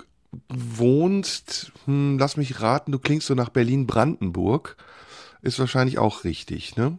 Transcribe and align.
wohnst, 0.49 1.71
hm, 1.85 2.17
lass 2.19 2.35
mich 2.35 2.61
raten, 2.61 2.91
du 2.91 2.99
klingst 2.99 3.27
so 3.27 3.33
nach 3.33 3.49
Berlin-Brandenburg. 3.49 4.75
Ist 5.41 5.57
wahrscheinlich 5.59 5.99
auch 5.99 6.25
richtig, 6.25 6.75
ne? 6.75 6.97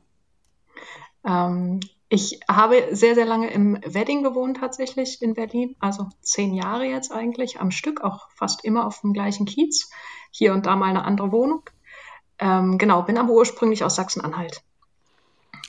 Ähm, 1.26 1.80
ich 2.08 2.40
habe 2.48 2.88
sehr, 2.92 3.14
sehr 3.14 3.26
lange 3.26 3.50
im 3.50 3.78
Wedding 3.84 4.22
gewohnt 4.22 4.56
tatsächlich 4.56 5.20
in 5.20 5.34
Berlin, 5.34 5.76
also 5.80 6.08
zehn 6.22 6.54
Jahre 6.54 6.86
jetzt 6.86 7.12
eigentlich 7.12 7.60
am 7.60 7.70
Stück, 7.70 8.00
auch 8.00 8.30
fast 8.30 8.64
immer 8.64 8.86
auf 8.86 9.02
dem 9.02 9.12
gleichen 9.12 9.44
Kiez. 9.44 9.90
Hier 10.30 10.54
und 10.54 10.64
da 10.64 10.74
mal 10.74 10.88
eine 10.88 11.04
andere 11.04 11.32
Wohnung. 11.32 11.68
Ähm, 12.38 12.78
genau, 12.78 13.02
bin 13.02 13.18
aber 13.18 13.32
ursprünglich 13.32 13.84
aus 13.84 13.96
Sachsen-Anhalt. 13.96 14.62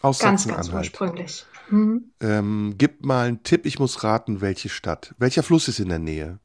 Aus 0.02 0.20
ganz, 0.20 0.44
Sachsen-Anhalt. 0.44 0.72
Ganz 0.72 0.88
ursprünglich. 0.88 1.46
Mhm. 1.70 2.12
Ähm, 2.22 2.76
gib 2.78 3.06
mal 3.06 3.28
einen 3.28 3.44
Tipp, 3.44 3.66
ich 3.66 3.80
muss 3.80 4.04
raten, 4.04 4.42
welche 4.42 4.70
Stadt. 4.70 5.14
Welcher 5.18 5.44
Fluss 5.44 5.68
ist 5.68 5.80
in 5.80 5.90
der 5.90 6.00
Nähe? 6.00 6.40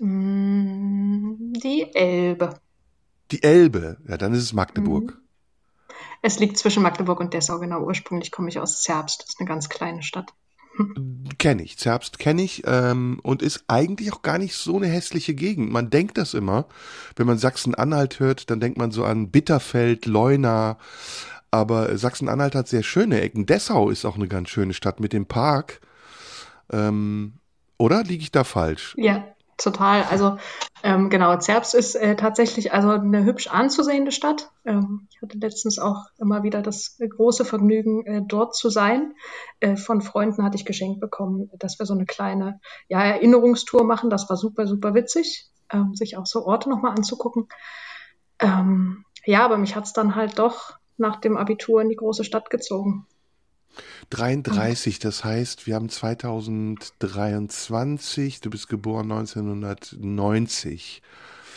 Mm, 0.00 1.52
die 1.52 1.94
Elbe. 1.94 2.58
Die 3.30 3.42
Elbe, 3.42 3.98
ja, 4.08 4.16
dann 4.16 4.34
ist 4.34 4.42
es 4.42 4.52
Magdeburg. 4.52 5.14
Mhm. 5.14 5.20
Es 6.22 6.38
liegt 6.38 6.56
zwischen 6.56 6.82
Magdeburg 6.82 7.20
und 7.20 7.34
Dessau, 7.34 7.58
genau. 7.58 7.82
Ursprünglich 7.82 8.30
komme 8.30 8.48
ich 8.48 8.58
aus 8.58 8.82
Zerbst, 8.82 9.22
das 9.22 9.28
ist 9.30 9.40
eine 9.40 9.48
ganz 9.48 9.68
kleine 9.68 10.02
Stadt. 10.02 10.32
Kenne 11.38 11.62
ich, 11.62 11.78
Zerbst 11.78 12.18
kenne 12.18 12.42
ich 12.42 12.62
ähm, 12.66 13.20
und 13.22 13.42
ist 13.42 13.64
eigentlich 13.68 14.12
auch 14.12 14.22
gar 14.22 14.38
nicht 14.38 14.54
so 14.54 14.76
eine 14.76 14.86
hässliche 14.86 15.34
Gegend. 15.34 15.70
Man 15.70 15.90
denkt 15.90 16.18
das 16.18 16.34
immer, 16.34 16.66
wenn 17.16 17.26
man 17.26 17.38
Sachsen-Anhalt 17.38 18.18
hört, 18.18 18.50
dann 18.50 18.60
denkt 18.60 18.78
man 18.78 18.90
so 18.90 19.04
an 19.04 19.30
Bitterfeld, 19.30 20.06
Leuna, 20.06 20.78
aber 21.54 21.96
Sachsen-Anhalt 21.96 22.56
hat 22.56 22.66
sehr 22.66 22.82
schöne 22.82 23.20
Ecken. 23.20 23.46
Dessau 23.46 23.88
ist 23.88 24.04
auch 24.04 24.16
eine 24.16 24.26
ganz 24.26 24.48
schöne 24.48 24.74
Stadt 24.74 24.98
mit 24.98 25.12
dem 25.12 25.26
Park. 25.26 25.80
Ähm, 26.72 27.34
oder 27.78 28.02
liege 28.02 28.24
ich 28.24 28.32
da 28.32 28.42
falsch? 28.42 28.96
Ja, 28.98 29.24
total. 29.56 30.02
Also 30.10 30.36
ähm, 30.82 31.10
genau, 31.10 31.36
Zerbst 31.36 31.76
ist 31.76 31.94
äh, 31.94 32.16
tatsächlich 32.16 32.72
also 32.72 32.90
eine 32.90 33.24
hübsch 33.24 33.46
anzusehende 33.46 34.10
Stadt. 34.10 34.50
Ähm, 34.64 35.06
ich 35.12 35.22
hatte 35.22 35.38
letztens 35.38 35.78
auch 35.78 36.06
immer 36.18 36.42
wieder 36.42 36.60
das 36.60 36.98
große 36.98 37.44
Vergnügen, 37.44 38.04
äh, 38.04 38.22
dort 38.26 38.56
zu 38.56 38.68
sein. 38.68 39.14
Äh, 39.60 39.76
von 39.76 40.02
Freunden 40.02 40.42
hatte 40.42 40.56
ich 40.56 40.64
geschenkt 40.64 41.00
bekommen, 41.00 41.50
dass 41.56 41.78
wir 41.78 41.86
so 41.86 41.94
eine 41.94 42.04
kleine 42.04 42.60
ja, 42.88 43.00
Erinnerungstour 43.00 43.84
machen. 43.84 44.10
Das 44.10 44.28
war 44.28 44.36
super, 44.36 44.66
super 44.66 44.92
witzig, 44.94 45.48
ähm, 45.72 45.94
sich 45.94 46.16
auch 46.16 46.26
so 46.26 46.44
Orte 46.46 46.68
nochmal 46.68 46.96
anzugucken. 46.96 47.46
Ähm, 48.40 49.04
ja, 49.24 49.44
aber 49.44 49.56
mich 49.56 49.76
hat 49.76 49.84
es 49.84 49.92
dann 49.92 50.16
halt 50.16 50.40
doch 50.40 50.78
nach 50.96 51.20
dem 51.20 51.36
Abitur 51.36 51.82
in 51.82 51.88
die 51.88 51.96
große 51.96 52.24
Stadt 52.24 52.50
gezogen. 52.50 53.06
33, 54.10 54.98
das 54.98 55.24
heißt, 55.24 55.66
wir 55.66 55.74
haben 55.74 55.88
2023, 55.88 58.40
du 58.40 58.50
bist 58.50 58.68
geboren 58.68 59.10
1990. 59.10 61.02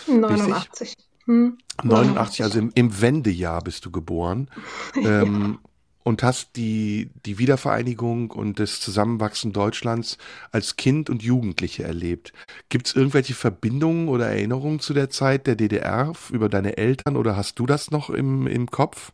89. 0.08 0.94
Hm. 1.25 1.58
89, 1.84 2.44
also 2.44 2.59
im, 2.59 2.72
im, 2.74 3.02
Wendejahr 3.02 3.62
bist 3.62 3.84
du 3.86 3.92
geboren. 3.92 4.50
Ähm, 4.96 5.59
ja. 5.62 5.69
Und 6.04 6.24
hast 6.24 6.56
die, 6.56 7.12
die 7.25 7.38
Wiedervereinigung 7.38 8.31
und 8.31 8.62
das 8.62 8.80
Zusammenwachsen 8.80 9.52
Deutschlands 9.52 10.18
als 10.52 10.78
Kind 10.78 11.09
und 11.09 11.22
Jugendliche 11.22 11.84
erlebt. 11.84 12.31
Gibt 12.69 12.88
es 12.88 12.96
irgendwelche 12.96 13.34
Verbindungen 13.34 14.08
oder 14.08 14.28
Erinnerungen 14.28 14.80
zu 14.80 14.94
der 14.94 15.09
Zeit 15.09 15.48
der 15.48 15.58
DDR 15.58 16.14
über 16.31 16.48
deine 16.48 16.78
Eltern 16.78 17.18
oder 17.18 17.36
hast 17.36 17.59
du 17.59 17.66
das 17.66 17.92
noch 17.92 18.09
im, 18.09 18.48
im 18.48 18.72
Kopf? 18.72 19.12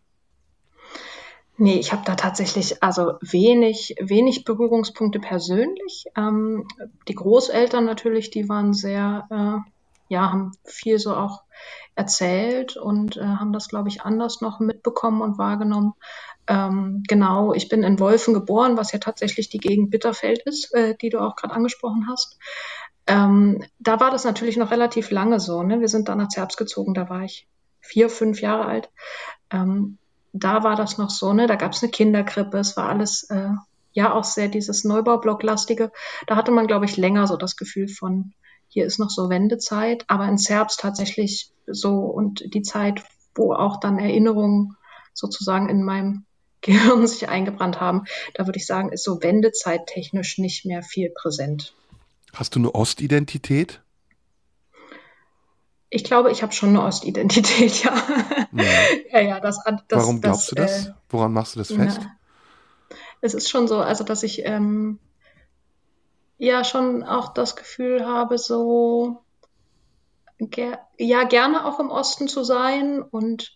Nee, 1.57 1.79
ich 1.79 1.91
habe 1.91 2.03
da 2.05 2.15
tatsächlich 2.15 2.81
also 2.81 3.13
wenig, 3.21 3.95
wenig 3.99 4.43
Berührungspunkte 4.43 5.19
persönlich. 5.19 6.05
Ähm, 6.17 6.67
die 7.07 7.13
Großeltern 7.13 7.85
natürlich, 7.85 8.31
die 8.31 8.49
waren 8.49 8.73
sehr, 8.73 9.27
äh, 9.29 10.13
ja, 10.13 10.31
haben 10.31 10.51
viel 10.63 10.97
so 10.97 11.15
auch 11.15 11.43
erzählt 11.95 12.75
und 12.75 13.17
äh, 13.17 13.21
haben 13.21 13.53
das, 13.53 13.69
glaube 13.69 13.89
ich, 13.89 14.01
anders 14.01 14.41
noch 14.41 14.59
mitbekommen 14.59 15.21
und 15.21 15.37
wahrgenommen. 15.37 15.93
Ähm, 16.47 17.03
genau, 17.07 17.53
ich 17.53 17.69
bin 17.69 17.83
in 17.83 17.99
Wolfen 17.99 18.33
geboren, 18.33 18.75
was 18.75 18.91
ja 18.91 18.99
tatsächlich 18.99 19.49
die 19.49 19.59
Gegend 19.59 19.91
Bitterfeld 19.91 20.41
ist, 20.43 20.73
äh, 20.73 20.95
die 20.99 21.09
du 21.09 21.19
auch 21.19 21.35
gerade 21.35 21.53
angesprochen 21.53 22.07
hast. 22.09 22.37
Ähm, 23.05 23.63
da 23.79 23.99
war 23.99 24.09
das 24.09 24.23
natürlich 24.23 24.57
noch 24.57 24.71
relativ 24.71 25.11
lange 25.11 25.39
so. 25.39 25.61
Ne? 25.61 25.81
Wir 25.81 25.87
sind 25.87 26.09
dann 26.09 26.17
nach 26.17 26.29
Zerbst 26.29 26.57
gezogen, 26.57 26.93
da 26.95 27.09
war 27.09 27.21
ich 27.21 27.47
vier, 27.79 28.09
fünf 28.09 28.41
Jahre 28.41 28.65
alt. 28.65 28.89
Ähm, 29.51 29.99
da 30.33 30.63
war 30.63 30.75
das 30.75 30.97
noch 30.97 31.11
so, 31.11 31.31
ne? 31.31 31.47
Da 31.47 31.55
gab 31.55 31.73
es 31.73 31.83
eine 31.83 31.91
Kinderkrippe, 31.91 32.57
es 32.57 32.75
war 32.75 32.89
alles 32.89 33.23
äh, 33.29 33.51
ja 33.93 34.13
auch 34.13 34.23
sehr 34.23 34.47
dieses 34.47 34.83
Neubaublocklastige. 34.83 35.91
Da 36.27 36.35
hatte 36.35 36.51
man, 36.51 36.67
glaube 36.67 36.85
ich, 36.85 36.97
länger 36.97 37.27
so 37.27 37.37
das 37.37 37.55
Gefühl 37.55 37.87
von, 37.87 38.33
hier 38.67 38.85
ist 38.85 38.99
noch 38.99 39.11
so 39.11 39.29
Wendezeit, 39.29 40.03
aber 40.07 40.27
in 40.27 40.39
Zerbst 40.39 40.79
tatsächlich 40.79 41.51
so 41.67 41.99
und 41.99 42.43
die 42.53 42.63
Zeit, 42.63 43.03
wo 43.35 43.53
auch 43.53 43.79
dann 43.79 43.99
Erinnerungen 43.99 44.75
sozusagen 45.13 45.69
in 45.69 45.83
meinem 45.83 46.25
Gehirn 46.61 47.05
sich 47.05 47.27
eingebrannt 47.27 47.81
haben, 47.81 48.05
da 48.33 48.47
würde 48.47 48.57
ich 48.57 48.65
sagen, 48.65 48.93
ist 48.93 49.03
so 49.03 49.21
Wendezeit 49.21 49.85
technisch 49.85 50.37
nicht 50.37 50.65
mehr 50.65 50.81
viel 50.81 51.09
präsent. 51.09 51.75
Hast 52.33 52.55
du 52.55 52.59
eine 52.59 52.73
Ostidentität? 52.73 53.81
Ich 55.93 56.03
glaube, 56.03 56.31
ich 56.31 56.41
habe 56.41 56.53
schon 56.53 56.69
eine 56.69 56.81
Ostidentität, 56.81 57.83
ja. 57.83 57.93
Mhm. 58.51 58.63
ja, 59.11 59.19
ja, 59.19 59.39
das, 59.39 59.59
das, 59.87 59.99
Warum 59.99 60.21
glaubst 60.21 60.43
das, 60.43 60.49
du 60.49 60.55
das? 60.55 60.87
Äh, 60.87 60.93
Woran 61.09 61.33
machst 61.33 61.53
du 61.53 61.59
das 61.59 61.71
fest? 61.71 61.99
Na, 62.01 62.17
es 63.21 63.35
ist 63.35 63.47
schon 63.47 63.67
so, 63.67 63.77
also 63.77 64.03
dass 64.03 64.23
ich 64.23 64.43
ähm, 64.43 64.97
ja 66.39 66.63
schon 66.63 67.03
auch 67.03 67.33
das 67.35 67.55
Gefühl 67.55 68.07
habe, 68.07 68.39
so 68.39 69.23
ger 70.39 70.79
ja 70.97 71.25
gerne 71.25 71.63
auch 71.65 71.79
im 71.79 71.91
Osten 71.91 72.27
zu 72.27 72.43
sein 72.43 73.01
und 73.01 73.55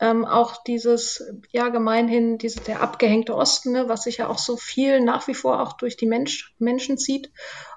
ähm, 0.00 0.24
auch 0.24 0.62
dieses, 0.64 1.24
ja, 1.52 1.68
gemeinhin, 1.68 2.38
diese, 2.38 2.60
der 2.60 2.82
abgehängte 2.82 3.36
Osten, 3.36 3.70
ne, 3.72 3.88
was 3.88 4.02
sich 4.02 4.18
ja 4.18 4.28
auch 4.28 4.38
so 4.38 4.56
viel 4.56 5.00
nach 5.00 5.28
wie 5.28 5.34
vor 5.34 5.62
auch 5.62 5.74
durch 5.74 5.96
die 5.96 6.06
Mensch, 6.06 6.54
Menschen 6.58 6.98
zieht 6.98 7.30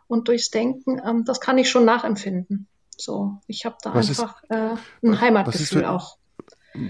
und 0.08 0.28
durchs 0.28 0.50
Denken, 0.50 1.00
ähm, 1.08 1.24
das 1.24 1.40
kann 1.40 1.60
ich 1.60 1.70
schon 1.70 1.86
nachempfinden. 1.86 2.68
So, 3.02 3.38
ich 3.48 3.66
habe 3.66 3.78
da 3.82 3.94
was 3.94 4.10
einfach 4.10 4.44
ist, 4.44 4.52
äh, 4.52 4.76
ein 5.04 5.20
Heimatgefühl 5.20 5.82
für, 5.82 5.90
auch. 5.90 6.18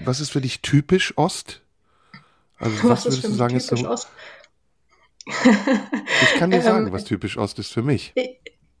Was 0.04 0.20
ist 0.20 0.30
für 0.30 0.40
dich 0.40 0.62
typisch 0.62 1.16
Ost? 1.16 1.62
Also 2.58 2.76
was, 2.84 2.90
was 2.90 3.04
würdest 3.06 3.24
du 3.24 3.32
sagen, 3.32 3.56
ist 3.56 3.68
so? 3.68 3.88
Ost? 3.88 4.08
ich 5.26 6.38
kann 6.38 6.50
dir 6.50 6.62
sagen, 6.62 6.86
ähm, 6.86 6.92
was 6.92 7.04
typisch 7.04 7.36
Ost 7.38 7.58
ist 7.58 7.72
für 7.72 7.82
mich. 7.82 8.12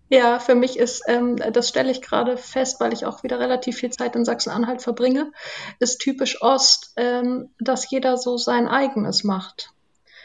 Ja, 0.08 0.38
für 0.40 0.54
mich 0.54 0.78
ist, 0.78 1.02
ähm, 1.08 1.36
das 1.36 1.70
stelle 1.70 1.90
ich 1.90 2.02
gerade 2.02 2.36
fest, 2.36 2.80
weil 2.80 2.92
ich 2.92 3.06
auch 3.06 3.22
wieder 3.22 3.40
relativ 3.40 3.78
viel 3.78 3.90
Zeit 3.90 4.14
in 4.14 4.26
Sachsen-Anhalt 4.26 4.82
verbringe, 4.82 5.32
ist 5.78 6.00
typisch 6.00 6.42
Ost, 6.42 6.92
ähm, 6.96 7.48
dass 7.58 7.90
jeder 7.90 8.18
so 8.18 8.36
sein 8.36 8.68
eigenes 8.68 9.24
macht. 9.24 9.72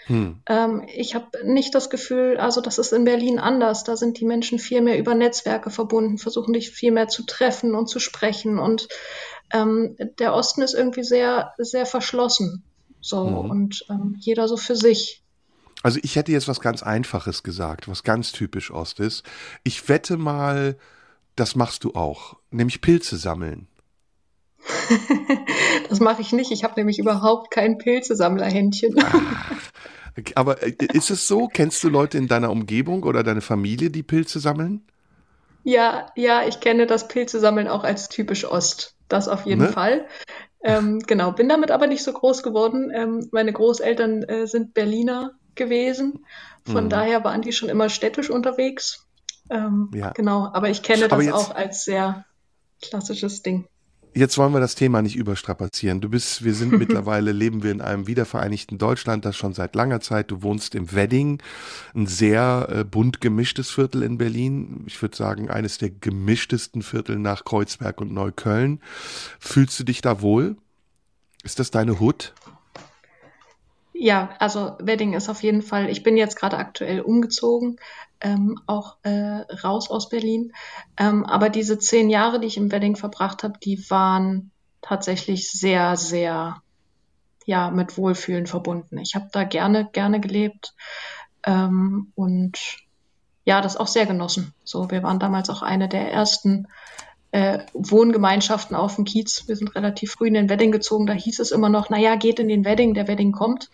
Hm. 0.07 0.41
Ähm, 0.47 0.85
ich 0.93 1.15
habe 1.15 1.27
nicht 1.43 1.75
das 1.75 1.89
Gefühl, 1.89 2.37
also 2.37 2.61
das 2.61 2.77
ist 2.77 2.93
in 2.93 3.03
Berlin 3.03 3.39
anders. 3.39 3.83
Da 3.83 3.95
sind 3.95 4.19
die 4.19 4.25
Menschen 4.25 4.59
viel 4.59 4.81
mehr 4.81 4.97
über 4.97 5.15
Netzwerke 5.15 5.69
verbunden, 5.69 6.17
versuchen 6.17 6.53
dich 6.53 6.71
viel 6.71 6.91
mehr 6.91 7.07
zu 7.07 7.23
treffen 7.23 7.75
und 7.75 7.87
zu 7.87 7.99
sprechen. 7.99 8.57
Und 8.57 8.87
ähm, 9.53 9.95
der 10.19 10.33
Osten 10.33 10.61
ist 10.61 10.73
irgendwie 10.73 11.03
sehr, 11.03 11.53
sehr 11.57 11.85
verschlossen. 11.85 12.63
So 13.01 13.27
hm. 13.27 13.51
und 13.51 13.85
ähm, 13.89 14.15
jeder 14.19 14.47
so 14.47 14.57
für 14.57 14.75
sich. 14.75 15.23
Also 15.83 15.99
ich 16.01 16.15
hätte 16.15 16.31
jetzt 16.31 16.47
was 16.47 16.59
ganz 16.59 16.81
Einfaches 16.81 17.43
gesagt, 17.43 17.87
was 17.87 18.03
ganz 18.03 18.31
typisch 18.31 18.71
Ost 18.71 18.99
ist. 18.99 19.23
Ich 19.63 19.87
wette 19.89 20.17
mal, 20.17 20.77
das 21.35 21.55
machst 21.55 21.83
du 21.83 21.93
auch, 21.93 22.35
nämlich 22.49 22.81
Pilze 22.81 23.17
sammeln. 23.17 23.67
das 25.89 25.99
mache 25.99 26.21
ich 26.21 26.33
nicht. 26.33 26.51
Ich 26.51 26.63
habe 26.63 26.73
nämlich 26.77 26.99
überhaupt 26.99 27.51
kein 27.51 27.77
Pilzesammlerhändchen. 27.77 28.95
aber 30.35 30.63
äh, 30.63 30.73
ist 30.93 31.09
es 31.09 31.27
so? 31.27 31.47
Kennst 31.47 31.83
du 31.83 31.89
Leute 31.89 32.17
in 32.17 32.27
deiner 32.27 32.51
Umgebung 32.51 33.03
oder 33.03 33.23
deine 33.23 33.41
Familie, 33.41 33.89
die 33.89 34.03
Pilze 34.03 34.39
sammeln? 34.39 34.81
Ja, 35.63 36.07
ja, 36.15 36.47
ich 36.47 36.59
kenne 36.59 36.87
das 36.87 37.07
Pilzesammeln 37.07 37.67
auch 37.67 37.83
als 37.83 38.09
typisch 38.09 38.45
Ost. 38.45 38.95
Das 39.09 39.27
auf 39.27 39.45
jeden 39.45 39.63
ne? 39.63 39.69
Fall. 39.69 40.07
Ähm, 40.63 40.99
genau, 40.99 41.31
bin 41.31 41.49
damit 41.49 41.71
aber 41.71 41.87
nicht 41.87 42.03
so 42.03 42.11
groß 42.11 42.43
geworden. 42.43 42.91
Ähm, 42.93 43.27
meine 43.31 43.53
Großeltern 43.53 44.23
äh, 44.23 44.47
sind 44.47 44.73
Berliner 44.73 45.31
gewesen. 45.55 46.25
Von 46.65 46.85
mhm. 46.85 46.89
daher 46.89 47.23
waren 47.23 47.41
die 47.41 47.53
schon 47.53 47.69
immer 47.69 47.89
städtisch 47.89 48.29
unterwegs. 48.29 49.07
Ähm, 49.49 49.89
ja. 49.93 50.11
Genau, 50.11 50.49
aber 50.51 50.69
ich 50.69 50.83
kenne 50.83 51.07
das 51.07 51.27
auch 51.31 51.55
als 51.55 51.85
sehr 51.85 52.25
klassisches 52.81 53.41
Ding. 53.41 53.67
Jetzt 54.17 54.39
wollen 54.39 54.51
wir 54.51 54.59
das 54.59 54.73
Thema 54.73 55.03
nicht 55.03 55.15
überstrapazieren. 55.15 56.01
Du 56.01 56.09
bist, 56.09 56.43
wir 56.43 56.55
sind 56.55 56.71
mittlerweile, 56.79 57.31
leben 57.31 57.61
wir 57.61 57.69
in 57.69 57.81
einem 57.81 58.07
wiedervereinigten 58.07 58.79
Deutschland, 58.79 59.25
das 59.25 59.35
schon 59.35 59.53
seit 59.53 59.75
langer 59.75 59.99
Zeit. 59.99 60.31
Du 60.31 60.41
wohnst 60.41 60.73
im 60.73 60.91
Wedding, 60.91 61.39
ein 61.93 62.07
sehr 62.07 62.67
äh, 62.67 62.83
bunt 62.83 63.21
gemischtes 63.21 63.69
Viertel 63.69 64.01
in 64.01 64.17
Berlin. 64.17 64.85
Ich 64.87 64.99
würde 65.03 65.15
sagen, 65.15 65.51
eines 65.51 65.77
der 65.77 65.91
gemischtesten 65.91 66.81
Viertel 66.81 67.19
nach 67.19 67.45
Kreuzberg 67.45 68.01
und 68.01 68.11
Neukölln. 68.11 68.81
Fühlst 69.39 69.79
du 69.79 69.83
dich 69.83 70.01
da 70.01 70.19
wohl? 70.19 70.57
Ist 71.43 71.59
das 71.59 71.69
deine 71.69 71.99
Hut? 71.99 72.33
Ja, 73.93 74.31
also 74.39 74.77
Wedding 74.79 75.13
ist 75.13 75.29
auf 75.29 75.43
jeden 75.43 75.61
Fall, 75.61 75.89
ich 75.89 76.01
bin 76.01 76.17
jetzt 76.17 76.39
gerade 76.39 76.57
aktuell 76.57 77.01
umgezogen, 77.01 77.77
ähm, 78.21 78.59
auch 78.65 78.97
äh, 79.03 79.41
raus 79.63 79.89
aus 79.89 80.09
Berlin. 80.09 80.53
Ähm, 80.97 81.25
aber 81.25 81.49
diese 81.49 81.79
zehn 81.79 82.09
Jahre, 82.09 82.39
die 82.39 82.47
ich 82.47 82.57
im 82.57 82.71
Wedding 82.71 82.95
verbracht 82.95 83.43
habe, 83.43 83.59
die 83.59 83.89
waren 83.89 84.51
tatsächlich 84.81 85.51
sehr, 85.51 85.97
sehr, 85.97 86.61
ja, 87.45 87.69
mit 87.71 87.97
Wohlfühlen 87.97 88.47
verbunden. 88.47 88.97
Ich 88.97 89.15
habe 89.15 89.29
da 89.31 89.43
gerne, 89.43 89.89
gerne 89.91 90.19
gelebt 90.19 90.73
ähm, 91.45 92.11
und 92.15 92.77
ja, 93.45 93.61
das 93.61 93.77
auch 93.77 93.87
sehr 93.87 94.05
genossen. 94.05 94.53
So, 94.63 94.91
wir 94.91 95.03
waren 95.03 95.19
damals 95.19 95.49
auch 95.49 95.61
eine 95.61 95.87
der 95.87 96.11
ersten 96.11 96.67
äh, 97.31 97.59
Wohngemeinschaften 97.73 98.75
auf 98.75 98.95
dem 98.95 99.05
Kiez. 99.05 99.47
Wir 99.47 99.55
sind 99.55 99.73
relativ 99.75 100.11
früh 100.11 100.27
in 100.27 100.33
den 100.33 100.49
Wedding 100.49 100.71
gezogen. 100.71 101.05
Da 101.05 101.13
hieß 101.13 101.39
es 101.39 101.51
immer 101.51 101.69
noch, 101.69 101.89
naja, 101.89 102.15
geht 102.15 102.39
in 102.39 102.47
den 102.47 102.65
Wedding, 102.65 102.93
der 102.93 103.07
Wedding 103.07 103.31
kommt. 103.31 103.69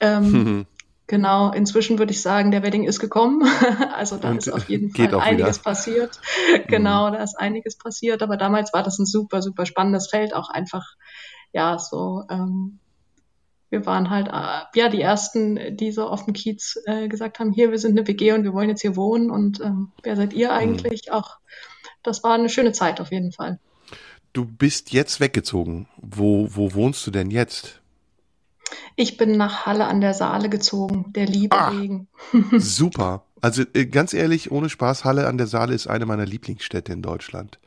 Ähm. 0.00 0.66
Genau, 1.06 1.52
inzwischen 1.52 1.98
würde 1.98 2.12
ich 2.12 2.22
sagen, 2.22 2.50
der 2.50 2.62
Wedding 2.62 2.84
ist 2.84 2.98
gekommen. 2.98 3.42
also 3.94 4.16
da 4.16 4.30
Und 4.30 4.38
ist 4.38 4.50
auf 4.50 4.68
jeden 4.70 4.90
Fall 4.90 5.14
einiges 5.20 5.58
wieder. 5.58 5.64
passiert. 5.64 6.20
genau, 6.68 7.08
mhm. 7.08 7.14
da 7.14 7.22
ist 7.22 7.38
einiges 7.38 7.76
passiert. 7.76 8.22
Aber 8.22 8.38
damals 8.38 8.72
war 8.72 8.82
das 8.82 8.98
ein 8.98 9.06
super, 9.06 9.42
super 9.42 9.66
spannendes 9.66 10.08
Feld. 10.08 10.34
Auch 10.34 10.48
einfach, 10.48 10.94
ja, 11.52 11.78
so, 11.78 12.22
ähm, 12.30 12.78
wir 13.68 13.84
waren 13.84 14.08
halt, 14.08 14.28
äh, 14.28 14.78
ja, 14.78 14.88
die 14.88 15.02
ersten, 15.02 15.76
die 15.76 15.92
so 15.92 16.06
auf 16.06 16.24
dem 16.24 16.32
Kiez 16.32 16.78
äh, 16.86 17.08
gesagt 17.08 17.38
haben, 17.38 17.52
hier, 17.52 17.70
wir 17.70 17.78
sind 17.78 17.98
eine 17.98 18.06
WG 18.06 18.32
und 18.32 18.44
wir 18.44 18.54
wollen 18.54 18.70
jetzt 18.70 18.82
hier 18.82 18.96
wohnen. 18.96 19.30
Und 19.30 19.60
ähm, 19.60 19.92
wer 20.02 20.16
seid 20.16 20.32
ihr 20.32 20.48
mhm. 20.48 20.54
eigentlich? 20.54 21.08
Mhm. 21.08 21.14
Auch 21.14 21.36
das 22.02 22.24
war 22.24 22.34
eine 22.34 22.48
schöne 22.48 22.72
Zeit 22.72 23.00
auf 23.00 23.12
jeden 23.12 23.32
Fall. 23.32 23.58
Du 24.32 24.46
bist 24.46 24.92
jetzt 24.92 25.20
weggezogen. 25.20 25.86
Wo, 25.98 26.48
wo 26.50 26.72
wohnst 26.72 27.06
du 27.06 27.10
denn 27.10 27.30
jetzt? 27.30 27.82
Ich 28.96 29.16
bin 29.16 29.36
nach 29.36 29.66
Halle 29.66 29.86
an 29.86 30.00
der 30.00 30.14
Saale 30.14 30.48
gezogen, 30.48 31.12
der 31.12 31.26
Liebe 31.26 31.56
ah, 31.56 31.72
wegen. 31.72 32.08
super. 32.58 33.24
Also 33.40 33.62
äh, 33.74 33.86
ganz 33.86 34.14
ehrlich, 34.14 34.50
ohne 34.50 34.68
Spaß, 34.68 35.04
Halle 35.04 35.26
an 35.26 35.38
der 35.38 35.46
Saale 35.46 35.74
ist 35.74 35.86
eine 35.86 36.06
meiner 36.06 36.26
Lieblingsstädte 36.26 36.92
in 36.92 37.02
Deutschland. 37.02 37.58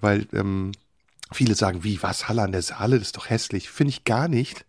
Weil 0.00 0.26
ähm, 0.32 0.72
viele 1.32 1.54
sagen, 1.54 1.84
wie, 1.84 2.02
was, 2.02 2.28
Halle 2.28 2.42
an 2.42 2.52
der 2.52 2.62
Saale, 2.62 2.98
das 2.98 3.08
ist 3.08 3.16
doch 3.16 3.30
hässlich. 3.30 3.70
Finde 3.70 3.90
ich 3.90 4.04
gar 4.04 4.28
nicht. 4.28 4.64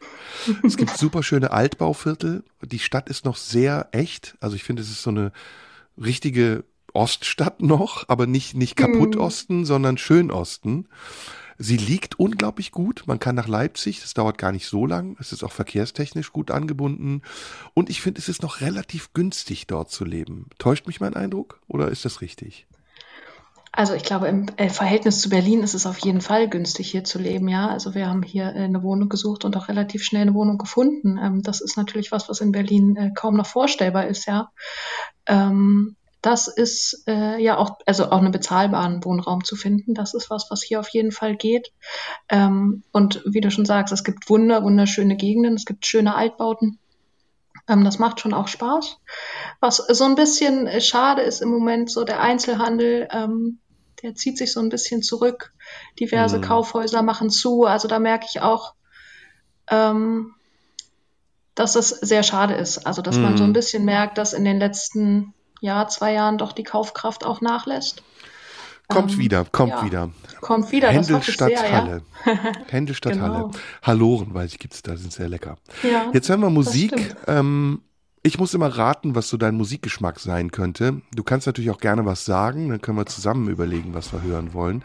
es 0.63 0.77
gibt 0.77 0.97
super 0.97 1.23
schöne 1.23 1.51
Altbauviertel. 1.51 2.43
Die 2.63 2.79
Stadt 2.79 3.09
ist 3.09 3.25
noch 3.25 3.37
sehr 3.37 3.89
echt. 3.91 4.35
Also 4.39 4.55
ich 4.55 4.63
finde, 4.63 4.81
es 4.81 4.89
ist 4.89 5.01
so 5.01 5.09
eine 5.09 5.31
richtige 5.97 6.63
Oststadt 6.93 7.61
noch, 7.61 8.09
aber 8.09 8.27
nicht, 8.27 8.55
nicht 8.55 8.75
kaputt 8.75 9.15
mhm. 9.15 9.21
Osten, 9.21 9.65
sondern 9.65 9.97
schön 9.97 10.31
Osten. 10.31 10.87
Sie 11.57 11.77
liegt 11.77 12.19
unglaublich 12.19 12.71
gut. 12.71 13.03
Man 13.07 13.19
kann 13.19 13.35
nach 13.35 13.47
Leipzig, 13.47 14.01
das 14.01 14.13
dauert 14.13 14.37
gar 14.37 14.51
nicht 14.51 14.67
so 14.67 14.85
lang. 14.85 15.17
Es 15.19 15.31
ist 15.31 15.43
auch 15.43 15.51
verkehrstechnisch 15.51 16.31
gut 16.31 16.51
angebunden. 16.51 17.21
Und 17.73 17.89
ich 17.89 18.01
finde, 18.01 18.19
es 18.19 18.29
ist 18.29 18.43
noch 18.43 18.61
relativ 18.61 19.13
günstig, 19.13 19.67
dort 19.67 19.89
zu 19.89 20.05
leben. 20.05 20.47
Täuscht 20.59 20.87
mich 20.87 20.99
mein 20.99 21.15
Eindruck 21.15 21.61
oder 21.67 21.89
ist 21.89 22.05
das 22.05 22.21
richtig? 22.21 22.67
Also 23.77 23.93
ich 23.93 24.03
glaube, 24.03 24.27
im 24.27 24.47
äh, 24.57 24.69
Verhältnis 24.69 25.21
zu 25.21 25.29
Berlin 25.29 25.61
ist 25.61 25.75
es 25.75 25.85
auf 25.85 25.99
jeden 25.99 26.21
Fall 26.21 26.49
günstig, 26.49 26.89
hier 26.89 27.03
zu 27.03 27.19
leben, 27.19 27.47
ja. 27.47 27.67
Also 27.67 27.93
wir 27.93 28.07
haben 28.07 28.23
hier 28.23 28.45
äh, 28.45 28.63
eine 28.63 28.81
Wohnung 28.81 29.07
gesucht 29.07 29.45
und 29.45 29.55
auch 29.55 29.67
relativ 29.67 30.03
schnell 30.03 30.23
eine 30.23 30.33
Wohnung 30.33 30.57
gefunden. 30.57 31.19
Ähm, 31.21 31.43
das 31.43 31.61
ist 31.61 31.77
natürlich 31.77 32.11
was, 32.11 32.27
was 32.27 32.41
in 32.41 32.51
Berlin 32.51 32.95
äh, 32.95 33.11
kaum 33.13 33.35
noch 33.35 33.45
vorstellbar 33.45 34.07
ist, 34.07 34.25
ja. 34.25 34.49
Ähm, 35.27 35.95
das 36.21 36.47
ist 36.47 37.03
äh, 37.07 37.41
ja 37.41 37.57
auch, 37.57 37.77
also 37.85 38.05
auch 38.11 38.17
einen 38.17 38.31
bezahlbaren 38.31 39.03
Wohnraum 39.05 39.43
zu 39.43 39.55
finden. 39.55 39.93
Das 39.93 40.13
ist 40.13 40.29
was, 40.29 40.49
was 40.49 40.63
hier 40.63 40.79
auf 40.79 40.89
jeden 40.89 41.11
Fall 41.11 41.35
geht. 41.35 41.71
Ähm, 42.29 42.83
und 42.91 43.21
wie 43.25 43.41
du 43.41 43.51
schon 43.51 43.65
sagst, 43.65 43.93
es 43.93 44.03
gibt 44.03 44.29
wunder, 44.29 44.63
wunderschöne 44.63 45.15
Gegenden, 45.15 45.53
es 45.53 45.65
gibt 45.65 45.85
schöne 45.85 46.15
Altbauten. 46.15 46.79
Ähm, 47.67 47.83
das 47.83 47.99
macht 47.99 48.19
schon 48.19 48.33
auch 48.33 48.47
Spaß. 48.47 48.97
Was 49.59 49.77
so 49.77 50.03
ein 50.05 50.15
bisschen 50.15 50.81
schade 50.81 51.21
ist 51.21 51.41
im 51.41 51.49
Moment, 51.49 51.91
so 51.91 52.03
der 52.03 52.21
Einzelhandel, 52.21 53.07
ähm, 53.11 53.59
der 54.01 54.15
zieht 54.15 54.37
sich 54.37 54.51
so 54.51 54.59
ein 54.59 54.69
bisschen 54.69 55.03
zurück. 55.03 55.53
Diverse 55.99 56.37
mhm. 56.37 56.43
Kaufhäuser 56.43 57.03
machen 57.03 57.29
zu. 57.29 57.65
Also 57.65 57.87
da 57.87 57.99
merke 57.99 58.25
ich 58.29 58.41
auch, 58.41 58.73
ähm, 59.69 60.33
dass 61.55 61.73
das 61.73 61.89
sehr 61.89 62.23
schade 62.23 62.55
ist. 62.55 62.85
Also 62.85 63.01
dass 63.01 63.17
mhm. 63.17 63.23
man 63.23 63.37
so 63.37 63.43
ein 63.43 63.49
mhm. 63.49 63.53
bisschen 63.53 63.85
merkt, 63.85 64.17
dass 64.17 64.33
in 64.33 64.45
den 64.45 64.59
letzten 64.59 65.33
Jahr, 65.61 65.87
zwei 65.87 66.13
Jahren 66.13 66.37
doch 66.37 66.51
die 66.51 66.63
Kaufkraft 66.63 67.25
auch 67.25 67.41
nachlässt. 67.41 68.03
Kommt 68.87 69.13
ähm, 69.13 69.19
wieder, 69.19 69.45
kommt 69.45 69.73
ja, 69.73 69.85
wieder. 69.85 70.09
Kommt 70.39 70.71
wieder, 70.71 70.89
Händel 70.89 71.21
statt 71.21 71.49
sehr, 71.49 71.71
Halle. 71.71 72.01
Ja. 72.25 72.33
Händel 72.69 72.95
genau. 73.01 73.21
Halle. 73.21 73.51
Halloren, 73.83 74.33
weiß 74.33 74.53
ich, 74.53 74.59
gibt's 74.59 74.81
da, 74.81 74.95
sind 74.95 75.11
sehr 75.11 75.27
lecker. 75.27 75.57
Ja, 75.83 76.09
Jetzt 76.13 76.29
hören 76.29 76.39
wir 76.39 76.49
Musik. 76.49 77.15
Ähm, 77.27 77.81
ich 78.23 78.39
muss 78.39 78.53
immer 78.53 78.67
raten, 78.67 79.15
was 79.15 79.29
so 79.29 79.37
dein 79.37 79.55
Musikgeschmack 79.55 80.19
sein 80.19 80.51
könnte. 80.51 81.01
Du 81.13 81.23
kannst 81.23 81.47
natürlich 81.47 81.71
auch 81.71 81.79
gerne 81.79 82.05
was 82.05 82.25
sagen, 82.25 82.69
dann 82.69 82.81
können 82.81 82.97
wir 82.97 83.05
zusammen 83.05 83.49
überlegen, 83.49 83.93
was 83.93 84.11
wir 84.13 84.21
hören 84.21 84.53
wollen. 84.53 84.83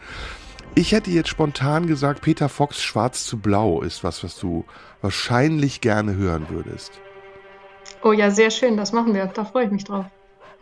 Ich 0.75 0.91
hätte 0.91 1.11
jetzt 1.11 1.29
spontan 1.29 1.87
gesagt, 1.87 2.21
Peter 2.21 2.49
Fox 2.49 2.81
Schwarz 2.81 3.25
zu 3.25 3.37
Blau 3.37 3.81
ist 3.81 4.03
was, 4.03 4.23
was 4.23 4.39
du 4.39 4.65
wahrscheinlich 5.01 5.81
gerne 5.81 6.15
hören 6.15 6.47
würdest. 6.49 6.93
Oh 8.01 8.11
ja, 8.11 8.31
sehr 8.31 8.49
schön, 8.49 8.75
das 8.75 8.91
machen 8.91 9.13
wir. 9.13 9.27
Da 9.27 9.45
freue 9.45 9.65
ich 9.65 9.71
mich 9.71 9.83
drauf. 9.83 10.05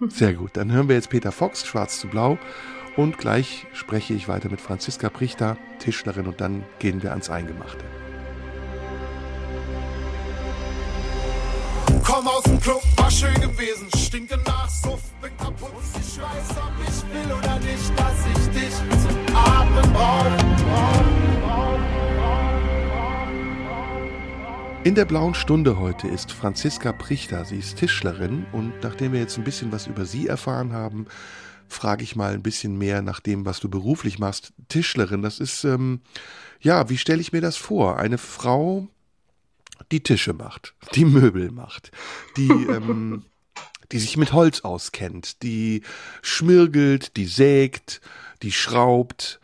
Sehr 0.09 0.33
gut. 0.33 0.51
Dann 0.53 0.71
hören 0.71 0.87
wir 0.87 0.95
jetzt 0.95 1.09
Peter 1.09 1.31
Fox, 1.31 1.65
Schwarz 1.65 1.99
zu 1.99 2.07
Blau. 2.07 2.37
Und 2.97 3.17
gleich 3.17 3.65
spreche 3.73 4.13
ich 4.13 4.27
weiter 4.27 4.49
mit 4.49 4.59
Franziska 4.59 5.09
Prichter, 5.09 5.57
Tischlerin, 5.79 6.27
und 6.27 6.41
dann 6.41 6.63
gehen 6.79 7.01
wir 7.01 7.11
ans 7.11 7.29
Eingemachte. 7.29 7.85
Komm 12.03 12.27
aus 12.27 12.43
dem 12.43 12.59
Club, 12.59 12.81
war 12.97 13.09
schön 13.09 13.33
gewesen, 13.35 13.87
stinke 13.95 14.37
nach 14.45 14.69
Suff, 14.69 15.01
bin 15.21 15.31
kaputt. 15.37 15.71
Ich 15.93 16.19
weiß, 16.19 16.57
ob 16.57 16.73
ich 16.85 17.03
will 17.13 17.31
oder 17.31 17.59
nicht, 17.59 17.91
dass 17.97 18.25
ich 18.27 18.59
dich 18.59 18.75
zum 18.75 19.35
Atmen 19.35 19.93
brauch. 19.93 21.40
In 24.83 24.95
der 24.95 25.05
blauen 25.05 25.35
Stunde 25.35 25.77
heute 25.77 26.07
ist 26.07 26.31
Franziska 26.31 26.91
Prichter. 26.91 27.45
Sie 27.45 27.57
ist 27.57 27.77
Tischlerin 27.77 28.47
und 28.51 28.73
nachdem 28.81 29.13
wir 29.13 29.19
jetzt 29.19 29.37
ein 29.37 29.43
bisschen 29.43 29.71
was 29.71 29.85
über 29.85 30.05
sie 30.05 30.25
erfahren 30.25 30.73
haben, 30.73 31.05
frage 31.67 32.03
ich 32.03 32.15
mal 32.15 32.33
ein 32.33 32.41
bisschen 32.41 32.79
mehr 32.79 33.03
nach 33.03 33.19
dem, 33.19 33.45
was 33.45 33.59
du 33.59 33.69
beruflich 33.69 34.17
machst. 34.17 34.53
Tischlerin, 34.69 35.21
das 35.21 35.39
ist, 35.39 35.65
ähm, 35.65 36.01
ja, 36.59 36.89
wie 36.89 36.97
stelle 36.97 37.21
ich 37.21 37.31
mir 37.31 37.41
das 37.41 37.57
vor? 37.57 37.97
Eine 37.97 38.17
Frau, 38.17 38.87
die 39.91 40.01
Tische 40.01 40.33
macht, 40.33 40.73
die 40.95 41.05
Möbel 41.05 41.51
macht, 41.51 41.91
die, 42.35 42.49
ähm, 42.49 43.25
die 43.91 43.99
sich 43.99 44.17
mit 44.17 44.33
Holz 44.33 44.61
auskennt, 44.61 45.43
die 45.43 45.83
schmirgelt, 46.23 47.17
die 47.17 47.27
sägt, 47.27 48.01
die 48.41 48.51
schraubt, 48.51 49.39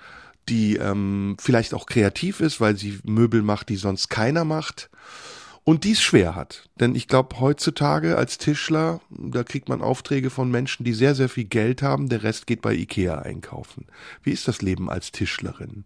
die 0.49 0.77
ähm, 0.77 1.37
vielleicht 1.39 1.75
auch 1.75 1.85
kreativ 1.85 2.39
ist, 2.39 2.59
weil 2.59 2.75
sie 2.75 2.97
Möbel 3.03 3.43
macht, 3.43 3.69
die 3.69 3.75
sonst 3.75 4.09
keiner 4.09 4.43
macht 4.43 4.89
und 5.67 5.83
dies 5.83 5.99
schwer 5.99 6.33
hat. 6.33 6.69
Denn 6.79 6.95
ich 6.95 7.09
glaube, 7.09 7.41
heutzutage 7.41 8.15
als 8.15 8.37
Tischler, 8.37 9.01
da 9.09 9.43
kriegt 9.43 9.67
man 9.67 9.81
Aufträge 9.81 10.29
von 10.29 10.49
Menschen, 10.49 10.85
die 10.85 10.93
sehr, 10.93 11.13
sehr 11.13 11.27
viel 11.27 11.43
Geld 11.43 11.81
haben, 11.81 12.07
der 12.07 12.23
Rest 12.23 12.47
geht 12.47 12.61
bei 12.61 12.73
Ikea 12.73 13.19
einkaufen. 13.19 13.85
Wie 14.23 14.31
ist 14.31 14.47
das 14.47 14.61
Leben 14.61 14.89
als 14.89 15.11
Tischlerin? 15.11 15.83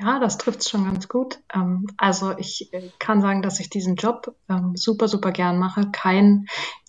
Ja, 0.00 0.20
das 0.20 0.38
trifft 0.38 0.60
es 0.60 0.70
schon 0.70 0.86
ganz 0.86 1.08
gut. 1.08 1.40
Ähm, 1.52 1.86
also 1.98 2.34
ich 2.38 2.72
äh, 2.72 2.88
kann 2.98 3.20
sagen, 3.20 3.42
dass 3.42 3.60
ich 3.60 3.68
diesen 3.68 3.96
Job 3.96 4.34
ähm, 4.48 4.72
super, 4.74 5.06
super 5.06 5.30
gern 5.30 5.58
mache. 5.58 5.90
Kein, 5.92 6.46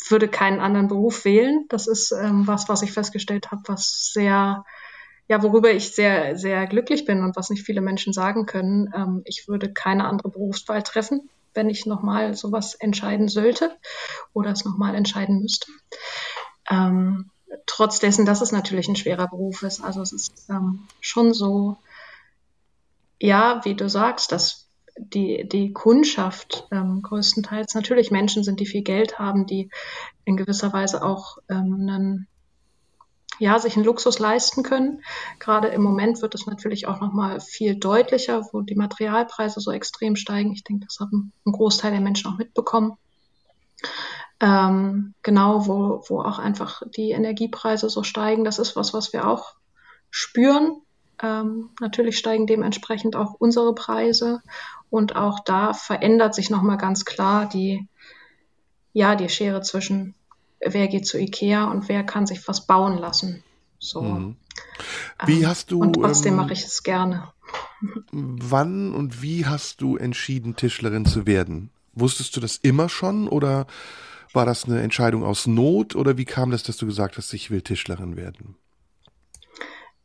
würde 0.07 0.29
keinen 0.29 0.61
anderen 0.61 0.87
Beruf 0.87 1.25
wählen. 1.25 1.65
Das 1.67 1.87
ist 1.87 2.13
ähm, 2.13 2.47
was, 2.47 2.69
was 2.69 2.81
ich 2.81 2.93
festgestellt 2.93 3.51
habe, 3.51 3.63
was 3.65 4.13
sehr, 4.13 4.63
ja, 5.29 5.43
worüber 5.43 5.71
ich 5.71 5.93
sehr, 5.93 6.37
sehr 6.37 6.65
glücklich 6.65 7.05
bin 7.05 7.23
und 7.23 7.35
was 7.35 7.51
nicht 7.51 7.63
viele 7.63 7.81
Menschen 7.81 8.13
sagen 8.13 8.47
können. 8.47 8.91
Ähm, 8.95 9.21
ich 9.25 9.47
würde 9.47 9.71
keine 9.71 10.05
andere 10.05 10.29
Berufswahl 10.29 10.81
treffen, 10.81 11.29
wenn 11.53 11.69
ich 11.69 11.85
nochmal 11.85 12.33
sowas 12.33 12.73
entscheiden 12.73 13.27
sollte 13.27 13.71
oder 14.33 14.49
es 14.49 14.65
nochmal 14.65 14.95
entscheiden 14.95 15.39
müsste. 15.41 15.71
Ähm, 16.67 17.29
trotz 17.67 17.99
dessen, 17.99 18.25
dass 18.25 18.41
es 18.41 18.51
natürlich 18.51 18.87
ein 18.87 18.95
schwerer 18.95 19.27
Beruf 19.27 19.61
ist. 19.61 19.83
Also 19.83 20.01
es 20.01 20.13
ist 20.13 20.49
ähm, 20.49 20.87
schon 20.99 21.33
so, 21.35 21.77
ja, 23.21 23.61
wie 23.65 23.75
du 23.75 23.87
sagst, 23.87 24.31
dass 24.31 24.67
die, 24.97 25.47
die 25.47 25.73
Kundschaft 25.73 26.67
ähm, 26.71 27.03
größtenteils 27.03 27.75
natürlich 27.75 28.09
Menschen 28.09 28.43
sind, 28.43 28.59
die 28.59 28.65
viel 28.65 28.81
Geld 28.81 29.19
haben, 29.19 29.45
die 29.45 29.69
in 30.25 30.37
gewisser 30.37 30.73
Weise 30.73 31.03
auch 31.03 31.37
ähm, 31.49 31.87
einen, 31.87 32.27
ja, 33.39 33.57
sich 33.57 33.75
einen 33.75 33.85
Luxus 33.85 34.19
leisten 34.19 34.63
können. 34.63 35.01
Gerade 35.39 35.69
im 35.69 35.81
Moment 35.81 36.21
wird 36.21 36.35
es 36.35 36.45
natürlich 36.45 36.87
auch 36.87 36.99
nochmal 36.99 37.39
viel 37.39 37.75
deutlicher, 37.75 38.47
wo 38.51 38.61
die 38.61 38.75
Materialpreise 38.75 39.61
so 39.61 39.71
extrem 39.71 40.15
steigen. 40.15 40.51
Ich 40.51 40.63
denke, 40.63 40.85
das 40.85 40.99
hat 40.99 41.11
ein, 41.11 41.31
Großteil 41.45 41.91
der 41.91 42.01
Menschen 42.01 42.31
auch 42.31 42.37
mitbekommen. 42.37 42.97
Ähm, 44.41 45.13
genau, 45.23 45.67
wo, 45.67 46.03
wo 46.07 46.21
auch 46.21 46.39
einfach 46.39 46.83
die 46.95 47.11
Energiepreise 47.11 47.89
so 47.89 48.03
steigen. 48.03 48.43
Das 48.43 48.59
ist 48.59 48.75
was, 48.75 48.93
was 48.93 49.13
wir 49.13 49.27
auch 49.27 49.55
spüren. 50.11 50.81
Ähm, 51.21 51.71
natürlich 51.79 52.17
steigen 52.17 52.47
dementsprechend 52.47 53.15
auch 53.15 53.33
unsere 53.39 53.73
Preise 53.75 54.41
und 54.89 55.15
auch 55.15 55.39
da 55.41 55.73
verändert 55.73 56.33
sich 56.33 56.49
nochmal 56.49 56.77
ganz 56.77 57.05
klar 57.05 57.47
die, 57.47 57.87
ja, 58.93 59.15
die 59.15 59.29
Schere 59.29 59.61
zwischen 59.61 60.15
wer 60.65 60.87
geht 60.87 61.07
zu 61.07 61.17
Ikea 61.17 61.65
und 61.65 61.89
wer 61.89 62.03
kann 62.03 62.27
sich 62.27 62.47
was 62.47 62.65
bauen 62.65 62.97
lassen. 62.97 63.43
So. 63.79 64.01
Mhm. 64.01 64.35
Wie 65.25 65.41
ähm, 65.41 65.47
hast 65.47 65.71
du. 65.71 65.81
Und 65.81 65.93
trotzdem 65.93 66.33
ähm, 66.33 66.37
mache 66.37 66.53
ich 66.53 66.63
es 66.63 66.83
gerne. 66.83 67.31
Wann 68.11 68.93
und 68.93 69.21
wie 69.21 69.45
hast 69.45 69.81
du 69.81 69.97
entschieden, 69.97 70.55
Tischlerin 70.55 71.05
zu 71.05 71.25
werden? 71.25 71.69
Wusstest 71.93 72.35
du 72.35 72.39
das 72.39 72.57
immer 72.57 72.89
schon 72.89 73.27
oder 73.27 73.67
war 74.33 74.45
das 74.45 74.65
eine 74.65 74.81
Entscheidung 74.81 75.23
aus 75.23 75.47
Not 75.47 75.95
oder 75.95 76.17
wie 76.17 76.25
kam 76.25 76.51
das, 76.51 76.63
dass 76.63 76.77
du 76.77 76.85
gesagt 76.85 77.17
hast, 77.17 77.33
ich 77.33 77.49
will 77.49 77.61
Tischlerin 77.61 78.15
werden? 78.15 78.55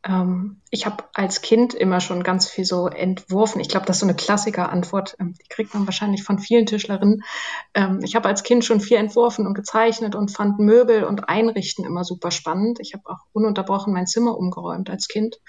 Ähm, 0.07 0.61
ich 0.69 0.85
habe 0.85 1.03
als 1.13 1.41
Kind 1.41 1.73
immer 1.73 1.99
schon 1.99 2.23
ganz 2.23 2.47
viel 2.47 2.65
so 2.65 2.87
entworfen. 2.87 3.59
Ich 3.59 3.69
glaube, 3.69 3.87
das 3.87 3.97
ist 3.97 4.01
so 4.01 4.05
eine 4.05 4.15
Klassiker-Antwort. 4.15 5.15
Ähm, 5.19 5.33
die 5.33 5.47
kriegt 5.49 5.73
man 5.73 5.87
wahrscheinlich 5.87 6.23
von 6.23 6.37
vielen 6.37 6.67
Tischlerinnen. 6.67 7.23
Ähm, 7.73 7.99
ich 8.03 8.15
habe 8.15 8.27
als 8.27 8.43
Kind 8.43 8.63
schon 8.63 8.81
viel 8.81 8.97
entworfen 8.97 9.47
und 9.47 9.55
gezeichnet 9.55 10.13
und 10.13 10.31
fand 10.31 10.59
Möbel 10.59 11.03
und 11.03 11.27
Einrichten 11.27 11.85
immer 11.85 12.03
super 12.03 12.29
spannend. 12.29 12.79
Ich 12.79 12.93
habe 12.93 13.03
auch 13.09 13.19
ununterbrochen 13.33 13.93
mein 13.93 14.05
Zimmer 14.05 14.37
umgeräumt 14.37 14.89
als 14.89 15.07
Kind. 15.07 15.39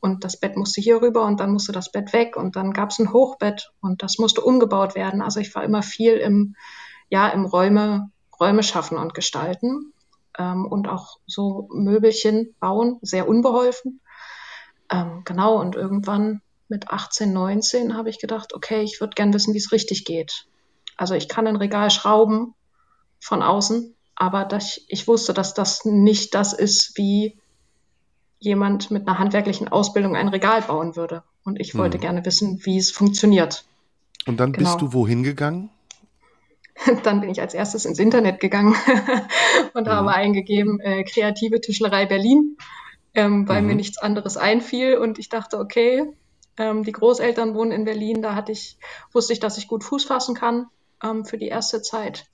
Und 0.00 0.24
das 0.24 0.38
Bett 0.40 0.56
musste 0.56 0.80
hier 0.80 1.02
rüber 1.02 1.26
und 1.26 1.40
dann 1.40 1.52
musste 1.52 1.72
das 1.72 1.92
Bett 1.92 2.12
weg 2.12 2.36
und 2.36 2.56
dann 2.56 2.72
gab 2.72 2.90
es 2.90 2.98
ein 2.98 3.12
Hochbett 3.12 3.72
und 3.80 4.02
das 4.02 4.18
musste 4.18 4.40
umgebaut 4.40 4.94
werden. 4.94 5.20
Also 5.20 5.40
ich 5.40 5.54
war 5.54 5.64
immer 5.64 5.82
viel 5.82 6.14
im, 6.14 6.54
ja, 7.10 7.28
im 7.28 7.44
Räume, 7.44 8.10
Räume 8.38 8.62
schaffen 8.62 8.98
und 8.98 9.14
gestalten 9.14 9.92
ähm, 10.38 10.66
und 10.66 10.88
auch 10.88 11.18
so 11.26 11.68
Möbelchen 11.72 12.54
bauen, 12.60 12.98
sehr 13.02 13.28
unbeholfen. 13.28 14.00
Ähm, 14.90 15.22
genau, 15.24 15.60
und 15.60 15.74
irgendwann 15.74 16.40
mit 16.68 16.88
18, 16.88 17.32
19 17.32 17.96
habe 17.96 18.10
ich 18.10 18.18
gedacht, 18.18 18.54
okay, 18.54 18.82
ich 18.82 19.00
würde 19.00 19.14
gern 19.14 19.32
wissen, 19.32 19.54
wie 19.54 19.58
es 19.58 19.72
richtig 19.72 20.04
geht. 20.04 20.46
Also 20.96 21.14
ich 21.14 21.28
kann 21.28 21.46
ein 21.46 21.56
Regal 21.56 21.90
schrauben 21.90 22.54
von 23.20 23.42
außen, 23.42 23.94
aber 24.14 24.44
das, 24.44 24.80
ich 24.88 25.06
wusste, 25.06 25.34
dass 25.34 25.54
das 25.54 25.84
nicht 25.84 26.34
das 26.34 26.52
ist, 26.52 26.96
wie 26.96 27.38
jemand 28.38 28.90
mit 28.90 29.06
einer 29.06 29.18
handwerklichen 29.18 29.68
Ausbildung 29.68 30.16
ein 30.16 30.28
Regal 30.28 30.62
bauen 30.62 30.96
würde. 30.96 31.22
Und 31.44 31.60
ich 31.60 31.74
wollte 31.76 31.98
hm. 31.98 32.02
gerne 32.02 32.24
wissen, 32.24 32.60
wie 32.64 32.78
es 32.78 32.90
funktioniert. 32.90 33.64
Und 34.26 34.40
dann 34.40 34.52
genau. 34.52 34.70
bist 34.70 34.80
du 34.82 34.92
wohin 34.92 35.22
gegangen? 35.22 35.70
Dann 37.04 37.22
bin 37.22 37.30
ich 37.30 37.40
als 37.40 37.54
erstes 37.54 37.86
ins 37.86 37.98
Internet 37.98 38.38
gegangen 38.38 38.74
und 39.72 39.86
hm. 39.86 39.92
habe 39.92 40.12
eingegeben, 40.12 40.78
äh, 40.80 41.04
kreative 41.04 41.60
Tischlerei 41.60 42.04
Berlin 42.04 42.58
ähm, 43.16 43.48
weil 43.48 43.62
mhm. 43.62 43.68
mir 43.68 43.74
nichts 43.74 43.98
anderes 43.98 44.36
einfiel 44.36 44.98
und 44.98 45.18
ich 45.18 45.28
dachte, 45.28 45.58
okay, 45.58 46.12
ähm, 46.58 46.84
die 46.84 46.92
Großeltern 46.92 47.54
wohnen 47.54 47.72
in 47.72 47.84
Berlin, 47.84 48.22
da 48.22 48.34
hatte 48.34 48.52
ich, 48.52 48.78
wusste 49.12 49.32
ich, 49.32 49.40
dass 49.40 49.58
ich 49.58 49.68
gut 49.68 49.82
Fuß 49.82 50.04
fassen 50.04 50.34
kann 50.34 50.66
ähm, 51.02 51.24
für 51.24 51.38
die 51.38 51.48
erste 51.48 51.82
Zeit. 51.82 52.26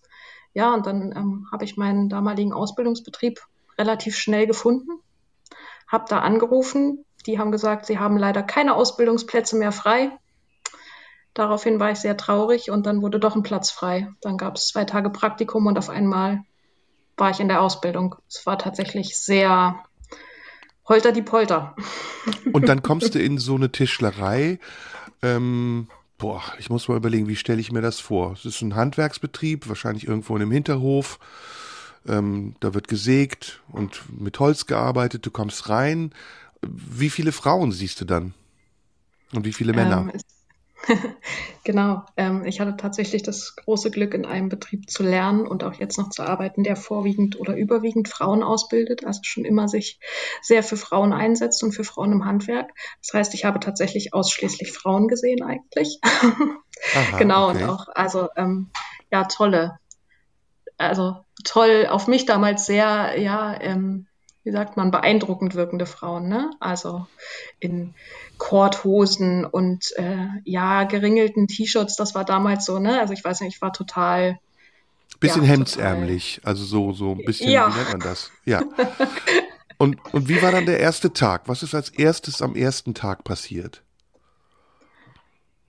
Ja, 0.55 0.75
und 0.75 0.85
dann 0.87 1.13
ähm, 1.17 1.49
habe 1.51 1.65
ich 1.65 1.77
meinen 1.77 2.09
damaligen 2.09 2.53
Ausbildungsbetrieb 2.53 3.41
relativ 3.79 4.19
schnell 4.19 4.47
gefunden, 4.47 4.91
habe 5.87 6.05
da 6.09 6.19
angerufen, 6.19 7.05
die 7.27 7.39
haben 7.39 7.53
gesagt, 7.53 7.87
sie 7.87 7.99
haben 7.99 8.19
leider 8.19 8.43
keine 8.43 8.75
Ausbildungsplätze 8.75 9.57
mehr 9.57 9.73
frei. 9.73 10.11
Daraufhin 11.33 11.79
war 11.81 11.93
ich 11.93 11.99
sehr 11.99 12.17
traurig 12.17 12.71
und 12.71 12.85
dann 12.85 13.01
wurde 13.01 13.21
doch 13.21 13.37
ein 13.37 13.45
Platz 13.45 13.71
frei. 13.71 14.13
Dann 14.21 14.37
gab 14.37 14.57
es 14.57 14.67
zwei 14.67 14.85
Tage 14.85 15.11
Praktikum 15.11 15.67
und 15.67 15.79
auf 15.79 15.89
einmal 15.89 16.43
war 17.17 17.31
ich 17.31 17.41
in 17.41 17.49
der 17.49 17.63
Ausbildung. 17.63 18.17
Es 18.29 18.45
war 18.45 18.59
tatsächlich 18.59 19.17
sehr 19.17 19.83
Holter 20.93 21.13
die 21.13 21.23
Polter. 21.23 21.75
Und 22.53 22.69
dann 22.69 22.83
kommst 22.83 23.15
du 23.15 23.19
in 23.19 23.39
so 23.39 23.55
eine 23.55 23.73
Tischlerei. 23.73 24.59
Ähm, 25.23 25.89
boah, 26.19 26.43
ich 26.59 26.69
muss 26.69 26.87
mal 26.87 26.99
überlegen, 26.99 27.29
wie 27.29 27.37
stelle 27.37 27.63
ich 27.63 27.73
mir 27.73 27.81
das 27.81 27.99
vor? 27.99 28.35
Es 28.35 28.45
ist 28.45 28.61
ein 28.61 28.75
Handwerksbetrieb, 28.75 29.71
wahrscheinlich 29.71 30.07
irgendwo 30.07 30.37
in 30.37 30.43
einem 30.43 30.53
Hinterhof. 30.53 31.19
Ähm, 32.07 32.57
da 32.61 32.75
wird 32.75 32.89
gesägt 32.89 33.63
und 33.73 34.03
mit 34.21 34.39
Holz 34.39 34.67
gearbeitet. 34.67 35.25
Du 35.25 35.31
kommst 35.31 35.71
rein. 35.71 36.13
Wie 36.61 37.09
viele 37.09 37.33
Frauen 37.33 37.73
siehst 37.73 38.03
du 38.03 38.05
dann? 38.05 38.35
Und 39.33 39.47
wie 39.47 39.55
viele 39.55 39.73
Männer? 39.73 40.11
Ähm, 40.13 40.21
genau. 41.65 42.05
Ähm, 42.17 42.45
ich 42.45 42.61
hatte 42.61 42.77
tatsächlich 42.77 43.23
das 43.23 43.57
große 43.57 43.91
Glück, 43.91 44.15
in 44.15 44.25
einem 44.25 44.49
Betrieb 44.49 44.91
zu 44.91 45.03
lernen 45.03 45.47
und 45.47 45.65
auch 45.65 45.75
jetzt 45.75 45.99
noch 45.99 46.11
zu 46.11 46.23
arbeiten, 46.23 46.65
der 46.65 46.77
vorwiegend 46.77 47.39
oder 47.39 47.57
überwiegend 47.57 48.09
Frauen 48.09 48.43
ausbildet, 48.43 49.05
also 49.05 49.21
schon 49.23 49.45
immer 49.45 49.69
sich 49.69 50.01
sehr 50.43 50.63
für 50.63 50.77
Frauen 50.77 51.13
einsetzt 51.13 51.63
und 51.63 51.73
für 51.73 51.85
Frauen 51.85 52.13
im 52.13 52.25
Handwerk. 52.25 52.71
Das 53.01 53.15
heißt, 53.15 53.35
ich 53.35 53.45
habe 53.45 53.61
tatsächlich 53.61 54.15
ausschließlich 54.15 54.73
Frauen 54.73 55.09
gesehen 55.09 55.43
eigentlich. 55.43 56.01
Aha, 56.03 57.19
genau, 57.19 57.51
okay. 57.51 57.63
und 57.63 57.69
auch, 57.69 57.89
also 57.95 58.29
ähm, 58.37 58.71
ja, 59.11 59.25
tolle, 59.25 59.79
also 60.79 61.17
toll, 61.45 61.87
auf 61.89 62.09
mich 62.09 62.27
damals 62.27 62.67
sehr, 62.67 63.21
ja, 63.21 63.61
ähm, 63.61 64.07
wie 64.45 64.51
sagt 64.51 64.77
man, 64.77 64.91
beeindruckend 64.91 65.55
wirkende 65.55 65.87
Frauen, 65.87 66.29
ne? 66.29 66.51
Also 66.59 67.07
in 67.61 67.95
Korthosen 68.39 69.45
und 69.45 69.93
äh, 69.97 70.27
ja, 70.45 70.85
geringelten 70.85 71.47
T-Shirts, 71.47 71.97
das 71.97 72.15
war 72.15 72.25
damals 72.25 72.65
so, 72.65 72.79
ne? 72.79 73.01
Also 73.01 73.13
ich 73.13 73.25
weiß 73.25 73.41
nicht, 73.41 73.57
ich 73.57 73.63
war 73.63 73.73
total. 73.73 74.39
Bisschen 75.21 75.43
ja, 75.43 75.51
hemdsärmlich, 75.51 76.37
total. 76.37 76.51
also 76.51 76.65
so, 76.65 76.93
so 76.93 77.13
ein 77.13 77.25
bisschen, 77.25 77.51
ja. 77.51 77.73
wie 77.73 77.79
nennt 77.79 77.93
man 77.93 78.01
das? 78.01 78.31
Ja. 78.45 78.63
und, 79.79 79.97
und 80.13 80.29
wie 80.29 80.43
war 80.43 80.51
dann 80.51 80.67
der 80.67 80.81
erste 80.81 81.13
Tag? 81.13 81.43
Was 81.47 81.63
ist 81.63 81.75
als 81.75 81.91
erstes 81.91 82.43
am 82.43 82.57
ersten 82.57 82.95
Tag 82.95 83.23
passiert? 83.23 83.83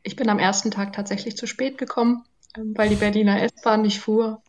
Ich 0.02 0.16
bin 0.16 0.30
am 0.30 0.40
ersten 0.40 0.72
Tag 0.72 0.94
tatsächlich 0.94 1.38
zu 1.38 1.46
spät 1.46 1.78
gekommen, 1.78 2.26
ähm, 2.58 2.74
weil 2.76 2.90
die 2.90 2.96
Berliner 2.96 3.44
S-Bahn 3.44 3.84
nicht 3.84 4.00
fuhr. 4.00 4.42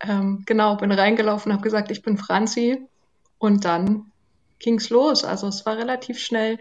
Ähm, 0.00 0.42
genau, 0.46 0.76
bin 0.76 0.90
reingelaufen, 0.90 1.52
habe 1.52 1.62
gesagt, 1.62 1.92
ich 1.92 2.02
bin 2.02 2.16
Franzi. 2.16 2.88
Und 3.40 3.64
dann 3.64 4.12
ging's 4.60 4.90
los. 4.90 5.24
Also 5.24 5.48
es 5.48 5.66
war 5.66 5.76
relativ 5.76 6.18
schnell 6.20 6.58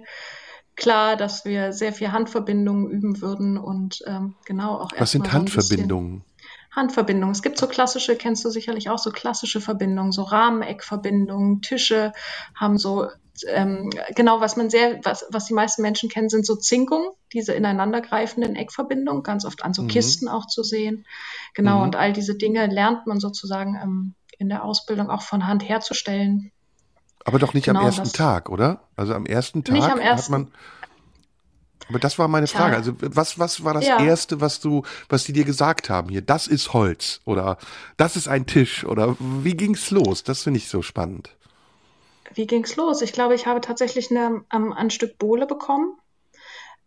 klar, 0.76 1.18
dass 1.18 1.46
wir 1.46 1.74
sehr 1.74 1.94
viel 1.94 2.12
Handverbindungen 2.14 2.90
üben 2.90 3.22
würden 3.22 3.58
und 3.58 4.02
ähm, 4.08 4.36
genau 4.46 4.80
auch 4.80 4.92
Was 4.98 5.12
sind 5.12 5.32
Handverbindungen? 5.32 6.24
Handverbindungen. 6.72 7.34
Es 7.34 7.42
gibt 7.42 7.58
so 7.58 7.68
klassische, 7.68 8.16
kennst 8.16 8.46
du 8.46 8.50
sicherlich 8.50 8.90
auch 8.90 8.98
so 9.00 9.12
klassische 9.12 9.60
Verbindungen, 9.60 10.14
so 10.14 10.24
Rahmeneckverbindungen, 10.24 11.62
Tische 11.62 12.14
haben 12.56 12.78
so 12.78 13.08
ähm, 13.48 13.90
genau, 14.16 14.42
was 14.42 14.56
man 14.58 14.70
sehr, 14.70 15.00
was, 15.04 15.26
was 15.32 15.46
die 15.46 15.54
meisten 15.54 15.82
Menschen 15.82 16.10
kennen, 16.10 16.30
sind 16.30 16.46
so 16.46 16.56
Zinkungen, 16.56 17.10
diese 17.34 17.54
ineinandergreifenden 17.54 18.56
Eckverbindungen, 18.56 19.24
ganz 19.24 19.46
oft 19.46 19.64
an 19.64 19.74
so 19.74 19.84
Mhm. 19.84 19.88
Kisten 19.88 20.28
auch 20.28 20.46
zu 20.48 20.64
sehen. 20.64 21.06
Genau, 21.54 21.78
Mhm. 21.78 21.84
und 21.84 21.96
all 21.96 22.14
diese 22.14 22.36
Dinge 22.36 22.68
lernt 22.68 23.08
man 23.08 23.20
sozusagen 23.20 23.78
ähm, 23.82 24.14
in 24.38 24.50
der 24.50 24.64
Ausbildung 24.64 25.10
auch 25.10 25.22
von 25.22 25.48
Hand 25.48 25.68
herzustellen. 25.68 26.52
Aber 27.26 27.40
doch 27.40 27.54
nicht 27.54 27.68
am 27.70 27.76
Genau, 27.76 27.86
ersten 27.88 28.04
das- 28.04 28.14
Tag, 28.14 28.50
oder? 28.50 28.82
Also 28.96 29.14
am 29.14 29.26
ersten 29.26 29.64
Tag 29.64 29.76
am 29.78 29.84
hat 29.92 30.00
ersten. 30.00 30.32
man. 30.32 30.52
Aber 31.90 32.00
das 32.00 32.20
war 32.20 32.28
meine 32.28 32.46
Tja. 32.46 32.60
Frage. 32.60 32.76
Also 32.76 32.94
was, 33.00 33.40
was 33.40 33.64
war 33.64 33.74
das 33.74 33.86
Ja. 33.88 34.00
erste, 34.00 34.42
was 34.42 34.60
du, 34.60 34.84
was 35.10 35.24
die 35.24 35.34
dir 35.34 35.44
gesagt 35.44 35.90
haben 35.90 36.10
hier? 36.10 36.22
Das 36.22 36.46
ist 36.48 36.74
Holz 36.74 37.20
oder 37.26 37.58
das 37.98 38.16
ist 38.16 38.28
ein 38.28 38.46
Tisch 38.46 38.86
oder 38.86 39.16
wie 39.20 39.56
ging's 39.56 39.90
los? 39.92 40.24
Das 40.24 40.44
finde 40.44 40.58
ich 40.60 40.70
so 40.70 40.82
spannend. 40.82 41.32
Wie 42.36 42.46
ging's 42.46 42.76
los? 42.76 43.02
Ich 43.02 43.12
glaube, 43.12 43.34
ich 43.34 43.48
habe 43.48 43.60
tatsächlich 43.60 44.12
eine, 44.12 44.44
ähm, 44.54 44.72
ein 44.72 44.92
Stück 44.92 45.18
Bohle 45.18 45.48
bekommen. 45.48 45.94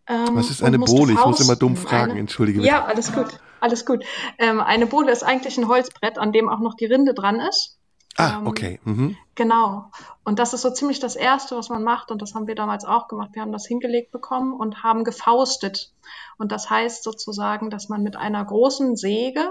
ähm, 0.06 0.28
Was 0.36 0.50
ist 0.50 0.62
eine 0.62 0.78
Bohle? 0.78 1.12
Ich 1.12 1.24
muss 1.24 1.40
immer 1.40 1.56
dumm 1.56 1.76
fragen, 1.76 2.12
Eine- 2.12 2.20
entschuldige 2.20 2.60
bitte. 2.60 2.72
Ja, 2.72 2.84
alles 2.84 3.12
gut, 3.12 3.26
alles 3.60 3.84
gut. 3.86 4.04
Ähm, 4.38 4.60
eine 4.60 4.86
Bohle 4.86 5.10
ist 5.12 5.22
eigentlich 5.24 5.58
ein 5.58 5.66
Holzbrett, 5.68 6.18
an 6.18 6.32
dem 6.32 6.48
auch 6.48 6.60
noch 6.60 6.74
die 6.74 6.86
Rinde 6.86 7.12
dran 7.14 7.40
ist. 7.40 7.76
Ah, 8.16 8.38
ähm, 8.38 8.46
okay. 8.46 8.80
Mhm. 8.84 9.16
Genau. 9.34 9.90
Und 10.24 10.38
das 10.38 10.52
ist 10.52 10.62
so 10.62 10.70
ziemlich 10.70 11.00
das 11.00 11.16
Erste, 11.16 11.56
was 11.56 11.68
man 11.70 11.82
macht. 11.82 12.10
Und 12.10 12.20
das 12.20 12.34
haben 12.34 12.46
wir 12.46 12.54
damals 12.54 12.84
auch 12.84 13.08
gemacht. 13.08 13.30
Wir 13.32 13.42
haben 13.42 13.52
das 13.52 13.66
hingelegt 13.66 14.10
bekommen 14.12 14.52
und 14.52 14.82
haben 14.82 15.04
gefaustet. 15.04 15.92
Und 16.36 16.52
das 16.52 16.68
heißt 16.68 17.02
sozusagen, 17.04 17.70
dass 17.70 17.88
man 17.88 18.02
mit 18.02 18.16
einer 18.16 18.44
großen 18.44 18.96
Säge 18.96 19.48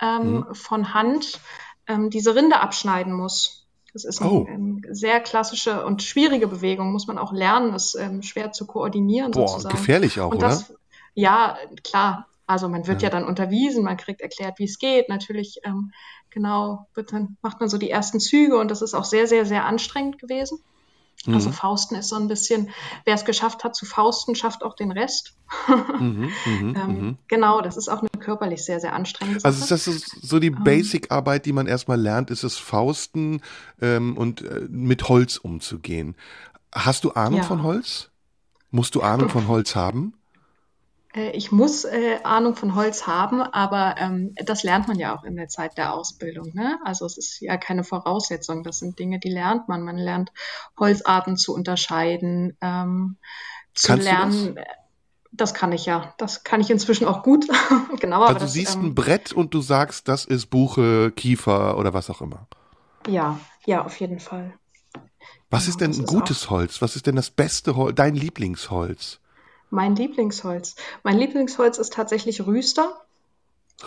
ähm, 0.00 0.44
Mhm. 0.48 0.54
von 0.54 0.94
Hand 0.94 1.40
ähm, 1.86 2.10
diese 2.10 2.34
Rinde 2.34 2.60
abschneiden 2.60 3.12
muss. 3.12 3.66
Das 3.92 4.04
ist 4.04 4.20
eine 4.22 4.30
Oh. 4.30 4.46
ähm, 4.48 4.82
sehr 4.90 5.20
klassische 5.20 5.84
und 5.84 6.02
schwierige 6.02 6.46
Bewegung, 6.46 6.92
muss 6.92 7.06
man 7.06 7.18
auch 7.18 7.32
lernen, 7.32 7.74
ist 7.74 7.96
ähm, 7.96 8.22
schwer 8.22 8.52
zu 8.52 8.66
koordinieren 8.66 9.32
Boah, 9.32 9.48
sozusagen. 9.48 9.76
gefährlich 9.76 10.20
auch, 10.20 10.30
Und 10.30 10.38
oder? 10.38 10.48
das, 10.48 10.72
ja, 11.14 11.56
klar. 11.84 12.26
Also 12.46 12.68
man 12.68 12.86
wird 12.86 13.02
Ja. 13.02 13.08
ja. 13.08 13.10
dann 13.18 13.24
unterwiesen, 13.24 13.84
man 13.84 13.96
kriegt 13.96 14.20
erklärt, 14.20 14.58
wie 14.58 14.64
es 14.64 14.78
geht. 14.78 15.08
Natürlich, 15.08 15.60
ähm, 15.64 15.92
genau, 16.30 16.88
wird 16.94 17.12
dann 17.12 17.36
macht 17.42 17.60
man 17.60 17.68
so 17.68 17.78
die 17.78 17.90
ersten 17.90 18.20
Züge 18.20 18.58
und 18.58 18.70
das 18.70 18.82
ist 18.82 18.94
auch 18.94 19.04
sehr, 19.04 19.26
sehr, 19.26 19.46
sehr 19.46 19.64
anstrengend 19.64 20.18
gewesen. 20.18 20.58
Also 21.26 21.50
Mhm. 21.50 21.52
Fausten 21.54 21.96
ist 21.98 22.08
so 22.08 22.16
ein 22.16 22.28
bisschen, 22.28 22.70
wer 23.04 23.14
es 23.14 23.26
geschafft 23.26 23.62
hat 23.62 23.76
zu 23.76 23.84
Fausten, 23.84 24.34
schafft 24.34 24.62
auch 24.64 24.74
den 24.74 24.90
Rest. 24.90 25.34
Mhm, 25.98 26.30
mhm, 26.46 26.74
Ähm, 26.76 26.88
mhm. 26.98 27.18
Genau, 27.28 27.60
das 27.60 27.76
ist 27.76 27.88
auch 27.88 27.98
eine 28.00 28.08
körperlich 28.18 28.64
sehr, 28.64 28.80
sehr 28.80 28.94
anstrengende 28.94 29.38
Sache. 29.40 29.52
Also 29.52 29.60
ist 29.62 29.70
das 29.70 29.84
so- 29.84 30.18
so 30.22 30.38
die 30.38 30.46
Ähm. 30.46 30.64
Basic-Arbeit, 30.64 31.44
die 31.44 31.52
man 31.52 31.66
erstmal 31.66 32.00
lernt, 32.00 32.30
ist 32.30 32.42
es 32.42 32.56
Fausten 32.56 33.42
ähm, 33.82 34.16
und 34.16 34.40
äh, 34.42 34.66
mit 34.70 35.10
Holz 35.10 35.36
umzugehen. 35.36 36.16
Hast 36.74 37.04
du 37.04 37.10
Ahnung 37.12 37.40
Ja. 37.40 37.46
von 37.46 37.62
Holz? 37.64 38.10
Musst 38.70 38.94
du 38.94 39.02
Ahnung 39.02 39.28
von 39.28 39.46
Holz 39.46 39.74
haben? 39.74 40.14
Äh, 41.14 41.30
Ich 41.32 41.52
muss 41.52 41.84
äh, 41.84 42.18
Ahnung 42.24 42.54
von 42.56 42.74
Holz 42.74 43.06
haben, 43.06 43.42
aber 43.42 43.96
ähm, 43.98 44.34
das 44.44 44.62
lernt 44.62 44.88
man 44.88 44.98
ja 44.98 45.16
auch 45.16 45.24
in 45.24 45.36
der 45.36 45.48
Zeit 45.48 45.76
der 45.78 45.92
Ausbildung. 45.94 46.52
Ne? 46.54 46.78
Also 46.84 47.06
es 47.06 47.18
ist 47.18 47.40
ja 47.40 47.56
keine 47.56 47.84
Voraussetzung. 47.84 48.62
Das 48.62 48.78
sind 48.78 48.98
Dinge, 48.98 49.18
die 49.18 49.30
lernt 49.30 49.68
man. 49.68 49.82
Man 49.82 49.96
lernt 49.96 50.32
Holzarten 50.78 51.36
zu 51.36 51.54
unterscheiden, 51.54 52.56
ähm, 52.60 53.18
zu 53.74 53.86
Kannst 53.88 54.04
lernen. 54.04 54.56
Das? 55.32 55.54
kann 55.54 55.72
ich 55.72 55.86
ja. 55.86 56.14
Das 56.18 56.44
kann 56.44 56.60
ich 56.60 56.70
inzwischen 56.70 57.06
auch 57.06 57.22
gut. 57.22 57.46
genau, 58.00 58.22
aber 58.24 58.26
Also 58.26 58.38
du 58.40 58.46
das, 58.46 58.52
siehst 58.52 58.74
ähm, 58.76 58.86
ein 58.86 58.94
Brett 58.94 59.32
und 59.32 59.54
du 59.54 59.60
sagst, 59.60 60.08
das 60.08 60.24
ist 60.24 60.46
Buche, 60.46 61.12
Kiefer 61.12 61.78
oder 61.78 61.94
was 61.94 62.10
auch 62.10 62.20
immer. 62.20 62.48
ja, 63.06 63.38
ja, 63.66 63.84
auf 63.84 64.00
jeden 64.00 64.20
Fall. 64.20 64.58
Was 65.50 65.66
Genau, 65.66 65.70
ist 65.70 65.80
denn 65.80 65.90
das 65.90 65.98
ein 65.98 66.06
gutes 66.06 66.50
Holz? 66.50 66.80
Was 66.82 66.96
ist 66.96 67.06
denn 67.06 67.16
das 67.16 67.30
beste 67.30 67.76
Holz, 67.76 67.94
dein 67.96 68.14
Lieblingsholz? 68.14 69.20
Mein 69.70 69.96
Lieblingsholz. 69.96 70.74
Mein 71.04 71.16
Lieblingsholz 71.18 71.78
ist 71.78 71.92
tatsächlich 71.92 72.44
Rüster. 72.46 73.00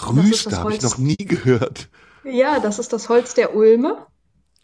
Rüster 0.07 0.57
habe 0.59 0.73
ich 0.73 0.81
noch 0.81 0.97
nie 0.97 1.15
gehört. 1.17 1.89
Ja, 2.23 2.59
das 2.59 2.79
ist 2.79 2.93
das 2.93 3.09
Holz 3.09 3.33
der 3.33 3.55
Ulme. 3.55 4.07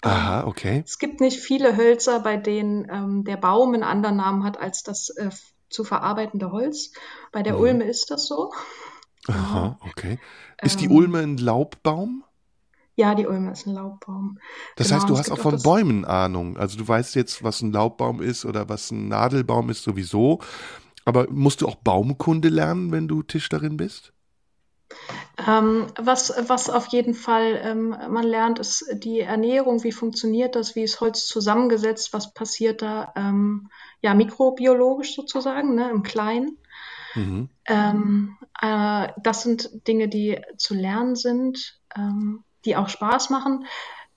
Aha, 0.01 0.45
okay. 0.47 0.81
Es 0.85 0.97
gibt 0.97 1.19
nicht 1.19 1.39
viele 1.39 1.75
Hölzer, 1.75 2.21
bei 2.21 2.37
denen 2.37 2.87
ähm, 2.89 3.23
der 3.25 3.35
Baum 3.37 3.73
einen 3.73 3.83
anderen 3.83 4.15
Namen 4.15 4.43
hat 4.45 4.57
als 4.57 4.81
das 4.81 5.09
äh, 5.09 5.29
zu 5.69 5.83
verarbeitende 5.83 6.51
Holz. 6.51 6.91
Bei 7.33 7.43
der 7.43 7.55
Mhm. 7.55 7.59
Ulme 7.59 7.83
ist 7.83 8.09
das 8.09 8.25
so. 8.25 8.53
Aha, 9.27 9.77
okay. 9.81 10.17
Ist 10.61 10.79
die 10.79 10.85
Ähm, 10.85 10.91
Ulme 10.93 11.19
ein 11.19 11.37
Laubbaum? 11.37 12.23
Ja, 12.95 13.13
die 13.13 13.27
Ulme 13.27 13.51
ist 13.51 13.67
ein 13.67 13.73
Laubbaum. 13.73 14.39
Das 14.77 14.87
Genau, 14.87 14.99
heißt, 15.01 15.09
du 15.09 15.17
hast 15.17 15.31
auch 15.31 15.37
auch 15.37 15.41
von 15.41 15.51
das- 15.53 15.63
Bäumen 15.63 16.05
Ahnung. 16.05 16.57
Also 16.57 16.77
du 16.77 16.87
weißt 16.87 17.15
jetzt, 17.15 17.43
was 17.43 17.61
ein 17.61 17.71
Laubbaum 17.73 18.21
ist 18.21 18.45
oder 18.45 18.67
was 18.69 18.91
ein 18.91 19.09
Nadelbaum 19.09 19.69
ist 19.69 19.83
sowieso. 19.83 20.39
Aber 21.09 21.25
musst 21.31 21.61
du 21.61 21.67
auch 21.67 21.73
Baumkunde 21.73 22.49
lernen, 22.49 22.91
wenn 22.91 23.07
du 23.07 23.23
Tischlerin 23.23 23.77
bist? 23.77 24.13
Ähm, 25.47 25.87
was, 25.97 26.31
was 26.47 26.69
auf 26.69 26.85
jeden 26.89 27.15
Fall 27.15 27.59
ähm, 27.63 27.89
man 27.89 28.23
lernt, 28.23 28.59
ist 28.59 28.85
die 28.93 29.21
Ernährung, 29.21 29.83
wie 29.83 29.91
funktioniert 29.91 30.55
das, 30.55 30.75
wie 30.75 30.83
ist 30.83 31.01
Holz 31.01 31.25
zusammengesetzt, 31.25 32.13
was 32.13 32.35
passiert 32.35 32.83
da, 32.83 33.11
ähm, 33.15 33.71
ja, 34.01 34.13
mikrobiologisch 34.13 35.15
sozusagen, 35.15 35.73
ne, 35.73 35.89
im 35.89 36.03
Kleinen. 36.03 36.59
Mhm. 37.15 37.49
Ähm, 37.65 38.37
äh, 38.61 39.07
das 39.17 39.41
sind 39.41 39.87
Dinge, 39.87 40.09
die 40.09 40.39
zu 40.57 40.75
lernen 40.75 41.15
sind, 41.15 41.81
ähm, 41.95 42.43
die 42.65 42.75
auch 42.75 42.87
Spaß 42.87 43.31
machen. 43.31 43.65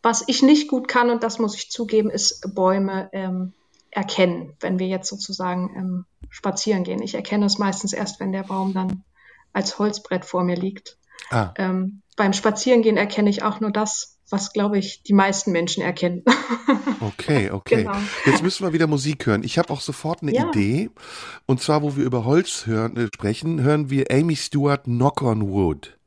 Was 0.02 0.24
ich 0.26 0.42
nicht 0.42 0.68
gut 0.68 0.88
kann, 0.88 1.08
und 1.08 1.22
das 1.22 1.38
muss 1.38 1.56
ich 1.56 1.70
zugeben, 1.70 2.10
ist 2.10 2.54
Bäume 2.54 3.08
ähm, 3.14 3.54
erkennen, 3.92 4.54
wenn 4.60 4.78
wir 4.78 4.88
jetzt 4.88 5.08
sozusagen 5.08 5.70
ähm, 5.76 6.04
spazieren 6.30 6.82
gehen. 6.82 7.02
Ich 7.02 7.14
erkenne 7.14 7.46
es 7.46 7.58
meistens 7.58 7.92
erst, 7.92 8.18
wenn 8.18 8.32
der 8.32 8.42
Baum 8.42 8.72
dann 8.74 9.04
als 9.52 9.78
Holzbrett 9.78 10.24
vor 10.24 10.42
mir 10.42 10.56
liegt. 10.56 10.98
Ah, 11.30 11.52
Ähm, 11.56 12.02
beim 12.16 12.32
Spazierengehen 12.32 12.96
erkenne 12.96 13.30
ich 13.30 13.42
auch 13.42 13.60
nur 13.60 13.70
das, 13.70 14.18
was, 14.30 14.52
glaube 14.54 14.78
ich, 14.78 15.02
die 15.02 15.12
meisten 15.12 15.52
Menschen 15.52 15.82
erkennen. 15.82 16.24
okay, 17.00 17.50
okay. 17.50 17.84
Genau. 17.84 17.96
Jetzt 18.24 18.42
müssen 18.42 18.64
wir 18.66 18.72
wieder 18.72 18.86
Musik 18.86 19.26
hören. 19.26 19.44
Ich 19.44 19.58
habe 19.58 19.70
auch 19.70 19.82
sofort 19.82 20.22
eine 20.22 20.32
Ja. 20.34 20.48
Idee. 20.48 20.90
Und 21.46 21.60
zwar, 21.60 21.82
wo 21.82 21.96
wir 21.96 22.04
über 22.04 22.24
Holz 22.24 22.64
hören, 22.66 22.96
äh, 22.96 23.08
sprechen, 23.14 23.60
hören 23.60 23.90
wir 23.90 24.06
Amy 24.10 24.36
Stewart 24.36 24.84
Knock 24.84 25.20
on 25.20 25.50
Wood. 25.50 25.98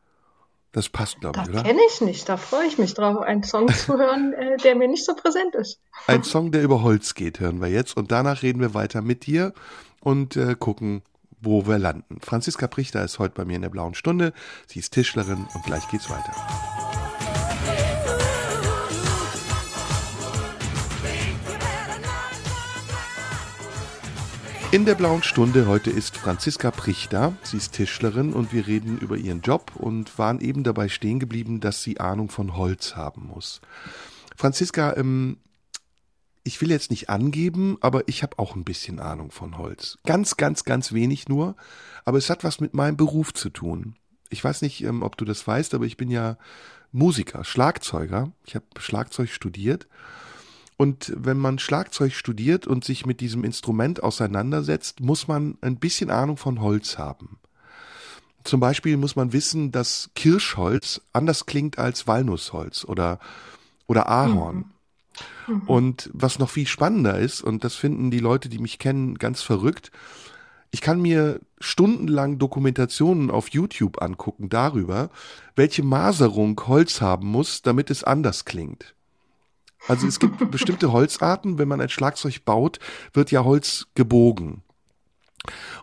Das 0.76 0.90
passt, 0.90 1.22
glaube 1.22 1.40
ich, 1.42 1.50
oder? 1.50 1.64
kenne 1.64 1.80
ich 1.90 2.02
nicht. 2.02 2.28
Da 2.28 2.36
freue 2.36 2.68
ich 2.68 2.78
mich 2.78 2.94
drauf, 2.94 3.22
einen 3.22 3.44
Song 3.44 3.70
zu 3.74 3.98
hören, 3.98 4.34
äh, 4.34 4.58
der 4.58 4.76
mir 4.76 4.90
nicht 4.90 5.06
so 5.06 5.16
präsent 5.16 5.56
ist. 5.56 5.80
Ein 6.06 6.24
Song, 6.24 6.52
der 6.52 6.64
über 6.64 6.84
Holz 6.84 7.14
geht, 7.14 7.40
hören 7.40 7.62
wir 7.62 7.70
jetzt. 7.70 7.96
Und 7.96 8.12
danach 8.12 8.44
reden 8.44 8.60
wir 8.60 8.74
weiter 8.74 9.02
mit 9.02 9.26
dir 9.26 9.54
und 10.02 10.36
äh, 10.36 10.54
gucken, 10.60 11.02
wo 11.40 11.66
wir 11.66 11.80
landen. 11.80 12.20
Franziska 12.20 12.68
Prichter 12.68 13.06
ist 13.06 13.20
heute 13.20 13.36
bei 13.36 13.46
mir 13.46 13.56
in 13.56 13.62
der 13.62 13.70
blauen 13.70 13.94
Stunde. 13.94 14.34
Sie 14.68 14.80
ist 14.80 14.92
Tischlerin 14.92 15.48
und 15.54 15.64
gleich 15.64 15.88
geht's 15.88 16.10
weiter. 16.10 16.34
In 24.76 24.84
der 24.84 24.96
blauen 24.96 25.24
Stunde 25.24 25.68
heute 25.68 25.90
ist 25.90 26.18
Franziska 26.18 26.70
Prichter. 26.70 27.32
Sie 27.44 27.56
ist 27.56 27.72
Tischlerin 27.72 28.34
und 28.34 28.52
wir 28.52 28.68
reden 28.68 28.98
über 28.98 29.16
ihren 29.16 29.40
Job 29.40 29.72
und 29.76 30.20
waren 30.20 30.42
eben 30.42 30.66
dabei 30.66 30.90
stehen 30.90 31.18
geblieben, 31.18 31.62
dass 31.62 31.82
sie 31.82 32.02
Ahnung 32.02 32.28
von 32.28 32.58
Holz 32.58 32.98
haben 32.98 33.26
muss. 33.26 33.62
Franziska, 34.36 34.98
ähm, 34.98 35.38
ich 36.44 36.60
will 36.60 36.72
jetzt 36.72 36.92
nicht 36.92 37.10
angeben, 37.10 37.78
aber 37.80 38.10
ich 38.10 38.22
habe 38.22 38.38
auch 38.38 38.58
ein 38.58 38.66
bisschen 38.66 39.00
Ahnung 39.00 39.32
von 39.32 39.58
Holz. 39.58 39.98
Ganz, 40.06 40.36
ganz, 40.36 40.66
ganz 40.66 40.92
wenig 40.92 41.30
nur, 41.30 41.56
aber 42.04 42.18
es 42.18 42.30
hat 42.30 42.44
was 42.44 42.60
mit 42.60 42.74
meinem 42.74 42.98
Beruf 42.98 43.34
zu 43.34 43.50
tun. 43.50 43.96
Ich 44.30 44.44
weiß 44.44 44.62
nicht, 44.62 44.84
ähm, 44.84 45.04
ob 45.04 45.16
du 45.16 45.24
das 45.24 45.48
weißt, 45.48 45.74
aber 45.74 45.86
ich 45.86 45.96
bin 45.96 46.12
ja 46.12 46.38
Musiker, 46.92 47.46
Schlagzeuger. 47.46 48.34
Ich 48.46 48.56
habe 48.56 48.66
Schlagzeug 48.78 49.30
studiert. 49.30 49.88
Und 50.78 51.14
wenn 51.16 51.38
man 51.38 51.60
Schlagzeug 51.60 52.14
studiert 52.14 52.68
und 52.68 52.84
sich 52.84 53.06
mit 53.06 53.22
diesem 53.22 53.44
Instrument 53.44 54.04
auseinandersetzt, 54.04 55.00
muss 55.00 55.28
man 55.28 55.58
ein 55.62 55.78
bisschen 55.78 56.10
Ahnung 56.10 56.38
von 56.38 56.62
Holz 56.62 56.98
haben. 56.98 57.40
Zum 58.44 58.60
Beispiel 58.60 58.98
muss 58.98 59.16
man 59.16 59.34
wissen, 59.34 59.72
dass 59.72 60.12
Kirschholz 60.16 61.02
anders 61.14 61.46
klingt 61.46 61.80
als 61.80 62.08
Walnussholz 62.08 62.86
oder, 62.86 63.20
oder 63.88 64.10
Ahorn. 64.10 64.66
Und 65.66 66.10
was 66.14 66.40
noch 66.40 66.50
viel 66.50 66.68
spannender 66.68 67.18
ist, 67.18 67.42
und 67.42 67.64
das 67.64 67.76
finden 67.76 68.12
die 68.12 68.20
Leute, 68.20 68.50
die 68.50 68.60
mich 68.60 68.80
kennen, 68.80 69.16
ganz 69.16 69.42
verrückt, 69.42 69.92
ich 70.72 70.82
kann 70.82 71.02
mir 71.02 71.40
stundenlang 71.60 72.38
Dokumentationen 72.38 73.32
auf 73.32 73.50
YouTube 73.50 74.02
angucken 74.02 74.50
darüber, 74.50 75.10
welche 75.56 75.84
Maserung 75.84 76.60
Holz 76.68 77.00
haben 77.00 77.28
muss, 77.28 77.62
damit 77.62 77.90
es 77.90 78.04
anders 78.04 78.44
klingt. 78.44 78.94
Also 79.88 80.08
es 80.08 80.20
gibt 80.20 80.52
bestimmte 80.52 80.92
Holzarten, 80.92 81.58
wenn 81.58 81.68
man 81.68 81.82
ein 81.82 81.90
Schlagzeug 81.90 82.44
baut, 82.46 82.80
wird 83.14 83.32
ja 83.32 83.44
Holz 83.44 83.88
gebogen. 83.96 84.64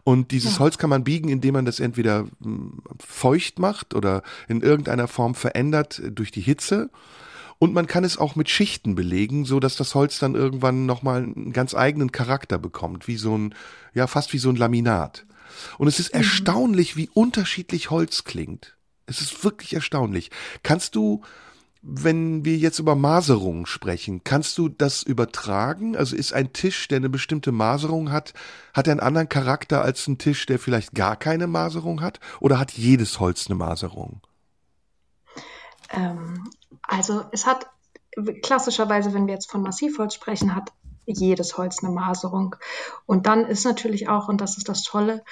Und 0.05 0.33
dieses 0.33 0.55
ja. 0.55 0.59
Holz 0.61 0.79
kann 0.79 0.91
man 0.91 1.05
biegen, 1.05 1.29
indem 1.29 1.55
man 1.55 1.65
das 1.65 1.81
entweder 1.81 2.27
hm, 2.43 2.83
feucht 2.99 3.59
macht 3.59 3.95
oder 3.95 4.23
in 4.49 4.61
irgendeiner 4.61 5.09
Form 5.09 5.35
verändert 5.35 6.03
durch 6.11 6.31
die 6.33 6.41
Hitze. 6.41 6.91
Und 7.59 7.75
man 7.75 7.87
kann 7.87 8.03
es 8.03 8.19
auch 8.19 8.35
mit 8.35 8.51
Schichten 8.51 8.97
belegen, 8.97 9.45
so 9.45 9.61
dass 9.61 9.77
das 9.77 9.95
Holz 9.95 10.19
dann 10.19 10.35
irgendwann 10.35 10.85
nochmal 10.85 11.23
einen 11.23 11.53
ganz 11.53 11.75
eigenen 11.77 12.11
Charakter 12.11 12.59
bekommt, 12.59 13.07
wie 13.07 13.17
so 13.17 13.39
ein, 13.39 13.55
ja, 13.95 14.09
fast 14.09 14.33
wie 14.33 14.39
so 14.39 14.49
ein 14.49 14.57
Laminat. 14.57 15.27
Und 15.79 15.87
es 15.87 16.01
ist 16.01 16.13
mhm. 16.13 16.19
erstaunlich, 16.19 16.97
wie 16.97 17.09
unterschiedlich 17.09 17.91
Holz 17.91 18.25
klingt. 18.25 18.77
Es 19.07 19.21
ist 19.21 19.45
wirklich 19.45 19.75
erstaunlich. 19.75 20.31
Kannst 20.65 20.97
du 20.97 21.23
wenn 21.83 22.45
wir 22.45 22.57
jetzt 22.57 22.79
über 22.79 22.95
Maserungen 22.95 23.67
sprechen, 23.67 24.23
kannst 24.23 24.57
du 24.57 24.69
das 24.69 25.03
übertragen? 25.03 25.97
Also 25.97 26.15
ist 26.15 26.33
ein 26.33 26.53
Tisch, 26.53 26.87
der 26.87 26.99
eine 26.99 27.09
bestimmte 27.09 27.51
Maserung 27.51 28.13
hat, 28.13 28.35
hat 28.73 28.87
er 28.87 28.93
einen 28.93 29.01
anderen 29.01 29.29
Charakter 29.29 29.83
als 29.83 30.07
ein 30.07 30.17
Tisch, 30.17 30.47
der 30.47 30.61
vielleicht 30.61 30.95
gar 30.95 31.17
keine 31.17 31.49
Maserung 31.49 32.01
hat? 32.01 32.21
Oder 32.41 32.61
hat 32.61 32.71
jedes 32.73 33.19
Holz 33.19 33.47
eine 33.49 33.57
Maserung? 33.57 34.21
Ähm, 35.91 36.49
also 36.83 37.25
es 37.33 37.47
hat 37.47 37.67
klassischerweise, 38.43 39.13
wenn 39.13 39.27
wir 39.27 39.35
jetzt 39.35 39.51
von 39.51 39.63
Massivholz 39.63 40.15
sprechen, 40.15 40.55
hat 40.55 40.71
jedes 41.05 41.59
Holz 41.59 41.83
eine 41.83 41.93
Maserung. 41.93 42.55
Und 43.07 43.27
dann 43.27 43.45
ist 43.45 43.65
natürlich 43.65 44.09
auch, 44.09 44.29
und 44.29 44.41
das 44.41 44.57
ist 44.57 44.69
das 44.69 44.85
Tolle, 44.85 45.25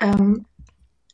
ähm, 0.00 0.46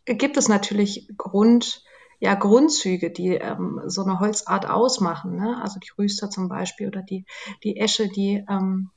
gibt 0.05 0.37
es 0.37 0.49
natürlich 0.49 1.09
Grund, 1.17 1.84
ja, 2.25 2.35
Grundzüge, 2.35 3.11
die 3.11 3.35
ähm, 3.35 3.83
so 3.85 4.03
eine 4.03 4.19
Holzart 4.19 4.67
ausmachen. 4.67 5.37
Ne? 5.37 5.61
Also 5.63 5.79
die 5.79 5.91
Rüster 5.99 6.31
zum 6.31 6.49
Beispiel 6.49 6.89
oder 6.89 7.03
die, 7.03 7.27
die 7.63 7.77
Esche, 7.77 8.09
die 8.09 8.43
ähm, 8.49 8.89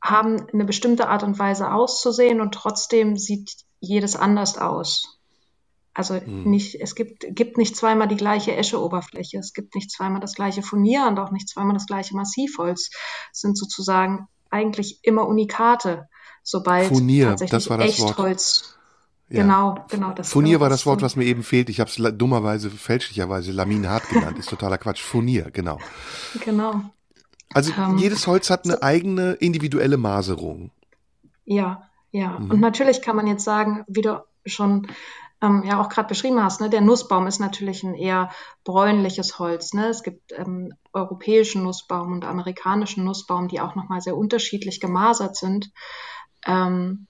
haben 0.00 0.46
eine 0.50 0.64
bestimmte 0.64 1.10
Art 1.10 1.24
und 1.24 1.38
Weise 1.38 1.70
auszusehen 1.70 2.40
und 2.40 2.54
trotzdem 2.54 3.18
sieht 3.18 3.52
jedes 3.80 4.16
anders 4.16 4.56
aus. 4.56 5.20
Also 5.92 6.14
hm. 6.14 6.44
nicht, 6.44 6.80
es 6.80 6.94
gibt, 6.94 7.26
gibt 7.28 7.58
nicht 7.58 7.76
zweimal 7.76 8.08
die 8.08 8.16
gleiche 8.16 8.56
Esche-Oberfläche, 8.56 9.36
es 9.36 9.52
gibt 9.52 9.74
nicht 9.74 9.90
zweimal 9.90 10.22
das 10.22 10.32
gleiche 10.34 10.62
Furnier 10.62 11.06
und 11.06 11.18
auch 11.18 11.32
nicht 11.32 11.50
zweimal 11.50 11.74
das 11.74 11.86
gleiche 11.86 12.16
Massivholz. 12.16 12.90
Es 13.30 13.40
sind 13.40 13.58
sozusagen 13.58 14.26
eigentlich 14.48 15.00
immer 15.02 15.28
Unikate, 15.28 16.08
sobald 16.42 16.88
Furnier, 16.88 17.26
tatsächlich 17.26 17.50
das 17.50 17.68
war 17.68 17.76
das 17.76 17.88
Echtholz 17.88 18.62
Wort. 18.62 18.77
Ja. 19.30 19.42
Genau, 19.42 19.84
genau. 19.90 20.12
Das 20.12 20.30
Furnier 20.30 20.52
genau, 20.52 20.62
war 20.62 20.68
das 20.70 20.86
Wort, 20.86 21.02
was 21.02 21.16
mir 21.16 21.24
eben 21.24 21.42
fehlt. 21.42 21.68
Ich 21.68 21.80
habe 21.80 21.90
es 21.90 21.96
dummerweise, 22.16 22.70
fälschlicherweise 22.70 23.52
Laminat 23.52 24.08
genannt. 24.08 24.38
Ist 24.38 24.48
totaler 24.48 24.78
Quatsch. 24.78 25.02
Furnier, 25.02 25.50
genau. 25.50 25.78
Genau. 26.44 26.80
Also 27.52 27.72
ähm, 27.78 27.98
jedes 27.98 28.26
Holz 28.26 28.50
hat 28.50 28.64
eine 28.64 28.82
eigene 28.82 29.32
individuelle 29.32 29.96
Maserung. 29.96 30.70
Ja, 31.44 31.82
ja. 32.10 32.38
Mhm. 32.38 32.52
Und 32.52 32.60
natürlich 32.60 33.02
kann 33.02 33.16
man 33.16 33.26
jetzt 33.26 33.44
sagen, 33.44 33.84
wie 33.86 34.02
du 34.02 34.24
schon 34.46 34.86
ähm, 35.42 35.62
ja 35.64 35.80
auch 35.80 35.88
gerade 35.88 36.08
beschrieben 36.08 36.42
hast, 36.42 36.60
ne, 36.60 36.70
der 36.70 36.80
Nussbaum 36.80 37.26
ist 37.26 37.38
natürlich 37.38 37.82
ein 37.84 37.94
eher 37.94 38.30
bräunliches 38.64 39.38
Holz. 39.38 39.72
Ne? 39.72 39.88
Es 39.88 40.02
gibt 40.02 40.32
ähm, 40.32 40.72
europäischen 40.92 41.62
Nussbaum 41.62 42.12
und 42.12 42.24
amerikanischen 42.24 43.04
Nussbaum, 43.04 43.48
die 43.48 43.60
auch 43.60 43.74
nochmal 43.74 44.00
sehr 44.00 44.16
unterschiedlich 44.16 44.80
gemasert 44.80 45.36
sind. 45.36 45.70
Ähm, 46.46 47.07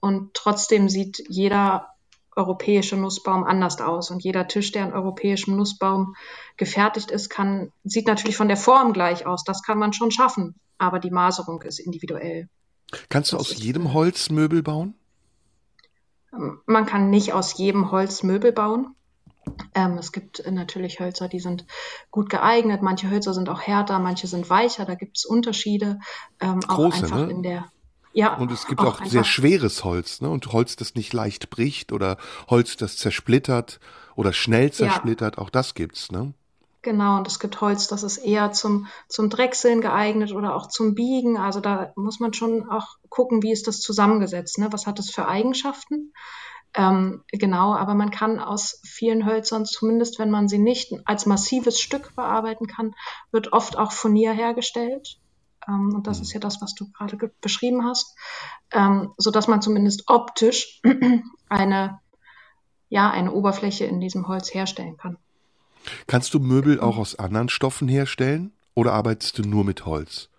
und 0.00 0.34
trotzdem 0.34 0.88
sieht 0.88 1.22
jeder 1.28 1.88
europäische 2.36 2.96
Nussbaum 2.96 3.44
anders 3.44 3.80
aus. 3.80 4.10
Und 4.10 4.22
jeder 4.22 4.48
Tisch, 4.48 4.72
der 4.72 4.86
in 4.86 4.92
europäischem 4.92 5.56
Nussbaum 5.56 6.14
gefertigt 6.56 7.10
ist, 7.10 7.28
kann, 7.28 7.72
sieht 7.84 8.06
natürlich 8.06 8.36
von 8.36 8.48
der 8.48 8.56
Form 8.56 8.92
gleich 8.92 9.26
aus. 9.26 9.44
Das 9.44 9.62
kann 9.62 9.78
man 9.78 9.92
schon 9.92 10.10
schaffen. 10.10 10.54
Aber 10.78 10.98
die 10.98 11.10
Maserung 11.10 11.62
ist 11.62 11.78
individuell. 11.78 12.48
Kannst 13.08 13.32
du 13.32 13.36
das 13.36 13.52
aus 13.52 13.58
jedem 13.58 13.92
Holz 13.92 14.30
Möbel 14.30 14.62
bauen? 14.62 14.94
Ähm, 16.32 16.60
man 16.66 16.86
kann 16.86 17.10
nicht 17.10 17.32
aus 17.32 17.56
jedem 17.58 17.90
Holz 17.90 18.22
Möbel 18.22 18.52
bauen. 18.52 18.94
Ähm, 19.74 19.98
es 19.98 20.12
gibt 20.12 20.44
natürlich 20.50 21.00
Hölzer, 21.00 21.28
die 21.28 21.40
sind 21.40 21.66
gut 22.10 22.30
geeignet. 22.30 22.82
Manche 22.82 23.10
Hölzer 23.10 23.34
sind 23.34 23.48
auch 23.48 23.60
härter, 23.60 23.98
manche 23.98 24.26
sind 24.26 24.48
weicher. 24.48 24.84
Da 24.84 24.94
gibt 24.94 25.18
es 25.18 25.24
Unterschiede. 25.24 25.98
Ähm, 26.40 26.60
Große, 26.60 26.70
auch 26.70 27.02
einfach 27.02 27.26
ne? 27.26 27.30
in 27.30 27.42
der 27.42 27.70
ja, 28.12 28.36
und 28.36 28.50
es 28.50 28.66
gibt 28.66 28.80
auch, 28.80 29.00
auch 29.00 29.06
sehr 29.06 29.24
schweres 29.24 29.84
Holz, 29.84 30.20
ne? 30.20 30.30
Und 30.30 30.52
Holz, 30.52 30.76
das 30.76 30.94
nicht 30.94 31.12
leicht 31.12 31.50
bricht 31.50 31.92
oder 31.92 32.16
Holz, 32.48 32.76
das 32.76 32.96
zersplittert 32.96 33.80
oder 34.16 34.32
schnell 34.32 34.72
zersplittert, 34.72 35.36
ja. 35.36 35.42
auch 35.42 35.50
das 35.50 35.74
gibt's, 35.74 36.10
ne? 36.10 36.34
Genau, 36.82 37.18
und 37.18 37.26
es 37.28 37.38
gibt 37.38 37.60
Holz, 37.60 37.88
das 37.88 38.02
ist 38.02 38.16
eher 38.18 38.52
zum, 38.52 38.86
zum 39.06 39.28
Drechseln 39.28 39.82
geeignet 39.82 40.32
oder 40.32 40.56
auch 40.56 40.66
zum 40.66 40.94
Biegen. 40.94 41.36
Also 41.36 41.60
da 41.60 41.92
muss 41.94 42.20
man 42.20 42.32
schon 42.32 42.70
auch 42.70 42.96
gucken, 43.10 43.42
wie 43.42 43.52
ist 43.52 43.66
das 43.66 43.80
zusammengesetzt, 43.80 44.58
ne? 44.58 44.68
Was 44.70 44.86
hat 44.86 44.98
es 44.98 45.10
für 45.10 45.28
Eigenschaften? 45.28 46.12
Ähm, 46.74 47.24
genau, 47.28 47.74
aber 47.74 47.94
man 47.94 48.10
kann 48.10 48.38
aus 48.38 48.80
vielen 48.84 49.26
Hölzern, 49.26 49.66
zumindest 49.66 50.18
wenn 50.18 50.30
man 50.30 50.48
sie 50.48 50.58
nicht 50.58 50.94
als 51.04 51.26
massives 51.26 51.80
Stück 51.80 52.14
bearbeiten 52.14 52.66
kann, 52.66 52.94
wird 53.30 53.52
oft 53.52 53.76
auch 53.76 53.92
Furnier 53.92 54.32
hergestellt. 54.32 55.18
Ähm, 55.68 55.94
und 55.94 56.06
das 56.06 56.18
mhm. 56.18 56.22
ist 56.22 56.32
ja 56.32 56.40
das, 56.40 56.60
was 56.60 56.74
du 56.74 56.90
gerade 56.92 57.16
beschrieben 57.40 57.84
hast, 57.84 58.16
ähm, 58.72 59.12
so 59.16 59.30
dass 59.30 59.48
man 59.48 59.62
zumindest 59.62 60.04
optisch 60.08 60.80
eine, 61.48 62.00
ja, 62.88 63.10
eine 63.10 63.32
Oberfläche 63.32 63.84
in 63.84 64.00
diesem 64.00 64.28
Holz 64.28 64.52
herstellen 64.54 64.96
kann. 64.96 65.16
Kannst 66.06 66.34
du 66.34 66.40
Möbel 66.40 66.80
auch 66.80 66.98
aus 66.98 67.18
anderen 67.18 67.48
Stoffen 67.48 67.88
herstellen 67.88 68.52
oder 68.74 68.92
arbeitest 68.92 69.38
du 69.38 69.42
nur 69.42 69.64
mit 69.64 69.86
Holz? 69.86 70.30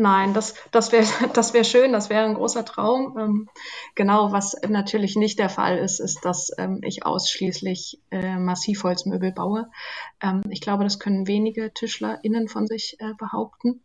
Nein, 0.00 0.32
das, 0.32 0.54
das 0.70 0.92
wäre 0.92 1.04
das 1.34 1.54
wär 1.54 1.64
schön, 1.64 1.92
das 1.92 2.08
wäre 2.08 2.24
ein 2.24 2.34
großer 2.34 2.64
Traum. 2.64 3.18
Ähm, 3.18 3.48
genau, 3.96 4.30
was 4.30 4.56
natürlich 4.68 5.16
nicht 5.16 5.40
der 5.40 5.48
Fall 5.48 5.78
ist, 5.78 5.98
ist, 5.98 6.24
dass 6.24 6.52
ähm, 6.56 6.80
ich 6.84 7.04
ausschließlich 7.04 8.00
äh, 8.12 8.36
Massivholzmöbel 8.36 9.32
baue. 9.32 9.68
Ähm, 10.22 10.42
ich 10.50 10.60
glaube, 10.60 10.84
das 10.84 11.00
können 11.00 11.26
wenige 11.26 11.74
TischlerInnen 11.74 12.46
von 12.46 12.68
sich 12.68 12.96
äh, 13.00 13.12
behaupten. 13.18 13.82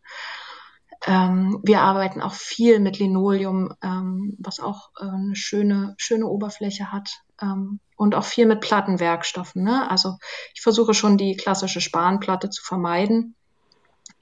Ähm, 1.06 1.60
wir 1.62 1.80
arbeiten 1.80 2.22
auch 2.22 2.34
viel 2.34 2.80
mit 2.80 2.98
Linoleum, 2.98 3.74
ähm, 3.82 4.36
was 4.38 4.60
auch 4.60 4.90
äh, 4.98 5.04
eine 5.04 5.36
schöne, 5.36 5.94
schöne 5.98 6.26
Oberfläche 6.26 6.92
hat. 6.92 7.10
Ähm, 7.40 7.80
und 7.96 8.14
auch 8.14 8.24
viel 8.24 8.46
mit 8.46 8.60
Plattenwerkstoffen. 8.60 9.62
Ne? 9.62 9.88
Also 9.88 10.16
ich 10.54 10.62
versuche 10.62 10.94
schon 10.94 11.16
die 11.16 11.36
klassische 11.36 11.80
Spanplatte 11.80 12.50
zu 12.50 12.62
vermeiden. 12.62 13.34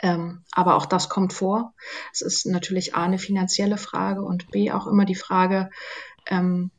Ähm, 0.03 0.45
aber 0.53 0.75
auch 0.75 0.87
das 0.87 1.09
kommt 1.09 1.33
vor. 1.33 1.75
Es 2.13 2.23
ist 2.23 2.47
natürlich 2.47 2.95
A 2.95 3.05
eine 3.05 3.19
finanzielle 3.19 3.79
Frage 3.79 4.23
und 4.23 4.51
B 4.51 4.73
auch 4.73 4.87
immer 4.87 5.05
die 5.05 5.15
Frage, 5.15 5.71
ähm, 6.27 6.71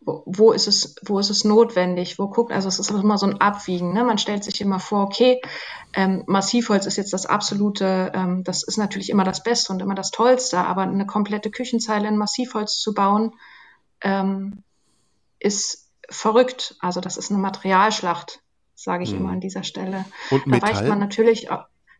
wo, 0.00 0.22
wo, 0.26 0.52
ist 0.52 0.66
es, 0.66 0.96
wo 1.04 1.18
ist 1.18 1.30
es 1.30 1.44
notwendig? 1.44 2.18
Wo 2.18 2.28
guckt, 2.28 2.52
also 2.52 2.68
es 2.68 2.78
ist 2.78 2.90
immer 2.90 3.18
so 3.18 3.26
ein 3.26 3.40
Abwiegen. 3.40 3.92
Ne? 3.92 4.02
Man 4.02 4.18
stellt 4.18 4.44
sich 4.44 4.60
immer 4.60 4.80
vor, 4.80 5.04
okay, 5.04 5.40
ähm, 5.92 6.24
Massivholz 6.26 6.86
ist 6.86 6.96
jetzt 6.96 7.12
das 7.12 7.26
absolute, 7.26 8.10
ähm, 8.14 8.42
das 8.44 8.62
ist 8.62 8.78
natürlich 8.78 9.10
immer 9.10 9.24
das 9.24 9.42
Beste 9.42 9.72
und 9.72 9.82
immer 9.82 9.94
das 9.94 10.10
Tollste, 10.10 10.58
aber 10.58 10.82
eine 10.82 11.06
komplette 11.06 11.50
Küchenzeile 11.50 12.08
in 12.08 12.16
Massivholz 12.16 12.80
zu 12.80 12.94
bauen, 12.94 13.34
ähm, 14.00 14.62
ist 15.38 15.90
verrückt. 16.08 16.76
Also 16.80 17.00
das 17.00 17.18
ist 17.18 17.30
eine 17.30 17.40
Materialschlacht, 17.40 18.40
sage 18.74 19.04
ich 19.04 19.10
hm. 19.10 19.18
immer 19.18 19.30
an 19.30 19.40
dieser 19.40 19.64
Stelle. 19.64 20.06
Und 20.30 20.42
da 20.46 20.62
weicht 20.62 20.86
man 20.86 20.98
natürlich, 20.98 21.48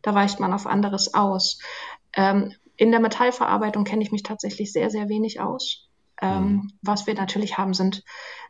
da 0.02 0.14
weicht 0.14 0.40
man 0.40 0.54
auf 0.54 0.66
anderes 0.66 1.12
aus. 1.12 1.58
Ähm, 2.14 2.54
in 2.76 2.92
der 2.92 3.00
Metallverarbeitung 3.00 3.84
kenne 3.84 4.02
ich 4.02 4.10
mich 4.10 4.22
tatsächlich 4.22 4.72
sehr, 4.72 4.88
sehr 4.88 5.10
wenig 5.10 5.40
aus. 5.40 5.89
Ähm, 6.20 6.42
mhm. 6.42 6.72
Was 6.83 7.06
wir 7.06 7.14
natürlich 7.14 7.59
haben, 7.59 7.74
sind 7.74 8.04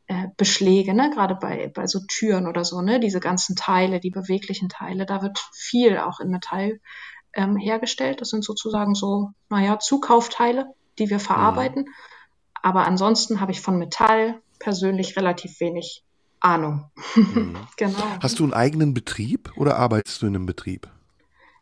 äh, 0.07 0.29
Beschläge, 0.37 0.95
ne? 0.95 1.11
gerade 1.15 1.35
bei, 1.35 1.71
bei 1.73 1.87
so 1.87 2.01
Türen 2.09 2.47
oder 2.47 2.65
so, 2.65 2.81
ne? 2.83 3.01
diese 3.01 3.21
ganzen 3.21 3.57
Teile, 3.57 4.01
die 4.01 4.11
beweglichen 4.11 4.69
Teile. 4.69 5.07
Da 5.07 5.23
wird 5.23 5.39
viel 5.53 5.99
auch 5.99 6.21
in 6.21 6.31
Metall 6.31 6.81
ähm, 7.33 7.57
hergestellt. 7.57 8.21
Das 8.21 8.31
sind 8.31 8.45
sozusagen 8.45 8.95
so, 8.95 9.31
naja, 9.49 9.79
Zukaufteile, 9.79 10.75
die 10.99 11.11
wir 11.11 11.21
verarbeiten. 11.21 11.83
Mhm. 11.83 11.95
Aber 12.63 12.87
ansonsten 12.87 13.41
habe 13.41 13.53
ich 13.53 13.61
von 13.61 13.79
Metall 13.79 14.41
persönlich 14.59 15.17
relativ 15.17 15.61
wenig 15.61 16.05
Ahnung. 16.41 16.91
Mhm. 17.15 17.57
genau. 17.77 18.03
Hast 18.21 18.39
du 18.39 18.45
einen 18.45 18.55
eigenen 18.55 18.95
Betrieb 18.95 19.53
oder 19.57 19.77
arbeitest 19.77 20.23
du 20.23 20.27
in 20.27 20.35
einem 20.35 20.47
Betrieb? 20.47 20.89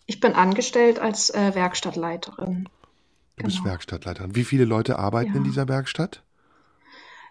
Ich 0.06 0.20
bin 0.20 0.34
angestellt 0.34 0.98
als 0.98 1.30
äh, 1.30 1.54
Werkstattleiterin. 1.54 2.68
Du 3.38 3.44
genau. 3.44 3.54
bist 3.54 3.64
Werkstattleiterin. 3.64 4.34
Wie 4.34 4.42
viele 4.42 4.64
Leute 4.64 4.98
arbeiten 4.98 5.30
ja. 5.30 5.36
in 5.36 5.44
dieser 5.44 5.68
Werkstatt? 5.68 6.24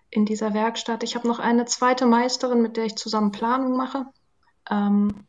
In 0.10 0.26
dieser 0.26 0.54
Werkstatt. 0.54 1.04
Ich 1.04 1.16
habe 1.16 1.28
noch 1.28 1.40
eine 1.40 1.66
zweite 1.66 2.06
Meisterin, 2.06 2.62
mit 2.62 2.78
der 2.78 2.86
ich 2.86 2.96
zusammen 2.96 3.34
Planung 3.34 3.76
mache. 3.76 4.06
Ähm, 4.70 5.26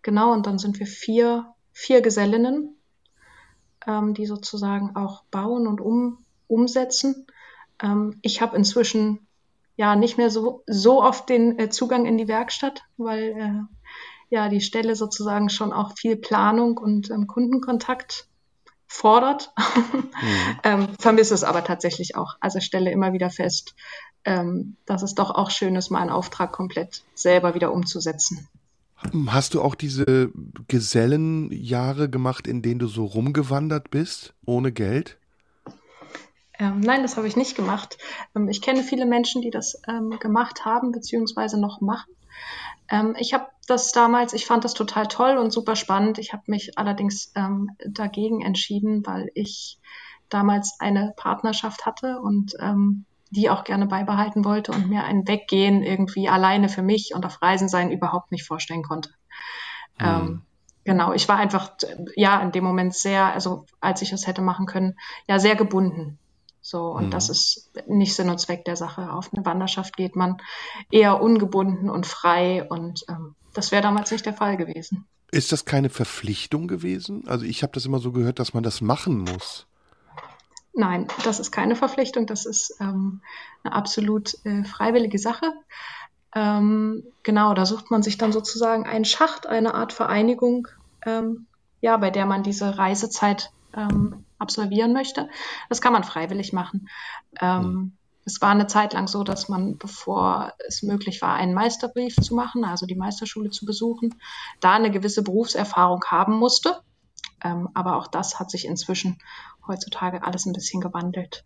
genau, 0.00 0.32
und 0.32 0.46
dann 0.46 0.58
sind 0.58 0.78
wir 0.78 0.86
vier, 0.86 1.52
vier 1.72 2.00
Gesellinnen, 2.00 2.74
ähm, 3.86 4.14
die 4.14 4.24
sozusagen 4.24 4.96
auch 4.96 5.24
bauen 5.24 5.66
und 5.66 5.82
um, 5.82 6.24
umsetzen. 6.46 7.26
Ähm, 7.82 8.18
ich 8.22 8.40
habe 8.40 8.56
inzwischen 8.56 9.26
ja 9.76 9.96
nicht 9.96 10.16
mehr 10.16 10.30
so, 10.30 10.62
so 10.66 11.02
oft 11.02 11.28
den 11.28 11.58
äh, 11.58 11.68
Zugang 11.68 12.06
in 12.06 12.16
die 12.16 12.28
Werkstatt, 12.28 12.84
weil 12.96 13.22
äh, 13.36 13.60
ja 14.30 14.48
die 14.48 14.62
Stelle 14.62 14.96
sozusagen 14.96 15.50
schon 15.50 15.74
auch 15.74 15.92
viel 15.94 16.16
Planung 16.16 16.78
und 16.78 17.10
ähm, 17.10 17.26
Kundenkontakt 17.26 18.28
fordert. 18.92 19.52
Mhm. 19.56 20.10
ähm, 20.64 20.88
vermisse 21.00 21.34
es 21.34 21.44
aber 21.44 21.64
tatsächlich 21.64 22.14
auch. 22.14 22.36
Also 22.40 22.60
stelle 22.60 22.90
immer 22.90 23.12
wieder 23.12 23.30
fest, 23.30 23.74
ähm, 24.24 24.76
dass 24.86 25.02
es 25.02 25.14
doch 25.14 25.30
auch 25.30 25.50
schön 25.50 25.74
ist, 25.76 25.90
mal 25.90 26.00
einen 26.00 26.10
Auftrag 26.10 26.52
komplett 26.52 27.02
selber 27.14 27.54
wieder 27.54 27.72
umzusetzen. 27.72 28.48
Hast 29.26 29.54
du 29.54 29.62
auch 29.62 29.74
diese 29.74 30.30
Gesellenjahre 30.68 32.08
gemacht, 32.08 32.46
in 32.46 32.62
denen 32.62 32.78
du 32.78 32.86
so 32.86 33.04
rumgewandert 33.04 33.90
bist, 33.90 34.34
ohne 34.46 34.70
Geld? 34.70 35.18
Ähm, 36.58 36.78
nein, 36.80 37.02
das 37.02 37.16
habe 37.16 37.26
ich 37.26 37.34
nicht 37.34 37.56
gemacht. 37.56 37.98
Ähm, 38.36 38.48
ich 38.48 38.62
kenne 38.62 38.84
viele 38.84 39.06
Menschen, 39.06 39.42
die 39.42 39.50
das 39.50 39.80
ähm, 39.88 40.18
gemacht 40.20 40.64
haben, 40.64 40.92
beziehungsweise 40.92 41.58
noch 41.58 41.80
machen. 41.80 42.12
Ähm, 42.88 43.14
ich 43.18 43.34
habe 43.34 43.46
das 43.66 43.92
damals, 43.92 44.32
ich 44.32 44.46
fand 44.46 44.64
das 44.64 44.74
total 44.74 45.06
toll 45.06 45.38
und 45.38 45.52
super 45.52 45.76
spannend. 45.76 46.18
Ich 46.18 46.32
habe 46.32 46.42
mich 46.46 46.78
allerdings 46.78 47.32
ähm, 47.34 47.70
dagegen 47.86 48.42
entschieden, 48.42 49.06
weil 49.06 49.30
ich 49.34 49.78
damals 50.28 50.78
eine 50.80 51.12
Partnerschaft 51.16 51.86
hatte 51.86 52.20
und 52.20 52.54
ähm, 52.60 53.04
die 53.30 53.48
auch 53.48 53.64
gerne 53.64 53.86
beibehalten 53.86 54.44
wollte 54.44 54.72
und 54.72 54.90
mir 54.90 55.04
ein 55.04 55.26
Weggehen 55.26 55.82
irgendwie 55.82 56.28
alleine 56.28 56.68
für 56.68 56.82
mich 56.82 57.14
und 57.14 57.24
auf 57.24 57.40
Reisen 57.40 57.68
sein 57.68 57.90
überhaupt 57.90 58.30
nicht 58.30 58.46
vorstellen 58.46 58.82
konnte. 58.82 59.10
Mhm. 59.98 60.06
Ähm, 60.06 60.42
genau, 60.84 61.12
ich 61.12 61.28
war 61.28 61.36
einfach, 61.36 61.72
ja, 62.14 62.40
in 62.40 62.52
dem 62.52 62.64
Moment 62.64 62.94
sehr, 62.94 63.32
also 63.32 63.66
als 63.80 64.02
ich 64.02 64.12
es 64.12 64.26
hätte 64.26 64.42
machen 64.42 64.66
können, 64.66 64.98
ja, 65.28 65.38
sehr 65.38 65.56
gebunden. 65.56 66.18
So, 66.62 66.92
und 66.92 67.06
mhm. 67.06 67.10
das 67.10 67.28
ist 67.28 67.70
nicht 67.88 68.14
Sinn 68.14 68.30
und 68.30 68.38
Zweck 68.38 68.64
der 68.64 68.76
Sache. 68.76 69.12
Auf 69.12 69.34
eine 69.34 69.44
Wanderschaft 69.44 69.96
geht 69.96 70.14
man 70.14 70.40
eher 70.90 71.20
ungebunden 71.20 71.90
und 71.90 72.06
frei 72.06 72.66
und 72.68 73.04
ähm, 73.08 73.34
das 73.52 73.72
wäre 73.72 73.82
damals 73.82 74.12
nicht 74.12 74.24
der 74.24 74.32
Fall 74.32 74.56
gewesen. 74.56 75.04
Ist 75.32 75.50
das 75.50 75.64
keine 75.64 75.90
Verpflichtung 75.90 76.68
gewesen? 76.68 77.24
Also 77.26 77.44
ich 77.44 77.62
habe 77.62 77.72
das 77.72 77.84
immer 77.84 77.98
so 77.98 78.12
gehört, 78.12 78.38
dass 78.38 78.54
man 78.54 78.62
das 78.62 78.80
machen 78.80 79.18
muss. 79.18 79.66
Nein, 80.72 81.08
das 81.24 81.40
ist 81.40 81.50
keine 81.50 81.74
Verpflichtung, 81.74 82.26
das 82.26 82.46
ist 82.46 82.76
ähm, 82.80 83.20
eine 83.62 83.74
absolut 83.74 84.34
äh, 84.44 84.64
freiwillige 84.64 85.18
Sache. 85.18 85.52
Ähm, 86.34 87.02
genau, 87.24 87.52
da 87.54 87.66
sucht 87.66 87.90
man 87.90 88.02
sich 88.02 88.16
dann 88.18 88.32
sozusagen 88.32 88.86
einen 88.86 89.04
Schacht, 89.04 89.46
eine 89.46 89.74
Art 89.74 89.92
Vereinigung, 89.92 90.68
ähm, 91.04 91.46
ja, 91.80 91.96
bei 91.96 92.10
der 92.10 92.24
man 92.24 92.42
diese 92.42 92.78
Reisezeit 92.78 93.50
ähm, 93.76 94.24
absolvieren 94.38 94.92
möchte. 94.92 95.28
Das 95.68 95.80
kann 95.80 95.92
man 95.92 96.04
freiwillig 96.04 96.52
machen. 96.52 96.88
Mhm. 97.40 97.92
Es 98.24 98.40
war 98.40 98.50
eine 98.50 98.68
Zeit 98.68 98.92
lang 98.92 99.08
so, 99.08 99.24
dass 99.24 99.48
man, 99.48 99.78
bevor 99.78 100.52
es 100.68 100.82
möglich 100.82 101.22
war, 101.22 101.34
einen 101.34 101.54
Meisterbrief 101.54 102.14
zu 102.14 102.34
machen, 102.34 102.64
also 102.64 102.86
die 102.86 102.94
Meisterschule 102.94 103.50
zu 103.50 103.66
besuchen, 103.66 104.14
da 104.60 104.74
eine 104.74 104.90
gewisse 104.90 105.22
Berufserfahrung 105.22 106.04
haben 106.04 106.38
musste. 106.38 106.80
Ähm, 107.42 107.68
aber 107.74 107.96
auch 107.96 108.06
das 108.06 108.38
hat 108.38 108.50
sich 108.50 108.66
inzwischen 108.66 109.18
heutzutage 109.66 110.22
alles 110.22 110.46
ein 110.46 110.52
bisschen 110.52 110.80
gewandelt. 110.80 111.44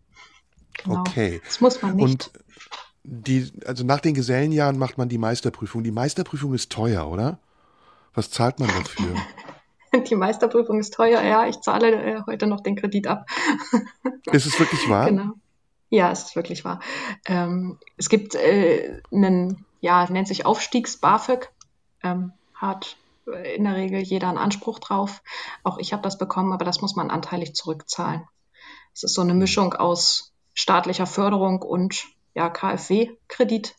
Genau. 0.74 1.00
Okay. 1.00 1.40
Das 1.44 1.60
muss 1.60 1.80
man 1.80 1.96
nicht. 1.96 2.04
Und 2.04 2.30
die, 3.04 3.50
also 3.64 3.84
nach 3.84 4.00
den 4.00 4.14
Gesellenjahren 4.14 4.78
macht 4.78 4.98
man 4.98 5.08
die 5.08 5.18
Meisterprüfung. 5.18 5.82
Die 5.82 5.92
Meisterprüfung 5.92 6.52
ist 6.52 6.70
teuer, 6.70 7.08
oder? 7.08 7.38
Was 8.12 8.30
zahlt 8.30 8.58
man 8.58 8.68
dafür? 8.68 9.14
die 10.04 10.14
Meisterprüfung 10.14 10.78
ist 10.78 10.94
teuer, 10.94 11.22
ja, 11.22 11.46
ich 11.46 11.60
zahle 11.60 11.92
äh, 11.92 12.22
heute 12.26 12.46
noch 12.46 12.60
den 12.60 12.76
Kredit 12.76 13.06
ab. 13.06 13.26
ist 14.32 14.46
es 14.46 14.58
wirklich 14.58 14.88
wahr? 14.88 15.06
Genau. 15.10 15.32
Ja, 15.88 16.10
es 16.10 16.24
ist 16.24 16.36
wirklich 16.36 16.64
wahr. 16.64 16.80
Ähm, 17.26 17.78
es 17.96 18.08
gibt 18.08 18.34
äh, 18.34 19.00
einen, 19.12 19.64
ja, 19.80 20.10
nennt 20.10 20.26
sich 20.26 20.44
Aufstiegs-BAföG, 20.44 21.48
ähm, 22.02 22.32
hat 22.54 22.96
in 23.54 23.64
der 23.64 23.76
Regel 23.76 24.00
jeder 24.00 24.28
einen 24.28 24.38
Anspruch 24.38 24.78
drauf. 24.78 25.22
Auch 25.62 25.78
ich 25.78 25.92
habe 25.92 26.02
das 26.02 26.18
bekommen, 26.18 26.52
aber 26.52 26.64
das 26.64 26.80
muss 26.80 26.96
man 26.96 27.10
anteilig 27.10 27.54
zurückzahlen. 27.54 28.26
Es 28.94 29.02
ist 29.02 29.14
so 29.14 29.22
eine 29.22 29.34
Mischung 29.34 29.74
aus 29.74 30.32
staatlicher 30.54 31.06
Förderung 31.06 31.62
und 31.62 32.06
ja, 32.34 32.48
KfW-Kredit. 32.48 33.74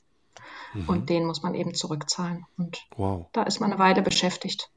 Mhm. 0.74 0.90
Und 0.90 1.10
den 1.10 1.26
muss 1.26 1.44
man 1.44 1.56
eben 1.56 1.74
zurückzahlen. 1.74 2.46
Und 2.58 2.86
wow. 2.96 3.28
da 3.34 3.44
ist 3.44 3.60
man 3.60 3.72
eine 3.72 3.80
Weile 3.80 4.02
beschäftigt. 4.02 4.70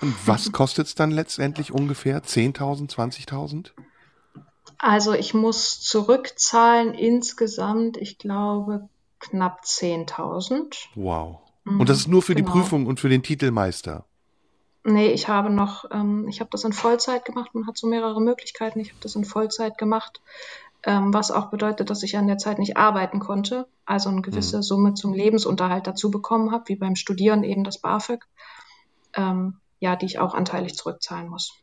Und 0.00 0.14
was 0.26 0.52
kostet 0.52 0.86
es 0.86 0.94
dann 0.94 1.10
letztendlich 1.10 1.72
ungefähr? 1.72 2.22
10.000, 2.22 2.90
20.000? 2.90 3.70
Also 4.78 5.14
ich 5.14 5.32
muss 5.32 5.80
zurückzahlen 5.80 6.92
insgesamt, 6.94 7.96
ich 7.96 8.18
glaube, 8.18 8.88
knapp 9.20 9.62
10.000. 9.64 10.88
Wow. 10.94 11.38
Mhm, 11.64 11.80
und 11.80 11.88
das 11.88 11.98
ist 11.98 12.08
nur 12.08 12.22
für 12.22 12.34
genau. 12.34 12.46
die 12.46 12.52
Prüfung 12.52 12.86
und 12.86 13.00
für 13.00 13.08
den 13.08 13.22
Titelmeister. 13.22 14.04
Nee, 14.84 15.08
ich 15.08 15.28
habe 15.28 15.50
noch, 15.50 15.84
ähm, 15.90 16.28
ich 16.28 16.40
habe 16.40 16.50
das 16.52 16.62
in 16.62 16.72
Vollzeit 16.72 17.24
gemacht. 17.24 17.54
Man 17.54 17.66
hat 17.66 17.76
so 17.76 17.88
mehrere 17.88 18.20
Möglichkeiten. 18.20 18.78
Ich 18.78 18.90
habe 18.90 19.00
das 19.00 19.16
in 19.16 19.24
Vollzeit 19.24 19.78
gemacht, 19.78 20.20
ähm, 20.84 21.12
was 21.12 21.32
auch 21.32 21.50
bedeutet, 21.50 21.90
dass 21.90 22.04
ich 22.04 22.16
an 22.16 22.28
der 22.28 22.38
Zeit 22.38 22.60
nicht 22.60 22.76
arbeiten 22.76 23.18
konnte, 23.18 23.66
also 23.84 24.10
eine 24.10 24.22
gewisse 24.22 24.58
mhm. 24.58 24.62
Summe 24.62 24.94
zum 24.94 25.12
Lebensunterhalt 25.12 25.88
dazu 25.88 26.10
bekommen 26.12 26.52
habe, 26.52 26.68
wie 26.68 26.76
beim 26.76 26.94
Studieren 26.94 27.42
eben 27.42 27.64
das 27.64 27.80
BAföG, 27.80 28.24
ähm, 29.14 29.58
ja, 29.78 29.96
die 29.96 30.06
ich 30.06 30.18
auch 30.18 30.34
anteilig 30.34 30.74
zurückzahlen 30.74 31.28
muss. 31.28 31.54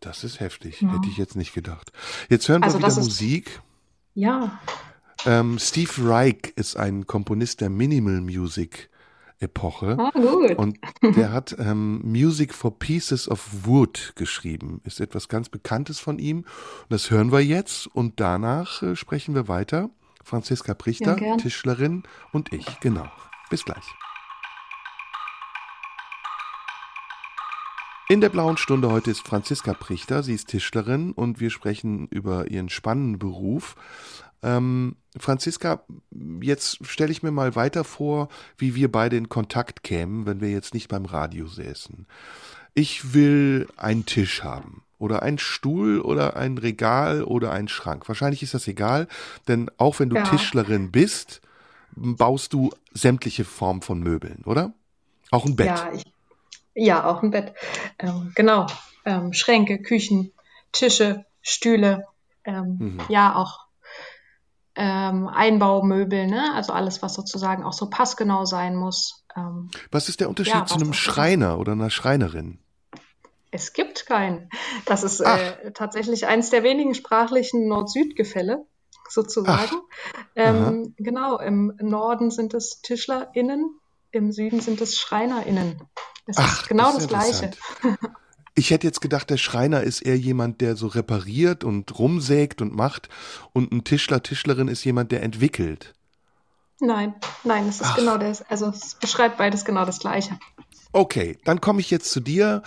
Das 0.00 0.24
ist 0.24 0.40
heftig, 0.40 0.80
ja. 0.80 0.92
hätte 0.92 1.08
ich 1.08 1.16
jetzt 1.16 1.36
nicht 1.36 1.52
gedacht. 1.54 1.92
Jetzt 2.28 2.48
hören 2.48 2.62
wir 2.62 2.66
also 2.66 2.78
wieder 2.78 2.94
Musik. 2.94 3.60
ja. 4.14 4.58
Ähm, 5.26 5.58
Steve 5.58 5.90
Reich 6.08 6.52
ist 6.54 6.76
ein 6.76 7.08
Komponist 7.08 7.60
der 7.60 7.70
Minimal 7.70 8.20
Music. 8.20 8.88
Epoche. 9.40 9.96
Ah, 9.98 10.10
gut. 10.10 10.56
Und 10.58 10.78
der 11.02 11.32
hat 11.32 11.54
ähm, 11.58 12.00
Music 12.02 12.52
for 12.52 12.76
Pieces 12.76 13.28
of 13.28 13.48
Wood 13.64 14.14
geschrieben. 14.16 14.80
Ist 14.84 15.00
etwas 15.00 15.28
ganz 15.28 15.48
Bekanntes 15.48 16.00
von 16.00 16.18
ihm. 16.18 16.38
Und 16.38 16.90
das 16.90 17.10
hören 17.10 17.30
wir 17.30 17.40
jetzt 17.40 17.86
und 17.86 18.18
danach 18.20 18.82
äh, 18.82 18.96
sprechen 18.96 19.34
wir 19.34 19.46
weiter. 19.46 19.90
Franziska 20.24 20.74
Prichter, 20.74 21.20
ja, 21.22 21.36
Tischlerin 21.36 22.02
und 22.32 22.52
ich. 22.52 22.80
Genau. 22.80 23.06
Bis 23.48 23.64
gleich. 23.64 23.84
In 28.10 28.22
der 28.22 28.30
blauen 28.30 28.56
Stunde 28.56 28.90
heute 28.90 29.10
ist 29.10 29.20
Franziska 29.20 29.74
Prichter. 29.74 30.22
Sie 30.22 30.32
ist 30.32 30.48
Tischlerin 30.48 31.12
und 31.12 31.40
wir 31.40 31.50
sprechen 31.50 32.08
über 32.08 32.50
ihren 32.50 32.70
spannenden 32.70 33.18
Beruf. 33.18 33.76
Ähm, 34.42 34.96
Franziska, 35.18 35.82
jetzt 36.40 36.86
stelle 36.86 37.12
ich 37.12 37.22
mir 37.22 37.32
mal 37.32 37.54
weiter 37.54 37.84
vor, 37.84 38.30
wie 38.56 38.74
wir 38.74 38.90
beide 38.90 39.18
in 39.18 39.28
Kontakt 39.28 39.82
kämen, 39.82 40.24
wenn 40.24 40.40
wir 40.40 40.48
jetzt 40.48 40.72
nicht 40.72 40.88
beim 40.88 41.04
Radio 41.04 41.48
säßen. 41.48 42.06
Ich 42.72 43.12
will 43.12 43.68
einen 43.76 44.06
Tisch 44.06 44.42
haben 44.42 44.84
oder 44.98 45.22
einen 45.22 45.38
Stuhl 45.38 46.00
oder 46.00 46.34
ein 46.34 46.56
Regal 46.56 47.22
oder 47.22 47.52
einen 47.52 47.68
Schrank. 47.68 48.08
Wahrscheinlich 48.08 48.42
ist 48.42 48.54
das 48.54 48.66
egal, 48.68 49.06
denn 49.48 49.70
auch 49.76 50.00
wenn 50.00 50.08
du 50.08 50.16
ja. 50.16 50.22
Tischlerin 50.22 50.90
bist, 50.90 51.42
baust 51.94 52.54
du 52.54 52.70
sämtliche 52.94 53.44
Formen 53.44 53.82
von 53.82 54.00
Möbeln, 54.00 54.44
oder? 54.46 54.72
Auch 55.30 55.44
ein 55.44 55.56
Bett. 55.56 55.66
Ja, 55.66 55.92
ich, 55.92 56.04
ja 56.78 57.04
auch 57.04 57.22
ein 57.22 57.30
Bett. 57.30 57.54
Ähm, 57.98 58.32
genau. 58.34 58.66
Ähm, 59.04 59.32
Schränke, 59.32 59.80
Küchen, 59.80 60.32
Tische, 60.72 61.24
Stühle. 61.42 62.06
Ähm, 62.44 62.76
mhm. 62.78 63.00
Ja, 63.08 63.34
auch 63.34 63.68
ähm, 64.74 65.26
Einbaumöbel, 65.28 66.28
ne? 66.28 66.54
also 66.54 66.72
alles, 66.72 67.02
was 67.02 67.14
sozusagen 67.14 67.64
auch 67.64 67.72
so 67.72 67.90
passgenau 67.90 68.44
sein 68.44 68.76
muss. 68.76 69.24
Ähm, 69.36 69.70
was 69.90 70.08
ist 70.08 70.20
der 70.20 70.28
Unterschied 70.28 70.54
ja, 70.54 70.66
zu 70.66 70.76
einem 70.76 70.92
Schreiner 70.92 71.58
oder 71.58 71.72
einer 71.72 71.90
Schreinerin? 71.90 72.60
Es 73.50 73.72
gibt 73.72 74.06
keinen. 74.06 74.50
Das 74.84 75.02
ist 75.02 75.20
äh, 75.20 75.72
tatsächlich 75.72 76.26
eines 76.26 76.50
der 76.50 76.62
wenigen 76.62 76.94
sprachlichen 76.94 77.66
Nord-Süd-Gefälle, 77.66 78.66
sozusagen. 79.08 79.76
Ähm, 80.36 80.94
genau, 80.96 81.38
im 81.38 81.74
Norden 81.80 82.30
sind 82.30 82.54
es 82.54 82.80
TischlerInnen, 82.82 83.80
im 84.12 84.32
Süden 84.32 84.60
sind 84.60 84.80
es 84.80 84.98
SchreinerInnen. 84.98 85.82
Es 86.26 86.36
Ach, 86.38 86.62
ist 86.62 86.68
genau 86.68 86.92
das, 86.92 87.06
das 87.06 87.08
Gleiche. 87.08 87.50
Ich 88.54 88.70
hätte 88.70 88.88
jetzt 88.88 89.00
gedacht, 89.00 89.30
der 89.30 89.36
Schreiner 89.36 89.84
ist 89.84 90.00
eher 90.00 90.18
jemand, 90.18 90.60
der 90.60 90.74
so 90.74 90.88
repariert 90.88 91.62
und 91.62 91.96
rumsägt 91.96 92.60
und 92.60 92.74
macht. 92.74 93.08
Und 93.52 93.70
ein 93.70 93.84
Tischler, 93.84 94.20
Tischlerin 94.20 94.66
ist 94.66 94.82
jemand, 94.84 95.12
der 95.12 95.22
entwickelt. 95.22 95.94
Nein, 96.80 97.14
nein, 97.44 97.68
es 97.68 97.80
ist 97.80 97.86
Ach. 97.90 97.96
genau 97.96 98.18
das. 98.18 98.42
Also 98.42 98.66
es 98.66 98.96
beschreibt 98.96 99.38
beides 99.38 99.64
genau 99.64 99.84
das 99.84 100.00
Gleiche. 100.00 100.38
Okay, 100.92 101.38
dann 101.44 101.60
komme 101.60 101.80
ich 101.80 101.90
jetzt 101.90 102.10
zu 102.10 102.20
dir. 102.20 102.62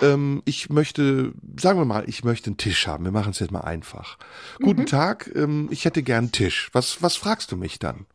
Ähm, 0.00 0.42
ich 0.44 0.68
möchte, 0.68 1.32
sagen 1.58 1.78
wir 1.78 1.86
mal, 1.86 2.08
ich 2.08 2.22
möchte 2.22 2.48
einen 2.48 2.56
Tisch 2.56 2.86
haben. 2.86 3.04
Wir 3.04 3.12
machen 3.12 3.30
es 3.30 3.38
jetzt 3.38 3.50
mal 3.50 3.62
einfach. 3.62 4.18
Mhm. 4.58 4.64
Guten 4.64 4.86
Tag, 4.86 5.30
ähm, 5.34 5.68
ich 5.70 5.84
hätte 5.84 6.02
gern 6.02 6.24
einen 6.24 6.32
Tisch. 6.32 6.70
Was, 6.72 7.02
was 7.02 7.16
fragst 7.16 7.50
du 7.50 7.56
mich 7.56 7.78
dann? 7.78 8.06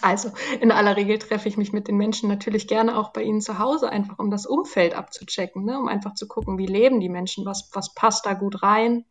Also 0.00 0.30
in 0.60 0.70
aller 0.72 0.96
Regel 0.96 1.18
treffe 1.18 1.48
ich 1.48 1.56
mich 1.56 1.72
mit 1.72 1.88
den 1.88 1.96
Menschen 1.96 2.28
natürlich 2.28 2.68
gerne 2.68 2.96
auch 2.96 3.12
bei 3.12 3.22
ihnen 3.22 3.40
zu 3.40 3.58
Hause, 3.58 3.90
einfach 3.90 4.18
um 4.18 4.30
das 4.30 4.46
Umfeld 4.46 4.94
abzuchecken, 4.94 5.64
ne? 5.64 5.78
um 5.78 5.88
einfach 5.88 6.14
zu 6.14 6.28
gucken, 6.28 6.58
wie 6.58 6.66
leben 6.66 7.00
die 7.00 7.08
Menschen, 7.08 7.44
was, 7.44 7.70
was 7.72 7.94
passt 7.94 8.26
da 8.26 8.34
gut 8.34 8.62
rein. 8.62 9.04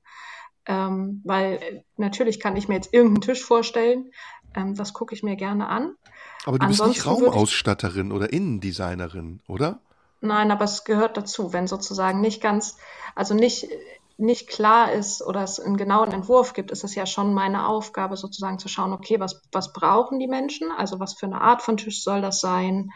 Ähm, 0.65 1.21
weil 1.25 1.54
äh, 1.54 1.82
natürlich 1.97 2.39
kann 2.39 2.56
ich 2.56 2.67
mir 2.67 2.75
jetzt 2.75 2.93
irgendeinen 2.93 3.21
Tisch 3.21 3.43
vorstellen, 3.43 4.12
ähm, 4.56 4.75
das 4.75 4.93
gucke 4.93 5.15
ich 5.15 5.23
mir 5.23 5.36
gerne 5.36 5.67
an. 5.67 5.95
Aber 6.45 6.60
du 6.60 6.65
Ansonsten 6.65 6.93
bist 6.93 7.08
nicht 7.08 7.08
Raumausstatterin 7.08 8.12
oder 8.12 8.32
Innendesignerin, 8.32 9.41
oder? 9.47 9.80
Nein, 10.21 10.52
aber 10.52 10.65
es 10.65 10.84
gehört 10.84 11.17
dazu, 11.17 11.54
wenn 11.54 11.67
sozusagen 11.67 12.21
nicht 12.21 12.41
ganz, 12.41 12.78
also 13.15 13.34
nicht, 13.34 13.67
nicht 14.19 14.47
klar 14.49 14.91
ist 14.91 15.21
oder 15.21 15.43
es 15.43 15.60
einen 15.60 15.77
genauen 15.77 16.12
Entwurf 16.12 16.53
gibt, 16.53 16.71
ist 16.71 16.84
es 16.84 16.95
ja 16.95 17.05
schon 17.05 17.34
meine 17.34 17.67
Aufgabe, 17.67 18.17
sozusagen 18.17 18.60
zu 18.60 18.67
schauen, 18.67 18.93
okay, 18.93 19.19
was, 19.19 19.41
was 19.51 19.73
brauchen 19.73 20.19
die 20.19 20.27
Menschen? 20.27 20.71
Also 20.71 20.99
was 20.99 21.13
für 21.13 21.25
eine 21.25 21.41
Art 21.41 21.62
von 21.62 21.77
Tisch 21.77 22.03
soll 22.03 22.21
das 22.21 22.41
sein? 22.41 22.91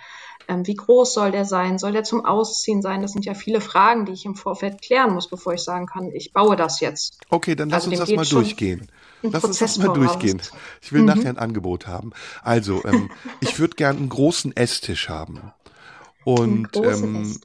Ähm, 0.47 0.67
wie 0.67 0.75
groß 0.75 1.13
soll 1.13 1.31
der 1.31 1.45
sein? 1.45 1.79
Soll 1.79 1.93
der 1.93 2.03
zum 2.03 2.25
Ausziehen 2.25 2.81
sein? 2.81 3.01
Das 3.01 3.13
sind 3.13 3.23
ja 3.23 3.33
viele 3.33 3.61
Fragen, 3.61 4.05
die 4.05 4.11
ich 4.11 4.25
im 4.25 4.35
Vorfeld 4.35 4.81
klären 4.81 5.13
muss, 5.13 5.29
bevor 5.29 5.53
ich 5.53 5.61
sagen 5.61 5.85
kann, 5.85 6.11
ich 6.11 6.33
baue 6.33 6.57
das 6.57 6.81
jetzt. 6.81 7.21
Okay, 7.29 7.55
dann 7.55 7.69
lass 7.69 7.85
Also 7.85 7.91
uns 7.91 7.99
das 7.99 8.15
mal 8.15 8.25
durchgehen. 8.25 8.87
Lass 9.21 9.43
uns 9.45 9.59
das 9.59 9.77
mal 9.77 9.93
durchgehen. 9.93 10.41
Ich 10.81 10.91
will 10.91 11.01
Mhm. 11.01 11.07
nachher 11.07 11.29
ein 11.29 11.37
Angebot 11.37 11.87
haben. 11.87 12.11
Also, 12.43 12.83
ähm, 12.83 13.09
ich 13.39 13.57
würde 13.57 13.75
gern 13.75 13.95
einen 13.95 14.09
großen 14.09 14.53
Esstisch 14.55 15.07
haben. 15.07 15.53
Und 16.23 16.69
ähm, 16.75 17.39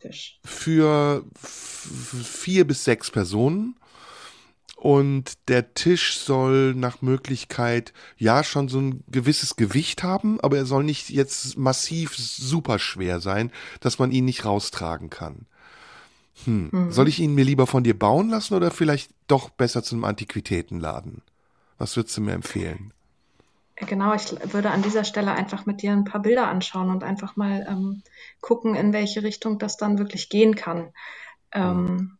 für 0.44 1.24
vier 1.42 2.66
bis 2.66 2.84
sechs 2.84 3.10
Personen. 3.10 3.76
Und 4.76 5.32
der 5.48 5.74
Tisch 5.74 6.18
soll 6.18 6.72
nach 6.74 7.02
Möglichkeit 7.02 7.92
ja 8.16 8.44
schon 8.44 8.68
so 8.68 8.78
ein 8.78 9.02
gewisses 9.08 9.56
Gewicht 9.56 10.04
haben, 10.04 10.40
aber 10.40 10.56
er 10.56 10.66
soll 10.66 10.84
nicht 10.84 11.10
jetzt 11.10 11.58
massiv 11.58 12.14
super 12.16 12.78
schwer 12.78 13.18
sein, 13.18 13.50
dass 13.80 13.98
man 13.98 14.12
ihn 14.12 14.24
nicht 14.24 14.44
raustragen 14.44 15.10
kann. 15.10 15.46
Hm. 16.44 16.68
Mhm. 16.70 16.92
Soll 16.92 17.08
ich 17.08 17.18
ihn 17.18 17.34
mir 17.34 17.44
lieber 17.44 17.66
von 17.66 17.82
dir 17.82 17.98
bauen 17.98 18.28
lassen 18.28 18.54
oder 18.54 18.70
vielleicht 18.70 19.10
doch 19.26 19.50
besser 19.50 19.82
zu 19.82 19.96
einem 19.96 20.04
Antiquitätenladen? 20.04 21.22
Was 21.78 21.96
würdest 21.96 22.16
du 22.16 22.20
mir 22.20 22.34
empfehlen? 22.34 22.92
Genau, 23.86 24.14
ich 24.14 24.32
würde 24.52 24.70
an 24.70 24.82
dieser 24.82 25.04
Stelle 25.04 25.32
einfach 25.32 25.64
mit 25.66 25.82
dir 25.82 25.92
ein 25.92 26.04
paar 26.04 26.22
Bilder 26.22 26.48
anschauen 26.48 26.90
und 26.90 27.04
einfach 27.04 27.36
mal 27.36 27.66
ähm, 27.68 28.02
gucken, 28.40 28.74
in 28.74 28.92
welche 28.92 29.22
Richtung 29.22 29.58
das 29.58 29.76
dann 29.76 29.98
wirklich 29.98 30.28
gehen 30.28 30.56
kann. 30.56 30.92
Ähm, 31.52 32.18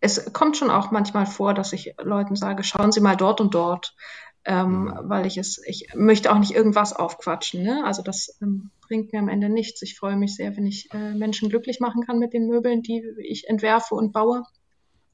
es 0.00 0.32
kommt 0.32 0.56
schon 0.56 0.70
auch 0.70 0.90
manchmal 0.92 1.26
vor, 1.26 1.54
dass 1.54 1.72
ich 1.72 1.94
Leuten 2.02 2.36
sage, 2.36 2.62
schauen 2.62 2.92
Sie 2.92 3.00
mal 3.00 3.16
dort 3.16 3.40
und 3.40 3.54
dort, 3.54 3.96
ähm, 4.44 4.84
Mhm. 4.84 5.00
weil 5.04 5.26
ich 5.26 5.38
es, 5.38 5.60
ich 5.66 5.88
möchte 5.94 6.32
auch 6.32 6.38
nicht 6.38 6.52
irgendwas 6.54 6.92
aufquatschen. 6.92 7.64
Ne? 7.64 7.82
Also 7.84 8.02
das 8.02 8.36
ähm, 8.40 8.70
bringt 8.86 9.12
mir 9.12 9.18
am 9.18 9.28
Ende 9.28 9.48
nichts. 9.48 9.82
Ich 9.82 9.98
freue 9.98 10.16
mich 10.16 10.36
sehr, 10.36 10.56
wenn 10.56 10.66
ich 10.66 10.88
äh, 10.92 11.14
Menschen 11.14 11.48
glücklich 11.48 11.80
machen 11.80 12.04
kann 12.06 12.18
mit 12.20 12.32
den 12.32 12.46
Möbeln, 12.46 12.82
die 12.82 13.02
ich 13.24 13.48
entwerfe 13.48 13.94
und 13.96 14.12
baue. 14.12 14.44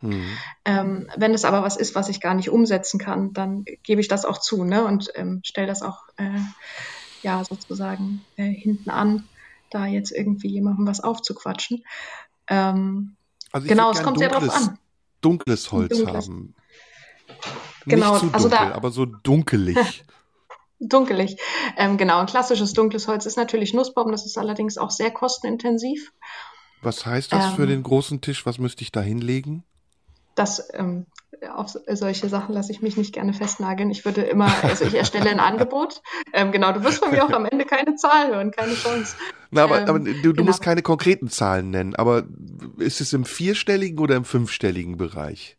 Hm. 0.02 0.24
Ähm, 0.64 1.08
wenn 1.16 1.32
es 1.32 1.44
aber 1.44 1.62
was 1.62 1.76
ist, 1.76 1.94
was 1.94 2.08
ich 2.08 2.20
gar 2.20 2.34
nicht 2.34 2.50
umsetzen 2.50 2.98
kann, 3.00 3.32
dann 3.32 3.64
gebe 3.82 4.00
ich 4.00 4.08
das 4.08 4.24
auch 4.24 4.38
zu 4.38 4.64
ne? 4.64 4.84
und 4.84 5.10
ähm, 5.14 5.40
stelle 5.44 5.66
das 5.68 5.82
auch 5.82 6.00
äh, 6.16 6.40
ja 7.22 7.42
sozusagen 7.44 8.26
äh, 8.36 8.50
hinten 8.52 8.90
an, 8.90 9.28
da 9.70 9.86
jetzt 9.86 10.10
irgendwie 10.12 10.48
jemandem 10.48 10.86
was 10.86 11.00
aufzuquatschen. 11.00 11.84
Ähm, 12.48 13.16
Also 13.52 13.66
genau, 13.68 13.90
es 13.92 14.02
kommt 14.02 14.18
sehr 14.18 14.28
drauf 14.28 14.40
dunkles, 14.40 14.68
an. 14.68 14.78
dunkles 15.20 15.72
Holz 15.72 15.96
Dunkles. 15.96 16.14
haben. 16.26 16.54
Genau, 17.86 18.12
nicht 18.12 18.20
zu 18.20 18.34
also 18.34 18.48
dunkel, 18.48 18.68
da- 18.68 18.74
aber 18.74 18.90
so 18.90 19.06
dunkelig. 19.06 20.04
Dunkelig. 20.84 21.36
Ähm, 21.76 21.96
genau, 21.96 22.18
ein 22.18 22.26
klassisches 22.26 22.72
dunkles 22.72 23.06
Holz 23.06 23.24
ist 23.24 23.36
natürlich 23.36 23.72
Nussbaum, 23.72 24.10
das 24.10 24.26
ist 24.26 24.36
allerdings 24.36 24.78
auch 24.78 24.90
sehr 24.90 25.12
kostenintensiv. 25.12 26.12
Was 26.82 27.06
heißt 27.06 27.32
das 27.32 27.54
für 27.54 27.62
Ähm. 27.62 27.68
den 27.68 27.82
großen 27.84 28.20
Tisch? 28.20 28.44
Was 28.46 28.58
müsste 28.58 28.82
ich 28.82 28.90
da 28.90 29.00
hinlegen? 29.00 29.62
Das 30.34 30.70
ähm, 30.72 31.06
auf 31.54 31.74
solche 31.88 32.28
Sachen 32.28 32.54
lasse 32.54 32.72
ich 32.72 32.82
mich 32.82 32.96
nicht 32.96 33.12
gerne 33.12 33.32
festnageln. 33.32 33.90
Ich 33.90 34.04
würde 34.04 34.22
immer, 34.22 34.52
also 34.62 34.84
ich 34.84 34.94
erstelle 34.94 35.30
ein 35.30 35.40
Angebot. 35.40 36.02
Ähm, 36.34 36.50
genau, 36.50 36.72
du 36.72 36.82
wirst 36.82 36.98
von 37.04 37.10
mir 37.10 37.22
auch 37.26 37.30
am 37.30 37.44
Ende 37.44 37.66
keine 37.66 37.94
Zahl 37.96 38.28
hören, 38.28 38.52
keine 38.52 38.72
Chance. 38.72 39.16
Na, 39.50 39.64
aber, 39.64 39.82
Ähm, 39.82 39.88
aber 39.88 39.98
du, 39.98 40.14
du 40.14 40.32
genau. 40.32 40.44
musst 40.44 40.62
keine 40.62 40.80
konkreten 40.80 41.28
Zahlen 41.28 41.68
nennen, 41.68 41.94
aber 41.94 42.24
ist 42.78 43.02
es 43.02 43.12
im 43.12 43.26
vierstelligen 43.26 43.98
oder 43.98 44.16
im 44.16 44.24
fünfstelligen 44.24 44.96
Bereich? 44.96 45.58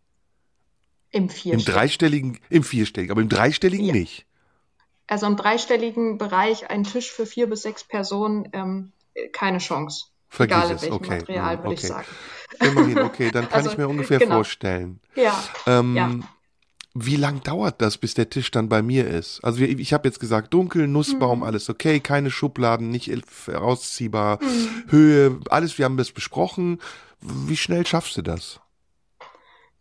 Im 1.11 1.25
Im 1.25 1.29
vierstelligen. 1.29 1.73
dreistelligen, 1.73 2.39
im 2.49 2.63
vierstelligen, 2.63 3.11
aber 3.11 3.21
im 3.21 3.29
dreistelligen 3.29 3.85
Ja. 3.85 3.93
nicht. 3.93 4.25
Also 5.05 5.27
im 5.27 5.37
dreistelligen 5.37 6.17
Bereich 6.17 6.71
ein 6.71 6.85
Tisch 6.85 7.11
für 7.11 7.27
vier 7.27 7.47
bis 7.47 7.61
sechs 7.61 7.83
Personen, 7.83 8.49
ähm, 8.53 8.93
keine 9.31 9.59
Chance. 9.59 10.05
Vergiss 10.27 10.57
Egal 10.57 10.71
in 10.71 10.81
welchem 10.81 10.95
okay. 10.95 11.19
Material, 11.19 11.57
würde 11.59 11.73
ich 11.75 11.79
okay. 11.81 11.87
sagen. 11.87 12.07
Immerhin, 12.61 12.99
okay, 13.03 13.29
dann 13.31 13.47
kann 13.49 13.59
Also, 13.59 13.71
ich 13.71 13.77
mir 13.77 13.87
ungefähr 13.87 14.19
genau. 14.19 14.35
vorstellen. 14.35 14.99
Ja, 15.15 15.43
Ähm, 15.65 15.95
Ja. 15.95 16.09
Wie 16.95 17.15
lang 17.15 17.41
dauert 17.41 17.81
das, 17.81 17.97
bis 17.97 18.13
der 18.13 18.29
Tisch 18.29 18.51
dann 18.51 18.69
bei 18.69 18.83
mir 18.83 19.07
ist? 19.07 19.43
Also 19.43 19.57
wir- 19.57 19.67
ich 19.79 19.93
habe 19.93 20.07
jetzt 20.07 20.19
gesagt, 20.19 20.53
dunkel, 20.53 20.87
Nussbaum, 20.87 21.39
Mhm. 21.39 21.43
alles 21.43 21.67
okay, 21.67 21.99
keine 21.99 22.29
Schubladen, 22.29 22.89
nicht 22.89 23.11
herausziehbar, 23.47 24.37
Mhm. 24.43 24.83
Höhe, 24.91 25.39
alles, 25.49 25.77
wir 25.79 25.85
haben 25.85 25.97
das 25.97 26.11
besprochen. 26.11 26.79
Wie 27.19 27.57
schnell 27.57 27.87
schaffst 27.87 28.15
du 28.17 28.21
das? 28.21 28.59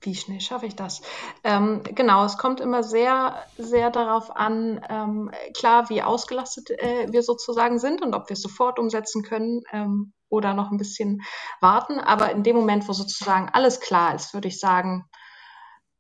Wie 0.02 0.14
schnell 0.14 0.40
schaffe 0.40 0.66
ich 0.66 0.76
das? 0.76 1.02
Ähm, 1.44 1.82
genau, 1.84 2.24
es 2.24 2.38
kommt 2.38 2.60
immer 2.60 2.82
sehr, 2.82 3.42
sehr 3.56 3.90
darauf 3.90 4.34
an, 4.34 4.80
ähm, 4.88 5.30
klar, 5.56 5.88
wie 5.88 6.02
ausgelastet 6.02 6.70
äh, 6.70 7.10
wir 7.10 7.22
sozusagen 7.22 7.78
sind 7.78 8.02
und 8.02 8.14
ob 8.14 8.28
wir 8.28 8.34
es 8.34 8.42
sofort 8.42 8.78
umsetzen 8.78 9.22
können 9.22 9.62
ähm, 9.72 10.12
oder 10.28 10.54
noch 10.54 10.70
ein 10.70 10.78
bisschen 10.78 11.22
warten. 11.60 11.98
Aber 12.00 12.32
in 12.32 12.42
dem 12.42 12.56
Moment, 12.56 12.88
wo 12.88 12.92
sozusagen 12.92 13.48
alles 13.52 13.80
klar 13.80 14.14
ist, 14.14 14.34
würde 14.34 14.48
ich 14.48 14.58
sagen, 14.60 15.04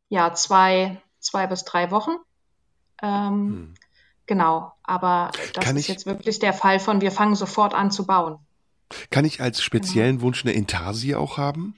ja, 0.08 0.34
zwei, 0.34 1.00
zwei 1.18 1.46
bis 1.46 1.64
drei 1.64 1.90
Wochen. 1.90 2.16
Ähm, 3.02 3.48
Hm. 3.48 3.74
Genau, 4.26 4.72
aber 4.84 5.30
das 5.52 5.64
Kann 5.64 5.76
ist 5.76 5.88
jetzt 5.88 6.06
wirklich 6.06 6.38
der 6.38 6.52
Fall 6.52 6.78
von, 6.78 7.00
wir 7.00 7.10
fangen 7.10 7.34
sofort 7.34 7.74
an 7.74 7.90
zu 7.90 8.06
bauen. 8.06 8.38
Kann 9.10 9.24
ich 9.24 9.40
als 9.40 9.62
speziellen 9.62 10.20
Wunsch 10.20 10.44
eine 10.44 10.54
Intarsie 10.54 11.14
auch 11.14 11.38
haben? 11.38 11.76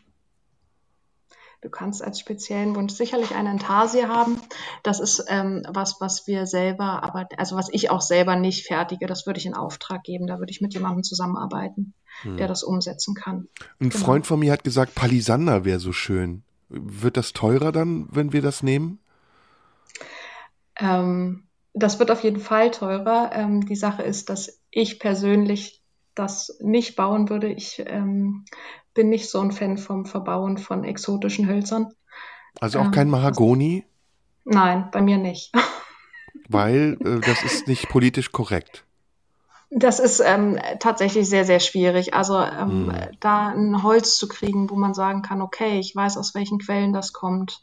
Du 1.64 1.70
kannst 1.70 2.04
als 2.04 2.20
speziellen 2.20 2.76
Wunsch 2.76 2.92
sicherlich 2.92 3.34
eine 3.34 3.50
Intarsie 3.50 4.04
haben. 4.04 4.38
Das 4.82 5.00
ist 5.00 5.24
ähm, 5.28 5.62
was, 5.66 5.96
was 5.98 6.26
wir 6.26 6.44
selber, 6.46 7.02
aber 7.02 7.26
also 7.38 7.56
was 7.56 7.70
ich 7.72 7.88
auch 7.88 8.02
selber 8.02 8.36
nicht 8.36 8.66
fertige, 8.66 9.06
das 9.06 9.24
würde 9.24 9.38
ich 9.38 9.46
in 9.46 9.54
Auftrag 9.54 10.02
geben. 10.02 10.26
Da 10.26 10.38
würde 10.38 10.50
ich 10.50 10.60
mit 10.60 10.74
jemandem 10.74 11.04
zusammenarbeiten, 11.04 11.94
Hm. 12.20 12.36
der 12.36 12.48
das 12.48 12.62
umsetzen 12.62 13.14
kann. 13.14 13.48
Ein 13.80 13.88
Genau. 13.88 14.04
Freund 14.04 14.26
von 14.26 14.40
mir 14.40 14.52
hat 14.52 14.62
gesagt, 14.62 14.94
Palisander 14.94 15.64
wäre 15.64 15.80
so 15.80 15.92
schön. 15.92 16.42
Wird 16.68 17.16
das 17.16 17.32
teurer 17.32 17.72
dann, 17.72 18.08
wenn 18.10 18.34
wir 18.34 18.42
das 18.42 18.62
nehmen? 18.62 18.98
Ähm, 20.78 21.44
das 21.72 21.98
wird 21.98 22.10
auf 22.10 22.22
jeden 22.22 22.40
Fall 22.40 22.72
teurer. 22.72 23.30
Ähm, 23.32 23.64
die 23.64 23.74
Sache 23.74 24.02
ist, 24.02 24.28
dass 24.28 24.60
ich 24.70 25.00
persönlich 25.00 25.82
das 26.14 26.58
nicht 26.60 26.94
bauen 26.94 27.30
würde. 27.30 27.48
Ich 27.48 27.82
ähm, 27.86 28.44
bin 28.94 29.10
nicht 29.10 29.28
so 29.28 29.40
ein 29.40 29.52
Fan 29.52 29.76
vom 29.76 30.06
Verbauen 30.06 30.58
von 30.58 30.84
exotischen 30.84 31.48
Hölzern. 31.48 31.92
Also 32.60 32.78
auch 32.78 32.86
Ähm, 32.86 32.90
kein 32.92 33.10
Mahagoni, 33.10 33.84
Nein, 34.44 34.88
bei 34.92 35.00
mir 35.00 35.18
nicht. 35.18 35.52
weil 36.48 36.96
äh, 37.04 37.20
das 37.20 37.42
ist 37.42 37.66
nicht 37.66 37.88
politisch 37.88 38.32
korrekt. 38.32 38.84
Das 39.76 39.98
ist 39.98 40.20
ähm, 40.24 40.56
tatsächlich 40.78 41.28
sehr, 41.28 41.44
sehr 41.44 41.58
schwierig. 41.58 42.14
Also 42.14 42.38
ähm, 42.38 42.92
Hm. 42.92 43.08
da 43.18 43.48
ein 43.48 43.82
Holz 43.82 44.16
zu 44.16 44.28
kriegen, 44.28 44.70
wo 44.70 44.76
man 44.76 44.94
sagen 44.94 45.22
kann, 45.22 45.42
okay, 45.42 45.80
ich 45.80 45.96
weiß, 45.96 46.16
aus 46.16 46.32
welchen 46.36 46.60
Quellen 46.60 46.92
das 46.92 47.12
kommt. 47.12 47.60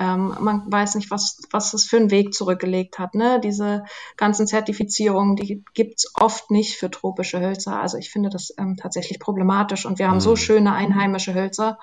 Ähm, 0.00 0.34
man 0.40 0.72
weiß 0.72 0.94
nicht, 0.94 1.10
was, 1.10 1.42
was 1.50 1.72
das 1.72 1.84
für 1.84 1.98
einen 1.98 2.10
Weg 2.10 2.32
zurückgelegt 2.32 2.98
hat. 2.98 3.14
Ne? 3.14 3.38
Diese 3.38 3.84
ganzen 4.16 4.46
Zertifizierungen, 4.46 5.36
die 5.36 5.62
gibt's 5.74 6.10
oft 6.14 6.50
nicht 6.50 6.78
für 6.78 6.90
tropische 6.90 7.38
Hölzer. 7.40 7.78
Also 7.78 7.98
ich 7.98 8.10
finde 8.10 8.30
das 8.30 8.54
ähm, 8.56 8.78
tatsächlich 8.78 9.20
problematisch. 9.20 9.84
Und 9.84 9.98
wir 9.98 10.06
haben 10.08 10.14
Hm. 10.14 10.20
so 10.20 10.36
schöne 10.36 10.72
einheimische 10.72 11.34
Hölzer, 11.34 11.78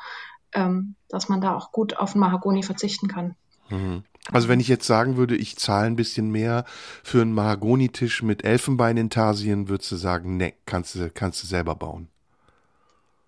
ähm, 0.54 0.96
dass 1.10 1.30
man 1.30 1.42
da 1.42 1.56
auch 1.56 1.72
gut 1.72 1.96
auf 1.96 2.16
Mahagoni 2.16 2.64
verzichten 2.64 3.08
kann. 3.08 3.36
Mhm. 3.70 4.04
Also 4.32 4.48
wenn 4.48 4.60
ich 4.60 4.68
jetzt 4.68 4.86
sagen 4.86 5.18
würde, 5.18 5.36
ich 5.36 5.58
zahle 5.58 5.88
ein 5.88 5.96
bisschen 5.96 6.30
mehr 6.32 6.66
für 7.04 7.22
einen 7.22 7.34
Mahagonitisch 7.34 8.22
mit 8.22 8.44
Elfenbeinintarsien, 8.44 9.70
würdest 9.70 9.92
du 9.92 9.96
sagen, 9.96 10.38
ne, 10.38 10.54
kannst 10.66 10.96
du, 10.96 11.10
kannst 11.10 11.42
du 11.44 11.48
selber 11.48 11.76
bauen. 11.76 12.10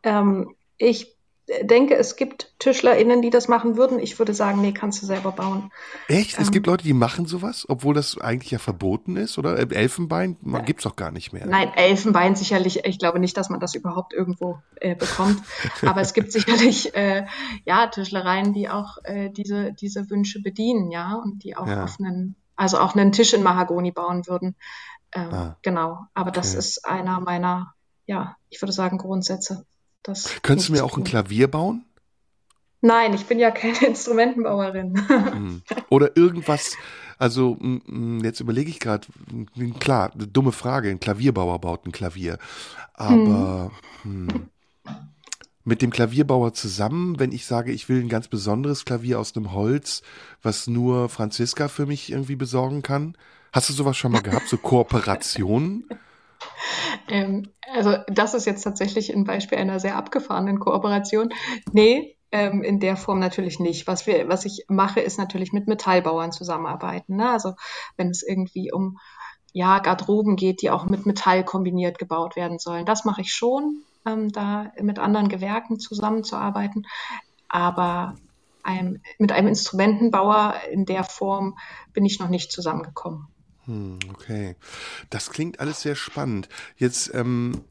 Ähm, 0.03 0.55
ich 0.77 1.15
denke, 1.63 1.95
es 1.95 2.15
gibt 2.15 2.53
TischlerInnen, 2.59 3.21
die 3.21 3.29
das 3.29 3.47
machen 3.47 3.75
würden. 3.75 3.99
Ich 3.99 4.17
würde 4.19 4.33
sagen, 4.33 4.61
nee, 4.61 4.71
kannst 4.71 5.01
du 5.01 5.05
selber 5.05 5.31
bauen. 5.31 5.71
Echt? 6.07 6.37
Es 6.39 6.47
Ähm. 6.47 6.51
gibt 6.51 6.67
Leute, 6.67 6.83
die 6.83 6.93
machen 6.93 7.25
sowas, 7.25 7.65
obwohl 7.67 7.93
das 7.93 8.17
eigentlich 8.19 8.51
ja 8.51 8.59
verboten 8.59 9.17
ist, 9.17 9.37
oder? 9.37 9.57
Äh, 9.57 9.73
Elfenbein 9.75 10.37
man, 10.41 10.63
gibt's 10.65 10.83
doch 10.83 10.95
gar 10.95 11.11
nicht 11.11 11.33
mehr. 11.33 11.45
Nein, 11.47 11.71
Elfenbein 11.75 12.35
sicherlich. 12.35 12.85
Ich 12.85 12.99
glaube 12.99 13.19
nicht, 13.19 13.35
dass 13.37 13.49
man 13.49 13.59
das 13.59 13.75
überhaupt 13.75 14.13
irgendwo 14.13 14.59
äh, 14.75 14.95
bekommt. 14.95 15.41
Aber 15.85 16.01
es 16.01 16.13
gibt 16.13 16.31
sicherlich 16.31 16.95
äh, 16.95 17.25
ja 17.65 17.87
Tischlereien, 17.87 18.53
die 18.53 18.69
auch 18.69 18.97
äh, 19.03 19.29
diese 19.29 19.73
diese 19.73 20.09
Wünsche 20.09 20.41
bedienen, 20.41 20.91
ja, 20.91 21.15
und 21.15 21.43
die 21.43 21.57
auch 21.57 21.67
Ja. 21.67 21.83
auf 21.83 21.97
einen 21.99 22.35
also 22.55 22.77
auch 22.79 22.95
einen 22.95 23.11
Tisch 23.11 23.33
in 23.33 23.43
Mahagoni 23.43 23.91
bauen 23.91 24.27
würden. 24.27 24.55
Ähm, 25.13 25.29
Ah. 25.33 25.57
Genau. 25.63 25.99
Aber 26.13 26.31
das 26.31 26.49
Okay. 26.51 26.59
ist 26.59 26.85
einer 26.85 27.19
meiner, 27.19 27.73
ja, 28.05 28.37
ich 28.49 28.61
würde 28.61 28.71
sagen 28.71 28.97
Grundsätze. 28.99 29.65
Das 30.03 30.41
Könntest 30.41 30.69
du 30.69 30.73
mir 30.73 30.83
auch 30.83 30.97
ein. 30.97 31.03
Klavier 31.03 31.47
bauen? 31.47 31.85
Nein, 32.81 33.13
ich 33.13 33.25
bin 33.25 33.39
ja 33.39 33.51
keine 33.51 33.77
Instrumentenbauerin. 33.87 35.07
Hm. 35.07 35.61
Oder 35.89 36.17
irgendwas, 36.17 36.75
also 37.17 37.57
jetzt 38.23 38.39
überlege 38.39 38.69
ich 38.69 38.79
gerade, 38.79 39.07
klar, 39.79 40.11
eine 40.13 40.27
dumme 40.27 40.51
Frage, 40.51 40.89
ein 40.89 40.99
Klavierbauer 40.99 41.59
baut 41.59 41.85
ein 41.85 41.91
Klavier. 41.91 42.39
Aber 42.93 43.71
hm. 44.01 44.49
mit 45.63 45.83
dem 45.83 45.91
Klavierbauer 45.91 46.53
zusammen, 46.53 47.19
wenn 47.19 47.31
ich 47.31 47.45
sage, 47.45 47.71
ich 47.71 47.87
will 47.87 48.01
ein 48.01 48.09
ganz 48.09 48.27
besonderes 48.27 48.85
Klavier 48.85 49.19
aus 49.19 49.35
einem 49.35 49.53
Holz, 49.53 50.01
was 50.41 50.65
nur 50.65 51.09
Franziska 51.09 51.67
für 51.67 51.85
mich 51.85 52.11
irgendwie 52.11 52.35
besorgen 52.35 52.81
kann? 52.81 53.15
Hast 53.53 53.69
du 53.69 53.73
sowas 53.73 53.97
schon 53.97 54.13
mal 54.13 54.23
gehabt, 54.23 54.47
so 54.47 54.57
Kooperationen? 54.57 55.87
Ähm, 57.07 57.49
also 57.73 57.95
das 58.07 58.33
ist 58.33 58.45
jetzt 58.45 58.63
tatsächlich 58.63 59.13
ein 59.13 59.23
Beispiel 59.23 59.57
einer 59.57 59.79
sehr 59.79 59.95
abgefahrenen 59.95 60.59
Kooperation. 60.59 61.29
Nee, 61.71 62.17
ähm, 62.31 62.63
in 62.63 62.79
der 62.79 62.95
Form 62.95 63.19
natürlich 63.19 63.59
nicht. 63.59 63.87
Was 63.87 64.07
wir, 64.07 64.27
was 64.27 64.45
ich 64.45 64.65
mache, 64.67 65.01
ist 65.01 65.17
natürlich 65.17 65.51
mit 65.51 65.67
Metallbauern 65.67 66.31
zusammenarbeiten. 66.31 67.17
Ne? 67.17 67.29
Also 67.29 67.53
wenn 67.97 68.09
es 68.09 68.23
irgendwie 68.23 68.71
um 68.71 68.97
ja, 69.53 69.79
Garderoben 69.79 70.37
geht, 70.37 70.61
die 70.61 70.69
auch 70.69 70.85
mit 70.85 71.05
Metall 71.05 71.43
kombiniert 71.43 71.99
gebaut 71.99 72.35
werden 72.35 72.57
sollen. 72.57 72.85
Das 72.85 73.03
mache 73.03 73.21
ich 73.21 73.33
schon, 73.33 73.83
ähm, 74.05 74.31
da 74.31 74.71
mit 74.79 74.97
anderen 74.97 75.27
Gewerken 75.27 75.79
zusammenzuarbeiten. 75.79 76.87
Aber 77.49 78.15
einem, 78.63 79.01
mit 79.17 79.31
einem 79.33 79.49
Instrumentenbauer 79.49 80.55
in 80.71 80.85
der 80.85 81.03
Form 81.03 81.57
bin 81.93 82.05
ich 82.05 82.19
noch 82.19 82.29
nicht 82.29 82.51
zusammengekommen. 82.51 83.27
Hm, 83.71 83.99
okay. 84.09 84.55
Das 85.09 85.29
klingt 85.29 85.59
alles 85.59 85.81
sehr 85.81 85.95
spannend. 85.95 86.49
Jetzt 86.75 87.13
ähm, 87.13 87.63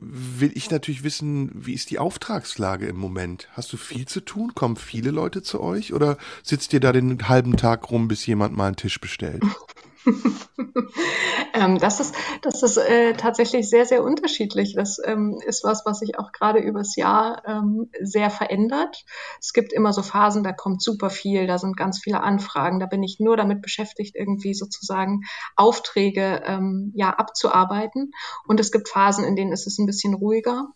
will 0.00 0.52
ich 0.54 0.70
natürlich 0.70 1.04
wissen, 1.04 1.50
wie 1.54 1.74
ist 1.74 1.90
die 1.90 1.98
Auftragslage 1.98 2.86
im 2.86 2.96
Moment? 2.96 3.48
Hast 3.52 3.72
du 3.72 3.76
viel 3.76 4.06
zu 4.06 4.20
tun? 4.20 4.54
Kommen 4.54 4.76
viele 4.76 5.10
Leute 5.10 5.42
zu 5.42 5.60
euch 5.60 5.92
oder 5.92 6.16
sitzt 6.42 6.72
ihr 6.72 6.80
da 6.80 6.92
den 6.92 7.28
halben 7.28 7.58
Tag 7.58 7.90
rum, 7.90 8.08
bis 8.08 8.24
jemand 8.24 8.56
mal 8.56 8.68
einen 8.68 8.76
Tisch 8.76 9.00
bestellt? 9.00 9.42
ähm, 11.54 11.78
das 11.78 12.00
ist, 12.00 12.14
das 12.42 12.62
ist 12.62 12.76
äh, 12.76 13.14
tatsächlich 13.14 13.68
sehr, 13.68 13.86
sehr 13.86 14.02
unterschiedlich. 14.02 14.74
Das 14.74 14.98
ähm, 15.04 15.40
ist 15.46 15.64
was, 15.64 15.84
was 15.84 16.00
sich 16.00 16.18
auch 16.18 16.32
gerade 16.32 16.58
übers 16.58 16.96
Jahr 16.96 17.42
ähm, 17.46 17.90
sehr 18.00 18.30
verändert. 18.30 19.04
Es 19.40 19.52
gibt 19.52 19.72
immer 19.72 19.92
so 19.92 20.02
Phasen, 20.02 20.42
da 20.42 20.52
kommt 20.52 20.82
super 20.82 21.10
viel, 21.10 21.46
da 21.46 21.58
sind 21.58 21.76
ganz 21.76 22.00
viele 22.00 22.22
Anfragen, 22.22 22.80
da 22.80 22.86
bin 22.86 23.02
ich 23.02 23.20
nur 23.20 23.36
damit 23.36 23.62
beschäftigt, 23.62 24.16
irgendwie 24.16 24.54
sozusagen 24.54 25.22
Aufträge 25.56 26.42
ähm, 26.44 26.92
ja 26.94 27.10
abzuarbeiten. 27.10 28.12
Und 28.46 28.60
es 28.60 28.72
gibt 28.72 28.88
Phasen, 28.88 29.24
in 29.24 29.36
denen 29.36 29.52
ist 29.52 29.66
es 29.66 29.78
ein 29.78 29.86
bisschen 29.86 30.14
ruhiger. 30.14 30.68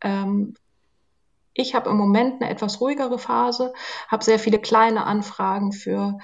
Ähm, 0.00 0.54
ich 1.54 1.74
habe 1.74 1.90
im 1.90 1.96
Moment 1.96 2.40
eine 2.40 2.50
etwas 2.50 2.80
ruhigere 2.80 3.18
Phase, 3.18 3.72
habe 4.06 4.22
sehr 4.22 4.38
viele 4.38 4.60
kleine 4.60 5.04
Anfragen 5.04 5.72
für 5.72 6.18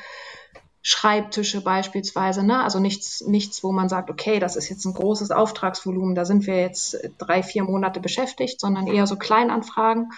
Schreibtische 0.86 1.62
beispielsweise, 1.62 2.44
ne? 2.44 2.62
also 2.62 2.78
nichts, 2.78 3.22
nichts, 3.22 3.64
wo 3.64 3.72
man 3.72 3.88
sagt, 3.88 4.10
okay, 4.10 4.38
das 4.38 4.54
ist 4.54 4.68
jetzt 4.68 4.84
ein 4.84 4.92
großes 4.92 5.30
Auftragsvolumen, 5.30 6.14
da 6.14 6.26
sind 6.26 6.46
wir 6.46 6.60
jetzt 6.60 6.98
drei, 7.16 7.42
vier 7.42 7.64
Monate 7.64 8.00
beschäftigt, 8.00 8.60
sondern 8.60 8.86
eher 8.86 9.06
so 9.06 9.16
Kleinanfragen 9.16 10.12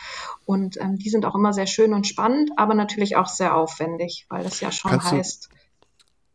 und 0.44 0.76
ähm, 0.80 0.98
die 0.98 1.08
sind 1.08 1.24
auch 1.24 1.36
immer 1.36 1.52
sehr 1.52 1.68
schön 1.68 1.94
und 1.94 2.08
spannend, 2.08 2.50
aber 2.56 2.74
natürlich 2.74 3.14
auch 3.14 3.28
sehr 3.28 3.54
aufwendig, 3.54 4.26
weil 4.28 4.42
das 4.42 4.60
ja 4.60 4.72
schon 4.72 4.90
kannst 4.90 5.12
heißt. 5.12 5.50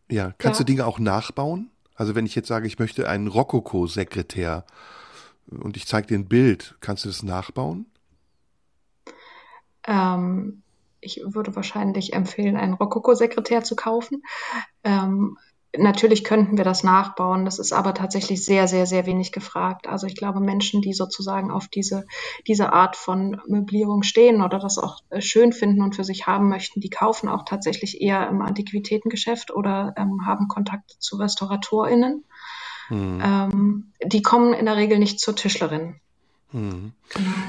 Du, 0.08 0.16
ja, 0.16 0.34
kannst 0.38 0.62
ja. 0.62 0.64
du 0.64 0.72
Dinge 0.72 0.86
auch 0.86 0.98
nachbauen? 0.98 1.70
Also 1.96 2.16
wenn 2.16 2.26
ich 2.26 2.34
jetzt 2.34 2.48
sage, 2.48 2.68
ich 2.68 2.80
möchte 2.80 3.10
einen 3.10 3.28
Rokoko-Sekretär 3.28 4.66
und 5.50 5.76
ich 5.76 5.88
zeige 5.88 6.08
dir 6.08 6.18
ein 6.18 6.30
Bild, 6.30 6.78
kannst 6.80 7.04
du 7.04 7.10
das 7.10 7.22
nachbauen? 7.22 7.86
Ähm, 9.86 10.64
ich 11.02 11.22
würde 11.26 11.56
wahrscheinlich 11.56 12.14
empfehlen, 12.14 12.58
einen 12.58 12.74
Rokoko-Sekretär 12.74 13.64
zu 13.64 13.76
kaufen. 13.76 14.24
Ähm, 14.84 15.38
natürlich 15.78 16.24
könnten 16.24 16.58
wir 16.58 16.64
das 16.64 16.84
nachbauen. 16.84 17.46
Das 17.46 17.60
ist 17.60 17.72
aber 17.72 17.94
tatsächlich 17.94 18.44
sehr, 18.44 18.68
sehr, 18.68 18.86
sehr 18.86 19.06
wenig 19.06 19.32
gefragt. 19.32 19.88
Also 19.88 20.08
ich 20.08 20.16
glaube, 20.16 20.40
Menschen, 20.40 20.82
die 20.82 20.94
sozusagen 20.94 21.52
auf 21.52 21.68
diese, 21.68 22.06
diese 22.48 22.74
Art 22.74 22.96
von 22.96 23.42
Möblierung 23.48 24.04
stehen 24.04 24.42
oder 24.42 24.60
das 24.60 24.78
auch 24.78 25.00
äh, 25.10 25.22
schön 25.22 25.54
finden 25.54 25.82
und 25.82 25.96
für 25.96 26.04
sich 26.04 26.28
haben 26.28 26.50
möchten, 26.50 26.82
die 26.82 26.90
kaufen 26.90 27.30
auch 27.30 27.44
tatsächlich 27.46 28.02
eher 28.02 28.28
im 28.30 28.42
Antiquitätengeschäft 28.42 29.52
oder 29.52 29.94
ähm, 29.98 30.26
haben 30.26 30.48
Kontakt 30.48 30.92
zu 31.00 31.18
RestauratorInnen. 31.18 32.26
Hm. 32.88 33.22
Ähm, 33.24 33.94
die 34.04 34.22
kommen 34.22 34.54
in 34.54 34.66
der 34.66 34.76
Regel 34.76 35.00
nicht 35.00 35.20
zur 35.20 35.36
Tischlerin. 35.36 36.02
Hm. 36.52 36.94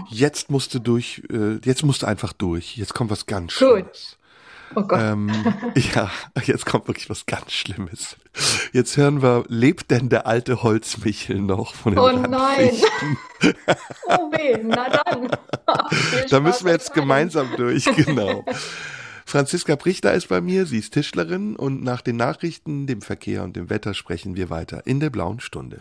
Jetzt 0.09 0.51
musst 0.51 0.75
du 0.75 0.79
durch, 0.79 1.23
äh, 1.31 1.59
jetzt 1.65 1.85
musst 1.85 2.03
du 2.03 2.07
einfach 2.07 2.33
durch. 2.33 2.77
Jetzt 2.77 2.95
kommt 2.95 3.11
was 3.11 3.27
ganz 3.27 3.53
Schlimmes. 3.53 4.17
Oh 4.75 4.83
Gott. 4.83 5.01
Ähm, 5.01 5.31
ja, 5.95 6.11
jetzt 6.45 6.67
kommt 6.67 6.89
wirklich 6.89 7.11
was 7.11 7.27
ganz 7.27 7.53
Schlimmes. 7.53 8.17
Jetzt 8.73 8.97
hören 8.97 9.23
wir, 9.23 9.45
lebt 9.49 9.91
denn 9.91 10.09
der 10.09 10.27
alte 10.27 10.63
Holzmichel 10.63 11.41
noch 11.41 11.75
von 11.75 11.95
den 11.95 11.99
Oh 11.99 12.11
nein. 12.13 12.71
oh 14.09 14.31
weh, 14.33 14.59
na 14.63 14.89
dann. 14.89 15.31
da 16.31 16.41
müssen 16.41 16.65
wir 16.65 16.73
jetzt 16.73 16.95
gemeinsam 16.95 17.49
durch, 17.57 17.85
genau. 17.85 18.45
Franziska 19.27 19.77
Prichter 19.77 20.13
ist 20.13 20.29
bei 20.29 20.41
mir, 20.41 20.67
sie 20.67 20.79
ist 20.79 20.93
Tischlerin 20.95 21.57
und 21.57 21.83
nach 21.83 22.01
den 22.01 22.17
Nachrichten, 22.17 22.87
dem 22.87 23.03
Verkehr 23.03 23.45
und 23.45 23.57
dem 23.57 23.71
Wetter 23.71 23.95
sprechen 23.95 24.37
wir 24.37 24.51
weiter 24.51 24.87
in 24.87 25.01
der 25.01 25.11
blauen 25.11 25.41
Stunde. 25.41 25.81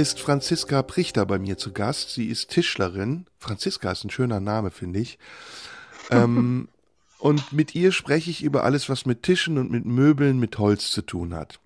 ist 0.00 0.18
Franziska 0.18 0.82
Prichter 0.82 1.26
bei 1.26 1.38
mir 1.38 1.58
zu 1.58 1.72
Gast. 1.72 2.14
Sie 2.14 2.26
ist 2.26 2.50
Tischlerin. 2.50 3.26
Franziska 3.38 3.92
ist 3.92 4.04
ein 4.04 4.10
schöner 4.10 4.40
Name, 4.40 4.70
finde 4.70 4.98
ich. 4.98 5.18
Ähm, 6.10 6.68
und 7.18 7.52
mit 7.52 7.74
ihr 7.74 7.92
spreche 7.92 8.30
ich 8.30 8.42
über 8.42 8.64
alles, 8.64 8.88
was 8.88 9.04
mit 9.04 9.22
Tischen 9.22 9.58
und 9.58 9.70
mit 9.70 9.84
Möbeln, 9.84 10.38
mit 10.38 10.58
Holz 10.58 10.90
zu 10.90 11.02
tun 11.02 11.34
hat. 11.34 11.60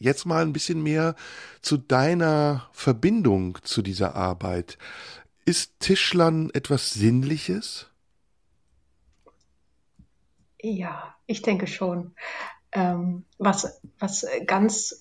Jetzt 0.00 0.26
mal 0.26 0.42
ein 0.42 0.52
bisschen 0.52 0.82
mehr 0.82 1.14
zu 1.62 1.76
deiner 1.76 2.68
Verbindung 2.72 3.58
zu 3.62 3.82
dieser 3.82 4.16
Arbeit. 4.16 4.76
Ist 5.44 5.78
Tischlern 5.78 6.50
etwas 6.52 6.92
Sinnliches? 6.92 7.86
Ja, 10.60 11.14
ich 11.26 11.42
denke 11.42 11.66
schon. 11.66 12.14
Ähm, 12.72 13.24
was, 13.38 13.80
was 13.98 14.26
ganz 14.46 14.99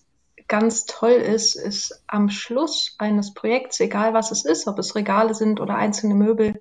ganz 0.49 0.85
toll 0.85 1.11
ist, 1.11 1.55
ist 1.55 2.03
am 2.07 2.29
Schluss 2.29 2.95
eines 2.97 3.33
Projekts, 3.33 3.79
egal 3.79 4.13
was 4.13 4.31
es 4.31 4.43
ist, 4.43 4.67
ob 4.67 4.79
es 4.79 4.95
Regale 4.95 5.33
sind 5.35 5.61
oder 5.61 5.75
einzelne 5.75 6.15
Möbel, 6.15 6.59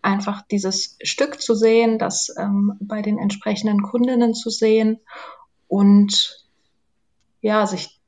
einfach 0.00 0.42
dieses 0.50 0.96
Stück 1.02 1.42
zu 1.42 1.54
sehen, 1.54 1.98
das 1.98 2.32
ähm, 2.38 2.78
bei 2.80 3.02
den 3.02 3.18
entsprechenden 3.18 3.82
Kundinnen 3.82 4.34
zu 4.34 4.50
sehen 4.50 5.00
und 5.66 6.46
ja, 7.42 7.66
sich 7.66 8.00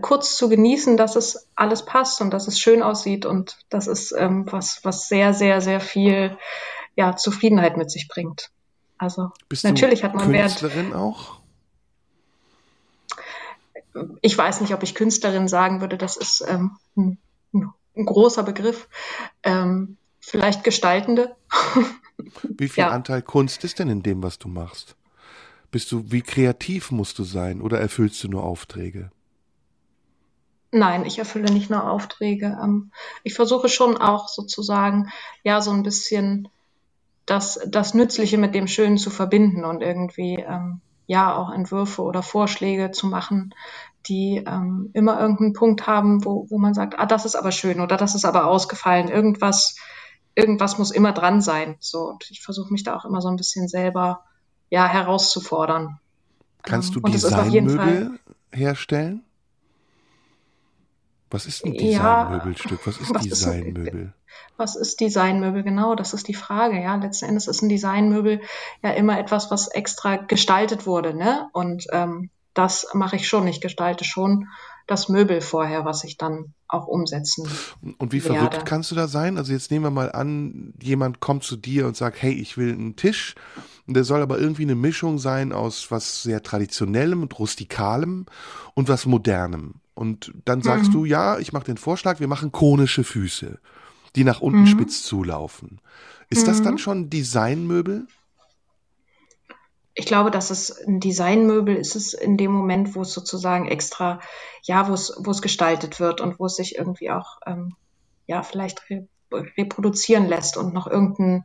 kurz 0.00 0.36
zu 0.36 0.48
genießen, 0.48 0.96
dass 0.96 1.14
es 1.14 1.48
alles 1.54 1.84
passt 1.84 2.20
und 2.22 2.30
dass 2.30 2.48
es 2.48 2.58
schön 2.58 2.82
aussieht 2.82 3.26
und 3.26 3.58
das 3.68 3.86
ist 3.86 4.12
ähm, 4.16 4.46
was, 4.50 4.80
was 4.82 5.08
sehr, 5.08 5.34
sehr, 5.34 5.60
sehr 5.60 5.80
viel 5.80 6.38
ja, 6.96 7.16
Zufriedenheit 7.16 7.76
mit 7.76 7.90
sich 7.90 8.08
bringt. 8.08 8.50
Also 8.96 9.30
Bist 9.48 9.64
natürlich 9.64 10.04
hat 10.04 10.14
man 10.14 10.32
Künstlerin 10.32 10.90
Wert. 10.90 10.96
auch? 10.96 11.41
Ich 14.20 14.36
weiß 14.36 14.60
nicht, 14.60 14.74
ob 14.74 14.82
ich 14.82 14.94
Künstlerin 14.94 15.48
sagen 15.48 15.80
würde, 15.80 15.98
das 15.98 16.16
ist 16.16 16.44
ähm, 16.46 16.78
ein, 16.96 17.18
ein, 17.52 18.06
großer 18.06 18.42
Begriff. 18.42 18.88
Ähm, 19.42 19.96
vielleicht 20.20 20.64
Gestaltende. 20.64 21.36
Wie 22.42 22.68
viel 22.68 22.84
ja. 22.84 22.90
Anteil 22.90 23.22
Kunst 23.22 23.64
ist 23.64 23.78
denn 23.78 23.88
in 23.88 24.02
dem, 24.02 24.22
was 24.22 24.38
du 24.38 24.48
machst? 24.48 24.96
Bist 25.70 25.90
du, 25.90 26.04
wie 26.12 26.20
kreativ 26.20 26.90
musst 26.90 27.18
du 27.18 27.24
sein 27.24 27.62
oder 27.62 27.80
erfüllst 27.80 28.22
du 28.22 28.28
nur 28.28 28.44
Aufträge? 28.44 29.10
Nein, 30.70 31.06
ich 31.06 31.18
erfülle 31.18 31.50
nicht 31.50 31.70
nur 31.70 31.90
Aufträge. 31.90 32.58
Ähm, 32.62 32.92
ich 33.24 33.34
versuche 33.34 33.68
schon 33.68 33.96
auch 33.96 34.28
sozusagen, 34.28 35.10
ja, 35.44 35.60
so 35.60 35.70
ein 35.70 35.82
bisschen 35.82 36.48
das, 37.26 37.60
das 37.66 37.94
Nützliche 37.94 38.38
mit 38.38 38.54
dem 38.54 38.66
Schönen 38.66 38.98
zu 38.98 39.10
verbinden 39.10 39.64
und 39.64 39.80
irgendwie 39.80 40.36
ähm, 40.36 40.80
ja 41.06 41.34
auch 41.36 41.50
Entwürfe 41.50 42.02
oder 42.02 42.22
Vorschläge 42.22 42.90
zu 42.90 43.06
machen, 43.06 43.54
die 44.06 44.42
ähm, 44.46 44.90
immer 44.94 45.20
irgendeinen 45.20 45.52
Punkt 45.52 45.86
haben, 45.86 46.24
wo, 46.24 46.46
wo 46.48 46.58
man 46.58 46.74
sagt, 46.74 46.98
ah, 46.98 47.06
das 47.06 47.24
ist 47.24 47.36
aber 47.36 47.52
schön 47.52 47.80
oder 47.80 47.96
das 47.96 48.14
ist 48.14 48.24
aber 48.24 48.46
ausgefallen. 48.46 49.08
Irgendwas, 49.08 49.76
irgendwas 50.34 50.78
muss 50.78 50.90
immer 50.90 51.12
dran 51.12 51.40
sein. 51.40 51.76
So, 51.80 52.10
und 52.10 52.30
ich 52.30 52.42
versuche 52.42 52.72
mich 52.72 52.82
da 52.82 52.96
auch 52.96 53.04
immer 53.04 53.20
so 53.20 53.28
ein 53.28 53.36
bisschen 53.36 53.68
selber 53.68 54.24
ja, 54.70 54.86
herauszufordern. 54.86 55.98
Kannst 56.62 56.94
du 56.94 57.00
ähm, 57.04 57.12
Designmöbel 57.12 58.18
herstellen? 58.52 59.24
Was 61.32 61.46
ist 61.46 61.64
ein 61.64 61.72
Designmöbelstück? 61.72 62.86
Was 62.86 62.98
ist 62.98 63.10
was 63.14 63.26
ist 63.26 63.46
ein, 63.46 63.64
Designmöbel? 63.64 64.12
was 64.56 64.76
ist 64.76 65.00
Designmöbel? 65.00 65.62
Genau, 65.62 65.94
das 65.94 66.14
ist 66.14 66.28
die 66.28 66.34
Frage. 66.34 66.80
Ja, 66.80 66.94
letzten 66.96 67.26
Endes 67.26 67.48
ist 67.48 67.62
ein 67.62 67.68
Designmöbel 67.68 68.40
ja 68.82 68.90
immer 68.90 69.18
etwas, 69.18 69.50
was 69.50 69.68
extra 69.68 70.16
gestaltet 70.16 70.86
wurde, 70.86 71.14
ne? 71.14 71.48
Und 71.52 71.86
ähm, 71.92 72.30
das 72.54 72.86
mache 72.92 73.16
ich 73.16 73.28
schon. 73.28 73.46
Ich 73.48 73.60
gestalte 73.60 74.04
schon 74.04 74.48
das 74.86 75.08
Möbel 75.08 75.40
vorher, 75.40 75.84
was 75.84 76.04
ich 76.04 76.16
dann 76.18 76.54
auch 76.68 76.86
umsetzen 76.86 77.48
Und 77.98 78.12
wie 78.12 78.22
werde. 78.24 78.38
verrückt 78.38 78.66
kannst 78.66 78.90
du 78.90 78.94
da 78.94 79.06
sein? 79.08 79.38
Also 79.38 79.52
jetzt 79.52 79.70
nehmen 79.70 79.84
wir 79.84 79.90
mal 79.90 80.12
an, 80.12 80.74
jemand 80.82 81.20
kommt 81.20 81.44
zu 81.44 81.56
dir 81.56 81.86
und 81.86 81.96
sagt, 81.96 82.20
hey, 82.20 82.32
ich 82.32 82.56
will 82.56 82.72
einen 82.72 82.96
Tisch. 82.96 83.34
Und 83.86 83.94
der 83.94 84.04
soll 84.04 84.22
aber 84.22 84.38
irgendwie 84.38 84.62
eine 84.62 84.74
Mischung 84.74 85.18
sein 85.18 85.52
aus 85.52 85.90
was 85.90 86.22
sehr 86.22 86.42
traditionellem 86.42 87.22
und 87.22 87.38
rustikalem 87.38 88.26
und 88.74 88.88
was 88.88 89.06
modernem. 89.06 89.81
Und 89.94 90.32
dann 90.44 90.62
sagst 90.62 90.88
Mhm. 90.88 90.92
du, 90.94 91.04
ja, 91.04 91.38
ich 91.38 91.52
mache 91.52 91.64
den 91.64 91.76
Vorschlag, 91.76 92.20
wir 92.20 92.28
machen 92.28 92.52
konische 92.52 93.04
Füße, 93.04 93.58
die 94.16 94.24
nach 94.24 94.40
unten 94.40 94.62
Mhm. 94.62 94.66
spitz 94.66 95.02
zulaufen. 95.02 95.80
Ist 96.30 96.48
das 96.48 96.62
dann 96.62 96.74
Mhm. 96.74 96.78
schon 96.78 97.10
Designmöbel? 97.10 98.06
Ich 99.94 100.06
glaube, 100.06 100.30
dass 100.30 100.50
es 100.50 100.70
ein 100.86 101.00
Designmöbel 101.00 101.76
ist 101.76 101.96
es 101.96 102.14
in 102.14 102.38
dem 102.38 102.50
Moment, 102.52 102.94
wo 102.94 103.02
es 103.02 103.12
sozusagen 103.12 103.68
extra, 103.68 104.20
ja, 104.62 104.88
wo 104.88 104.94
es, 104.94 105.14
wo 105.18 105.30
es 105.30 105.42
gestaltet 105.42 106.00
wird 106.00 106.20
und 106.22 106.38
wo 106.38 106.46
es 106.46 106.56
sich 106.56 106.76
irgendwie 106.76 107.10
auch, 107.10 107.38
ähm, 107.46 107.74
ja, 108.26 108.42
vielleicht 108.42 108.88
re 108.90 109.06
reproduzieren 109.56 110.26
lässt 110.28 110.58
und 110.58 110.74
noch 110.74 110.86
irgendeinen 110.86 111.42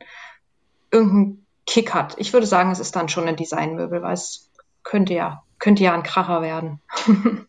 irgendeinen 0.90 1.46
Kick 1.66 1.94
hat. 1.94 2.16
Ich 2.18 2.32
würde 2.34 2.46
sagen, 2.46 2.70
es 2.70 2.80
ist 2.80 2.94
dann 2.96 3.08
schon 3.08 3.26
ein 3.28 3.36
Designmöbel, 3.36 4.02
weil 4.02 4.12
es 4.12 4.50
könnte 4.82 5.14
ja, 5.14 5.42
könnte 5.58 5.82
ja 5.82 5.94
ein 5.94 6.02
Kracher 6.02 6.42
werden. 6.42 6.80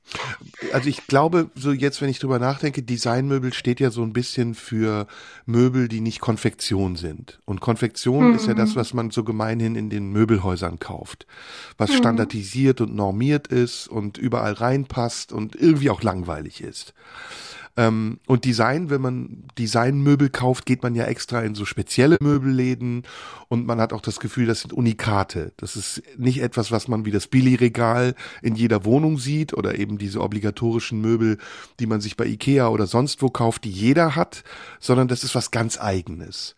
Also 0.73 0.89
ich 0.89 1.07
glaube, 1.07 1.49
so 1.55 1.71
jetzt, 1.71 2.01
wenn 2.01 2.09
ich 2.09 2.19
drüber 2.19 2.37
nachdenke, 2.37 2.83
Designmöbel 2.83 3.53
steht 3.53 3.79
ja 3.79 3.91
so 3.91 4.03
ein 4.03 4.11
bisschen 4.11 4.55
für 4.55 5.07
Möbel, 5.45 5.87
die 5.87 6.01
nicht 6.01 6.19
Konfektion 6.19 6.95
sind. 6.95 7.39
Und 7.45 7.61
Konfektion 7.61 8.35
ist 8.35 8.45
ja 8.45 8.53
das, 8.53 8.75
was 8.75 8.93
man 8.93 9.09
so 9.09 9.23
gemeinhin 9.23 9.75
in 9.75 9.89
den 9.89 10.11
Möbelhäusern 10.11 10.77
kauft. 10.77 11.27
Was 11.77 11.93
standardisiert 11.93 12.81
und 12.81 12.93
normiert 12.93 13.47
ist 13.47 13.87
und 13.87 14.17
überall 14.17 14.53
reinpasst 14.53 15.31
und 15.31 15.55
irgendwie 15.55 15.89
auch 15.89 16.03
langweilig 16.03 16.61
ist. 16.61 16.93
Ähm, 17.77 18.19
und 18.27 18.45
Design, 18.45 18.89
wenn 18.89 19.01
man 19.01 19.43
Designmöbel 19.57 20.29
kauft, 20.29 20.65
geht 20.65 20.83
man 20.83 20.95
ja 20.95 21.05
extra 21.05 21.41
in 21.41 21.55
so 21.55 21.65
spezielle 21.65 22.17
Möbelläden 22.19 23.03
und 23.47 23.65
man 23.65 23.79
hat 23.79 23.93
auch 23.93 24.01
das 24.01 24.19
Gefühl, 24.19 24.47
das 24.47 24.61
sind 24.61 24.73
Unikate. 24.73 25.53
Das 25.57 25.75
ist 25.75 26.01
nicht 26.17 26.41
etwas, 26.41 26.71
was 26.71 26.87
man 26.87 27.05
wie 27.05 27.11
das 27.11 27.27
Billigregal 27.27 28.15
in 28.41 28.55
jeder 28.55 28.85
Wohnung 28.85 29.17
sieht 29.17 29.53
oder 29.53 29.77
eben 29.77 29.97
diese 29.97 30.21
obligatorischen 30.21 30.99
Möbel, 31.01 31.37
die 31.79 31.87
man 31.87 32.01
sich 32.01 32.17
bei 32.17 32.25
Ikea 32.25 32.69
oder 32.69 32.87
sonst 32.87 33.21
wo 33.21 33.29
kauft, 33.29 33.63
die 33.63 33.71
jeder 33.71 34.15
hat, 34.15 34.43
sondern 34.79 35.07
das 35.07 35.23
ist 35.23 35.35
was 35.35 35.51
ganz 35.51 35.79
eigenes. 35.79 36.55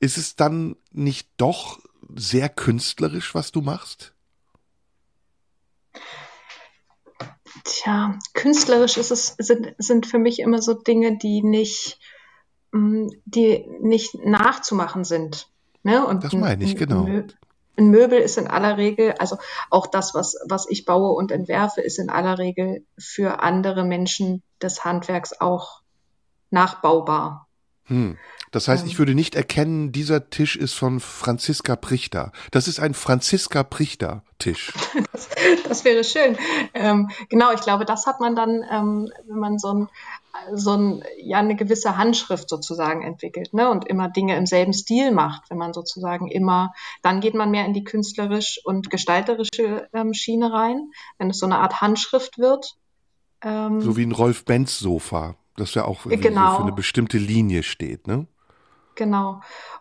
Ist 0.00 0.18
es 0.18 0.36
dann 0.36 0.76
nicht 0.92 1.28
doch 1.36 1.80
sehr 2.14 2.48
künstlerisch, 2.48 3.34
was 3.34 3.52
du 3.52 3.60
machst? 3.60 4.13
Tja, 7.62 8.18
künstlerisch 8.32 8.96
ist 8.96 9.10
es, 9.10 9.36
sind, 9.38 9.74
sind 9.78 10.06
für 10.06 10.18
mich 10.18 10.40
immer 10.40 10.60
so 10.60 10.74
Dinge, 10.74 11.18
die 11.18 11.42
nicht, 11.42 11.98
mm, 12.72 13.08
die 13.24 13.64
nicht 13.80 14.14
nachzumachen 14.24 15.04
sind. 15.04 15.48
Ne? 15.82 16.04
Und 16.04 16.24
Das 16.24 16.32
ein- 16.32 16.40
meine 16.40 16.64
ich, 16.64 16.76
genau. 16.76 17.06
Ein 17.76 17.88
Möbel 17.88 18.20
ist 18.20 18.38
in 18.38 18.46
aller 18.46 18.76
Regel, 18.76 19.14
also 19.18 19.36
auch 19.68 19.88
das, 19.88 20.14
was, 20.14 20.36
was 20.46 20.68
ich 20.70 20.84
baue 20.84 21.10
und 21.12 21.32
entwerfe, 21.32 21.80
ist 21.80 21.98
in 21.98 22.08
aller 22.08 22.38
Regel 22.38 22.84
für 22.96 23.40
andere 23.42 23.84
Menschen 23.84 24.42
des 24.62 24.84
Handwerks 24.84 25.40
auch 25.40 25.80
nachbaubar. 26.50 27.43
Hm. 27.86 28.18
Das 28.50 28.68
heißt, 28.68 28.86
ich 28.86 28.98
würde 29.00 29.14
nicht 29.14 29.34
erkennen, 29.34 29.90
dieser 29.90 30.30
Tisch 30.30 30.54
ist 30.54 30.74
von 30.74 31.00
Franziska 31.00 31.74
Prichter. 31.74 32.30
Das 32.52 32.68
ist 32.68 32.78
ein 32.78 32.94
Franziska 32.94 33.62
Prichter 33.64 34.22
Tisch. 34.38 34.72
Das 35.68 35.84
wäre 35.84 36.04
schön. 36.04 36.36
Ähm, 36.72 37.10
genau, 37.28 37.52
ich 37.52 37.60
glaube, 37.60 37.84
das 37.84 38.06
hat 38.06 38.20
man 38.20 38.36
dann, 38.36 38.62
ähm, 38.70 39.10
wenn 39.26 39.38
man 39.38 39.58
so 39.58 39.72
ein, 39.72 39.88
so 40.52 40.72
ein, 40.72 41.04
ja, 41.18 41.38
eine 41.38 41.56
gewisse 41.56 41.96
Handschrift 41.96 42.48
sozusagen 42.48 43.02
entwickelt, 43.02 43.52
ne, 43.54 43.70
und 43.70 43.86
immer 43.86 44.08
Dinge 44.08 44.36
im 44.36 44.46
selben 44.46 44.72
Stil 44.72 45.10
macht, 45.10 45.50
wenn 45.50 45.58
man 45.58 45.72
sozusagen 45.72 46.28
immer, 46.28 46.72
dann 47.02 47.20
geht 47.20 47.34
man 47.34 47.50
mehr 47.50 47.66
in 47.66 47.72
die 47.72 47.84
künstlerisch 47.84 48.60
und 48.64 48.90
gestalterische 48.90 49.88
ähm, 49.92 50.14
Schiene 50.14 50.52
rein, 50.52 50.90
wenn 51.18 51.30
es 51.30 51.38
so 51.38 51.46
eine 51.46 51.58
Art 51.58 51.80
Handschrift 51.80 52.38
wird. 52.38 52.76
Ähm, 53.42 53.80
So 53.80 53.96
wie 53.96 54.04
ein 54.04 54.12
Rolf 54.12 54.44
Benz 55.56 55.72
Sofa, 55.72 55.74
das 55.74 55.74
ja 55.74 55.84
auch 55.84 56.04
Genau. 56.04 56.50
so 56.50 56.56
für 56.56 56.62
eine 56.62 56.72
bestimmte 56.72 57.18
Linie 57.18 57.62
steht, 57.62 58.06
ne? 58.06 58.26
Genau. 58.94 59.40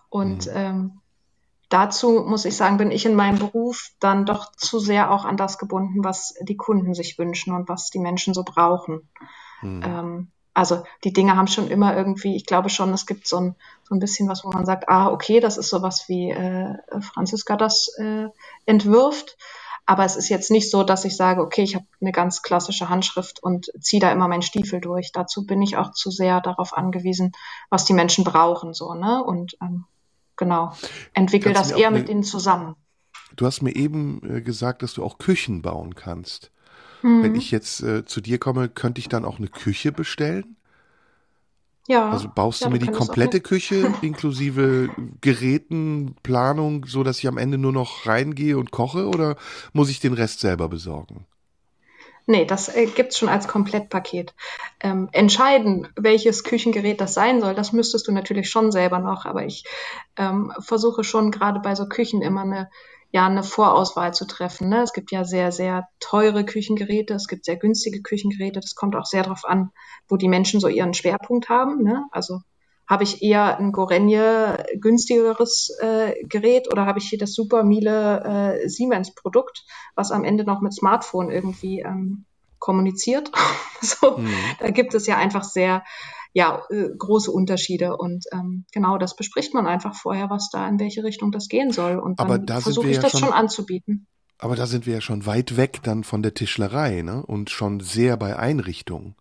Und 0.10 0.50
ähm, 0.54 1.02
dazu 1.70 2.24
muss 2.28 2.46
ich 2.46 2.56
sagen, 2.56 2.78
bin 2.78 2.92
ich 2.92 3.06
in 3.06 3.16
meinem 3.16 3.40
Beruf 3.40 3.90
dann 4.00 4.26
doch 4.26 4.52
zu 4.56 4.80
sehr 4.80 5.12
auch 5.12 5.26
an 5.26 5.38
das 5.38 5.58
gebunden, 5.58 6.04
was 6.04 6.36
die 6.42 6.58
Kunden 6.58 6.94
sich 6.94 7.18
wünschen 7.18 7.54
und 7.54 7.70
was 7.70 7.90
die 7.90 8.00
Menschen 8.00 8.34
so 8.34 8.44
brauchen. 8.44 9.10
Ähm, 9.84 10.32
also 10.54 10.84
die 11.04 11.14
Dinge 11.14 11.36
haben 11.36 11.48
schon 11.48 11.68
immer 11.68 11.96
irgendwie, 11.96 12.36
ich 12.36 12.46
glaube 12.46 12.70
schon, 12.70 12.94
es 12.94 13.06
gibt 13.06 13.28
so 13.28 13.38
ein, 13.38 13.56
so 13.84 13.96
ein 13.96 14.00
bisschen 14.00 14.30
was, 14.30 14.44
wo 14.44 14.50
man 14.52 14.66
sagt, 14.66 14.88
ah, 14.90 15.10
okay, 15.10 15.40
das 15.40 15.58
ist 15.58 15.70
sowas 15.70 16.06
wie 16.08 16.30
äh, 16.32 16.76
Franziska 17.02 17.56
das 17.58 17.88
äh, 17.98 18.28
entwirft. 18.66 19.38
Aber 19.86 20.06
es 20.06 20.16
ist 20.16 20.30
jetzt 20.30 20.50
nicht 20.50 20.72
so, 20.72 20.84
dass 20.84 21.04
ich 21.04 21.18
sage, 21.18 21.42
okay, 21.42 21.62
ich 21.62 21.76
habe 21.76 21.86
eine 22.00 22.14
ganz 22.14 22.42
klassische 22.42 22.90
Handschrift 22.90 23.44
und 23.44 23.72
ziehe 23.82 24.00
da 24.00 24.12
immer 24.12 24.28
meinen 24.28 24.42
Stiefel 24.42 24.80
durch. 24.80 25.12
Dazu 25.12 25.46
bin 25.46 25.62
ich 25.62 25.76
auch 25.76 25.92
zu 25.92 26.10
sehr 26.10 26.40
darauf 26.40 26.74
angewiesen, 26.78 27.34
was 27.70 27.84
die 27.86 27.94
Menschen 27.94 28.24
brauchen, 28.24 28.74
so, 28.74 28.94
ne? 28.94 29.22
Und 29.24 29.58
ähm, 29.62 29.86
genau, 30.38 30.74
entwickle 31.14 31.52
das 31.52 31.72
eher 31.72 31.92
mit 31.92 32.08
denen 32.08 32.24
zusammen. 32.24 32.76
Du 33.36 33.46
hast 33.46 33.62
mir 33.62 33.76
eben 33.76 34.22
äh, 34.24 34.42
gesagt, 34.42 34.84
dass 34.84 34.94
du 34.94 35.04
auch 35.04 35.18
Küchen 35.18 35.62
bauen 35.62 35.96
kannst. 35.96 36.52
Mhm. 37.02 37.24
Wenn 37.24 37.36
ich 37.36 37.52
jetzt 37.52 37.82
äh, 37.84 38.06
zu 38.06 38.22
dir 38.22 38.40
komme, 38.40 38.70
könnte 38.70 39.00
ich 39.00 39.10
dann 39.10 39.26
auch 39.26 39.38
eine 39.38 39.48
Küche 39.48 39.92
bestellen? 39.92 40.56
Ja, 41.88 42.12
Also 42.12 42.30
baust 42.34 42.62
ja, 42.62 42.68
du 42.68 42.74
mir 42.74 42.80
die 42.80 42.88
komplette 42.92 43.42
Küche 43.42 43.94
inklusive 44.02 44.90
Geräten, 45.22 46.16
Planung, 46.24 46.86
so 46.86 47.04
dass 47.04 47.20
ich 47.20 47.28
am 47.28 47.38
Ende 47.38 47.58
nur 47.58 47.74
noch 47.74 48.06
reingehe 48.06 48.58
und 48.58 48.72
koche 48.72 49.08
oder 49.08 49.36
muss 49.74 49.90
ich 49.90 50.00
den 50.00 50.14
Rest 50.14 50.40
selber 50.40 50.70
besorgen? 50.70 51.26
Nee, 52.26 52.46
das 52.46 52.74
äh, 52.74 52.86
gibt's 52.86 53.18
schon 53.18 53.28
als 53.28 53.48
Komplettpaket. 53.48 54.34
Ähm, 54.80 55.10
entscheiden, 55.12 55.90
welches 55.98 56.44
Küchengerät 56.44 57.02
das 57.02 57.14
sein 57.14 57.42
soll, 57.42 57.54
das 57.54 57.74
müsstest 57.74 58.08
du 58.08 58.14
natürlich 58.14 58.50
schon 58.50 58.72
selber 58.72 59.00
noch, 59.00 59.26
aber 59.26 59.46
ich 59.46 59.66
ähm, 60.16 60.54
versuche 60.60 61.04
schon 61.04 61.32
gerade 61.32 61.60
bei 61.60 61.76
so 61.76 61.88
Küchen 61.88 62.22
immer 62.22 62.44
eine, 62.44 62.70
ja, 63.14 63.28
eine 63.28 63.44
Vorauswahl 63.44 64.12
zu 64.12 64.26
treffen. 64.26 64.70
Ne? 64.70 64.82
Es 64.82 64.92
gibt 64.92 65.12
ja 65.12 65.24
sehr, 65.24 65.52
sehr 65.52 65.88
teure 66.00 66.44
Küchengeräte, 66.46 67.14
es 67.14 67.28
gibt 67.28 67.46
sehr 67.46 67.58
günstige 67.58 68.02
Küchengeräte, 68.02 68.60
das 68.60 68.74
kommt 68.74 68.96
auch 68.96 69.06
sehr 69.06 69.22
darauf 69.22 69.46
an, 69.46 69.70
wo 70.10 70.18
die 70.18 70.28
Menschen 70.28 70.60
so 70.60 70.68
ihren 70.68 70.96
Schwerpunkt 70.96 71.48
haben. 71.48 71.84
Ne? 71.84 72.06
Also 72.12 72.42
habe 72.90 73.04
ich 73.04 73.22
eher 73.22 73.60
ein 73.60 73.72
Gorenje 73.72 74.66
günstigeres 74.80 75.78
äh, 75.80 76.24
Gerät 76.24 76.72
oder 76.72 76.88
habe 76.88 76.98
ich 76.98 77.06
hier 77.08 77.20
das 77.20 77.34
super 77.34 77.64
Miele 77.64 78.58
äh, 78.64 78.68
Siemens 78.68 79.14
Produkt, 79.14 79.64
was 79.94 80.12
am 80.12 80.24
Ende 80.26 80.44
noch 80.44 80.62
mit 80.62 80.74
Smartphone 80.74 81.30
irgendwie 81.30 81.82
ähm, 81.82 82.26
kommuniziert? 82.58 83.32
so, 83.82 84.18
Mhm. 84.18 84.34
da 84.60 84.72
gibt 84.72 84.96
es 84.96 85.06
ja 85.06 85.18
einfach 85.18 85.44
sehr 85.44 85.84
ja, 86.34 86.64
äh, 86.70 86.90
große 86.98 87.32
Unterschiede 87.32 87.96
und 87.98 88.26
ähm, 88.32 88.66
genau 88.72 88.98
das 88.98 89.16
bespricht 89.16 89.54
man 89.54 89.68
einfach 89.68 89.96
vorher, 89.96 90.30
was 90.30 90.50
da 90.50 90.68
in 90.68 90.80
welche 90.80 91.04
Richtung 91.04 91.32
das 91.32 91.48
gehen 91.48 91.72
soll 91.72 91.98
und 92.00 92.20
dann 92.20 92.46
da 92.46 92.60
versuche 92.60 92.90
ich 92.90 92.96
ja 92.96 93.02
das 93.04 93.12
schon- 93.12 93.20
schon 93.22 93.34
anzubieten. 93.34 94.08
Aber 94.40 94.56
da 94.56 94.66
sind 94.66 94.86
wir 94.86 94.96
ja 94.96 95.02
schon 95.02 95.26
weit 95.26 95.56
weg 95.58 95.82
dann 95.84 96.04
von 96.04 96.22
der 96.24 96.34
Tischlerei, 96.34 97.02
ne? 97.02 97.24
Und 97.26 97.50
schon 97.50 97.80
sehr 97.80 98.18
bei 98.18 98.36
Einrichtungen. 98.38 99.16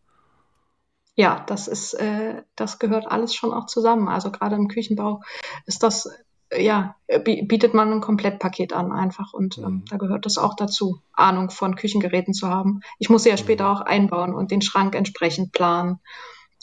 Ja, 1.14 1.44
das 1.46 1.68
ist, 1.68 1.94
äh, 1.94 2.42
das 2.56 2.78
gehört 2.78 3.06
alles 3.06 3.34
schon 3.34 3.52
auch 3.52 3.66
zusammen. 3.66 4.08
Also 4.08 4.30
gerade 4.32 4.56
im 4.56 4.68
Küchenbau 4.68 5.20
ist 5.66 5.82
das, 5.82 6.08
äh, 6.48 6.64
ja, 6.64 6.96
bi- 7.24 7.42
bietet 7.44 7.74
man 7.74 7.92
ein 7.92 8.00
Komplettpaket 8.00 8.72
an 8.72 8.90
einfach 8.92 9.34
und 9.34 9.58
Mhm. 9.58 9.64
ähm, 9.64 9.84
da 9.90 9.98
gehört 9.98 10.24
das 10.24 10.38
auch 10.38 10.54
dazu, 10.56 11.00
Ahnung 11.12 11.50
von 11.50 11.76
Küchengeräten 11.76 12.32
zu 12.32 12.48
haben. 12.48 12.80
Ich 12.98 13.10
muss 13.10 13.24
sie 13.24 13.28
ja 13.28 13.36
später 13.36 13.64
Mhm. 13.68 13.76
auch 13.76 13.80
einbauen 13.82 14.34
und 14.34 14.50
den 14.50 14.62
Schrank 14.62 14.94
entsprechend 14.94 15.52
planen, 15.52 15.98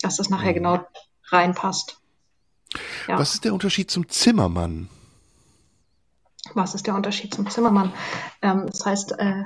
dass 0.01 0.17
das 0.17 0.29
nachher 0.29 0.51
Mhm. 0.51 0.55
genau 0.55 0.87
reinpasst. 1.29 1.97
Ja. 3.07 3.17
Was 3.19 3.33
ist 3.33 3.45
der 3.45 3.53
Unterschied 3.53 3.89
zum 3.91 4.07
Zimmermann? 4.09 4.89
Was 6.53 6.73
ist 6.75 6.87
der 6.87 6.95
Unterschied 6.95 7.33
zum 7.33 7.49
Zimmermann? 7.49 7.91
Ähm, 8.41 8.65
das 8.67 8.85
heißt, 8.85 9.13
äh, 9.19 9.43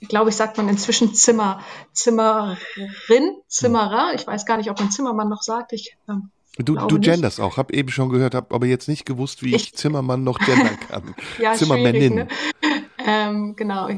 ich 0.00 0.08
glaube, 0.08 0.30
ich 0.30 0.36
sagt 0.36 0.56
man 0.56 0.68
inzwischen 0.68 1.14
Zimmer, 1.14 1.60
Zimmerin, 1.92 3.36
Zimmerer. 3.48 4.12
Ich 4.14 4.26
weiß 4.26 4.44
gar 4.46 4.56
nicht, 4.56 4.70
ob 4.70 4.78
man 4.80 4.90
Zimmermann 4.90 5.28
noch 5.28 5.42
sagt. 5.42 5.72
Ich, 5.72 5.96
ähm, 6.08 6.30
Du, 6.56 6.76
du 6.76 6.98
nicht. 6.98 7.04
genders 7.10 7.40
auch, 7.40 7.56
hab 7.56 7.72
eben 7.72 7.88
schon 7.88 8.10
gehört, 8.10 8.36
hab 8.36 8.52
aber 8.52 8.66
jetzt 8.66 8.86
nicht 8.86 9.04
gewusst, 9.04 9.42
wie 9.42 9.56
ich, 9.56 9.72
Ich- 9.72 9.74
Zimmermann 9.74 10.22
noch 10.22 10.38
gendern 10.38 10.78
kann. 10.88 11.14
ja, 11.40 11.54
Zimmermännin. 11.54 12.14
ne? 12.14 12.28
ähm, 13.04 13.56
genau. 13.56 13.88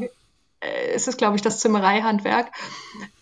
Äh, 0.66 0.92
es 0.94 1.06
ist, 1.08 1.18
glaube 1.18 1.36
ich, 1.36 1.42
das 1.42 1.60
Zimmereihandwerk. 1.60 2.52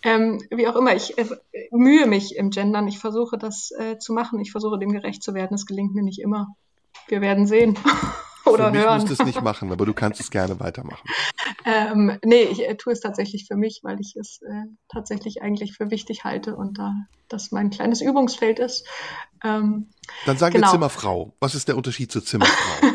Ähm, 0.03 0.41
wie 0.49 0.67
auch 0.67 0.75
immer, 0.75 0.95
ich 0.95 1.17
äh, 1.17 1.25
mühe 1.71 2.07
mich 2.07 2.35
im 2.35 2.49
Gendern. 2.49 2.87
Ich 2.87 2.99
versuche 2.99 3.37
das 3.37 3.71
äh, 3.71 3.97
zu 3.97 4.13
machen. 4.13 4.39
Ich 4.39 4.51
versuche 4.51 4.79
dem 4.79 4.91
gerecht 4.91 5.23
zu 5.23 5.33
werden. 5.33 5.55
Es 5.55 5.65
gelingt 5.65 5.93
mir 5.93 6.03
nicht 6.03 6.19
immer. 6.19 6.55
Wir 7.07 7.21
werden 7.21 7.47
sehen. 7.47 7.77
Oder 8.45 8.65
für 8.65 8.71
mich 8.71 8.81
hören. 8.81 9.01
musst 9.01 9.09
du 9.09 9.13
es 9.13 9.25
nicht 9.25 9.41
machen, 9.41 9.71
aber 9.71 9.85
du 9.85 9.93
kannst 9.93 10.19
es 10.19 10.29
gerne 10.29 10.59
weitermachen. 10.59 11.07
Ähm, 11.67 12.19
nee, 12.23 12.43
ich 12.43 12.63
äh, 12.63 12.75
tue 12.75 12.93
es 12.93 12.99
tatsächlich 12.99 13.47
für 13.47 13.55
mich, 13.55 13.79
weil 13.81 13.99
ich 13.99 14.15
es 14.15 14.39
äh, 14.43 14.65
tatsächlich 14.87 15.41
eigentlich 15.41 15.73
für 15.73 15.89
wichtig 15.89 16.23
halte 16.23 16.55
und 16.55 16.77
da 16.77 16.93
das 17.27 17.51
mein 17.51 17.71
kleines 17.71 18.01
Übungsfeld 18.01 18.59
ist. 18.59 18.87
Ähm, 19.43 19.89
Dann 20.27 20.37
sagen 20.37 20.53
genau. 20.53 20.67
wir 20.67 20.71
Zimmerfrau. 20.73 21.33
Was 21.39 21.55
ist 21.55 21.67
der 21.67 21.75
Unterschied 21.75 22.11
zur 22.11 22.23
Zimmerfrau? 22.23 22.87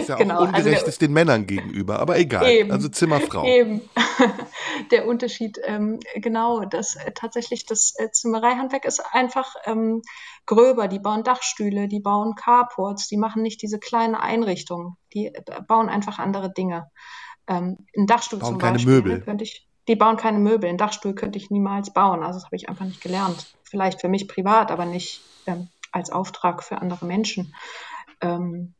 Ist 0.00 0.08
ja 0.08 0.16
Genau, 0.16 0.34
auch 0.36 0.40
also 0.40 0.56
ungerecht 0.56 0.82
der- 0.82 0.88
ist 0.88 1.00
den 1.02 1.12
Männern 1.12 1.46
gegenüber, 1.46 1.98
aber 2.00 2.18
egal. 2.18 2.46
Eben. 2.48 2.70
Also 2.70 2.88
Zimmerfrau. 2.88 3.44
Eben. 3.44 3.80
Der 4.90 5.06
Unterschied, 5.06 5.58
ähm, 5.64 6.00
genau, 6.16 6.64
das 6.64 6.96
äh, 6.96 7.12
tatsächlich 7.12 7.64
das 7.66 7.94
äh, 7.96 8.10
Zimmereihandwerk 8.10 8.84
ist 8.84 9.00
einfach 9.12 9.54
ähm, 9.64 10.02
gröber. 10.46 10.88
Die 10.88 10.98
bauen 10.98 11.22
Dachstühle, 11.22 11.88
die 11.88 12.00
bauen 12.00 12.34
Carports, 12.34 13.08
die 13.08 13.16
machen 13.16 13.42
nicht 13.42 13.62
diese 13.62 13.78
kleinen 13.78 14.14
Einrichtungen. 14.14 14.96
Die 15.12 15.26
äh, 15.26 15.42
bauen 15.66 15.88
einfach 15.88 16.18
andere 16.18 16.52
Dinge. 16.52 16.90
Ähm, 17.46 17.86
ein 17.96 18.06
Dachstuhl 18.06 18.38
Bauen 18.40 18.52
zum 18.52 18.58
keine 18.58 18.74
Beispiel, 18.74 18.92
Möbel. 18.94 19.20
Könnte 19.20 19.44
ich, 19.44 19.66
die 19.88 19.96
bauen 19.96 20.16
keine 20.16 20.38
Möbel. 20.38 20.68
Ein 20.70 20.78
Dachstuhl 20.78 21.14
könnte 21.14 21.38
ich 21.38 21.50
niemals 21.50 21.92
bauen. 21.92 22.22
Also 22.22 22.38
das 22.38 22.44
habe 22.46 22.56
ich 22.56 22.68
einfach 22.68 22.84
nicht 22.84 23.00
gelernt. 23.00 23.54
Vielleicht 23.62 24.00
für 24.00 24.08
mich 24.08 24.28
privat, 24.28 24.70
aber 24.70 24.86
nicht 24.86 25.20
ähm, 25.46 25.68
als 25.92 26.10
Auftrag 26.10 26.62
für 26.64 26.78
andere 26.80 27.06
Menschen. 27.06 27.54
Ähm, 28.20 28.74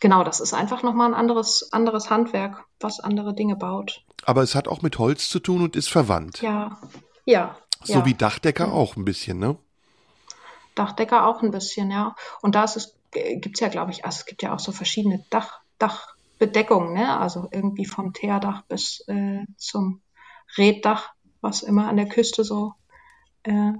Genau, 0.00 0.24
das 0.24 0.40
ist 0.40 0.52
einfach 0.52 0.82
nochmal 0.82 1.08
ein 1.08 1.14
anderes, 1.14 1.72
anderes 1.72 2.10
Handwerk, 2.10 2.64
was 2.80 3.00
andere 3.00 3.34
Dinge 3.34 3.56
baut. 3.56 4.04
Aber 4.24 4.42
es 4.42 4.54
hat 4.54 4.68
auch 4.68 4.82
mit 4.82 4.98
Holz 4.98 5.28
zu 5.28 5.38
tun 5.38 5.62
und 5.62 5.76
ist 5.76 5.88
verwandt. 5.88 6.42
Ja, 6.42 6.78
ja. 7.24 7.56
So 7.82 8.00
ja. 8.00 8.04
wie 8.04 8.14
Dachdecker 8.14 8.72
auch 8.72 8.96
ein 8.96 9.04
bisschen, 9.04 9.38
ne? 9.38 9.56
Dachdecker 10.74 11.26
auch 11.26 11.42
ein 11.42 11.50
bisschen, 11.50 11.90
ja. 11.90 12.14
Und 12.42 12.54
da 12.54 12.64
ist 12.64 12.76
es, 12.76 12.96
gibt 13.12 13.56
es 13.56 13.60
ja, 13.60 13.68
glaube 13.68 13.92
ich, 13.92 14.04
also 14.04 14.18
es 14.20 14.26
gibt 14.26 14.42
ja 14.42 14.54
auch 14.54 14.58
so 14.58 14.72
verschiedene 14.72 15.24
Dach, 15.30 15.60
Dachbedeckungen, 15.78 16.92
ne? 16.92 17.18
Also 17.18 17.48
irgendwie 17.50 17.86
vom 17.86 18.12
Teerdach 18.12 18.62
bis 18.62 19.00
äh, 19.08 19.44
zum 19.56 20.02
Reddach, 20.58 21.10
was 21.40 21.62
immer 21.62 21.88
an 21.88 21.96
der 21.96 22.08
Küste 22.08 22.44
so 22.44 22.74
äh, 23.44 23.72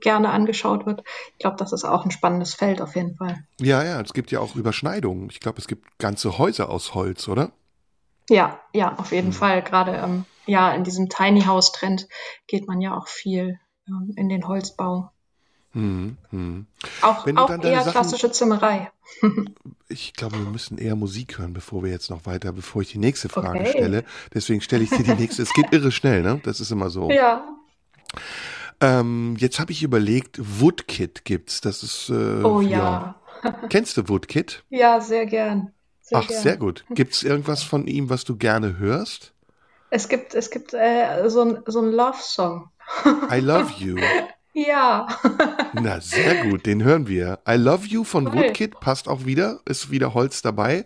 gerne 0.00 0.30
angeschaut 0.30 0.86
wird. 0.86 1.02
Ich 1.32 1.38
glaube, 1.38 1.56
das 1.56 1.72
ist 1.72 1.84
auch 1.84 2.04
ein 2.04 2.10
spannendes 2.10 2.54
Feld 2.54 2.80
auf 2.82 2.94
jeden 2.96 3.16
Fall. 3.16 3.44
Ja, 3.60 3.82
ja, 3.82 4.00
es 4.00 4.12
gibt 4.12 4.30
ja 4.30 4.40
auch 4.40 4.54
Überschneidungen. 4.56 5.30
Ich 5.30 5.40
glaube, 5.40 5.58
es 5.58 5.66
gibt 5.68 5.98
ganze 5.98 6.38
Häuser 6.38 6.68
aus 6.68 6.94
Holz, 6.94 7.26
oder? 7.28 7.52
Ja, 8.28 8.58
ja, 8.74 8.94
auf 8.98 9.10
Mhm. 9.10 9.16
jeden 9.16 9.32
Fall. 9.32 9.62
Gerade 9.62 9.92
ähm, 9.96 10.24
ja, 10.46 10.72
in 10.72 10.84
diesem 10.84 11.08
Tiny 11.08 11.42
House 11.42 11.72
Trend 11.72 12.06
geht 12.46 12.66
man 12.68 12.80
ja 12.80 12.96
auch 12.96 13.08
viel 13.08 13.58
ähm, 13.88 14.12
in 14.16 14.28
den 14.28 14.46
Holzbau. 14.46 15.10
Hm, 15.72 16.16
hm. 16.30 16.66
Auch, 17.02 17.26
Wenn 17.26 17.36
auch 17.38 17.50
eher 17.50 17.80
Sachen- 17.80 17.92
klassische 17.92 18.30
Zimmerei. 18.32 18.90
Ich 19.90 20.12
glaube, 20.12 20.36
wir 20.38 20.44
müssen 20.50 20.76
eher 20.76 20.96
Musik 20.96 21.38
hören, 21.38 21.54
bevor 21.54 21.82
wir 21.82 21.90
jetzt 21.90 22.10
noch 22.10 22.26
weiter, 22.26 22.52
bevor 22.52 22.82
ich 22.82 22.92
die 22.92 22.98
nächste 22.98 23.30
Frage 23.30 23.60
Okay. 23.60 23.70
stelle. 23.70 24.04
Deswegen 24.34 24.60
stelle 24.60 24.84
ich 24.84 24.90
dir 24.90 25.02
die 25.02 25.14
nächste. 25.14 25.40
Es 25.40 25.54
geht 25.54 25.72
irre 25.72 25.90
schnell, 25.92 26.20
ne? 26.20 26.42
Das 26.44 26.60
ist 26.60 26.70
immer 26.70 26.90
so. 26.90 27.10
Ja. 27.10 27.42
Ähm, 28.80 29.36
jetzt 29.38 29.58
habe 29.58 29.72
ich 29.72 29.82
überlegt, 29.82 30.38
Woodkid 30.40 31.24
gibt's. 31.24 31.60
Das 31.60 31.82
ist. 31.82 32.10
Äh, 32.10 32.42
Oh 32.44 32.60
ja. 32.60 33.16
Kennst 33.68 33.96
du 33.96 34.08
Woodkid? 34.08 34.64
Ja, 34.70 35.00
sehr 35.00 35.26
gern. 35.26 35.72
Sehr 36.00 36.18
Ach, 36.18 36.26
gern. 36.26 36.42
sehr 36.42 36.56
gut. 36.56 36.84
Gibt's 36.90 37.22
irgendwas 37.22 37.62
von 37.62 37.86
ihm, 37.86 38.08
was 38.10 38.24
du 38.24 38.36
gerne 38.36 38.78
hörst? 38.78 39.32
Es 39.90 40.08
gibt, 40.08 40.34
es 40.34 40.50
gibt 40.50 40.74
äh, 40.74 41.28
so 41.28 41.42
ein, 41.42 41.58
so 41.66 41.80
ein 41.80 41.92
Love-Song. 41.92 42.70
I 43.30 43.40
Love 43.40 43.72
You. 43.78 43.96
Ja. 44.54 45.06
Na, 45.74 46.00
sehr 46.00 46.44
gut, 46.44 46.66
den 46.66 46.82
hören 46.82 47.06
wir. 47.06 47.38
I 47.48 47.54
Love 47.54 47.86
You 47.86 48.04
von 48.04 48.24
Toll. 48.24 48.34
Woodkid 48.34 48.80
passt 48.80 49.06
auch 49.08 49.24
wieder, 49.24 49.60
ist 49.66 49.90
wieder 49.90 50.14
Holz 50.14 50.42
dabei. 50.42 50.84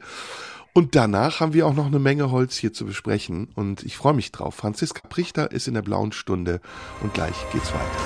Und 0.74 0.94
danach 0.96 1.40
haben 1.40 1.52
wir 1.52 1.66
auch 1.66 1.74
noch 1.74 1.84
eine 1.84 1.98
Menge 1.98 2.30
Holz 2.30 2.56
hier 2.56 2.72
zu 2.72 2.86
besprechen 2.86 3.48
und 3.54 3.82
ich 3.82 3.98
freue 3.98 4.14
mich 4.14 4.32
drauf. 4.32 4.54
Franziska 4.54 5.06
Prichter 5.06 5.52
ist 5.52 5.68
in 5.68 5.74
der 5.74 5.82
blauen 5.82 6.12
Stunde 6.12 6.62
und 7.02 7.12
gleich 7.12 7.34
geht's 7.52 7.74
weiter. 7.74 7.98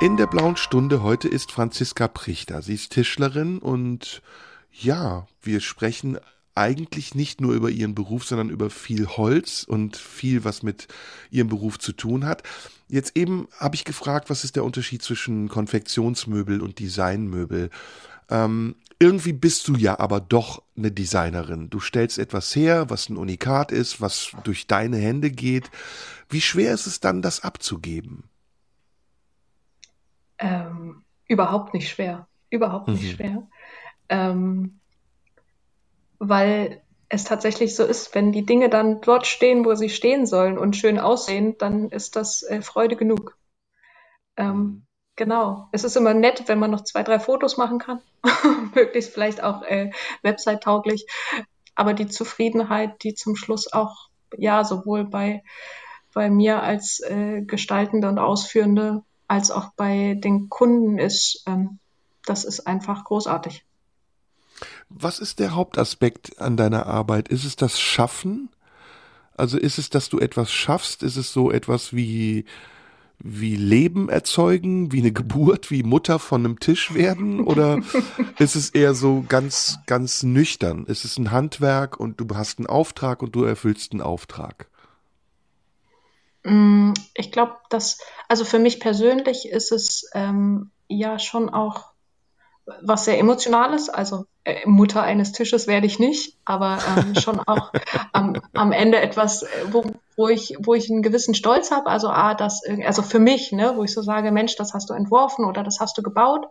In 0.00 0.16
der 0.16 0.26
blauen 0.26 0.56
Stunde 0.56 1.04
heute 1.04 1.28
ist 1.28 1.52
Franziska 1.52 2.08
Prichter. 2.08 2.62
Sie 2.62 2.74
ist 2.74 2.90
Tischlerin 2.90 3.60
und 3.60 4.22
ja, 4.72 5.28
wir 5.40 5.60
sprechen 5.60 6.18
eigentlich 6.56 7.14
nicht 7.14 7.40
nur 7.40 7.54
über 7.54 7.70
ihren 7.70 7.94
Beruf, 7.94 8.24
sondern 8.24 8.50
über 8.50 8.70
viel 8.70 9.06
Holz 9.06 9.62
und 9.62 9.96
viel, 9.96 10.42
was 10.42 10.64
mit 10.64 10.88
ihrem 11.30 11.48
Beruf 11.48 11.78
zu 11.78 11.92
tun 11.92 12.26
hat. 12.26 12.42
Jetzt 12.88 13.16
eben 13.16 13.46
habe 13.56 13.76
ich 13.76 13.84
gefragt, 13.84 14.30
was 14.30 14.42
ist 14.42 14.56
der 14.56 14.64
Unterschied 14.64 15.00
zwischen 15.00 15.48
Konfektionsmöbel 15.48 16.60
und 16.60 16.80
Designmöbel? 16.80 17.70
Ähm, 18.30 18.76
irgendwie 18.98 19.32
bist 19.32 19.66
du 19.68 19.76
ja 19.76 19.98
aber 19.98 20.20
doch 20.20 20.62
eine 20.76 20.92
Designerin. 20.92 21.70
Du 21.70 21.80
stellst 21.80 22.18
etwas 22.18 22.54
her, 22.54 22.90
was 22.90 23.08
ein 23.08 23.16
Unikat 23.16 23.72
ist, 23.72 24.00
was 24.00 24.32
durch 24.44 24.66
deine 24.66 24.98
Hände 24.98 25.30
geht. 25.30 25.70
Wie 26.28 26.40
schwer 26.40 26.74
ist 26.74 26.86
es 26.86 27.00
dann, 27.00 27.22
das 27.22 27.42
abzugeben? 27.42 28.24
Ähm, 30.38 31.02
überhaupt 31.28 31.74
nicht 31.74 31.88
schwer. 31.88 32.28
Überhaupt 32.50 32.88
nicht 32.88 33.04
Mhm. 33.04 33.16
schwer. 33.16 33.48
Ähm, 34.08 34.80
weil 36.18 36.82
es 37.08 37.24
tatsächlich 37.24 37.74
so 37.74 37.84
ist, 37.84 38.14
wenn 38.14 38.32
die 38.32 38.46
Dinge 38.46 38.68
dann 38.68 39.00
dort 39.00 39.26
stehen, 39.26 39.64
wo 39.64 39.74
sie 39.74 39.88
stehen 39.88 40.26
sollen 40.26 40.58
und 40.58 40.76
schön 40.76 40.98
aussehen, 40.98 41.56
dann 41.58 41.88
ist 41.90 42.16
das 42.16 42.42
äh, 42.42 42.62
Freude 42.62 42.96
genug. 42.96 43.36
Ähm, 44.36 44.86
genau. 45.16 45.68
Es 45.72 45.84
ist 45.84 45.96
immer 45.96 46.14
nett, 46.14 46.44
wenn 46.46 46.58
man 46.58 46.70
noch 46.70 46.84
zwei, 46.84 47.02
drei 47.02 47.18
Fotos 47.18 47.56
machen 47.56 47.78
kann. 47.78 48.00
Möglichst 48.74 49.12
vielleicht 49.12 49.42
auch 49.42 49.62
äh, 49.62 49.90
Website-tauglich. 50.22 51.06
Aber 51.74 51.94
die 51.94 52.08
Zufriedenheit, 52.08 53.02
die 53.02 53.14
zum 53.14 53.36
Schluss 53.36 53.72
auch, 53.72 54.08
ja, 54.36 54.64
sowohl 54.64 55.04
bei, 55.04 55.42
bei 56.12 56.30
mir 56.30 56.62
als 56.62 57.00
äh, 57.00 57.42
Gestaltende 57.42 58.08
und 58.08 58.18
Ausführende 58.18 59.02
als 59.28 59.52
auch 59.52 59.72
bei 59.76 60.14
den 60.18 60.48
Kunden 60.48 60.98
ist, 60.98 61.44
ähm, 61.46 61.78
das 62.26 62.44
ist 62.44 62.66
einfach 62.66 63.04
großartig. 63.04 63.64
Was 64.88 65.20
ist 65.20 65.38
der 65.38 65.54
Hauptaspekt 65.54 66.40
an 66.40 66.56
deiner 66.56 66.86
Arbeit? 66.86 67.28
Ist 67.28 67.44
es 67.44 67.54
das 67.54 67.80
Schaffen? 67.80 68.50
Also 69.36 69.56
ist 69.56 69.78
es, 69.78 69.88
dass 69.88 70.08
du 70.08 70.18
etwas 70.18 70.50
schaffst? 70.50 71.02
Ist 71.02 71.16
es 71.16 71.32
so 71.32 71.50
etwas 71.50 71.94
wie, 71.94 72.44
wie 73.22 73.56
Leben 73.56 74.08
erzeugen, 74.08 74.92
wie 74.92 75.00
eine 75.00 75.12
Geburt, 75.12 75.70
wie 75.70 75.82
Mutter 75.82 76.18
von 76.18 76.44
einem 76.44 76.58
Tisch 76.60 76.94
werden? 76.94 77.40
Oder 77.40 77.80
ist 78.38 78.56
es 78.56 78.70
eher 78.70 78.94
so 78.94 79.24
ganz, 79.28 79.78
ganz 79.86 80.22
nüchtern? 80.22 80.86
Ist 80.86 81.04
es 81.04 81.18
ein 81.18 81.30
Handwerk 81.30 82.00
und 82.00 82.20
du 82.20 82.26
hast 82.34 82.58
einen 82.58 82.66
Auftrag 82.66 83.22
und 83.22 83.34
du 83.34 83.44
erfüllst 83.44 83.92
einen 83.92 84.00
Auftrag? 84.02 84.68
Mm, 86.44 86.92
Ich 87.14 87.32
glaube, 87.32 87.56
dass, 87.68 87.98
also 88.28 88.44
für 88.44 88.58
mich 88.58 88.80
persönlich 88.80 89.48
ist 89.48 89.72
es 89.72 90.08
ähm, 90.14 90.70
ja 90.88 91.18
schon 91.18 91.50
auch 91.50 91.89
was 92.82 93.04
sehr 93.04 93.18
Emotionales. 93.18 93.88
Also 93.88 94.26
äh, 94.44 94.66
Mutter 94.66 95.02
eines 95.02 95.32
Tisches 95.32 95.66
werde 95.66 95.86
ich 95.86 95.98
nicht, 95.98 96.36
aber 96.44 96.78
ähm, 96.96 97.14
schon 97.20 97.40
auch 97.40 97.72
am, 98.12 98.40
am 98.54 98.72
Ende 98.72 99.00
etwas, 99.00 99.42
äh, 99.42 99.46
wo, 99.70 99.84
wo 100.16 100.28
ich, 100.28 100.56
wo 100.60 100.74
ich 100.74 100.90
einen 100.90 101.02
gewissen 101.02 101.34
Stolz 101.34 101.70
habe. 101.70 101.90
Also 101.90 102.08
ah, 102.08 102.34
das, 102.34 102.62
also 102.84 103.02
für 103.02 103.18
mich, 103.18 103.52
ne, 103.52 103.72
wo 103.76 103.84
ich 103.84 103.92
so 103.92 104.02
sage, 104.02 104.32
Mensch, 104.32 104.56
das 104.56 104.74
hast 104.74 104.90
du 104.90 104.94
entworfen 104.94 105.44
oder 105.44 105.62
das 105.62 105.78
hast 105.80 105.96
du 105.98 106.02
gebaut. 106.02 106.46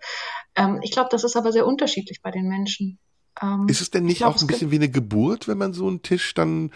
Ähm, 0.56 0.80
ich 0.84 0.92
glaube, 0.92 1.10
das 1.12 1.24
ist 1.24 1.36
aber 1.36 1.52
sehr 1.52 1.66
unterschiedlich 1.66 2.22
bei 2.22 2.32
den 2.32 2.48
Menschen. 2.48 3.00
Ähm, 3.42 3.68
Ist 3.68 3.82
es 3.82 3.92
denn 3.92 4.04
ich 4.04 4.10
nicht 4.10 4.18
glaub, 4.20 4.36
auch 4.36 4.42
ein 4.42 4.48
bisschen 4.48 4.72
wie 4.72 4.76
eine 4.76 4.90
Geburt, 4.90 5.48
wenn 5.48 5.58
man 5.58 5.74
so 5.74 5.88
einen 5.88 6.02
Tisch 6.02 6.34
dann 6.34 6.72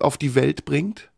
auf 0.00 0.16
die 0.16 0.34
Welt 0.34 0.64
bringt? 0.64 1.10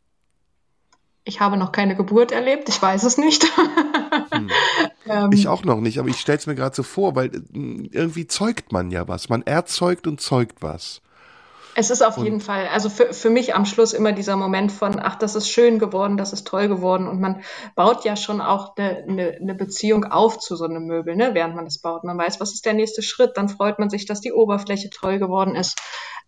Ich 1.31 1.39
habe 1.39 1.57
noch 1.57 1.71
keine 1.71 1.95
Geburt 1.95 2.33
erlebt, 2.33 2.69
ich 2.69 2.83
weiß 2.83 3.05
es 3.05 3.17
nicht. 3.17 3.45
ähm, 5.07 5.31
Ich 5.33 5.47
auch 5.47 5.63
noch 5.63 5.81
nicht, 5.81 6.01
aber 6.01 6.09
ich 6.09 6.19
stell's 6.19 6.49
mir 6.49 6.57
gerade 6.57 6.75
so 6.75 6.83
vor, 6.83 7.15
weil 7.15 7.27
äh, 7.27 7.89
irgendwie 7.93 8.27
zeugt 8.27 8.73
man 8.73 8.91
ja 8.91 9.07
was. 9.07 9.29
Man 9.29 9.43
erzeugt 9.43 10.09
und 10.09 10.21
zeugt 10.21 10.61
was. 10.61 11.03
Es 11.77 11.91
ist 11.91 12.03
auf 12.03 12.19
Und- 12.19 12.25
jeden 12.25 12.41
Fall, 12.41 12.67
also 12.67 12.91
für, 12.91 13.13
für 13.15 13.31
mich 13.31 13.55
am 13.55 13.65
Schluss 13.65 13.93
immer 13.93 14.11
dieser 14.11 14.35
Moment 14.35 14.73
von, 14.73 14.99
ach, 14.99 15.15
das 15.15 15.37
ist 15.37 15.49
schön 15.49 15.79
geworden, 15.79 16.17
das 16.17 16.33
ist 16.33 16.49
toll 16.49 16.67
geworden. 16.67 17.07
Und 17.07 17.21
man 17.21 17.43
baut 17.77 18.05
ja 18.05 18.17
schon 18.17 18.41
auch 18.41 18.77
eine, 18.77 19.05
eine, 19.09 19.39
eine 19.41 19.55
Beziehung 19.55 20.03
auf 20.05 20.41
zu 20.41 20.57
so 20.57 20.65
einem 20.65 20.87
Möbel, 20.87 21.15
ne, 21.15 21.31
während 21.33 21.55
man 21.55 21.67
es 21.67 21.79
baut. 21.79 22.03
Man 22.03 22.19
weiß, 22.19 22.41
was 22.41 22.55
ist 22.55 22.67
der 22.67 22.75
nächste 22.75 23.03
Schritt, 23.03 23.37
dann 23.37 23.49
freut 23.49 23.79
man 23.79 23.89
sich, 23.89 24.05
dass 24.05 24.21
die 24.21 24.33
Oberfläche 24.33 24.91
toll 24.91 25.21
geworden 25.21 25.55
ist. 25.55 25.81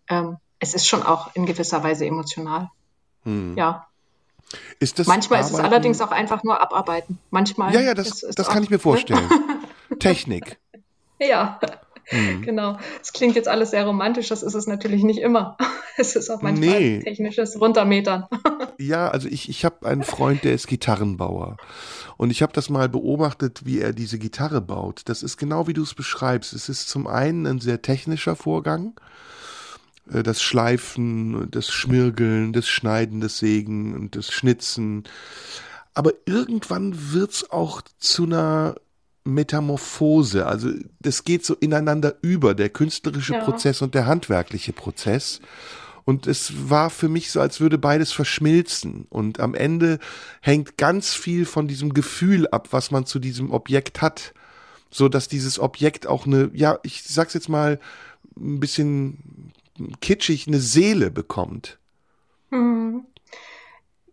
Ähm, 0.09 0.37
es 0.59 0.73
ist 0.73 0.87
schon 0.87 1.03
auch 1.03 1.35
in 1.35 1.45
gewisser 1.45 1.83
Weise 1.83 2.05
emotional. 2.05 2.69
Hm. 3.23 3.55
Ja. 3.57 3.87
Ist 4.79 4.99
das 4.99 5.07
Manchmal 5.07 5.39
ist 5.41 5.47
es 5.47 5.53
Arbeiten- 5.53 5.73
allerdings 5.73 6.01
auch 6.01 6.11
einfach 6.11 6.43
nur 6.43 6.59
abarbeiten. 6.61 7.17
Manchmal. 7.31 7.73
Ja, 7.73 7.81
ja, 7.81 7.93
das, 7.93 8.21
das 8.35 8.47
auch, 8.47 8.53
kann 8.53 8.63
ich 8.63 8.69
mir 8.69 8.79
vorstellen. 8.79 9.29
Technik. 9.99 10.57
Ja. 11.19 11.59
Mhm. 12.11 12.41
Genau. 12.41 12.77
Es 13.01 13.13
klingt 13.13 13.35
jetzt 13.35 13.47
alles 13.47 13.71
sehr 13.71 13.85
romantisch, 13.85 14.27
das 14.27 14.43
ist 14.43 14.55
es 14.55 14.67
natürlich 14.67 15.03
nicht 15.03 15.19
immer. 15.19 15.57
Es 15.95 16.15
ist 16.15 16.31
auch 16.31 16.41
manchmal 16.41 16.79
nee. 16.79 16.99
technisches 17.03 17.59
Runtermetern. 17.61 18.25
Ja, 18.79 19.07
also 19.09 19.27
ich, 19.27 19.49
ich 19.49 19.63
habe 19.63 19.85
einen 19.85 20.01
Freund, 20.01 20.43
der 20.43 20.53
ist 20.53 20.65
Gitarrenbauer. 20.65 21.57
Und 22.17 22.31
ich 22.31 22.41
habe 22.41 22.51
das 22.51 22.71
mal 22.71 22.89
beobachtet, 22.89 23.61
wie 23.65 23.79
er 23.79 23.93
diese 23.93 24.17
Gitarre 24.17 24.61
baut. 24.61 25.03
Das 25.05 25.21
ist 25.21 25.37
genau 25.37 25.67
wie 25.67 25.73
du 25.73 25.83
es 25.83 25.93
beschreibst. 25.93 26.53
Es 26.53 26.69
ist 26.69 26.89
zum 26.89 27.05
einen 27.05 27.45
ein 27.45 27.59
sehr 27.59 27.83
technischer 27.83 28.35
Vorgang. 28.35 28.95
Äh, 30.11 30.23
das 30.23 30.41
Schleifen, 30.41 31.49
das 31.51 31.69
Schmirgeln, 31.69 32.53
das 32.53 32.67
Schneiden, 32.67 33.21
das 33.21 33.37
Sägen 33.37 33.95
und 33.95 34.15
das 34.15 34.31
Schnitzen. 34.31 35.03
Aber 35.93 36.13
irgendwann 36.25 37.13
wird's 37.13 37.49
auch 37.51 37.81
zu 37.99 38.23
einer 38.23 38.75
Metamorphose. 39.23 40.45
Also 40.45 40.71
das 40.99 41.23
geht 41.23 41.45
so 41.45 41.55
ineinander 41.55 42.15
über, 42.21 42.53
der 42.55 42.69
künstlerische 42.69 43.33
ja. 43.33 43.43
Prozess 43.43 43.81
und 43.81 43.95
der 43.95 44.05
handwerkliche 44.05 44.73
Prozess. 44.73 45.39
Und 46.05 46.27
es 46.27 46.69
war 46.69 46.89
für 46.89 47.07
mich 47.07 47.31
so, 47.31 47.39
als 47.39 47.61
würde 47.61 47.77
beides 47.77 48.11
verschmilzen. 48.11 49.05
Und 49.09 49.39
am 49.39 49.55
Ende 49.55 49.99
hängt 50.41 50.77
ganz 50.77 51.13
viel 51.13 51.45
von 51.45 51.67
diesem 51.67 51.93
Gefühl 51.93 52.47
ab, 52.47 52.69
was 52.71 52.91
man 52.91 53.05
zu 53.05 53.19
diesem 53.19 53.51
Objekt 53.51 54.01
hat. 54.01 54.33
So 54.89 55.07
dass 55.07 55.27
dieses 55.27 55.59
Objekt 55.59 56.05
auch 56.05 56.25
eine, 56.25 56.51
ja, 56.53 56.79
ich 56.83 57.03
sag's 57.03 57.33
jetzt 57.33 57.49
mal 57.49 57.79
ein 58.37 58.59
bisschen 58.59 59.53
kitschig, 60.01 60.47
eine 60.47 60.59
Seele 60.59 61.11
bekommt. 61.11 61.79
Mhm. 62.49 63.05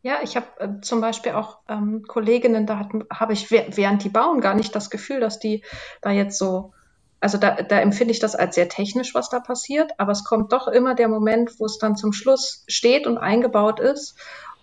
Ja, 0.02 0.20
ich 0.22 0.36
habe 0.36 0.46
äh, 0.58 0.80
zum 0.80 1.00
Beispiel 1.00 1.32
auch 1.32 1.58
ähm, 1.68 2.04
Kolleginnen, 2.06 2.66
da 2.66 2.88
habe 3.12 3.32
ich 3.34 3.50
während 3.50 4.02
die 4.02 4.08
bauen 4.08 4.40
gar 4.40 4.54
nicht 4.54 4.74
das 4.74 4.88
Gefühl, 4.88 5.20
dass 5.20 5.38
die 5.38 5.62
da 6.00 6.10
jetzt 6.10 6.38
so, 6.38 6.72
also 7.20 7.36
da, 7.36 7.62
da 7.62 7.78
empfinde 7.80 8.12
ich 8.12 8.18
das 8.18 8.34
als 8.34 8.54
sehr 8.54 8.70
technisch, 8.70 9.14
was 9.14 9.28
da 9.28 9.40
passiert, 9.40 9.92
aber 9.98 10.12
es 10.12 10.24
kommt 10.24 10.52
doch 10.52 10.68
immer 10.68 10.94
der 10.94 11.08
Moment, 11.08 11.60
wo 11.60 11.66
es 11.66 11.76
dann 11.76 11.96
zum 11.96 12.14
Schluss 12.14 12.64
steht 12.66 13.06
und 13.06 13.18
eingebaut 13.18 13.78
ist 13.78 14.16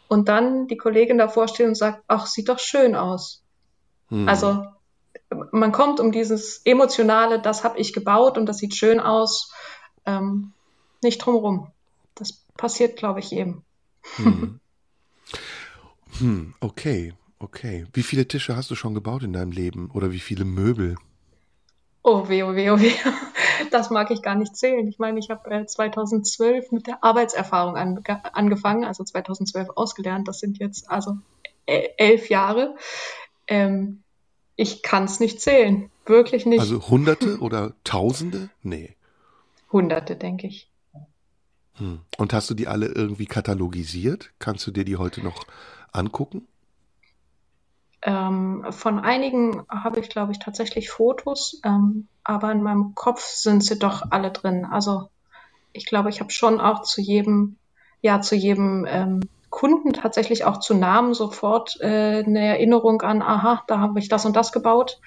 und 0.08 0.28
dann 0.28 0.68
die 0.68 0.78
Kollegin 0.78 1.20
davor 1.20 1.48
steht 1.48 1.68
und 1.68 1.76
sagt, 1.76 2.04
ach, 2.08 2.26
sieht 2.26 2.50
doch 2.50 2.60
schön 2.60 2.96
aus. 2.96 3.44
Hm. 4.10 4.28
Also 4.28 4.66
man 5.52 5.72
kommt 5.72 6.00
um 6.00 6.12
dieses 6.12 6.62
emotionale, 6.66 7.40
das 7.40 7.64
habe 7.64 7.78
ich 7.78 7.94
gebaut 7.94 8.40
und 8.40 8.48
das 8.48 8.58
sieht 8.58 8.76
schön 8.76 9.00
aus, 9.00 9.52
ähm, 10.06 10.54
nicht 11.04 11.20
drumherum. 11.20 11.68
Das 12.16 12.34
passiert, 12.56 12.98
glaube 12.98 13.20
ich, 13.20 13.32
eben. 13.32 13.64
Hm. 14.18 14.60
Hm, 16.20 16.56
okay, 16.62 17.14
okay. 17.38 17.86
Wie 17.94 18.02
viele 18.02 18.28
Tische 18.28 18.56
hast 18.56 18.72
du 18.72 18.76
schon 18.76 18.96
gebaut 18.96 19.24
in 19.24 19.34
deinem 19.34 19.52
Leben 19.52 19.92
oder 19.92 20.12
wie 20.12 20.20
viele 20.20 20.46
Möbel? 20.46 20.96
Oh 22.02 22.28
weh, 22.30 22.42
oh 22.44 22.56
weh, 22.56 22.70
oh 22.72 22.80
weh. 22.80 22.94
Das 23.72 23.90
mag 23.90 24.12
ich 24.12 24.22
gar 24.22 24.36
nicht 24.36 24.56
zählen. 24.56 24.88
Ich 24.88 25.00
meine, 25.00 25.20
ich 25.20 25.30
habe 25.30 25.50
äh, 25.50 25.66
2012 25.66 26.72
mit 26.72 26.88
der 26.88 27.04
Arbeitserfahrung 27.04 27.76
an, 27.76 28.04
angefangen, 28.34 28.86
also 28.86 29.04
2012 29.04 29.70
ausgelernt. 29.76 30.28
Das 30.28 30.40
sind 30.40 30.60
jetzt 30.60 30.90
also 30.90 31.18
äh, 31.66 31.90
elf 31.98 32.30
Jahre. 32.30 32.76
Ähm, 33.48 34.04
ich 34.56 34.84
kann 34.84 35.06
es 35.06 35.20
nicht 35.20 35.42
zählen. 35.42 35.90
Wirklich 36.06 36.46
nicht. 36.46 36.60
Also 36.60 36.88
Hunderte 36.88 37.40
oder 37.40 37.74
Tausende? 37.84 38.50
Nee. 38.62 38.96
Hunderte, 39.72 40.16
denke 40.16 40.48
ich. 40.48 40.70
Hm. 41.78 42.00
Und 42.18 42.34
hast 42.34 42.50
du 42.50 42.54
die 42.54 42.68
alle 42.68 42.88
irgendwie 42.88 43.26
katalogisiert? 43.26 44.32
Kannst 44.40 44.66
du 44.68 44.72
dir 44.72 44.86
die 44.86 44.98
heute 44.98 45.24
noch 45.24 45.46
angucken? 45.92 46.48
Ähm, 48.02 48.66
von 48.70 49.00
einigen 49.00 49.64
habe 49.70 50.00
ich, 50.00 50.10
glaube 50.10 50.32
ich, 50.32 50.40
tatsächlich 50.40 50.90
Fotos, 50.90 51.60
ähm, 51.64 52.08
aber 52.24 52.52
in 52.52 52.62
meinem 52.62 52.94
Kopf 52.96 53.24
sind 53.24 53.64
sie 53.64 53.80
doch 53.80 54.04
alle 54.12 54.32
drin. 54.32 54.66
Also 54.66 55.10
ich 55.74 55.86
glaube, 55.86 56.10
ich 56.10 56.20
habe 56.20 56.32
schon 56.32 56.60
auch 56.60 56.84
zu 56.84 57.02
jedem, 57.02 57.58
ja, 58.02 58.22
zu 58.22 58.36
jedem 58.36 58.86
ähm, 58.88 59.22
Kunden 59.50 59.94
tatsächlich 59.94 60.46
auch 60.46 60.60
zu 60.60 60.76
Namen 60.76 61.14
sofort 61.14 61.80
äh, 61.82 62.24
eine 62.24 62.46
Erinnerung 62.46 63.02
an, 63.02 63.22
aha, 63.22 63.64
da 63.68 63.80
habe 63.80 64.00
ich 64.00 64.10
das 64.10 64.26
und 64.26 64.36
das 64.36 64.52
gebaut. 64.52 65.00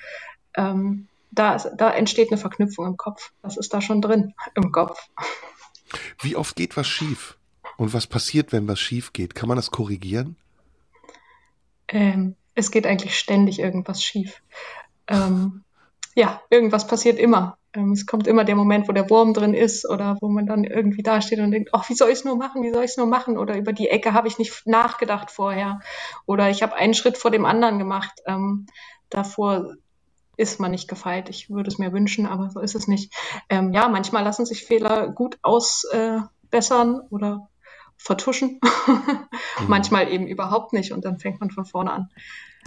Ähm, 0.54 1.06
da, 1.30 1.56
da 1.56 1.90
entsteht 1.90 2.30
eine 2.30 2.38
Verknüpfung 2.38 2.86
im 2.86 2.96
Kopf. 2.96 3.32
Das 3.42 3.56
ist 3.56 3.72
da 3.72 3.80
schon 3.80 4.02
drin 4.02 4.34
im 4.54 4.72
Kopf. 4.72 5.08
Wie 6.20 6.36
oft 6.36 6.56
geht 6.56 6.76
was 6.76 6.86
schief? 6.86 7.36
Und 7.76 7.94
was 7.94 8.06
passiert, 8.06 8.52
wenn 8.52 8.68
was 8.68 8.78
schief 8.78 9.12
geht? 9.12 9.34
Kann 9.34 9.48
man 9.48 9.56
das 9.56 9.70
korrigieren? 9.70 10.36
Ähm, 11.88 12.36
es 12.54 12.70
geht 12.70 12.86
eigentlich 12.86 13.18
ständig 13.18 13.58
irgendwas 13.58 14.02
schief. 14.02 14.42
Ähm, 15.06 15.64
ja, 16.14 16.42
irgendwas 16.50 16.86
passiert 16.86 17.18
immer. 17.18 17.56
Ähm, 17.72 17.92
es 17.92 18.06
kommt 18.06 18.26
immer 18.26 18.44
der 18.44 18.56
Moment, 18.56 18.88
wo 18.88 18.92
der 18.92 19.08
Wurm 19.10 19.32
drin 19.32 19.54
ist 19.54 19.88
oder 19.88 20.18
wo 20.20 20.28
man 20.28 20.46
dann 20.46 20.64
irgendwie 20.64 21.02
dasteht 21.02 21.38
und 21.38 21.52
denkt, 21.52 21.70
ach, 21.72 21.88
wie 21.88 21.94
soll 21.94 22.10
ich 22.10 22.18
es 22.18 22.24
nur 22.24 22.36
machen? 22.36 22.62
Wie 22.62 22.72
soll 22.72 22.84
ich 22.84 22.90
es 22.90 22.96
nur 22.96 23.06
machen? 23.06 23.38
Oder 23.38 23.56
über 23.56 23.72
die 23.72 23.88
Ecke 23.88 24.12
habe 24.12 24.28
ich 24.28 24.38
nicht 24.38 24.66
nachgedacht 24.66 25.30
vorher. 25.30 25.80
Oder 26.26 26.50
ich 26.50 26.62
habe 26.62 26.74
einen 26.74 26.94
Schritt 26.94 27.16
vor 27.16 27.30
dem 27.30 27.44
anderen 27.44 27.78
gemacht. 27.78 28.20
Ähm, 28.26 28.66
davor 29.08 29.74
ist 30.40 30.58
man 30.58 30.70
nicht 30.70 30.88
gefeit. 30.88 31.28
Ich 31.28 31.50
würde 31.50 31.68
es 31.68 31.78
mir 31.78 31.92
wünschen, 31.92 32.26
aber 32.26 32.50
so 32.50 32.60
ist 32.60 32.74
es 32.74 32.88
nicht. 32.88 33.12
Ähm, 33.50 33.72
ja, 33.72 33.88
manchmal 33.88 34.24
lassen 34.24 34.46
sich 34.46 34.64
Fehler 34.64 35.08
gut 35.08 35.38
ausbessern 35.42 36.94
äh, 36.96 37.14
oder 37.14 37.48
vertuschen. 37.98 38.58
mhm. 38.86 39.68
Manchmal 39.68 40.10
eben 40.10 40.26
überhaupt 40.26 40.72
nicht 40.72 40.92
und 40.92 41.04
dann 41.04 41.18
fängt 41.18 41.40
man 41.40 41.50
von 41.50 41.66
vorne 41.66 41.92
an. 41.92 42.08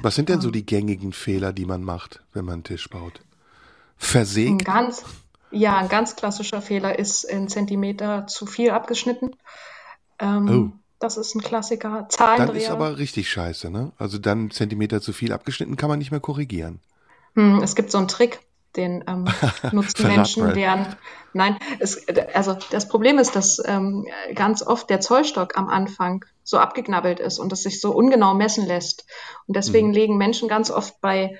Was 0.02 0.16
sind 0.16 0.30
denn 0.30 0.40
so 0.40 0.50
ähm. 0.50 0.54
die 0.54 0.66
gängigen 0.66 1.14
Fehler, 1.14 1.52
die 1.52 1.66
man 1.66 1.84
macht, 1.84 2.24
wenn 2.34 2.46
man 2.46 2.54
einen 2.54 2.64
Tisch 2.64 2.88
baut? 2.90 3.22
Versägt? 3.98 4.52
Ein 4.52 4.58
ganz, 4.60 5.04
ja, 5.50 5.78
ein 5.78 5.90
ganz 5.90 6.16
klassischer 6.16 6.62
Fehler 6.62 7.00
ist 7.00 7.30
ein 7.30 7.48
Zentimeter 7.48 8.28
zu 8.28 8.46
viel 8.46 8.70
abgeschnitten. 8.70 9.36
Ähm, 10.20 10.72
oh. 10.72 10.80
Das 11.00 11.18
ist 11.18 11.36
ein 11.36 11.42
Klassiker. 11.42 12.06
Zahlendreher. 12.10 12.48
Dann 12.48 12.56
ist 12.56 12.70
aber 12.70 12.98
richtig 12.98 13.30
scheiße, 13.30 13.72
ne? 13.72 13.92
Also 13.98 14.20
dann 14.20 14.52
Zentimeter 14.52 15.02
zu 15.02 15.12
viel 15.12 15.34
abgeschnitten 15.34 15.76
kann 15.76 15.90
man 15.90 16.00
nicht 16.00 16.12
mehr 16.12 16.22
korrigieren. 16.22 16.80
Hm, 17.36 17.62
es 17.64 17.76
gibt 17.76 17.92
so 17.92 17.98
einen 17.98 18.08
Trick, 18.08 18.40
den 18.76 19.04
ähm, 19.08 19.26
nutzen 19.72 20.08
Menschen, 20.08 20.54
deren. 20.54 20.96
Nein, 21.34 21.58
es, 21.80 22.06
also 22.34 22.56
das 22.72 22.88
Problem 22.88 23.18
ist, 23.18 23.36
dass 23.36 23.62
ähm, 23.66 24.06
ganz 24.36 24.62
oft 24.66 24.90
der 24.90 25.02
Zollstock 25.02 25.58
am 25.58 25.68
Anfang 25.68 26.26
so 26.44 26.60
abgeknabbelt 26.60 27.20
ist 27.20 27.40
und 27.40 27.52
es 27.52 27.64
sich 27.64 27.82
so 27.82 27.92
ungenau 27.92 28.36
messen 28.36 28.68
lässt. 28.68 29.06
Und 29.48 29.56
deswegen 29.56 29.88
mhm. 29.88 29.94
legen 29.94 30.18
Menschen 30.18 30.48
ganz 30.48 30.70
oft 30.70 31.02
bei 31.02 31.38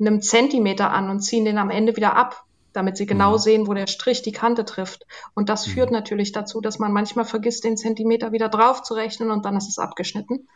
einem 0.00 0.22
Zentimeter 0.22 0.90
an 0.90 1.10
und 1.10 1.20
ziehen 1.20 1.44
den 1.44 1.58
am 1.58 1.70
Ende 1.70 1.96
wieder 1.96 2.16
ab, 2.16 2.44
damit 2.72 2.96
sie 2.96 3.06
genau 3.06 3.32
mhm. 3.32 3.38
sehen, 3.38 3.66
wo 3.66 3.74
der 3.74 3.86
Strich 3.86 4.22
die 4.22 4.32
Kante 4.32 4.64
trifft. 4.64 5.06
Und 5.34 5.50
das 5.50 5.66
mhm. 5.66 5.72
führt 5.72 5.90
natürlich 5.90 6.32
dazu, 6.32 6.62
dass 6.62 6.78
man 6.78 6.92
manchmal 6.92 7.26
vergisst, 7.26 7.64
den 7.64 7.76
Zentimeter 7.76 8.32
wieder 8.32 8.48
drauf 8.48 8.82
zu 8.82 8.94
rechnen 8.94 9.30
und 9.30 9.44
dann 9.44 9.56
ist 9.56 9.68
es 9.68 9.78
abgeschnitten. 9.78 10.48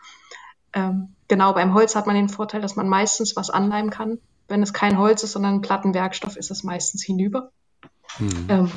Ähm, 0.73 1.15
genau, 1.29 1.53
beim 1.53 1.75
Holz 1.75 1.95
hat 1.95 2.07
man 2.07 2.17
den 2.17 2.31
Vorteil, 2.31 2.63
dass 2.63 2.77
man 2.77 2.89
meistens 2.89 3.37
was 3.37 3.51
anleimen 3.51 3.91
kann 3.91 4.19
wenn 4.49 4.63
es 4.63 4.73
kein 4.73 4.99
Holz 4.99 5.23
ist, 5.23 5.33
sondern 5.33 5.57
ein 5.57 5.61
Plattenwerkstoff, 5.61 6.37
ist 6.37 6.51
es 6.51 6.65
meistens 6.65 7.05
hinüber. 7.05 7.53
Hm. 8.17 8.47
Ähm, 8.49 8.73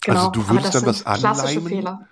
genau. 0.00 0.18
Also 0.18 0.30
du 0.30 0.48
würdest 0.48 0.74
dann 0.74 0.86
was 0.86 1.04
anleimen? 1.04 1.66
Fehler. 1.66 2.08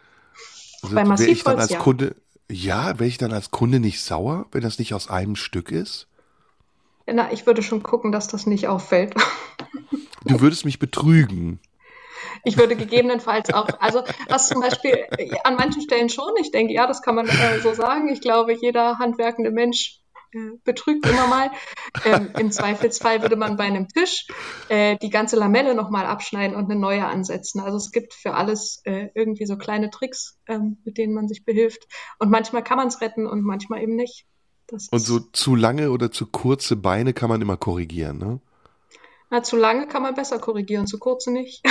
Also 0.82 0.94
Bei 0.94 1.04
Massivholz, 1.04 1.38
ich 1.38 1.44
dann 1.44 1.58
als 1.58 1.70
ja. 1.70 1.78
Kunde, 1.78 2.16
ja, 2.50 2.98
wäre 2.98 3.08
ich 3.08 3.18
dann 3.18 3.32
als 3.32 3.50
Kunde 3.50 3.80
nicht 3.80 4.02
sauer, 4.02 4.46
wenn 4.52 4.62
das 4.62 4.78
nicht 4.78 4.94
aus 4.94 5.08
einem 5.08 5.36
Stück 5.36 5.70
ist? 5.70 6.06
Na, 7.06 7.32
ich 7.32 7.46
würde 7.46 7.62
schon 7.62 7.82
gucken, 7.82 8.12
dass 8.12 8.28
das 8.28 8.46
nicht 8.46 8.68
auffällt. 8.68 9.14
Du 10.24 10.40
würdest 10.40 10.64
mich 10.64 10.78
betrügen. 10.78 11.58
Ich 12.44 12.58
würde 12.58 12.76
gegebenenfalls 12.76 13.52
auch, 13.52 13.68
also 13.80 14.02
was 14.28 14.48
zum 14.48 14.60
Beispiel 14.60 15.06
an 15.44 15.56
manchen 15.56 15.82
Stellen 15.82 16.08
schon, 16.08 16.32
ich 16.40 16.50
denke, 16.50 16.72
ja, 16.72 16.86
das 16.86 17.02
kann 17.02 17.14
man 17.14 17.26
äh, 17.26 17.60
so 17.62 17.72
sagen. 17.72 18.08
Ich 18.08 18.20
glaube, 18.20 18.52
jeder 18.52 18.98
handwerkende 18.98 19.50
Mensch 19.50 20.00
äh, 20.32 20.58
betrügt 20.64 21.06
immer 21.06 21.26
mal. 21.26 21.50
Ähm, 22.04 22.30
Im 22.38 22.52
Zweifelsfall 22.52 23.22
würde 23.22 23.36
man 23.36 23.56
bei 23.56 23.64
einem 23.64 23.88
Tisch 23.88 24.26
äh, 24.68 24.96
die 24.98 25.10
ganze 25.10 25.36
Lamelle 25.36 25.74
nochmal 25.74 26.06
abschneiden 26.06 26.56
und 26.56 26.70
eine 26.70 26.78
neue 26.78 27.04
ansetzen. 27.04 27.60
Also 27.60 27.76
es 27.76 27.92
gibt 27.92 28.14
für 28.14 28.34
alles 28.34 28.80
äh, 28.84 29.08
irgendwie 29.14 29.46
so 29.46 29.56
kleine 29.56 29.90
Tricks, 29.90 30.38
ähm, 30.46 30.78
mit 30.84 30.98
denen 30.98 31.14
man 31.14 31.28
sich 31.28 31.44
behilft. 31.44 31.86
Und 32.18 32.30
manchmal 32.30 32.62
kann 32.62 32.76
man 32.76 32.88
es 32.88 33.00
retten 33.00 33.26
und 33.26 33.42
manchmal 33.42 33.82
eben 33.82 33.96
nicht. 33.96 34.26
Das 34.66 34.88
und 34.90 34.98
so 34.98 35.18
zu 35.20 35.54
lange 35.54 35.90
oder 35.90 36.10
zu 36.10 36.26
kurze 36.26 36.76
Beine 36.76 37.14
kann 37.14 37.30
man 37.30 37.40
immer 37.40 37.56
korrigieren, 37.56 38.18
ne? 38.18 38.40
Na, 39.30 39.42
zu 39.42 39.56
lange 39.56 39.86
kann 39.86 40.02
man 40.02 40.14
besser 40.14 40.38
korrigieren, 40.38 40.86
zu 40.86 40.98
kurze 40.98 41.30
nicht. 41.30 41.62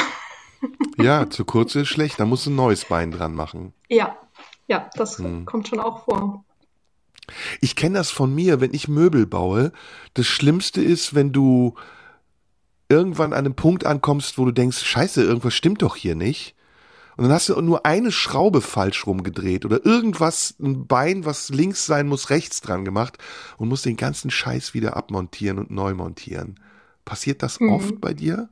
ja, 0.97 1.29
zu 1.29 1.45
kurze 1.45 1.81
ist 1.81 1.89
schlecht, 1.89 2.19
da 2.19 2.25
muss 2.25 2.45
ein 2.47 2.55
neues 2.55 2.85
Bein 2.85 3.11
dran 3.11 3.33
machen. 3.33 3.73
Ja, 3.87 4.17
ja, 4.67 4.89
das 4.95 5.19
hm. 5.19 5.45
kommt 5.45 5.67
schon 5.67 5.79
auch 5.79 6.05
vor. 6.05 6.43
Ich 7.61 7.75
kenne 7.75 7.97
das 7.97 8.11
von 8.11 8.33
mir, 8.33 8.61
wenn 8.61 8.73
ich 8.73 8.87
Möbel 8.87 9.25
baue. 9.25 9.71
Das 10.13 10.25
Schlimmste 10.27 10.81
ist, 10.81 11.15
wenn 11.15 11.31
du 11.31 11.75
irgendwann 12.89 13.33
an 13.33 13.39
einem 13.39 13.55
Punkt 13.55 13.85
ankommst, 13.85 14.37
wo 14.37 14.45
du 14.45 14.51
denkst, 14.51 14.83
scheiße, 14.83 15.23
irgendwas 15.23 15.53
stimmt 15.53 15.81
doch 15.81 15.95
hier 15.95 16.15
nicht. 16.15 16.55
Und 17.17 17.23
dann 17.23 17.33
hast 17.33 17.49
du 17.49 17.59
nur 17.61 17.85
eine 17.85 18.11
Schraube 18.11 18.61
falsch 18.61 19.07
rumgedreht 19.07 19.65
oder 19.65 19.83
irgendwas, 19.83 20.55
ein 20.61 20.85
Bein, 20.85 21.25
was 21.25 21.49
links 21.49 21.85
sein 21.85 22.07
muss, 22.07 22.29
rechts 22.29 22.61
dran 22.61 22.85
gemacht 22.85 23.17
und 23.57 23.69
musst 23.69 23.85
den 23.85 23.97
ganzen 23.97 24.29
Scheiß 24.29 24.75
wieder 24.75 24.95
abmontieren 24.95 25.57
und 25.57 25.71
neu 25.71 25.95
montieren. 25.95 26.59
Passiert 27.05 27.41
das 27.41 27.59
mhm. 27.59 27.71
oft 27.71 27.99
bei 27.99 28.13
dir? 28.13 28.49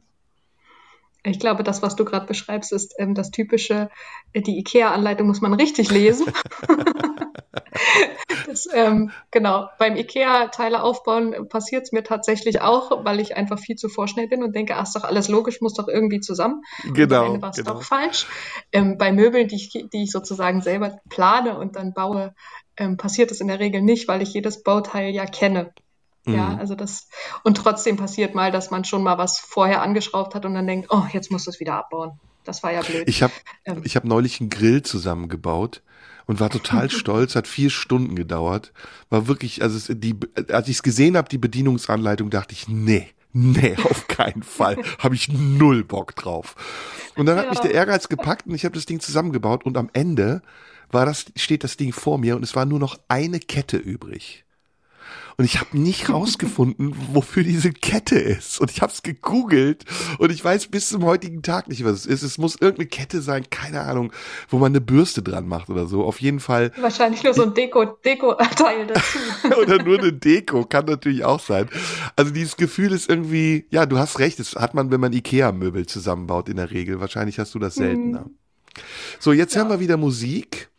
Ich 1.24 1.40
glaube, 1.40 1.64
das, 1.64 1.82
was 1.82 1.96
du 1.96 2.06
gerade 2.06 2.26
beschreibst, 2.26 2.72
ist 2.72 2.96
ähm, 2.98 3.14
das 3.14 3.32
typische, 3.32 3.90
äh, 4.34 4.42
die 4.42 4.58
IKEA-Anleitung 4.60 5.28
muss 5.28 5.42
man 5.42 5.54
richtig 5.54 5.92
lesen. 5.92 6.28
das, 8.48 8.68
ähm, 8.74 9.12
genau, 9.32 9.68
beim 9.80 9.96
IKEA-Teile 9.96 10.82
aufbauen 10.82 11.48
passiert 11.50 11.84
es 11.84 11.92
mir 11.92 12.04
tatsächlich 12.04 12.62
auch, 12.62 13.04
weil 13.04 13.20
ich 13.20 13.36
einfach 13.36 13.60
viel 13.60 13.76
zu 13.76 13.90
vorschnell 13.90 14.28
bin 14.28 14.44
und 14.44 14.56
denke, 14.56 14.76
ach, 14.76 14.84
ist 14.84 14.96
doch 14.96 15.04
alles 15.04 15.28
logisch, 15.28 15.62
muss 15.62 15.74
doch 15.74 15.88
irgendwie 15.88 16.20
zusammen. 16.20 16.64
Genau. 16.84 17.42
War 17.42 17.50
es 17.50 17.58
genau. 17.58 17.74
doch 17.74 17.84
falsch. 17.84 18.28
Ähm, 18.72 18.98
bei 18.98 19.12
Möbeln, 19.12 19.48
die 19.48 19.56
ich, 19.56 19.70
die 19.72 20.04
ich 20.04 20.12
sozusagen 20.12 20.62
selber 20.62 21.00
plane 21.10 21.58
und 21.58 21.76
dann 21.76 21.94
baue, 21.94 22.34
ähm, 22.78 22.98
passiert 22.98 23.32
es 23.32 23.42
in 23.42 23.48
der 23.48 23.60
Regel 23.60 23.82
nicht, 23.82 24.08
weil 24.08 24.22
ich 24.22 24.34
jedes 24.34 24.64
Bauteil 24.64 25.10
ja 25.12 25.26
kenne. 25.26 25.72
Ja, 26.28 26.50
Mhm. 26.50 26.60
also 26.60 26.76
das, 26.76 27.08
und 27.44 27.56
trotzdem 27.56 27.98
passiert 27.98 28.34
mal, 28.34 28.52
dass 28.52 28.72
man 28.72 28.84
schon 28.84 29.04
mal 29.04 29.18
was 29.20 29.38
vorher 29.40 29.84
angeschraubt 29.84 30.34
hat 30.34 30.46
und 30.46 30.56
dann 30.56 30.66
denkt, 30.66 30.88
oh, 30.90 31.04
jetzt 31.14 31.30
musst 31.32 31.46
du 31.46 31.52
es 31.52 31.60
wieder 31.60 31.76
abbauen. 31.76 32.20
Das 32.44 32.64
war 32.64 32.72
ja 32.72 32.82
blöd. 32.82 33.08
Ich 33.08 33.22
habe 33.22 33.34
Ähm. 33.66 33.82
ich 33.84 33.96
hab 33.96 34.06
neulich 34.06 34.40
einen 34.40 34.50
Grill 34.50 34.82
zusammengebaut 34.82 35.82
und 36.28 36.40
war 36.40 36.50
total 36.50 36.90
stolz, 36.92 37.36
hat 37.36 37.48
vier 37.48 37.70
Stunden 37.70 38.16
gedauert. 38.16 38.72
War 39.10 39.28
wirklich, 39.28 39.62
also 39.62 39.78
es, 39.78 39.88
die, 39.90 40.16
als 40.50 40.68
ich 40.68 40.78
es 40.78 40.84
gesehen 40.84 41.18
habe, 41.18 41.30
die 41.30 41.38
Bedienungsanleitung, 41.38 42.30
dachte 42.30 42.54
ich, 42.54 42.68
nee, 42.68 43.08
nee, 43.34 43.76
auf 43.84 44.08
keinen 44.08 44.44
Fall. 44.44 44.78
habe 45.00 45.16
ich 45.16 45.30
null 45.30 45.84
Bock 45.84 46.16
drauf. 46.16 46.56
Und 47.16 47.26
dann 47.28 47.38
hat 47.38 47.46
Ja. 47.46 47.50
mich 47.52 47.60
der 47.60 47.74
Ehrgeiz 47.74 48.10
gepackt 48.10 48.48
und 48.48 48.56
ich 48.56 48.66
habe 48.66 48.76
das 48.76 48.86
Ding 48.86 49.00
zusammengebaut 49.00 49.66
und 49.66 49.78
am 49.78 49.90
Ende 49.94 50.42
war 50.92 51.06
das, 51.06 51.26
steht 51.36 51.64
das 51.64 51.78
Ding 51.78 51.92
vor 51.94 52.18
mir 52.18 52.36
und 52.36 52.44
es 52.44 52.56
war 52.56 52.66
nur 52.66 52.80
noch 52.80 52.98
eine 53.08 53.40
Kette 53.40 53.78
übrig. 53.78 54.45
Und 55.38 55.46
ich 55.46 55.60
habe 55.60 55.78
nicht 55.78 56.10
rausgefunden, 56.10 56.96
wofür 57.14 57.44
diese 57.44 57.72
Kette 57.72 58.18
ist. 58.18 58.60
Und 58.62 58.72
ich 58.72 58.82
habe 58.82 58.92
es 58.92 59.04
gegoogelt 59.04 59.84
und 60.18 60.32
ich 60.32 60.44
weiß 60.44 60.68
bis 60.68 60.90
zum 60.90 61.04
heutigen 61.04 61.42
Tag 61.42 61.68
nicht, 61.68 61.84
was 61.84 62.00
es 62.00 62.06
ist. 62.06 62.24
Es 62.24 62.38
muss 62.38 62.56
irgendeine 62.56 62.88
Kette 62.88 63.22
sein, 63.22 63.50
keine 63.50 63.82
Ahnung, 63.82 64.14
wo 64.50 64.58
man 64.58 64.72
eine 64.72 64.80
Bürste 64.80 65.22
dran 65.22 65.48
macht 65.48 65.70
oder 65.70 65.88
so. 65.88 66.06
Auf 66.06 66.22
jeden 66.22 66.40
Fall. 66.40 66.72
Wahrscheinlich 66.80 67.24
nur 67.24 67.34
so 67.34 67.44
ein 67.44 67.54
Deko, 67.54 67.86
Deko-Teil 67.86 68.88
dazu. 68.88 69.20
oder 69.62 69.84
nur 69.84 70.00
eine 70.00 70.14
Deko, 70.14 70.66
kann 70.66 70.86
natürlich 70.86 71.26
auch 71.26 71.42
sein. 71.42 71.68
Also 72.16 72.32
dieses 72.32 72.56
Gefühl 72.56 72.94
ist 72.94 73.10
irgendwie, 73.10 73.66
ja, 73.72 73.86
du 73.86 73.98
hast 73.98 74.20
recht, 74.20 74.40
das 74.40 74.56
hat 74.56 74.74
man, 74.74 74.90
wenn 74.92 75.02
man 75.02 75.12
Ikea-Möbel 75.12 75.86
zusammenbaut 75.86 76.48
in 76.48 76.56
der 76.56 76.72
Regel. 76.72 77.02
Wahrscheinlich 77.02 77.40
hast 77.40 77.54
du 77.54 77.60
das 77.60 77.76
seltener. 77.76 78.30
So, 79.20 79.34
jetzt 79.34 79.56
hören 79.56 79.70
wir 79.70 79.80
wieder 79.80 79.98
Musik. 79.98 80.70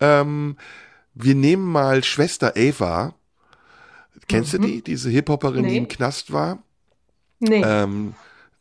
Ähm, 0.00 0.56
wir 1.14 1.34
nehmen 1.34 1.64
mal 1.64 2.04
Schwester 2.04 2.56
Eva. 2.56 3.14
Kennst 4.28 4.52
du 4.52 4.58
die? 4.58 4.82
Diese 4.82 5.10
Hip-Hopperin, 5.10 5.64
die 5.64 5.70
Nee. 5.72 5.76
im 5.78 5.88
Knast 5.88 6.32
war? 6.32 6.62
Nee. 7.40 7.62
Ähm, 7.64 8.14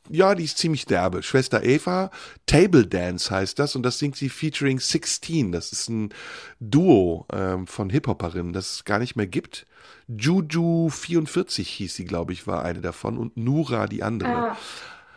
ja, 0.10 0.34
die 0.36 0.46
ist 0.46 0.58
ziemlich 0.58 0.86
derbe. 0.86 1.22
Schwester 1.24 1.64
Eva, 1.64 2.10
Table 2.46 2.88
Dance 2.88 3.30
heißt 3.30 3.60
das 3.60 3.76
und 3.76 3.84
das 3.84 4.00
singt 4.00 4.16
sie 4.16 4.30
featuring 4.30 4.80
16. 4.80 5.52
Das 5.52 5.72
ist 5.74 5.90
ein 5.90 6.14
Duo 6.62 7.26
ähm, 7.34 7.68
von 7.68 7.90
Hip-Hoperinnen, 7.90 8.54
das 8.54 8.76
es 8.76 8.86
gar 8.86 9.00
nicht 9.00 9.16
mehr 9.18 9.28
gibt. 9.28 9.66
Juju 10.08 10.90
44 10.90 11.68
hieß 11.70 11.94
sie, 11.96 12.06
glaube 12.06 12.32
ich, 12.32 12.48
war 12.48 12.64
eine 12.64 12.80
davon 12.80 13.18
und 13.18 13.36
Nura 13.36 13.88
die 13.88 14.04
andere. 14.04 14.30
ah, 14.52 14.58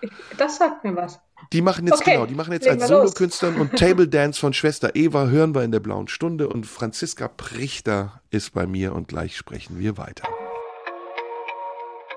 ich, 0.01 0.11
das 0.37 0.57
sagt 0.57 0.83
mir 0.83 0.97
was. 0.97 1.21
Die 1.53 1.63
machen 1.63 1.87
jetzt 1.87 2.01
Okay, 2.01 2.13
genau, 2.13 2.27
die 2.27 2.35
machen 2.35 2.53
jetzt 2.53 2.69
als. 2.69 2.87
Solokünstlerin 2.87 3.61
und 3.61 3.73
Table 3.77 4.09
Dance 4.09 4.39
von 4.39 4.53
Schwester 4.53 4.95
Eva 4.95 5.27
hören 5.27 5.55
wir 5.55 5.63
in 5.63 5.73
der 5.73 5.81
blauen 5.81 6.09
Stunde 6.09 6.49
und 6.49 6.67
Franziska 6.67 7.29
Prichter 7.29 8.21
ist 8.31 8.53
bei 8.53 8.67
mir 8.67 8.95
und 8.95 9.09
gleich 9.09 9.37
sprechen 9.37 9.79
wir 9.79 9.97
weiter. 9.97 10.29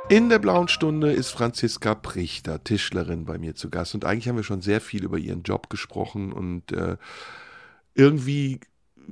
In 0.09 0.30
der 0.30 0.39
blauen 0.39 0.67
Stunde 0.67 1.13
ist 1.13 1.30
Franziska 1.30 1.95
Prichter, 1.95 2.63
Tischlerin, 2.63 3.26
bei 3.26 3.38
mir 3.38 3.55
zu 3.55 3.69
Gast 3.69 3.95
und 3.95 4.05
eigentlich 4.05 4.28
haben 4.28 4.36
wir 4.36 4.43
schon 4.43 4.61
sehr 4.61 4.82
viel 4.82 5.03
über 5.03 5.17
ihren 5.17 5.43
Job 5.43 5.69
gesprochen 5.69 6.34
und 6.34 6.74
äh, 6.74 6.97
irgendwie 7.95 8.59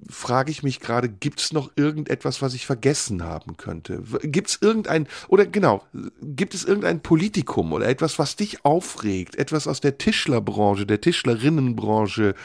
frage 0.09 0.51
ich 0.51 0.63
mich 0.63 0.79
gerade, 0.79 1.09
gibt 1.09 1.39
es 1.39 1.53
noch 1.53 1.71
irgendetwas, 1.75 2.41
was 2.41 2.53
ich 2.53 2.65
vergessen 2.65 3.23
haben 3.23 3.57
könnte? 3.57 4.03
Gibt 4.23 4.49
es 4.49 4.61
irgendein, 4.61 5.07
oder 5.27 5.45
genau, 5.45 5.83
gibt 6.21 6.53
es 6.53 6.63
irgendein 6.63 7.01
Politikum 7.01 7.73
oder 7.73 7.87
etwas, 7.87 8.19
was 8.19 8.35
dich 8.35 8.65
aufregt? 8.65 9.35
Etwas 9.35 9.67
aus 9.67 9.81
der 9.81 9.97
Tischlerbranche, 9.97 10.85
der 10.85 11.01
Tischlerinnenbranche, 11.01 12.35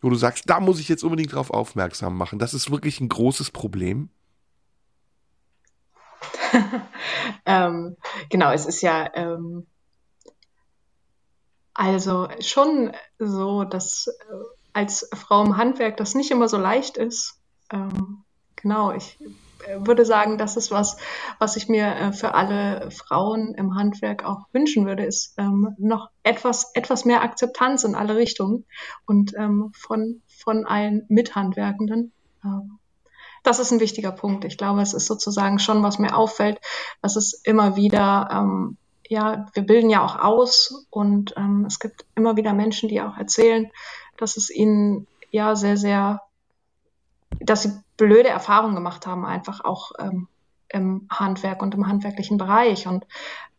wo 0.00 0.10
du 0.10 0.16
sagst, 0.16 0.48
da 0.48 0.60
muss 0.60 0.80
ich 0.80 0.88
jetzt 0.88 1.04
unbedingt 1.04 1.34
drauf 1.34 1.50
aufmerksam 1.50 2.16
machen. 2.16 2.38
Das 2.38 2.54
ist 2.54 2.70
wirklich 2.70 3.00
ein 3.00 3.08
großes 3.08 3.50
Problem. 3.50 4.08
ähm, 7.46 7.96
genau, 8.30 8.52
es 8.52 8.66
ist 8.66 8.80
ja 8.80 9.10
ähm, 9.14 9.66
also 11.74 12.28
schon 12.40 12.92
so, 13.18 13.64
dass 13.64 14.06
äh, 14.06 14.53
als 14.74 15.08
Frau 15.14 15.42
im 15.42 15.56
Handwerk 15.56 15.96
das 15.96 16.14
nicht 16.14 16.30
immer 16.30 16.48
so 16.48 16.58
leicht 16.58 16.96
ist. 16.96 17.40
Ähm, 17.72 18.24
genau, 18.56 18.92
ich 18.92 19.18
äh, 19.66 19.86
würde 19.86 20.04
sagen, 20.04 20.36
das 20.36 20.56
ist 20.56 20.70
was, 20.70 20.96
was 21.38 21.56
ich 21.56 21.68
mir 21.68 21.86
äh, 21.86 22.12
für 22.12 22.34
alle 22.34 22.90
Frauen 22.90 23.54
im 23.54 23.74
Handwerk 23.76 24.24
auch 24.24 24.46
wünschen 24.52 24.86
würde, 24.86 25.04
ist 25.04 25.34
ähm, 25.38 25.74
noch 25.78 26.10
etwas, 26.22 26.72
etwas 26.74 27.04
mehr 27.04 27.22
Akzeptanz 27.22 27.84
in 27.84 27.94
alle 27.94 28.16
Richtungen 28.16 28.66
und 29.06 29.34
ähm, 29.36 29.72
von, 29.74 30.22
von 30.26 30.66
allen 30.66 31.06
Mithandwerkenden. 31.08 32.12
Ähm, 32.44 32.78
das 33.42 33.58
ist 33.58 33.70
ein 33.70 33.80
wichtiger 33.80 34.12
Punkt. 34.12 34.44
Ich 34.44 34.56
glaube, 34.56 34.80
es 34.80 34.94
ist 34.94 35.06
sozusagen 35.06 35.58
schon, 35.58 35.82
was 35.82 35.98
mir 35.98 36.16
auffällt, 36.16 36.58
dass 37.02 37.16
es 37.16 37.34
immer 37.44 37.76
wieder, 37.76 38.28
ähm, 38.32 38.78
ja, 39.06 39.46
wir 39.52 39.62
bilden 39.64 39.90
ja 39.90 40.02
auch 40.02 40.18
aus 40.18 40.86
und 40.90 41.34
ähm, 41.36 41.66
es 41.66 41.78
gibt 41.78 42.06
immer 42.14 42.36
wieder 42.36 42.54
Menschen, 42.54 42.88
die 42.88 43.02
auch 43.02 43.18
erzählen, 43.18 43.70
dass 44.18 44.36
es 44.36 44.50
ihnen 44.50 45.06
ja 45.30 45.56
sehr, 45.56 45.76
sehr, 45.76 46.22
dass 47.40 47.62
sie 47.62 47.72
blöde 47.96 48.28
Erfahrungen 48.28 48.74
gemacht 48.74 49.06
haben, 49.06 49.24
einfach 49.24 49.64
auch 49.64 49.92
ähm, 49.98 50.28
im 50.68 51.06
Handwerk 51.10 51.62
und 51.62 51.74
im 51.74 51.86
handwerklichen 51.86 52.38
Bereich. 52.38 52.86
Und 52.86 53.04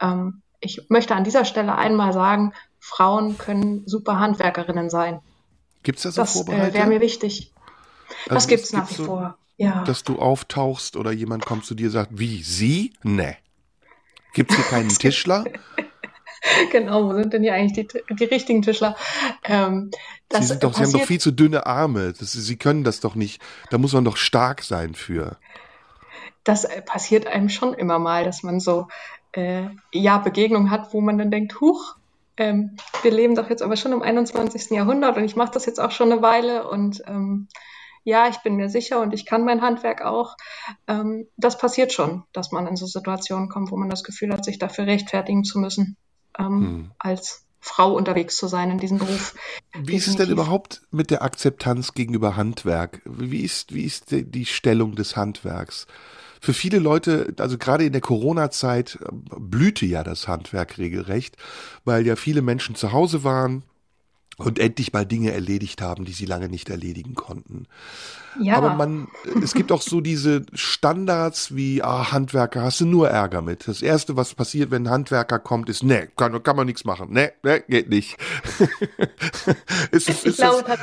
ähm, 0.01 0.41
ich 0.59 0.81
möchte 0.89 1.15
an 1.15 1.23
dieser 1.23 1.45
Stelle 1.45 1.75
einmal 1.75 2.13
sagen, 2.13 2.53
Frauen 2.79 3.37
können 3.37 3.83
super 3.87 4.19
Handwerkerinnen 4.19 4.89
sein. 4.89 5.19
Gibt 5.83 5.97
es 5.99 6.03
da 6.03 6.11
so 6.11 6.21
Das 6.21 6.35
äh, 6.35 6.43
Vorbehalte? 6.45 6.73
wäre 6.73 6.87
mir 6.87 7.01
wichtig. 7.01 7.51
Also 8.25 8.33
das 8.35 8.43
es 8.43 8.49
gibt's 8.49 8.73
nach 8.73 8.87
gibt 8.87 8.91
wie 8.99 9.03
so- 9.03 9.05
vor. 9.05 9.37
Ja. 9.57 9.85
dass 9.85 10.03
du 10.03 10.19
auftauchst 10.19 10.97
oder 10.97 11.13
jemand 11.13 11.45
kommt 11.45 11.65
zu 11.65 11.75
dir 11.75 11.85
und 11.85 11.93
sagt, 11.93 12.09
wie, 12.19 12.43
sie? 12.43 12.93
Nee. 13.03 13.37
Gibt's 14.33 14.53
hier 14.55 14.65
keinen 14.65 14.89
Tischler? 14.99 15.45
Genau, 16.71 17.05
wo 17.09 17.13
sind 17.13 17.33
denn 17.33 17.43
hier 17.43 17.53
eigentlich 17.53 17.87
die, 17.87 18.15
die 18.15 18.23
richtigen 18.25 18.61
Tischler? 18.61 18.95
Ähm, 19.43 19.91
das 20.29 20.41
Sie, 20.41 20.47
sind 20.47 20.63
doch, 20.63 20.73
sie 20.73 20.83
haben 20.83 20.91
doch 20.91 21.05
viel 21.05 21.19
zu 21.19 21.31
dünne 21.31 21.65
Arme. 21.65 22.13
Das, 22.17 22.31
sie 22.33 22.57
können 22.57 22.83
das 22.83 22.99
doch 22.99 23.15
nicht. 23.15 23.41
Da 23.69 23.77
muss 23.77 23.93
man 23.93 24.05
doch 24.05 24.17
stark 24.17 24.63
sein 24.63 24.95
für. 24.95 25.37
das 26.43 26.63
äh, 26.63 26.81
passiert 26.81 27.27
einem 27.27 27.49
schon 27.49 27.73
immer 27.73 27.99
mal, 27.99 28.23
dass 28.23 28.43
man 28.43 28.59
so 28.59 28.87
äh, 29.33 29.67
ja 29.91 30.17
Begegnungen 30.19 30.71
hat, 30.71 30.93
wo 30.93 31.01
man 31.01 31.17
dann 31.17 31.31
denkt, 31.31 31.59
huch, 31.59 31.95
ähm, 32.37 32.77
wir 33.01 33.11
leben 33.11 33.35
doch 33.35 33.49
jetzt 33.49 33.61
aber 33.61 33.75
schon 33.75 33.91
im 33.91 34.01
21. 34.01 34.71
Jahrhundert 34.71 35.17
und 35.17 35.23
ich 35.23 35.35
mache 35.35 35.51
das 35.51 35.65
jetzt 35.65 35.79
auch 35.79 35.91
schon 35.91 36.11
eine 36.11 36.21
Weile 36.21 36.67
und 36.69 37.03
ähm, 37.07 37.47
ja, 38.03 38.27
ich 38.27 38.37
bin 38.39 38.55
mir 38.55 38.69
sicher 38.69 39.01
und 39.01 39.13
ich 39.13 39.25
kann 39.25 39.45
mein 39.45 39.61
Handwerk 39.61 40.03
auch. 40.03 40.35
Ähm, 40.87 41.27
das 41.37 41.57
passiert 41.57 41.91
schon, 41.91 42.23
dass 42.33 42.51
man 42.51 42.67
in 42.67 42.75
so 42.75 42.85
Situationen 42.85 43.49
kommt, 43.49 43.71
wo 43.71 43.77
man 43.77 43.89
das 43.89 44.03
Gefühl 44.03 44.31
hat, 44.31 44.45
sich 44.45 44.59
dafür 44.59 44.85
rechtfertigen 44.85 45.43
zu 45.43 45.57
müssen, 45.57 45.97
ähm, 46.37 46.61
Hm. 46.61 46.91
als 46.99 47.45
Frau 47.65 47.93
unterwegs 47.93 48.37
zu 48.37 48.47
sein 48.47 48.69
in 48.69 48.77
diesem 48.77 48.99
Beruf. 48.99 49.33
Wie 49.73 49.95
ist 49.95 50.07
es 50.07 50.15
denn 50.15 50.29
überhaupt 50.29 50.83
mit 50.91 51.09
der 51.09 51.23
Akzeptanz 51.23 51.93
gegenüber 51.93 52.35
Handwerk? 52.35 53.01
Wie 53.05 53.41
ist, 53.41 53.73
wie 53.73 53.83
ist 53.83 54.11
die, 54.11 54.45
Stellung 54.45 54.95
des 54.95 55.15
Handwerks? 55.15 55.87
Für 56.39 56.53
viele 56.53 56.77
Leute, 56.77 57.33
also 57.39 57.57
gerade 57.57 57.83
in 57.83 57.91
der 57.91 58.01
Corona-Zeit, 58.01 58.99
blühte 59.11 59.87
ja 59.87 60.03
das 60.03 60.27
Handwerk 60.27 60.77
regelrecht, 60.77 61.37
weil 61.85 62.05
ja 62.05 62.15
viele 62.15 62.43
Menschen 62.43 62.75
zu 62.75 62.91
Hause 62.91 63.23
waren 63.23 63.63
und 64.37 64.59
endlich 64.59 64.91
mal 64.91 65.05
Dinge 65.05 65.31
erledigt 65.31 65.81
haben, 65.81 66.03
die 66.05 66.11
sie 66.11 66.25
lange 66.25 66.49
nicht 66.49 66.69
erledigen 66.69 67.15
konnten. 67.15 67.67
Ja, 68.39 68.57
Aber 68.57 68.73
man, 68.75 69.07
es 69.41 69.53
gibt 69.53 69.71
auch 69.71 69.81
so 69.81 70.01
diese 70.01 70.45
Standards 70.53 71.55
wie, 71.55 71.81
ah, 71.81 72.11
Handwerker, 72.11 72.63
hast 72.63 72.81
du 72.81 72.85
nur 72.85 73.09
Ärger 73.09 73.41
mit. 73.41 73.65
Das 73.67 73.81
erste, 73.81 74.17
was 74.17 74.33
passiert, 74.33 74.71
wenn 74.71 74.87
ein 74.87 74.89
Handwerker 74.89 75.39
kommt, 75.39 75.69
ist, 75.69 75.83
nee, 75.83 76.07
kann, 76.17 76.43
kann 76.43 76.57
man 76.57 76.65
nichts 76.67 76.83
machen. 76.83 77.07
Nee, 77.11 77.29
nee, 77.43 77.61
geht 77.69 77.89
nicht. 77.89 78.17
ist, 79.91 80.09
es- 80.09 80.19
ich 80.19 80.25
ist 80.25 80.37
glaube, 80.37 80.63
das, 80.67 80.79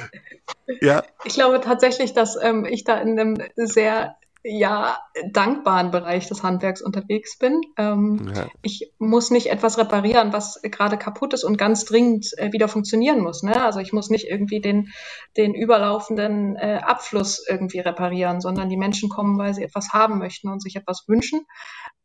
ja, 0.80 1.02
Ich 1.24 1.34
glaube 1.34 1.60
tatsächlich, 1.60 2.14
dass 2.14 2.36
ähm, 2.40 2.64
ich 2.64 2.84
da 2.84 2.98
in 2.98 3.18
einem 3.18 3.38
sehr 3.56 4.16
ja, 4.44 4.98
dankbaren 5.32 5.92
Bereich 5.92 6.26
des 6.28 6.42
Handwerks 6.42 6.82
unterwegs 6.82 7.38
bin. 7.38 7.60
Ähm, 7.76 8.32
ja, 8.34 8.48
ich 8.62 8.92
muss 8.98 9.30
nicht 9.30 9.46
etwas 9.50 9.78
reparieren, 9.78 10.32
was 10.32 10.60
gerade 10.62 10.96
kaputt 10.98 11.32
ist 11.32 11.44
und 11.44 11.56
ganz 11.58 11.84
dringend 11.84 12.26
äh, 12.38 12.52
wieder 12.52 12.66
funktionieren 12.66 13.20
muss. 13.20 13.42
Ne? 13.44 13.62
Also 13.62 13.78
ich 13.78 13.92
muss 13.92 14.10
nicht 14.10 14.26
irgendwie 14.26 14.60
den, 14.60 14.88
den 15.36 15.54
überlaufenden 15.54 16.56
äh, 16.56 16.80
Abfluss 16.82 17.44
irgendwie 17.48 17.78
reparieren, 17.80 18.40
sondern 18.40 18.68
die 18.68 18.76
Menschen 18.76 19.08
kommen, 19.08 19.38
weil 19.38 19.54
sie 19.54 19.62
etwas 19.62 19.90
haben 19.92 20.18
möchten 20.18 20.48
und 20.48 20.60
sich 20.60 20.74
etwas 20.74 21.04
wünschen. 21.06 21.46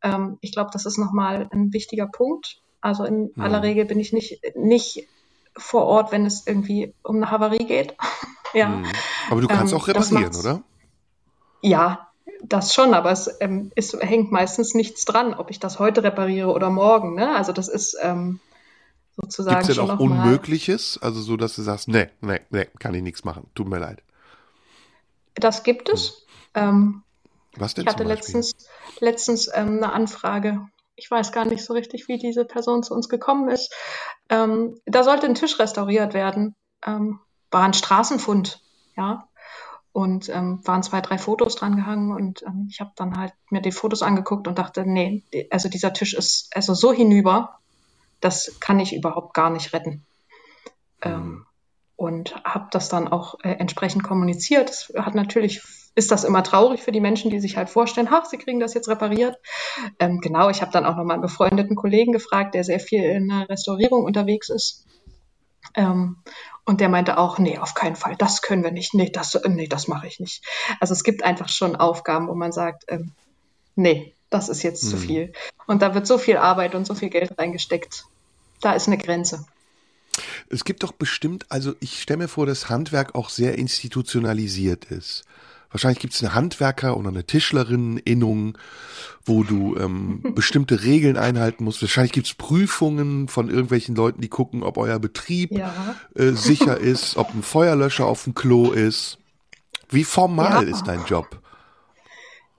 Ähm, 0.02 0.38
ich 0.40 0.52
glaube, 0.52 0.70
das 0.72 0.86
ist 0.86 0.96
nochmal 0.98 1.48
ein 1.52 1.72
wichtiger 1.72 2.06
Punkt. 2.06 2.62
Also 2.80 3.04
in 3.04 3.32
Mhm. 3.34 3.42
aller 3.42 3.62
Regel 3.64 3.84
bin 3.84 3.98
ich 3.98 4.12
nicht, 4.12 4.40
nicht 4.54 5.08
vor 5.56 5.86
Ort, 5.86 6.12
wenn 6.12 6.24
es 6.24 6.46
irgendwie 6.46 6.94
um 7.02 7.16
eine 7.16 7.32
Havarie 7.32 7.66
geht. 7.66 7.96
ja. 8.54 8.68
Mhm. 8.68 8.84
Aber 9.28 9.40
du 9.40 9.48
kannst 9.48 9.72
Ähm, 9.72 9.78
auch 9.80 9.88
reparieren, 9.88 10.36
oder? 10.36 10.62
Ja, 11.62 12.07
das 12.42 12.74
schon, 12.74 12.94
aber 12.94 13.10
es, 13.10 13.30
ähm, 13.40 13.70
es 13.74 13.92
hängt 13.92 14.32
meistens 14.32 14.74
nichts 14.74 15.04
dran, 15.04 15.34
ob 15.34 15.50
ich 15.50 15.58
das 15.58 15.78
heute 15.78 16.02
repariere 16.02 16.52
oder 16.52 16.70
morgen. 16.70 17.14
Ne? 17.14 17.34
Also 17.34 17.52
das 17.52 17.68
ist 17.68 17.96
ähm, 18.00 18.40
sozusagen 19.16 19.58
Gibt 19.58 19.70
es 19.70 19.76
denn 19.76 19.90
auch 19.90 19.98
Unmögliches? 19.98 20.98
Also 21.02 21.20
so, 21.20 21.36
dass 21.36 21.56
du 21.56 21.62
sagst, 21.62 21.88
nee, 21.88 22.08
nee, 22.20 22.40
nee, 22.50 22.66
kann 22.78 22.94
ich 22.94 23.02
nichts 23.02 23.24
machen. 23.24 23.48
Tut 23.54 23.68
mir 23.68 23.78
leid. 23.78 24.02
Das 25.34 25.62
gibt 25.62 25.88
es. 25.88 26.26
Ähm, 26.54 27.02
Was 27.56 27.74
denn 27.74 27.84
ich 27.84 27.90
hatte 27.90 28.04
letztens, 28.04 28.54
letztens 29.00 29.50
ähm, 29.52 29.76
eine 29.78 29.92
Anfrage. 29.92 30.68
Ich 30.96 31.10
weiß 31.10 31.30
gar 31.32 31.44
nicht 31.44 31.64
so 31.64 31.74
richtig, 31.74 32.08
wie 32.08 32.18
diese 32.18 32.44
Person 32.44 32.82
zu 32.82 32.92
uns 32.94 33.08
gekommen 33.08 33.48
ist. 33.48 33.72
Ähm, 34.28 34.80
da 34.84 35.04
sollte 35.04 35.26
ein 35.26 35.36
Tisch 35.36 35.58
restauriert 35.58 36.12
werden. 36.12 36.56
Ähm, 36.84 37.20
war 37.50 37.62
ein 37.62 37.74
Straßenfund, 37.74 38.60
ja. 38.96 39.28
Und 39.98 40.28
ähm, 40.28 40.60
waren 40.62 40.84
zwei, 40.84 41.00
drei 41.00 41.18
Fotos 41.18 41.56
dran 41.56 41.74
gehangen 41.74 42.12
und 42.12 42.44
ähm, 42.44 42.68
ich 42.70 42.78
habe 42.78 42.92
dann 42.94 43.16
halt 43.16 43.32
mir 43.50 43.60
die 43.60 43.72
Fotos 43.72 44.02
angeguckt 44.02 44.46
und 44.46 44.56
dachte, 44.56 44.84
nee, 44.86 45.24
also 45.50 45.68
dieser 45.68 45.92
Tisch 45.92 46.14
ist 46.14 46.50
also 46.54 46.72
so 46.72 46.92
hinüber, 46.92 47.58
das 48.20 48.60
kann 48.60 48.78
ich 48.78 48.94
überhaupt 48.94 49.34
gar 49.34 49.50
nicht 49.50 49.72
retten. 49.72 50.06
Ähm, 51.02 51.46
und 51.96 52.36
habe 52.44 52.68
das 52.70 52.88
dann 52.88 53.08
auch 53.08 53.40
äh, 53.42 53.50
entsprechend 53.54 54.04
kommuniziert. 54.04 54.70
Es 54.70 54.92
hat 54.96 55.16
natürlich 55.16 55.62
ist 55.96 56.12
das 56.12 56.22
immer 56.22 56.44
traurig 56.44 56.80
für 56.80 56.92
die 56.92 57.00
Menschen, 57.00 57.32
die 57.32 57.40
sich 57.40 57.56
halt 57.56 57.68
vorstellen, 57.68 58.06
ach, 58.08 58.24
sie 58.24 58.38
kriegen 58.38 58.60
das 58.60 58.74
jetzt 58.74 58.88
repariert. 58.88 59.36
Ähm, 59.98 60.20
genau, 60.20 60.48
ich 60.48 60.62
habe 60.62 60.70
dann 60.70 60.86
auch 60.86 60.94
noch 60.94 61.02
mal 61.02 61.14
einen 61.14 61.22
befreundeten 61.22 61.74
Kollegen 61.74 62.12
gefragt, 62.12 62.54
der 62.54 62.62
sehr 62.62 62.78
viel 62.78 63.02
in 63.02 63.26
der 63.26 63.48
Restaurierung 63.48 64.04
unterwegs 64.04 64.48
ist. 64.48 64.86
Ähm, 65.74 66.18
und 66.68 66.82
der 66.82 66.90
meinte 66.90 67.16
auch, 67.16 67.38
nee, 67.38 67.56
auf 67.56 67.72
keinen 67.72 67.96
Fall, 67.96 68.14
das 68.16 68.42
können 68.42 68.62
wir 68.62 68.70
nicht, 68.70 68.92
nee, 68.92 69.08
das, 69.08 69.34
äh, 69.34 69.48
nee, 69.48 69.68
das 69.68 69.88
mache 69.88 70.06
ich 70.06 70.20
nicht. 70.20 70.44
Also 70.80 70.92
es 70.92 71.02
gibt 71.02 71.24
einfach 71.24 71.48
schon 71.48 71.74
Aufgaben, 71.76 72.28
wo 72.28 72.34
man 72.34 72.52
sagt, 72.52 72.84
ähm, 72.88 73.12
nee, 73.74 74.12
das 74.28 74.50
ist 74.50 74.62
jetzt 74.62 74.82
zu 74.82 74.96
Hm. 74.96 75.02
viel. 75.02 75.32
Und 75.66 75.80
da 75.80 75.94
wird 75.94 76.06
so 76.06 76.18
viel 76.18 76.36
Arbeit 76.36 76.74
und 76.74 76.86
so 76.86 76.94
viel 76.94 77.08
Geld 77.08 77.38
reingesteckt. 77.38 78.04
Da 78.60 78.74
ist 78.74 78.86
eine 78.86 78.98
Grenze. 78.98 79.46
Es 80.50 80.64
gibt 80.64 80.82
doch 80.82 80.92
bestimmt, 80.92 81.46
also 81.48 81.72
ich 81.80 82.02
stelle 82.02 82.18
mir 82.18 82.28
vor, 82.28 82.44
dass 82.44 82.68
Handwerk 82.68 83.14
auch 83.14 83.30
sehr 83.30 83.56
institutionalisiert 83.56 84.84
ist. 84.84 85.24
Wahrscheinlich 85.70 85.98
gibt 85.98 86.14
es 86.14 86.22
eine 86.22 86.34
Handwerker 86.34 86.96
oder 86.96 87.08
eine 87.08 87.24
Tischlerinneninnung, 87.24 88.56
wo 89.24 89.42
du 89.44 89.76
ähm, 89.76 90.22
bestimmte 90.34 90.82
Regeln 90.82 91.16
einhalten 91.16 91.64
musst. 91.64 91.82
Wahrscheinlich 91.82 92.12
gibt 92.12 92.26
es 92.26 92.34
Prüfungen 92.34 93.28
von 93.28 93.50
irgendwelchen 93.50 93.94
Leuten, 93.94 94.20
die 94.20 94.28
gucken, 94.28 94.62
ob 94.62 94.78
euer 94.78 94.98
Betrieb 94.98 95.52
Ja. 95.52 95.94
äh, 96.14 96.30
sicher 96.32 96.78
ist, 96.78 97.16
ob 97.16 97.34
ein 97.34 97.42
Feuerlöscher 97.42 98.06
auf 98.06 98.24
dem 98.24 98.34
Klo 98.34 98.72
ist. 98.72 99.18
Wie 99.90 100.04
formal 100.04 100.64
Ja. 100.64 100.70
ist 100.70 100.84
dein 100.88 101.04
Job? 101.04 101.26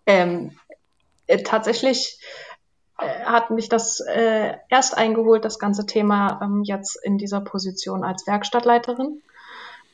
Ähm, 0.05 0.51
äh, 1.27 1.43
tatsächlich 1.43 2.19
äh, 2.99 3.05
hat 3.25 3.51
mich 3.51 3.69
das 3.69 3.99
äh, 4.01 4.53
erst 4.69 4.97
eingeholt, 4.97 5.45
das 5.45 5.59
ganze 5.59 5.85
Thema 5.85 6.39
ähm, 6.43 6.63
jetzt 6.63 6.97
in 7.03 7.17
dieser 7.17 7.41
Position 7.41 8.03
als 8.03 8.25
Werkstattleiterin, 8.27 9.21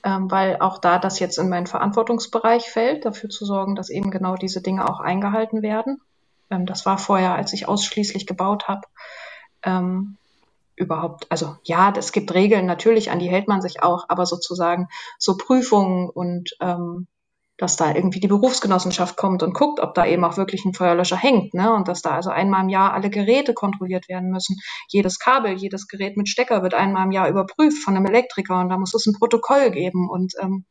ähm, 0.06 0.30
weil 0.30 0.58
auch 0.60 0.78
da 0.78 1.00
das 1.00 1.20
jetzt 1.20 1.40
in 1.40 1.50
meinen 1.50 1.66
Verantwortungsbereich 1.66 2.70
fällt, 2.70 3.06
dafür 3.06 3.30
zu 3.32 3.44
sorgen, 3.44 3.76
dass 3.76 3.90
eben 3.90 4.12
genau 4.12 4.36
diese 4.36 4.62
Dinge 4.62 4.88
auch 4.88 5.00
eingehalten 5.00 5.64
werden. 5.64 6.00
Ähm, 6.52 6.68
das 6.68 6.86
war 6.86 7.00
vorher, 7.00 7.34
als 7.34 7.52
ich 7.54 7.68
ausschließlich 7.68 8.28
gebaut 8.28 8.68
habe, 8.68 8.82
ähm, 9.64 10.18
überhaupt, 10.76 11.26
also 11.32 11.58
ja, 11.64 11.92
es 11.98 12.12
gibt 12.12 12.34
Regeln, 12.36 12.68
natürlich, 12.68 13.10
an 13.10 13.18
die 13.18 13.30
hält 13.30 13.48
man 13.48 13.62
sich 13.62 13.82
auch, 13.82 14.06
aber 14.08 14.28
sozusagen 14.28 14.90
so 15.18 15.38
Prüfungen 15.38 16.10
und 16.10 16.56
ähm, 16.62 17.08
dass 17.58 17.78
da 17.78 17.94
irgendwie 17.94 18.20
die 18.20 18.28
Berufsgenossenschaft 18.28 19.16
kommt 19.16 19.42
und 19.42 19.54
guckt, 19.54 19.80
ob 19.80 19.94
da 19.94 20.06
eben 20.06 20.24
auch 20.26 20.38
wirklich 20.38 20.66
ein 20.66 20.74
Feuerlöscher 20.74 21.16
hängt, 21.16 21.54
ne? 21.54 21.74
Und 21.74 21.88
dass 21.88 22.02
da 22.02 22.12
also 22.12 22.30
einmal 22.30 22.64
im 22.64 22.70
Jahr 22.70 22.94
alle 22.94 23.10
Geräte 23.10 23.54
kontrolliert 23.54 24.10
werden 24.10 24.30
müssen. 24.30 24.58
Jedes 24.90 25.20
Kabel, 25.20 25.54
jedes 25.54 25.88
Gerät 25.88 26.18
mit 26.18 26.28
Stecker 26.28 26.64
wird 26.64 26.74
einmal 26.74 27.06
im 27.06 27.12
Jahr 27.12 27.30
überprüft 27.30 27.84
von 27.84 27.96
einem 27.96 28.06
Elektriker 28.06 28.60
und 28.60 28.70
da 28.70 28.78
muss 28.78 28.94
es 28.94 29.06
ein 29.06 29.14
Protokoll 29.18 29.72
geben. 29.72 30.10
Und 30.10 30.34
ähm, 30.42 30.66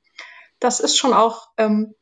das 0.60 0.80
ist 0.80 0.96
schon 0.96 1.14
auch 1.14 1.48
ähm, 1.56 1.94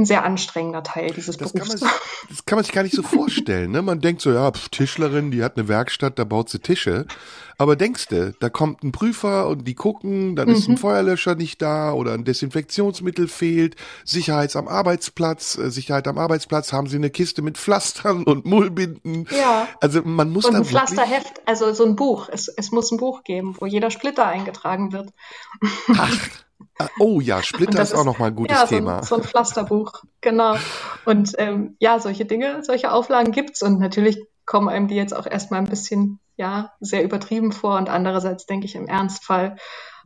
ein 0.00 0.06
sehr 0.06 0.24
anstrengender 0.24 0.82
Teil 0.82 1.10
dieses 1.12 1.36
Das 1.36 1.52
kann, 1.52 1.68
man, 1.68 1.78
Berufs. 1.78 1.94
das 2.28 2.44
kann 2.44 2.56
man 2.56 2.64
sich 2.64 2.72
gar 2.74 2.82
nicht 2.82 2.94
so 2.94 3.02
vorstellen. 3.02 3.70
Ne? 3.70 3.82
Man 3.82 4.00
denkt 4.00 4.20
so, 4.22 4.32
ja, 4.32 4.50
pf, 4.50 4.68
Tischlerin, 4.70 5.30
die 5.30 5.42
hat 5.44 5.56
eine 5.56 5.68
Werkstatt, 5.68 6.18
da 6.18 6.24
baut 6.24 6.48
sie 6.50 6.58
Tische. 6.58 7.06
Aber 7.58 7.76
denkst 7.76 8.08
du, 8.08 8.32
da 8.40 8.48
kommt 8.48 8.82
ein 8.82 8.90
Prüfer 8.90 9.46
und 9.48 9.68
die 9.68 9.74
gucken, 9.74 10.34
dann 10.34 10.48
ist 10.48 10.66
ein 10.66 10.72
Mhm. 10.72 10.78
Feuerlöscher 10.78 11.34
nicht 11.34 11.60
da 11.60 11.92
oder 11.92 12.14
ein 12.14 12.24
Desinfektionsmittel 12.24 13.28
fehlt, 13.28 13.76
Sicherheit 14.04 14.56
am 14.56 14.66
Arbeitsplatz, 14.66 15.58
äh, 15.58 15.70
Sicherheit 15.70 16.08
am 16.08 16.16
Arbeitsplatz, 16.16 16.72
haben 16.72 16.86
sie 16.88 16.96
eine 16.96 17.10
Kiste 17.10 17.42
mit 17.42 17.58
Pflastern 17.58 18.24
und 18.24 18.46
Mullbinden. 18.46 19.26
Ja. 19.30 19.68
Also 19.82 20.00
man 20.02 20.30
muss 20.30 20.46
Und 20.46 20.56
ein 20.56 20.64
Pflasterheft, 20.64 21.42
also 21.44 21.72
so 21.74 21.84
ein 21.84 21.96
Buch. 21.96 22.30
Es, 22.32 22.48
es 22.48 22.72
muss 22.72 22.90
ein 22.92 22.96
Buch 22.98 23.24
geben, 23.24 23.54
wo 23.60 23.66
jeder 23.66 23.90
Splitter 23.90 24.26
eingetragen 24.26 24.92
wird. 24.92 25.10
Ah, 25.96 26.08
oh 26.98 27.20
ja, 27.20 27.42
Splitter 27.42 27.78
das 27.78 27.92
ist 27.92 27.98
auch 27.98 28.04
noch 28.04 28.18
mal 28.18 28.28
ein 28.28 28.36
gutes 28.36 28.56
ja, 28.56 28.66
so 28.66 28.74
Thema. 28.74 29.02
so 29.02 29.16
ein 29.16 29.22
Pflasterbuch, 29.22 30.02
genau. 30.20 30.56
Und 31.04 31.34
ähm, 31.38 31.76
ja, 31.78 31.98
solche 32.00 32.24
Dinge, 32.24 32.62
solche 32.64 32.92
Auflagen 32.92 33.32
gibt's 33.32 33.62
und 33.62 33.78
natürlich 33.78 34.18
kommen 34.46 34.68
einem 34.68 34.88
die 34.88 34.96
jetzt 34.96 35.14
auch 35.14 35.26
erstmal 35.26 35.60
ein 35.60 35.68
bisschen, 35.68 36.18
ja, 36.36 36.72
sehr 36.80 37.04
übertrieben 37.04 37.52
vor 37.52 37.76
und 37.76 37.88
andererseits 37.88 38.46
denke 38.46 38.66
ich 38.66 38.74
im 38.74 38.86
Ernstfall 38.86 39.56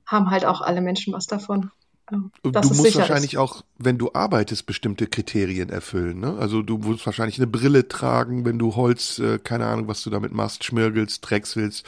haben 0.06 0.30
halt 0.30 0.44
auch 0.44 0.60
alle 0.60 0.80
Menschen 0.80 1.12
was 1.12 1.26
davon. 1.26 1.70
ähm, 2.12 2.30
dass 2.42 2.68
du 2.68 2.74
musst 2.74 2.96
wahrscheinlich 2.96 3.34
ist. 3.34 3.38
auch, 3.38 3.62
wenn 3.78 3.96
du 3.96 4.10
arbeitest, 4.12 4.66
bestimmte 4.66 5.06
Kriterien 5.06 5.70
erfüllen. 5.70 6.20
Ne? 6.20 6.36
Also 6.38 6.60
du 6.60 6.76
musst 6.76 7.06
wahrscheinlich 7.06 7.38
eine 7.38 7.46
Brille 7.46 7.88
tragen, 7.88 8.44
wenn 8.44 8.58
du 8.58 8.76
Holz, 8.76 9.18
äh, 9.18 9.38
keine 9.38 9.66
Ahnung, 9.66 9.88
was 9.88 10.02
du 10.02 10.10
damit 10.10 10.32
machst, 10.32 10.64
schmirgelst, 10.64 11.22
drechselst. 11.22 11.86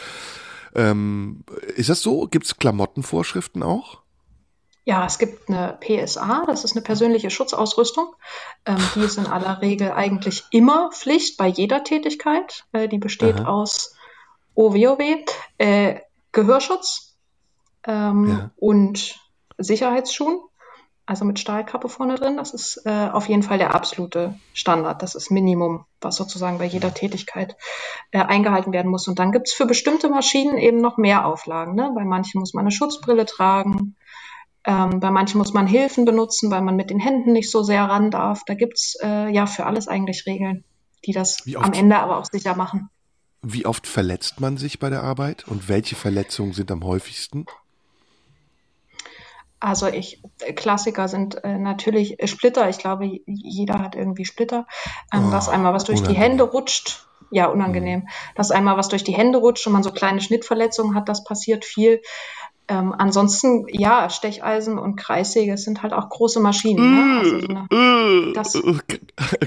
Ähm, 0.74 1.44
ist 1.76 1.90
das 1.90 2.00
so? 2.00 2.26
Gibt 2.26 2.46
es 2.46 2.56
Klamottenvorschriften 2.56 3.62
auch? 3.62 4.00
Ja, 4.88 5.04
es 5.04 5.18
gibt 5.18 5.48
eine 5.48 5.76
PSA, 5.80 6.44
das 6.46 6.62
ist 6.62 6.76
eine 6.76 6.82
persönliche 6.82 7.28
Schutzausrüstung. 7.28 8.14
Ähm, 8.64 8.78
die 8.94 9.00
ist 9.00 9.18
in 9.18 9.26
aller 9.26 9.60
Regel 9.60 9.90
eigentlich 9.90 10.44
immer 10.52 10.92
Pflicht 10.92 11.36
bei 11.36 11.48
jeder 11.48 11.82
Tätigkeit. 11.82 12.64
Äh, 12.70 12.86
die 12.86 12.98
besteht 12.98 13.40
Aha. 13.40 13.48
aus 13.48 13.96
OWOW, 14.54 15.24
äh, 15.58 15.96
Gehörschutz 16.30 17.16
ähm, 17.84 18.28
Ja. 18.28 18.50
und 18.54 19.18
Sicherheitsschuhen, 19.58 20.38
also 21.04 21.24
mit 21.24 21.40
Stahlkappe 21.40 21.88
vorne 21.88 22.14
drin. 22.14 22.36
Das 22.36 22.54
ist 22.54 22.82
äh, 22.86 23.08
auf 23.12 23.28
jeden 23.28 23.42
Fall 23.42 23.58
der 23.58 23.74
absolute 23.74 24.38
Standard. 24.54 25.02
Das 25.02 25.16
ist 25.16 25.32
Minimum, 25.32 25.84
was 26.00 26.14
sozusagen 26.14 26.58
bei 26.58 26.64
jeder 26.64 26.94
Tätigkeit 26.94 27.56
äh, 28.12 28.20
eingehalten 28.20 28.72
werden 28.72 28.92
muss. 28.92 29.08
Und 29.08 29.18
dann 29.18 29.32
gibt's 29.32 29.52
für 29.52 29.66
bestimmte 29.66 30.08
Maschinen 30.08 30.58
eben 30.58 30.78
noch 30.80 30.96
mehr 30.96 31.26
Auflagen. 31.26 31.74
Ne? 31.74 31.90
Bei 31.92 32.04
manchen 32.04 32.38
muss 32.38 32.54
man 32.54 32.62
eine 32.62 32.70
Schutzbrille 32.70 33.26
tragen. 33.26 33.95
Ähm, 34.66 34.98
bei 35.00 35.10
manchen 35.10 35.38
muss 35.38 35.52
man 35.52 35.66
Hilfen 35.66 36.04
benutzen, 36.04 36.50
weil 36.50 36.60
man 36.60 36.74
mit 36.74 36.90
den 36.90 36.98
Händen 36.98 37.32
nicht 37.32 37.50
so 37.50 37.62
sehr 37.62 37.84
ran 37.84 38.10
darf. 38.10 38.42
Da 38.46 38.54
gibt's 38.54 38.96
äh, 39.02 39.28
ja 39.28 39.46
für 39.46 39.64
alles 39.64 39.86
eigentlich 39.86 40.26
Regeln, 40.26 40.64
die 41.06 41.12
das 41.12 41.44
am 41.54 41.72
Ende 41.72 41.96
aber 41.98 42.18
auch 42.18 42.26
sicher 42.26 42.56
machen. 42.56 42.90
Wie 43.42 43.64
oft 43.64 43.86
verletzt 43.86 44.40
man 44.40 44.56
sich 44.56 44.80
bei 44.80 44.90
der 44.90 45.04
Arbeit 45.04 45.46
und 45.46 45.68
welche 45.68 45.94
Verletzungen 45.94 46.52
sind 46.52 46.72
am 46.72 46.82
häufigsten? 46.82 47.46
Also 49.60 49.86
ich, 49.86 50.20
Klassiker 50.56 51.08
sind 51.08 51.42
äh, 51.44 51.56
natürlich 51.56 52.16
Splitter. 52.24 52.68
Ich 52.68 52.78
glaube, 52.78 53.20
jeder 53.26 53.78
hat 53.78 53.94
irgendwie 53.94 54.24
Splitter. 54.24 54.66
Ähm, 55.12 55.28
Oh, 55.28 55.30
dass 55.30 55.48
einmal 55.48 55.72
was 55.72 55.84
durch 55.84 56.00
die 56.00 56.06
unangenehm. 56.06 56.30
Hände 56.30 56.44
rutscht. 56.44 57.06
Ja, 57.30 57.46
unangenehm. 57.46 58.08
Dass 58.34 58.50
einmal 58.50 58.76
was 58.76 58.88
durch 58.88 59.02
die 59.02 59.14
Hände 59.14 59.38
rutscht 59.38 59.66
und 59.66 59.72
man 59.72 59.82
so 59.82 59.92
kleine 59.92 60.20
Schnittverletzungen 60.20 60.94
hat, 60.94 61.08
das 61.08 61.24
passiert 61.24 61.64
viel. 61.64 62.00
Ähm, 62.68 62.92
ansonsten, 62.98 63.66
ja, 63.68 64.10
Stecheisen 64.10 64.76
und 64.78 64.96
Kreissäge 64.96 65.56
sind 65.56 65.82
halt 65.82 65.92
auch 65.92 66.08
große 66.08 66.40
Maschinen. 66.40 66.94
Ne? 66.94 67.18
Also 67.20 67.40
so 67.40 67.46
eine, 67.48 68.32
Das- 68.34 68.52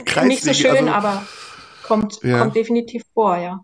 Kreissäge, 0.05 0.27
nicht 0.27 0.43
so 0.43 0.53
schön, 0.53 0.87
also, 0.87 0.89
aber 0.89 1.23
kommt, 1.83 2.23
Ja. 2.23 2.39
kommt 2.39 2.55
definitiv 2.55 3.03
vor, 3.13 3.35
ja. 3.37 3.59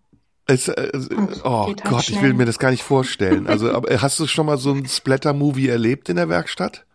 Es, 0.48 0.68
äh, 0.68 0.90
es, 0.94 1.08
Und 1.08 1.42
oh 1.46 1.68
halt 1.68 1.84
Gott, 1.86 2.02
ich 2.02 2.06
schnell. 2.08 2.22
will 2.24 2.34
mir 2.34 2.46
das 2.46 2.60
gar 2.60 2.70
nicht 2.72 2.84
vorstellen. 2.84 3.48
Also, 3.48 3.72
aber 3.72 3.90
äh, 3.90 3.98
hast 4.00 4.20
du 4.20 4.28
schon 4.28 4.46
mal 4.46 4.58
so 4.58 4.72
ein 4.74 4.86
Splatter-Movie 4.86 5.70
erlebt 5.70 6.10
in 6.10 6.18
der 6.18 6.28
Werkstatt? 6.30 6.86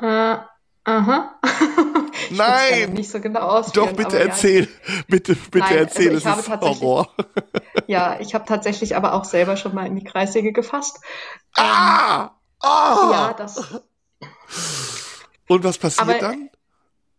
Äh, 0.00 0.36
aha. 0.98 1.34
Ich 2.22 2.38
will's 2.38 2.38
Nein! 2.38 2.92
Nicht 2.92 3.10
so 3.10 3.20
genau 3.20 3.40
ausführen, 3.40 3.88
Doch, 3.88 3.96
bitte 3.96 4.16
aber 4.16 4.18
ja, 4.26 4.30
erzähl. 4.30 4.68
Bitte, 5.08 5.34
bitte 5.34 5.58
Nein, 5.58 5.68
also 5.68 5.74
erzähl, 5.78 6.10
ich 6.12 6.18
es 6.18 6.26
habe 6.26 6.40
ist 6.40 6.48
Horror. 6.80 7.08
Ja, 7.86 8.20
ich 8.20 8.34
habe 8.34 8.44
tatsächlich 8.44 8.94
aber 8.94 9.14
auch 9.14 9.24
selber 9.24 9.56
schon 9.56 9.74
mal 9.74 9.86
in 9.86 9.96
die 9.96 10.04
Kreissäge 10.04 10.52
gefasst. 10.52 11.00
Ah! 11.56 12.30
Ah! 12.60 13.08
Ja, 13.10 13.32
das. 13.36 13.80
Und 15.48 15.64
was 15.64 15.78
passiert 15.78 16.08
Aber- 16.08 16.18
dann? 16.18 16.50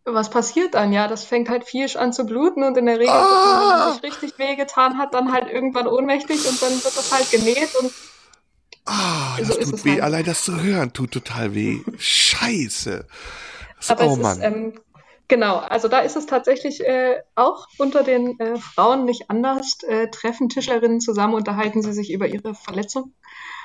Was 0.04 0.30
passiert 0.30 0.74
dann? 0.74 0.92
Ja, 0.92 1.06
das 1.08 1.24
fängt 1.24 1.48
halt 1.48 1.64
viel 1.64 1.86
an 1.96 2.12
zu 2.12 2.24
bluten 2.24 2.64
und 2.64 2.76
in 2.76 2.86
der 2.86 2.98
Regel, 2.98 3.10
Ah! 3.12 3.60
wenn 3.60 3.78
man 3.78 3.92
sich 3.94 4.02
richtig 4.02 4.38
wehgetan 4.38 4.98
hat, 4.98 5.14
dann 5.14 5.32
halt 5.32 5.48
irgendwann 5.48 5.86
ohnmächtig 5.86 6.44
und 6.48 6.60
dann 6.62 6.72
wird 6.72 6.96
das 6.96 7.12
halt 7.12 7.30
genäht 7.30 7.68
und 7.80 7.92
Ah, 8.84 9.36
das 9.38 9.48
So 9.48 9.54
tut 9.72 9.84
weh. 9.84 9.90
halt. 9.92 10.00
Allein 10.02 10.24
das 10.24 10.42
zu 10.42 10.60
hören 10.60 10.92
tut 10.92 11.12
total 11.12 11.54
weh. 11.54 11.80
Scheiße. 11.98 13.06
Aber 13.90 14.06
oh 14.06 14.12
es 14.12 14.18
Mann. 14.18 14.38
ist, 14.38 14.44
ähm, 14.44 14.80
genau, 15.28 15.56
also 15.56 15.88
da 15.88 16.00
ist 16.00 16.16
es 16.16 16.26
tatsächlich 16.26 16.80
äh, 16.84 17.20
auch 17.34 17.66
unter 17.78 18.02
den 18.02 18.38
äh, 18.38 18.56
Frauen 18.56 19.04
nicht 19.04 19.30
anders. 19.30 19.78
Äh, 19.86 20.08
treffen 20.08 20.48
Tischlerinnen 20.48 21.00
zusammen, 21.00 21.34
unterhalten 21.34 21.82
sie 21.82 21.92
sich 21.92 22.12
über 22.12 22.26
ihre 22.26 22.54
Verletzung. 22.54 23.12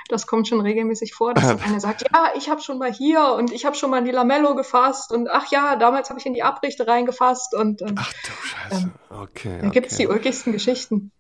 Das 0.10 0.26
kommt 0.26 0.48
schon 0.48 0.62
regelmäßig 0.62 1.14
vor, 1.14 1.34
dass 1.34 1.48
dann 1.48 1.60
eine 1.66 1.80
sagt, 1.80 2.04
ja, 2.14 2.32
ich 2.38 2.50
habe 2.50 2.62
schon 2.62 2.78
mal 2.78 2.92
hier 2.92 3.34
und 3.38 3.52
ich 3.52 3.66
habe 3.66 3.76
schon 3.76 3.90
mal 3.90 4.00
in 4.00 4.06
die 4.06 4.12
Lamello 4.12 4.56
gefasst 4.56 5.12
und 5.12 5.30
ach 5.30 5.52
ja, 5.52 5.76
damals 5.76 6.10
habe 6.10 6.20
ich 6.20 6.26
in 6.26 6.34
die 6.34 6.44
Abrichte 6.44 6.88
reingefasst 6.88 7.54
und 7.54 7.82
ähm, 7.82 7.96
Ach 7.98 8.14
du 8.14 8.48
Scheiße. 8.48 8.92
Okay. 9.10 9.60
da 9.62 9.70
gibt's 9.70 9.98
die 9.98 10.08
okay. 10.08 10.16
ulkigsten 10.16 10.54
Geschichten. 10.54 11.12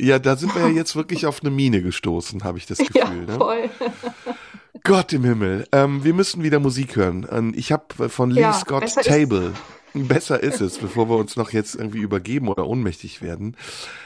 Ja, 0.00 0.18
da 0.18 0.36
sind 0.36 0.54
wir 0.54 0.62
ja 0.62 0.68
jetzt 0.74 0.96
wirklich 0.96 1.26
auf 1.26 1.40
eine 1.40 1.50
Mine 1.50 1.82
gestoßen, 1.82 2.42
habe 2.44 2.58
ich 2.58 2.66
das 2.66 2.78
Gefühl. 2.78 2.96
Ja, 2.98 3.10
ne? 3.10 3.70
Gott 4.84 5.12
im 5.12 5.24
Himmel. 5.24 5.66
Ähm, 5.72 6.02
wir 6.04 6.14
müssen 6.14 6.42
wieder 6.42 6.58
Musik 6.60 6.96
hören. 6.96 7.26
Ähm, 7.30 7.52
Ich 7.56 7.70
habe 7.72 8.08
von 8.08 8.30
Lee 8.30 8.40
Ja, 8.40 8.52
Scott 8.52 8.80
besser 8.82 9.00
ist- 9.02 9.06
Table. 9.08 9.52
Besser 9.94 10.42
ist 10.42 10.62
es, 10.62 10.78
bevor 10.78 11.10
wir 11.10 11.18
uns 11.18 11.36
noch 11.36 11.50
jetzt 11.50 11.74
irgendwie 11.74 11.98
übergeben 11.98 12.48
oder 12.48 12.66
ohnmächtig 12.66 13.20
werden. 13.20 13.58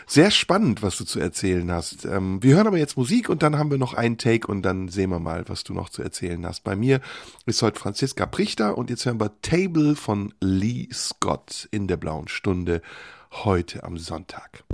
Sehr 0.09 0.33
spannend, 0.33 0.83
was 0.83 0.97
du 0.97 1.05
zu 1.05 1.21
erzählen 1.21 1.71
hast. 1.71 2.05
Ähm, 2.05 2.43
wir 2.43 2.57
hören 2.57 2.67
aber 2.67 2.77
jetzt 2.79 2.97
Musik 2.97 3.29
und 3.29 3.45
dann 3.45 3.57
haben 3.57 3.71
wir 3.71 3.79
noch 3.79 3.95
einen 3.95 4.19
Take 4.19 4.49
und 4.49 4.63
dann 4.63 4.89
sehen 4.89 5.11
wir 5.11 5.21
mal, 5.21 5.45
was 5.47 5.63
du 5.63 5.75
noch 5.75 5.89
zu 5.89 6.03
erzählen 6.03 6.45
hast. 6.45 6.65
Bei 6.65 6.75
mir 6.75 7.01
ist 7.47 7.63
heute 7.63 7.79
Franziska 7.79 8.27
Prichter 8.27 8.77
und 8.77 8.91
jetzt 8.91 9.07
hören 9.07 9.21
wir 9.21 9.31
Table 9.43 9.95
von 9.95 10.35
Lee 10.41 10.89
Scott 10.93 11.69
in 11.71 11.87
der 11.87 11.99
blauen 11.99 12.27
Stunde 12.27 12.83
heute 13.45 13.85
am 13.85 13.99
Sonntag. 13.99 14.65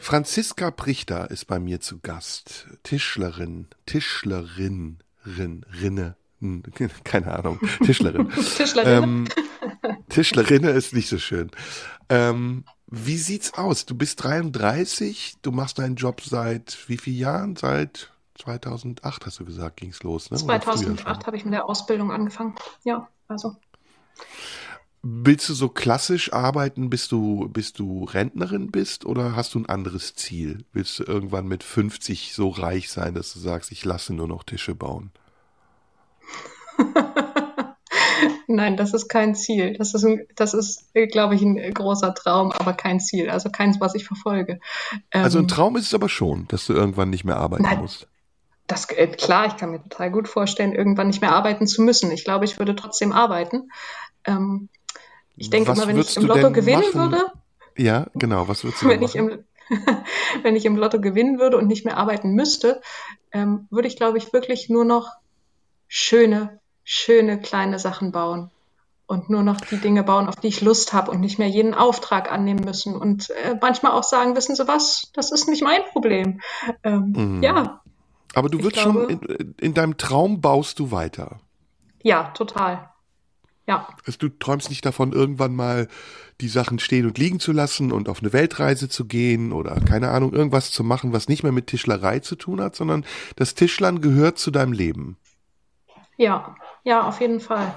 Franziska 0.00 0.70
Prichter 0.70 1.30
ist 1.30 1.44
bei 1.46 1.58
mir 1.58 1.80
zu 1.80 1.98
Gast. 2.00 2.66
Tischlerin, 2.82 3.66
Tischlerin, 3.86 4.98
Rin, 5.26 5.66
Rinne, 5.80 6.16
hm, 6.40 6.62
keine 7.04 7.32
Ahnung, 7.32 7.58
Tischlerin. 7.84 8.30
Tischlerin. 8.56 9.02
ähm, 9.02 9.28
Tischlerinne 10.08 10.70
ist 10.70 10.94
nicht 10.94 11.08
so 11.08 11.18
schön. 11.18 11.50
Ähm, 12.08 12.64
wie 12.86 13.16
sieht's 13.16 13.54
aus? 13.54 13.86
Du 13.86 13.94
bist 13.94 14.22
33, 14.22 15.36
du 15.42 15.50
machst 15.50 15.78
deinen 15.78 15.96
Job 15.96 16.20
seit 16.20 16.78
wie 16.86 16.98
vielen 16.98 17.16
Jahren? 17.16 17.56
Seit 17.56 18.13
2008 18.34 19.26
hast 19.26 19.40
du 19.40 19.44
gesagt, 19.44 19.76
ging's 19.78 20.02
los, 20.02 20.30
ne? 20.30 20.40
Oder 20.40 20.60
früher 20.60 20.96
schon? 20.96 20.98
2008 20.98 21.26
habe 21.26 21.36
ich 21.36 21.44
mit 21.44 21.54
der 21.54 21.68
Ausbildung 21.68 22.10
angefangen. 22.12 22.54
Ja, 22.84 23.08
also 23.28 23.56
Willst 25.06 25.50
du 25.50 25.54
so 25.54 25.68
klassisch 25.68 26.32
arbeiten, 26.32 26.88
bis 26.88 27.08
du, 27.08 27.48
bis 27.50 27.74
du 27.74 28.04
Rentnerin 28.04 28.70
bist, 28.70 29.04
oder 29.04 29.36
hast 29.36 29.54
du 29.54 29.58
ein 29.58 29.66
anderes 29.66 30.14
Ziel? 30.14 30.64
Willst 30.72 30.98
du 30.98 31.04
irgendwann 31.04 31.46
mit 31.46 31.62
50 31.62 32.32
so 32.32 32.48
reich 32.48 32.90
sein, 32.90 33.14
dass 33.14 33.34
du 33.34 33.38
sagst, 33.38 33.70
ich 33.70 33.84
lasse 33.84 34.14
nur 34.14 34.28
noch 34.28 34.44
Tische 34.44 34.74
bauen? 34.74 35.12
Nein, 38.46 38.78
das 38.78 38.94
ist 38.94 39.08
kein 39.08 39.34
Ziel. 39.34 39.74
Das 39.76 39.92
ist, 39.92 40.04
ein, 40.04 40.26
das 40.36 40.54
ist, 40.54 40.92
glaube 41.12 41.34
ich, 41.34 41.42
ein 41.42 41.74
großer 41.74 42.14
Traum, 42.14 42.52
aber 42.52 42.72
kein 42.72 42.98
Ziel. 42.98 43.28
Also 43.28 43.50
keins, 43.50 43.80
was 43.80 43.94
ich 43.94 44.06
verfolge. 44.06 44.58
Also 45.10 45.38
ein 45.38 45.44
Ähm, 45.44 45.48
Traum 45.48 45.76
ist 45.76 45.86
es 45.88 45.94
aber 45.94 46.08
schon, 46.08 46.48
dass 46.48 46.66
du 46.66 46.72
irgendwann 46.72 47.10
nicht 47.10 47.24
mehr 47.24 47.36
arbeiten 47.36 47.64
Nein. 47.64 47.80
musst. 47.80 48.08
Das, 48.66 48.88
äh, 48.90 49.08
klar, 49.08 49.46
ich 49.46 49.56
kann 49.56 49.70
mir 49.70 49.82
total 49.82 50.10
gut 50.10 50.28
vorstellen, 50.28 50.72
irgendwann 50.72 51.08
nicht 51.08 51.20
mehr 51.20 51.32
arbeiten 51.32 51.66
zu 51.66 51.82
müssen. 51.82 52.10
Ich 52.10 52.24
glaube, 52.24 52.44
ich 52.44 52.58
würde 52.58 52.74
trotzdem 52.74 53.12
arbeiten. 53.12 53.70
Ähm, 54.24 54.68
ich 55.36 55.50
denke 55.50 55.70
Was 55.70 55.78
immer, 55.78 55.88
wenn 55.88 55.98
ich 55.98 56.16
im 56.16 56.26
Lotto 56.26 56.50
gewinnen 56.50 56.82
machen? 56.94 57.12
würde, 57.12 57.26
Ja, 57.76 58.06
genau. 58.14 58.48
Was 58.48 58.64
würdest 58.64 58.82
du 58.82 58.88
wenn 58.88 59.02
ich, 59.02 59.16
im, 59.16 59.44
wenn 60.42 60.56
ich 60.56 60.64
im 60.64 60.76
Lotto 60.76 61.00
gewinnen 61.00 61.38
würde 61.38 61.58
und 61.58 61.66
nicht 61.66 61.84
mehr 61.84 61.98
arbeiten 61.98 62.32
müsste, 62.32 62.80
ähm, 63.32 63.66
würde 63.70 63.88
ich, 63.88 63.96
glaube 63.96 64.18
ich, 64.18 64.32
wirklich 64.32 64.70
nur 64.70 64.84
noch 64.84 65.12
schöne, 65.88 66.60
schöne 66.84 67.40
kleine 67.40 67.78
Sachen 67.78 68.12
bauen. 68.12 68.50
Und 69.06 69.28
nur 69.28 69.42
noch 69.42 69.60
die 69.60 69.76
Dinge 69.76 70.02
bauen, 70.02 70.28
auf 70.28 70.36
die 70.36 70.48
ich 70.48 70.62
Lust 70.62 70.94
habe 70.94 71.10
und 71.10 71.20
nicht 71.20 71.38
mehr 71.38 71.48
jeden 71.48 71.74
Auftrag 71.74 72.32
annehmen 72.32 72.64
müssen. 72.64 72.96
Und 72.96 73.28
äh, 73.28 73.54
manchmal 73.60 73.92
auch 73.92 74.02
sagen, 74.02 74.34
wissen 74.34 74.56
Sie 74.56 74.66
was, 74.66 75.10
das 75.12 75.30
ist 75.30 75.46
nicht 75.46 75.62
mein 75.62 75.82
Problem. 75.92 76.40
Ähm, 76.82 77.12
Mhm. 77.14 77.42
Ja, 77.42 77.82
Aber 78.34 78.48
du 78.48 78.62
wirst 78.62 78.78
schon, 78.78 79.06
glaube- 79.08 79.12
in, 79.34 79.54
in 79.60 79.74
deinem 79.74 79.96
Traum 79.96 80.40
baust 80.40 80.78
du 80.78 80.90
weiter. 80.90 81.40
ja, 82.02 82.24
total. 82.34 82.90
Ja. 83.66 83.88
Also 84.04 84.18
du 84.18 84.28
träumst 84.28 84.68
nicht 84.68 84.84
davon, 84.84 85.12
irgendwann 85.14 85.56
mal 85.56 85.88
die 86.42 86.48
Sachen 86.48 86.78
stehen 86.78 87.06
und 87.06 87.16
liegen 87.16 87.40
zu 87.40 87.50
lassen 87.52 87.92
und 87.92 88.10
auf 88.10 88.20
eine 88.20 88.34
Weltreise 88.34 88.90
zu 88.90 89.06
gehen 89.06 89.52
oder 89.52 89.80
keine 89.80 90.10
Ahnung, 90.10 90.34
irgendwas 90.34 90.70
zu 90.70 90.84
machen, 90.84 91.14
was 91.14 91.28
nicht 91.28 91.44
mehr 91.44 91.52
mit 91.52 91.68
Tischlerei 91.68 92.18
zu 92.18 92.36
tun 92.36 92.60
hat, 92.60 92.76
sondern 92.76 93.06
das 93.36 93.54
Tischlern 93.54 94.02
gehört 94.02 94.38
zu 94.38 94.50
deinem 94.50 94.72
Leben. 94.72 95.16
Ja, 96.18 96.54
ja, 96.82 97.08
auf 97.08 97.20
jeden 97.22 97.40
Fall. 97.40 97.74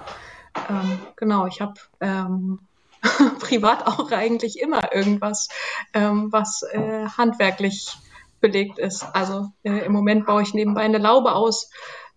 Ähm, 0.69 0.99
genau, 1.15 1.47
ich 1.47 1.61
habe 1.61 1.75
ähm, 2.01 2.59
privat 3.39 3.87
auch 3.87 4.11
eigentlich 4.11 4.59
immer 4.59 4.93
irgendwas, 4.93 5.47
ähm, 5.93 6.27
was 6.31 6.63
äh, 6.63 7.05
handwerklich 7.17 7.95
belegt 8.39 8.79
ist. 8.79 9.03
Also 9.13 9.47
äh, 9.63 9.85
im 9.85 9.91
Moment 9.91 10.25
baue 10.25 10.41
ich 10.41 10.53
nebenbei 10.53 10.81
eine 10.81 10.97
Laube 10.97 11.33
aus, 11.33 11.69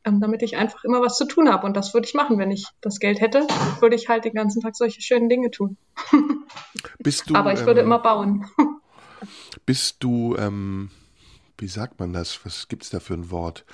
ähm, 0.04 0.20
damit 0.20 0.42
ich 0.42 0.56
einfach 0.56 0.84
immer 0.84 1.00
was 1.00 1.16
zu 1.16 1.26
tun 1.26 1.50
habe. 1.50 1.66
Und 1.66 1.76
das 1.76 1.94
würde 1.94 2.06
ich 2.06 2.14
machen, 2.14 2.38
wenn 2.38 2.50
ich 2.50 2.66
das 2.80 2.98
Geld 2.98 3.20
hätte, 3.20 3.46
würde 3.80 3.96
ich 3.96 4.08
halt 4.08 4.24
den 4.24 4.34
ganzen 4.34 4.62
Tag 4.62 4.76
solche 4.76 5.00
schönen 5.02 5.28
Dinge 5.28 5.50
tun. 5.50 5.76
Bist 6.98 7.28
du, 7.28 7.34
Aber 7.34 7.52
ich 7.52 7.64
würde 7.66 7.80
ähm, 7.80 7.86
immer 7.86 7.98
bauen. 7.98 8.46
Bist 9.66 9.96
du, 10.00 10.36
ähm, 10.36 10.90
wie 11.58 11.68
sagt 11.68 12.00
man 12.00 12.12
das? 12.12 12.40
Was 12.44 12.68
gibt's 12.68 12.90
da 12.90 13.00
für 13.00 13.14
ein 13.14 13.30
Wort? 13.30 13.64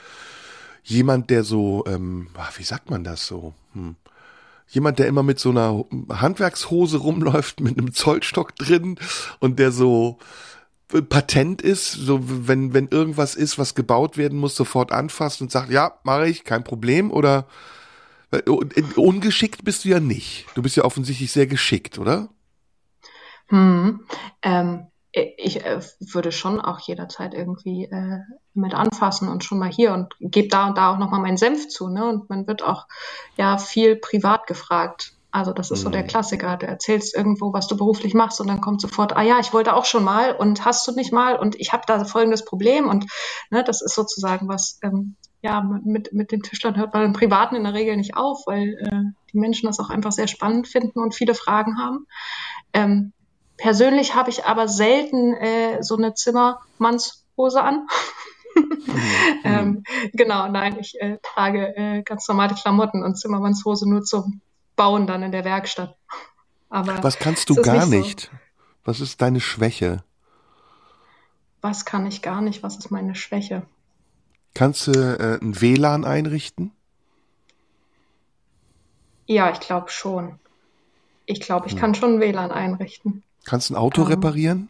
Jemand, 0.82 1.30
der 1.30 1.44
so, 1.44 1.84
ähm, 1.86 2.28
ah, 2.36 2.48
wie 2.56 2.62
sagt 2.62 2.90
man 2.90 3.04
das 3.04 3.26
so? 3.26 3.54
Hm. 3.72 3.96
Jemand, 4.68 4.98
der 4.98 5.06
immer 5.06 5.22
mit 5.22 5.38
so 5.38 5.50
einer 5.50 5.84
Handwerkshose 6.10 6.98
rumläuft, 6.98 7.60
mit 7.60 7.78
einem 7.78 7.92
Zollstock 7.92 8.56
drin 8.56 8.98
und 9.38 9.58
der 9.58 9.70
so 9.70 10.18
patent 10.88 11.62
ist, 11.62 11.92
so 11.92 12.20
wenn, 12.22 12.72
wenn 12.72 12.88
irgendwas 12.88 13.34
ist, 13.34 13.58
was 13.58 13.74
gebaut 13.74 14.16
werden 14.16 14.38
muss, 14.38 14.54
sofort 14.54 14.92
anfasst 14.92 15.42
und 15.42 15.50
sagt, 15.50 15.70
ja, 15.70 15.98
mache 16.04 16.28
ich, 16.28 16.44
kein 16.44 16.64
Problem, 16.64 17.10
oder 17.10 17.46
ungeschickt 18.96 19.64
bist 19.64 19.84
du 19.84 19.88
ja 19.90 20.00
nicht. 20.00 20.46
Du 20.54 20.62
bist 20.62 20.76
ja 20.76 20.84
offensichtlich 20.84 21.32
sehr 21.32 21.46
geschickt, 21.46 21.98
oder? 21.98 22.28
Hm. 23.48 24.00
Ähm, 24.42 24.86
ich 25.12 25.64
äh, 25.64 25.80
würde 26.00 26.30
schon 26.30 26.60
auch 26.60 26.80
jederzeit 26.80 27.32
irgendwie 27.32 27.84
äh, 27.84 28.18
mit 28.52 28.74
anfassen 28.74 29.28
und 29.28 29.44
schon 29.44 29.58
mal 29.58 29.70
hier 29.70 29.92
und 29.94 30.14
gebe 30.20 30.48
da 30.48 30.66
und 30.66 30.76
da 30.76 30.92
auch 30.92 30.98
nochmal 30.98 31.20
meinen 31.20 31.38
Senf 31.38 31.68
zu. 31.68 31.88
Ne? 31.88 32.06
Und 32.06 32.28
man 32.28 32.46
wird 32.46 32.62
auch 32.62 32.86
ja 33.36 33.56
viel 33.56 33.96
privat 33.96 34.46
gefragt. 34.46 35.12
Also 35.36 35.52
das 35.52 35.70
ist 35.70 35.82
so 35.82 35.90
der 35.90 36.02
Mhm. 36.02 36.06
Klassiker. 36.06 36.56
Du 36.56 36.66
erzählst 36.66 37.14
irgendwo, 37.14 37.52
was 37.52 37.68
du 37.68 37.76
beruflich 37.76 38.14
machst 38.14 38.40
und 38.40 38.46
dann 38.46 38.62
kommt 38.62 38.80
sofort, 38.80 39.14
ah 39.14 39.20
ja, 39.22 39.38
ich 39.38 39.52
wollte 39.52 39.74
auch 39.74 39.84
schon 39.84 40.02
mal 40.02 40.34
und 40.34 40.64
hast 40.64 40.88
du 40.88 40.92
nicht 40.92 41.12
mal 41.12 41.36
und 41.36 41.56
ich 41.60 41.74
habe 41.74 41.82
da 41.86 42.02
folgendes 42.06 42.42
Problem 42.42 42.88
und 42.88 43.04
ne, 43.50 43.62
das 43.62 43.82
ist 43.82 43.94
sozusagen 43.94 44.48
was, 44.48 44.78
ähm, 44.82 45.16
ja, 45.42 45.60
mit, 45.60 46.14
mit 46.14 46.32
dem 46.32 46.42
Tischlern 46.42 46.78
hört 46.78 46.94
man 46.94 47.04
im 47.04 47.12
Privaten 47.12 47.54
in 47.54 47.64
der 47.64 47.74
Regel 47.74 47.98
nicht 47.98 48.16
auf, 48.16 48.44
weil 48.46 48.78
äh, 48.80 49.12
die 49.30 49.38
Menschen 49.38 49.66
das 49.66 49.78
auch 49.78 49.90
einfach 49.90 50.10
sehr 50.10 50.26
spannend 50.26 50.68
finden 50.68 51.00
und 51.00 51.14
viele 51.14 51.34
Fragen 51.34 51.78
haben. 51.78 52.06
Ähm, 52.72 53.12
persönlich 53.58 54.14
habe 54.14 54.30
ich 54.30 54.46
aber 54.46 54.68
selten 54.68 55.34
äh, 55.34 55.82
so 55.82 55.98
eine 55.98 56.14
Zimmermannshose 56.14 57.62
an. 57.62 57.86
ähm, 59.44 59.82
genau, 60.14 60.48
nein, 60.48 60.78
ich 60.80 60.98
äh, 60.98 61.18
trage 61.22 61.76
äh, 61.76 62.02
ganz 62.04 62.26
normale 62.26 62.54
Klamotten 62.54 63.04
und 63.04 63.18
Zimmermannshose 63.18 63.86
nur 63.86 64.00
zum 64.00 64.40
Bauen 64.76 65.06
dann 65.06 65.22
in 65.22 65.32
der 65.32 65.44
Werkstatt. 65.44 65.96
Aber 66.70 67.02
Was 67.02 67.18
kannst 67.18 67.50
du 67.50 67.60
gar 67.62 67.86
nicht 67.86 67.86
so. 67.86 67.96
nicht? 67.98 68.30
Was 68.84 69.00
ist 69.00 69.20
deine 69.20 69.40
Schwäche? 69.40 70.04
was 71.60 71.84
kann 71.84 72.06
ich 72.06 72.22
gar 72.22 72.40
nicht? 72.40 72.62
Was 72.62 72.76
ist 72.78 72.90
meine 72.90 73.14
Schwäche? 73.14 73.66
Kannst 74.54 74.86
du 74.88 74.92
äh, 74.92 75.38
ein 75.40 75.60
WLAN 75.60 76.04
einrichten? 76.04 76.72
Ja, 79.26 79.50
ich 79.50 79.60
glaube 79.60 79.90
schon. 79.90 80.38
Ich 81.26 81.40
glaube, 81.40 81.66
ich 81.66 81.72
Hm. 81.72 81.80
kann 81.80 81.94
schon 81.94 82.14
ein 82.16 82.20
WLAN 82.20 82.50
einrichten. 82.52 83.22
Kannst 83.44 83.70
du 83.70 83.74
ein 83.74 83.76
Auto 83.78 84.02
Ähm, 84.02 84.08
reparieren? 84.08 84.68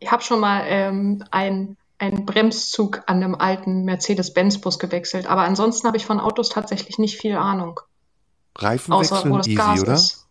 Ich 0.00 0.10
habe 0.10 0.22
schon 0.22 0.40
mal 0.40 0.64
ähm, 0.66 1.24
ein 1.30 1.76
einen 1.98 2.26
Bremszug 2.26 3.02
an 3.06 3.22
einem 3.22 3.36
alten 3.36 3.84
Mercedes-Benz-Bus 3.84 4.80
gewechselt, 4.80 5.26
aber 5.28 5.42
ansonsten 5.42 5.86
habe 5.86 5.96
ich 5.96 6.04
von 6.04 6.18
Autos 6.18 6.48
tatsächlich 6.48 6.98
nicht 6.98 7.16
viel 7.16 7.36
Ahnung. 7.36 7.78
Reifen 8.56 8.92
Außer 8.92 9.16
wechseln 9.16 9.40
easy, 9.40 9.54
Gas 9.54 9.80
oder? 9.82 9.94
ist. 9.94 10.26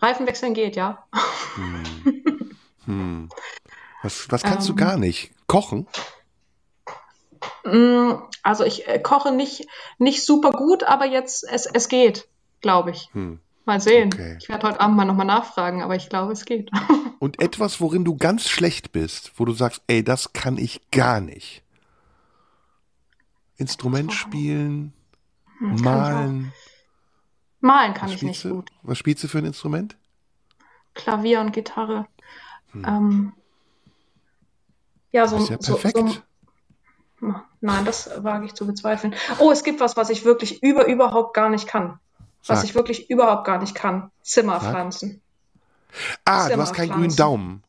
Reifen 0.00 0.26
wechseln 0.26 0.54
geht, 0.54 0.74
ja. 0.76 1.06
Hm. 2.86 3.28
Was, 4.02 4.30
was 4.30 4.42
kannst 4.42 4.68
du 4.68 4.72
Ähm. 4.72 4.76
gar 4.78 4.96
nicht? 4.96 5.30
Kochen? 5.46 5.86
Mm, 7.64 8.12
Also 8.42 8.64
ich 8.64 8.88
äh, 8.88 8.98
koche 8.98 9.30
nicht, 9.32 9.66
nicht 9.98 10.24
super 10.24 10.50
gut, 10.50 10.82
aber 10.82 11.06
jetzt, 11.06 11.44
es, 11.48 11.66
es 11.66 11.88
geht, 11.88 12.26
glaube 12.60 12.90
ich. 12.90 13.08
Hm. 13.12 13.38
Mal 13.64 13.80
sehen. 13.80 14.10
Okay. 14.12 14.36
Ich 14.40 14.48
werde 14.48 14.66
heute 14.66 14.80
Abend 14.80 14.96
mal 14.96 15.04
nochmal 15.04 15.26
nachfragen, 15.26 15.82
aber 15.82 15.94
ich 15.94 16.08
glaube, 16.08 16.32
es 16.32 16.44
geht. 16.44 16.68
Und 17.20 17.40
etwas, 17.40 17.80
worin 17.80 18.04
du 18.04 18.16
ganz 18.16 18.48
schlecht 18.48 18.90
bist, 18.90 19.32
wo 19.36 19.44
du 19.44 19.52
sagst, 19.52 19.82
ey, 19.86 20.02
das 20.02 20.32
kann 20.32 20.58
ich 20.58 20.80
gar 20.90 21.20
nicht. 21.20 21.62
Instrument 23.56 24.12
spielen, 24.12 24.92
Hm, 25.58 25.80
malen. 25.82 26.52
Malen 27.62 27.94
kann 27.94 28.08
Was 28.08 28.16
ich 28.16 28.22
nicht 28.22 28.44
du? 28.44 28.50
gut. 28.56 28.70
Was 28.82 28.98
spielst 28.98 29.24
du 29.24 29.28
für 29.28 29.38
ein 29.38 29.44
Instrument? 29.46 29.96
Klavier 30.94 31.40
und 31.40 31.52
Gitarre. 31.52 32.06
Ähm, 32.74 33.32
ja, 35.12 35.26
so, 35.26 35.36
Das 35.36 35.44
ist 35.44 35.50
ja 35.50 35.56
so, 35.60 35.76
perfekt. 35.76 36.22
so, 37.20 37.34
nein, 37.60 37.84
das 37.84 38.10
wage 38.24 38.46
ich 38.46 38.54
zu 38.54 38.66
bezweifeln. 38.66 39.14
Oh, 39.38 39.50
es 39.52 39.62
gibt 39.64 39.80
was, 39.80 39.96
was 39.96 40.10
ich 40.10 40.24
wirklich 40.24 40.62
über 40.62 40.86
überhaupt 40.86 41.34
gar 41.34 41.48
nicht 41.48 41.66
kann. 41.66 41.98
Was 42.46 42.60
Sag. 42.60 42.64
ich 42.68 42.74
wirklich 42.74 43.08
überhaupt 43.10 43.46
gar 43.46 43.58
nicht 43.58 43.74
kann. 43.74 44.10
Zimmerpflanzen. 44.22 45.20
ah, 46.24 46.48
du 46.48 46.56
hast 46.56 46.74
keinen 46.74 46.90
grünen 46.90 47.10
Zimmerpflanzen. 47.10 47.16
Daumen. 47.16 47.62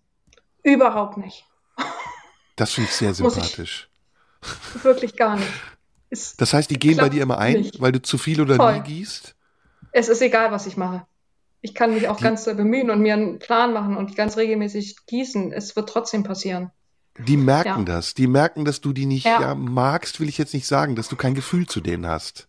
Überhaupt 0.63 1.17
nicht. 1.17 1.45
Das 2.55 2.71
finde 2.73 2.89
ich 2.89 2.95
sehr 2.95 3.09
Muss 3.09 3.19
ich- 3.37 3.43
sympathisch. 3.43 3.89
Wirklich 4.81 5.15
gar 5.15 5.35
nicht. 5.35 5.51
Ist, 6.09 6.39
Das 6.41 6.53
heißt, 6.53 6.69
die 6.69 6.77
gehen 6.79 6.97
bei 6.97 7.09
dir 7.09 7.23
immer 7.23 7.37
ein, 7.37 7.61
nicht. 7.61 7.79
weil 7.81 7.91
du 7.91 8.01
zu 8.01 8.17
viel 8.17 8.41
oder 8.41 8.55
Voll. 8.55 8.73
nie 8.79 8.81
gießt? 8.83 9.35
Es 9.93 10.09
ist 10.09 10.21
egal, 10.21 10.51
was 10.51 10.65
ich 10.67 10.75
mache. 10.77 11.05
Ich 11.61 11.73
kann 11.73 11.93
mich 11.93 12.09
auch 12.09 12.17
Die- 12.17 12.23
ganz 12.23 12.43
bemühen 12.45 12.89
und 12.89 13.01
mir 13.01 13.13
einen 13.13 13.39
Plan 13.39 13.71
machen 13.73 13.95
und 13.95 14.15
ganz 14.17 14.35
regelmäßig 14.35 15.05
gießen. 15.05 15.53
Es 15.53 15.75
wird 15.75 15.87
trotzdem 15.89 16.23
passieren. 16.23 16.71
Die 17.17 17.37
merken 17.37 17.67
Ja. 17.87 17.95
das. 17.95 18.13
Die 18.15 18.27
merken, 18.27 18.65
dass 18.65 18.81
du 18.81 18.91
die 18.91 19.05
nicht 19.05 19.25
Ja. 19.25 19.39
ja, 19.39 19.55
magst, 19.55 20.19
will 20.19 20.27
ich 20.27 20.37
jetzt 20.37 20.53
nicht 20.53 20.67
sagen, 20.67 20.95
dass 20.95 21.07
du 21.07 21.15
kein 21.15 21.35
Gefühl 21.35 21.67
zu 21.67 21.79
denen 21.79 22.05
hast. 22.07 22.47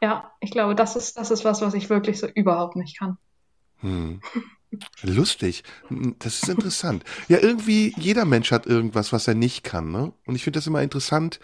Ja, 0.00 0.30
ich 0.40 0.50
glaube, 0.52 0.74
das 0.76 0.94
ist, 0.94 1.16
das 1.16 1.30
ist 1.32 1.44
was, 1.44 1.60
was 1.62 1.74
ich 1.74 1.90
wirklich 1.90 2.20
so 2.20 2.28
überhaupt 2.28 2.76
nicht 2.76 2.98
kann. 2.98 3.16
Hm. 3.80 4.20
Lustig. 5.02 5.64
Hm, 5.88 6.16
Das 6.18 6.34
ist 6.42 6.48
interessant. 6.48 7.02
Ja, 7.28 7.38
irgendwie, 7.38 7.94
jeder 7.96 8.24
Mensch 8.26 8.52
hat 8.52 8.66
irgendwas, 8.66 9.12
was 9.12 9.26
er 9.26 9.34
nicht 9.34 9.64
kann, 9.64 9.90
ne? 9.90 10.12
Und 10.26 10.34
ich 10.36 10.44
finde 10.44 10.58
das 10.58 10.66
immer 10.66 10.82
interessant, 10.82 11.40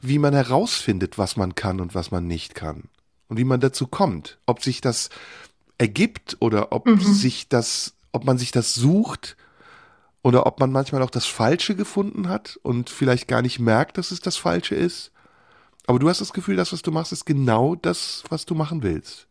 wie 0.00 0.18
man 0.18 0.34
herausfindet, 0.34 1.16
was 1.16 1.36
man 1.36 1.54
kann 1.54 1.80
und 1.80 1.94
was 1.94 2.10
man 2.10 2.26
nicht 2.26 2.54
kann. 2.54 2.84
Und 3.28 3.38
wie 3.38 3.44
man 3.44 3.60
dazu 3.60 3.86
kommt. 3.86 4.38
Ob 4.46 4.62
sich 4.62 4.80
das 4.80 5.08
ergibt 5.78 6.36
oder 6.40 6.72
ob 6.72 6.86
Mhm. 6.86 7.00
sich 7.00 7.48
das, 7.48 7.94
ob 8.12 8.24
man 8.24 8.38
sich 8.38 8.52
das 8.52 8.74
sucht 8.74 9.36
oder 10.22 10.46
ob 10.46 10.60
man 10.60 10.70
manchmal 10.70 11.02
auch 11.02 11.10
das 11.10 11.26
Falsche 11.26 11.74
gefunden 11.74 12.28
hat 12.28 12.58
und 12.62 12.90
vielleicht 12.90 13.28
gar 13.28 13.42
nicht 13.42 13.58
merkt, 13.58 13.98
dass 13.98 14.10
es 14.10 14.20
das 14.20 14.36
Falsche 14.36 14.74
ist. 14.74 15.10
Aber 15.86 15.98
du 15.98 16.08
hast 16.08 16.20
das 16.20 16.32
Gefühl, 16.32 16.56
das, 16.56 16.72
was 16.72 16.82
du 16.82 16.90
machst, 16.92 17.12
ist 17.12 17.24
genau 17.26 17.74
das, 17.74 18.24
was 18.30 18.46
du 18.46 18.54
machen 18.54 18.82
willst. 18.82 19.26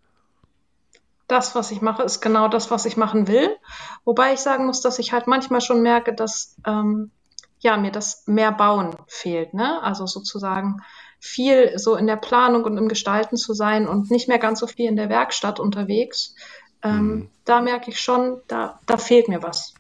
Das, 1.28 1.56
was 1.56 1.72
ich 1.72 1.82
mache, 1.82 2.04
ist 2.04 2.22
genau 2.22 2.48
das, 2.48 2.70
was 2.70 2.86
ich 2.86 2.98
machen 2.98 3.28
will. 3.28 3.50
Wobei 4.04 4.34
ich 4.34 4.40
sagen 4.42 4.66
muss, 4.66 4.82
dass 4.82 5.00
ich 5.00 5.14
halt 5.14 5.26
manchmal 5.26 5.62
schon 5.62 5.82
merke, 5.82 6.14
dass 6.14 6.56
ähm, 6.68 7.12
ja, 7.60 7.78
mir 7.78 7.92
das 7.92 8.24
mehr 8.28 8.52
Bauen 8.52 8.96
fehlt. 9.08 9.54
Ne? 9.54 9.82
Also 9.82 10.06
sozusagen 10.06 10.82
viel 11.26 11.80
so 11.80 11.96
in 11.96 12.06
der 12.06 12.18
Planung 12.18 12.66
und 12.66 12.78
im 12.78 12.90
Gestalten 12.90 13.38
zu 13.38 13.54
sein 13.54 13.88
und 13.88 14.12
nicht 14.12 14.28
mehr 14.28 14.40
ganz 14.40 14.60
so 14.60 14.68
viel 14.68 14.90
in 14.90 14.98
der 14.98 15.08
Werkstatt 15.08 15.58
unterwegs. 15.60 16.36
Ähm, 16.84 17.08
Mhm. 17.08 17.30
Da 17.46 17.62
merke 17.62 17.92
ich 17.92 18.00
schon, 18.00 18.42
da, 18.48 18.80
da 18.88 18.98
fehlt 18.98 19.30
mir 19.30 19.42
was. 19.42 19.74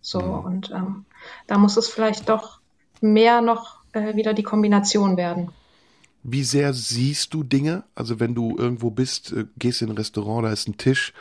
So, 0.00 0.20
Mhm. 0.20 0.44
und 0.46 0.70
ähm, 0.70 1.04
da 1.46 1.58
muss 1.58 1.76
es 1.76 1.88
vielleicht 1.88 2.28
doch 2.30 2.60
mehr 3.02 3.42
noch 3.42 3.76
äh, 3.92 4.16
wieder 4.16 4.32
die 4.32 4.42
Kombination 4.42 5.16
werden. 5.18 5.52
Wie 6.22 6.44
sehr 6.44 6.72
siehst 6.72 7.34
du 7.34 7.42
Dinge? 7.42 7.84
Also 7.94 8.18
wenn 8.20 8.34
du 8.34 8.56
irgendwo 8.56 8.90
bist, 8.90 9.32
äh, 9.32 9.44
gehst 9.58 9.82
in 9.82 9.90
ein 9.90 9.96
Restaurant, 9.98 10.46
da 10.46 10.52
ist 10.52 10.66
ein 10.66 10.78
Tisch 10.78 11.12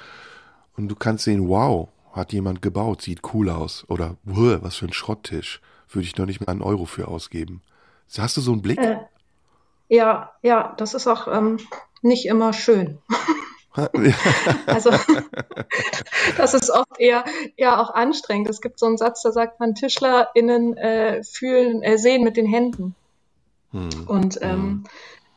und 0.78 0.88
du 0.88 0.96
kannst 0.96 1.26
sehen, 1.26 1.50
wow, 1.50 1.90
hat 2.14 2.32
jemand 2.34 2.62
gebaut, 2.62 3.02
sieht 3.02 3.22
cool 3.34 3.50
aus. 3.50 3.86
Oder, 3.90 4.16
"Wuh, 4.24 4.58
was 4.62 4.76
für 4.78 4.86
ein 4.86 4.94
Schrotttisch. 4.94 5.62
Würde 5.90 6.06
ich 6.06 6.16
noch 6.18 6.26
nicht 6.28 6.40
mal 6.40 6.52
einen 6.52 6.62
Euro 6.62 6.86
für 6.86 7.08
ausgeben. 7.08 7.62
Hast 8.18 8.38
du 8.38 8.42
so 8.42 8.52
einen 8.52 8.62
Blick? 8.62 8.80
Äh, 8.80 8.98
ja, 9.90 10.32
ja, 10.42 10.74
das 10.78 10.94
ist 10.94 11.08
auch 11.08 11.28
ähm, 11.28 11.58
nicht 12.02 12.26
immer 12.26 12.54
schön. 12.54 13.00
Also 14.66 14.92
das 16.38 16.54
ist 16.54 16.70
oft 16.70 17.00
eher, 17.00 17.24
eher 17.56 17.80
auch 17.80 17.94
anstrengend. 17.94 18.50
Es 18.50 18.62
gibt 18.62 18.80
so 18.80 18.88
einen 18.88 18.98
Satz, 18.98 19.22
da 19.22 19.32
sagt 19.32 19.60
man, 19.60 19.76
TischlerInnen 19.76 20.76
äh, 20.76 21.24
fühlen, 21.24 21.82
äh, 21.84 21.98
sehen 21.98 22.24
mit 22.24 22.36
den 22.36 22.48
Händen. 22.48 22.96
Hm. 23.72 23.90
Und 24.08 24.40
ähm, 24.42 24.84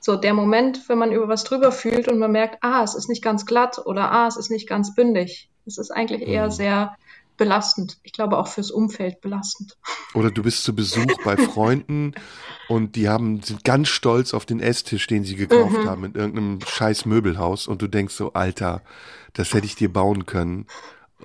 so 0.00 0.16
der 0.16 0.34
Moment, 0.34 0.88
wenn 0.88 0.98
man 0.98 1.12
über 1.12 1.28
was 1.28 1.44
drüber 1.44 1.70
fühlt 1.70 2.08
und 2.08 2.18
man 2.18 2.32
merkt, 2.32 2.58
ah, 2.62 2.82
es 2.82 2.94
ist 2.94 3.08
nicht 3.08 3.22
ganz 3.22 3.46
glatt 3.46 3.78
oder 3.84 4.10
ah, 4.10 4.26
es 4.26 4.36
ist 4.36 4.50
nicht 4.50 4.68
ganz 4.68 4.94
bündig. 4.94 5.48
Es 5.66 5.78
ist 5.78 5.92
eigentlich 5.92 6.26
eher 6.26 6.46
Mhm. 6.46 6.50
sehr 6.50 6.96
belastend. 7.42 7.98
Ich 8.04 8.12
glaube 8.12 8.38
auch 8.38 8.46
fürs 8.46 8.70
Umfeld 8.70 9.20
belastend. 9.20 9.76
Oder 10.14 10.30
du 10.30 10.42
bist 10.44 10.62
zu 10.62 10.74
Besuch 10.76 11.18
bei 11.24 11.36
Freunden 11.50 12.14
und 12.68 12.94
die 12.94 13.08
haben, 13.08 13.42
sind 13.42 13.64
ganz 13.64 13.88
stolz 13.88 14.32
auf 14.32 14.46
den 14.46 14.60
Esstisch, 14.60 15.08
den 15.08 15.24
sie 15.24 15.34
gekauft 15.34 15.78
Mhm. 15.78 15.88
haben 15.88 16.04
in 16.04 16.14
irgendeinem 16.14 16.60
scheiß 16.64 17.04
Möbelhaus 17.06 17.66
und 17.66 17.82
du 17.82 17.88
denkst 17.88 18.14
so, 18.14 18.32
Alter, 18.34 18.82
das 19.32 19.52
hätte 19.54 19.66
ich 19.66 19.74
dir 19.74 19.92
bauen 19.92 20.24
können. 20.24 20.66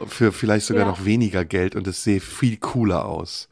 Für 0.07 0.31
vielleicht 0.31 0.65
sogar 0.65 0.85
Ja. 0.85 0.91
noch 0.91 1.05
weniger 1.05 1.45
Geld 1.45 1.75
und 1.75 1.85
es 1.87 2.03
sähe 2.03 2.19
viel 2.19 2.57
cooler 2.57 3.05
aus. 3.05 3.47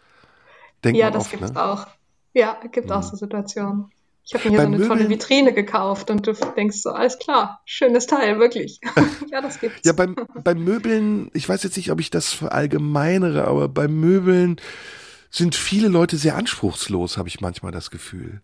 Denkt 0.83 0.99
ja, 0.99 1.11
das 1.11 1.23
oft, 1.23 1.31
gibt's 1.31 1.51
ne? 1.51 1.63
auch. 1.63 1.87
Ja, 2.33 2.59
gibt 2.71 2.91
auch 2.91 3.01
Mhm. 3.01 3.07
so 3.07 3.15
Situationen. 3.15 3.91
Ich 4.26 4.34
habe 4.34 4.49
mir 4.49 4.49
hier 4.49 4.57
Bei 4.57 4.64
so 4.65 4.73
eine 4.76 4.88
tolle 4.88 5.03
Möbeln- 5.03 5.10
Vitrine 5.10 5.53
gekauft 5.53 6.10
und 6.10 6.26
du 6.26 6.34
denkst 6.34 6.77
so, 6.81 6.89
alles 6.89 7.19
klar, 7.19 7.61
schönes 7.65 8.07
Teil, 8.07 8.39
wirklich. 8.39 8.80
ja, 9.31 9.41
das 9.41 9.60
gibt's. 9.60 9.81
Ja, 9.84 9.93
beim, 9.93 10.15
beim 10.43 10.64
Möbeln, 10.64 11.30
ich 11.34 11.47
weiß 11.47 11.61
jetzt 11.64 11.77
nicht, 11.77 11.91
ob 11.91 11.99
ich 11.99 12.10
das 12.10 12.34
verallgemeinere, 12.34 13.45
aber 13.45 13.68
beim 13.68 13.99
Möbeln 13.99 14.57
sind 15.30 15.53
viele 15.56 15.89
Leute 15.89 16.18
sehr 16.18 16.35
anspruchslos, 16.38 17.18
habe 17.18 17.27
ich 17.27 17.39
manchmal 17.41 17.72
das 17.72 17.91
Gefühl. 17.91 18.41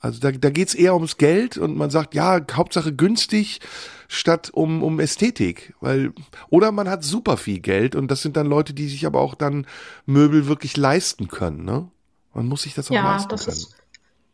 Also 0.00 0.20
da, 0.20 0.30
da 0.30 0.50
geht's 0.50 0.74
eher 0.74 0.94
ums 0.94 1.16
Geld 1.16 1.56
und 1.56 1.76
man 1.76 1.90
sagt, 1.90 2.14
ja, 2.14 2.40
Hauptsache 2.52 2.92
günstig 2.94 3.60
statt 4.08 4.50
um, 4.52 4.82
um 4.82 5.00
Ästhetik. 5.00 5.74
Weil, 5.80 6.12
oder 6.48 6.70
man 6.72 6.88
hat 6.88 7.02
super 7.02 7.36
viel 7.36 7.60
Geld 7.60 7.94
und 7.94 8.10
das 8.10 8.22
sind 8.22 8.36
dann 8.36 8.46
Leute, 8.46 8.74
die 8.74 8.88
sich 8.88 9.06
aber 9.06 9.20
auch 9.20 9.34
dann 9.34 9.66
Möbel 10.04 10.46
wirklich 10.46 10.76
leisten 10.76 11.28
können, 11.28 11.64
ne? 11.64 11.88
Man 12.34 12.46
muss 12.46 12.62
sich 12.62 12.74
das 12.74 12.90
auch 12.90 12.94
ja, 12.94 13.12
leisten 13.14 13.30
das 13.30 13.46
können. 13.46 13.56
ist, 13.56 13.74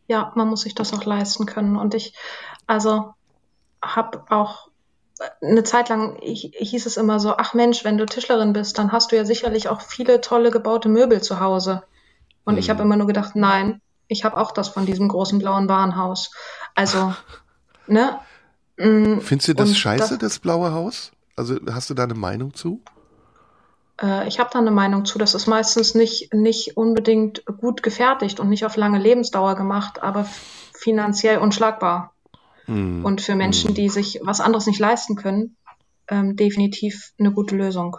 ja, 0.07 0.31
man 0.35 0.47
muss 0.49 0.61
sich 0.61 0.75
das 0.75 0.93
auch 0.93 1.05
leisten 1.05 1.45
können. 1.45 1.75
Und 1.77 1.93
ich, 1.95 2.15
also, 2.67 3.13
habe 3.81 4.23
auch 4.29 4.69
eine 5.41 5.63
Zeit 5.63 5.89
lang 5.89 6.17
ich, 6.21 6.51
hieß 6.57 6.85
es 6.85 6.97
immer 6.97 7.19
so, 7.19 7.35
ach 7.37 7.53
Mensch, 7.53 7.83
wenn 7.83 7.97
du 7.97 8.05
Tischlerin 8.05 8.53
bist, 8.53 8.77
dann 8.77 8.91
hast 8.91 9.11
du 9.11 9.15
ja 9.15 9.25
sicherlich 9.25 9.69
auch 9.69 9.81
viele 9.81 10.21
tolle 10.21 10.51
gebaute 10.51 10.89
Möbel 10.89 11.21
zu 11.21 11.39
Hause. 11.39 11.83
Und 12.45 12.57
ich 12.57 12.67
Mhm. 12.67 12.71
habe 12.71 12.83
immer 12.83 12.97
nur 12.97 13.07
gedacht, 13.07 13.35
nein, 13.35 13.81
ich 14.07 14.25
habe 14.25 14.37
auch 14.37 14.51
das 14.51 14.69
von 14.69 14.85
diesem 14.85 15.07
großen 15.07 15.39
blauen 15.39 15.69
Warenhaus. 15.69 16.31
Also, 16.75 17.13
ne? 17.87 18.19
Mm, 18.77 19.19
Findest 19.19 19.47
du 19.49 19.53
das 19.53 19.69
und 19.69 19.75
scheiße, 19.75 20.17
das, 20.17 20.39
blaue 20.39 20.71
Haus? 20.71 21.11
Also 21.35 21.57
hast 21.71 21.89
du 21.89 21.93
da 21.93 22.03
eine 22.03 22.15
Meinung 22.15 22.53
zu? 22.53 22.81
Äh, 24.03 24.27
ich 24.27 24.39
habe 24.39 24.49
da 24.51 24.59
eine 24.59 24.71
Meinung 24.71 25.05
zu. 25.05 25.17
Das 25.17 25.33
ist 25.33 25.47
meistens 25.47 25.95
nicht, 25.95 26.33
nicht 26.33 26.77
unbedingt 26.77 27.45
gut 27.45 27.81
gefertigt 27.81 28.39
und 28.39 28.49
nicht 28.49 28.65
auf 28.65 28.75
lange 28.75 28.99
Lebensdauer 28.99 29.55
gemacht, 29.55 30.03
aber 30.03 30.27
finanziell 30.73 31.37
unschlagbar. 31.37 32.13
Hm. 32.65 33.03
Und 33.03 33.21
für 33.21 33.35
Menschen, 33.35 33.73
die 33.73 33.89
sich 33.89 34.19
was 34.23 34.41
anderes 34.41 34.67
nicht 34.67 34.79
leisten 34.79 35.15
können, 35.15 35.55
ähm, 36.07 36.35
definitiv 36.35 37.13
eine 37.17 37.31
gute 37.31 37.55
Lösung. 37.55 37.97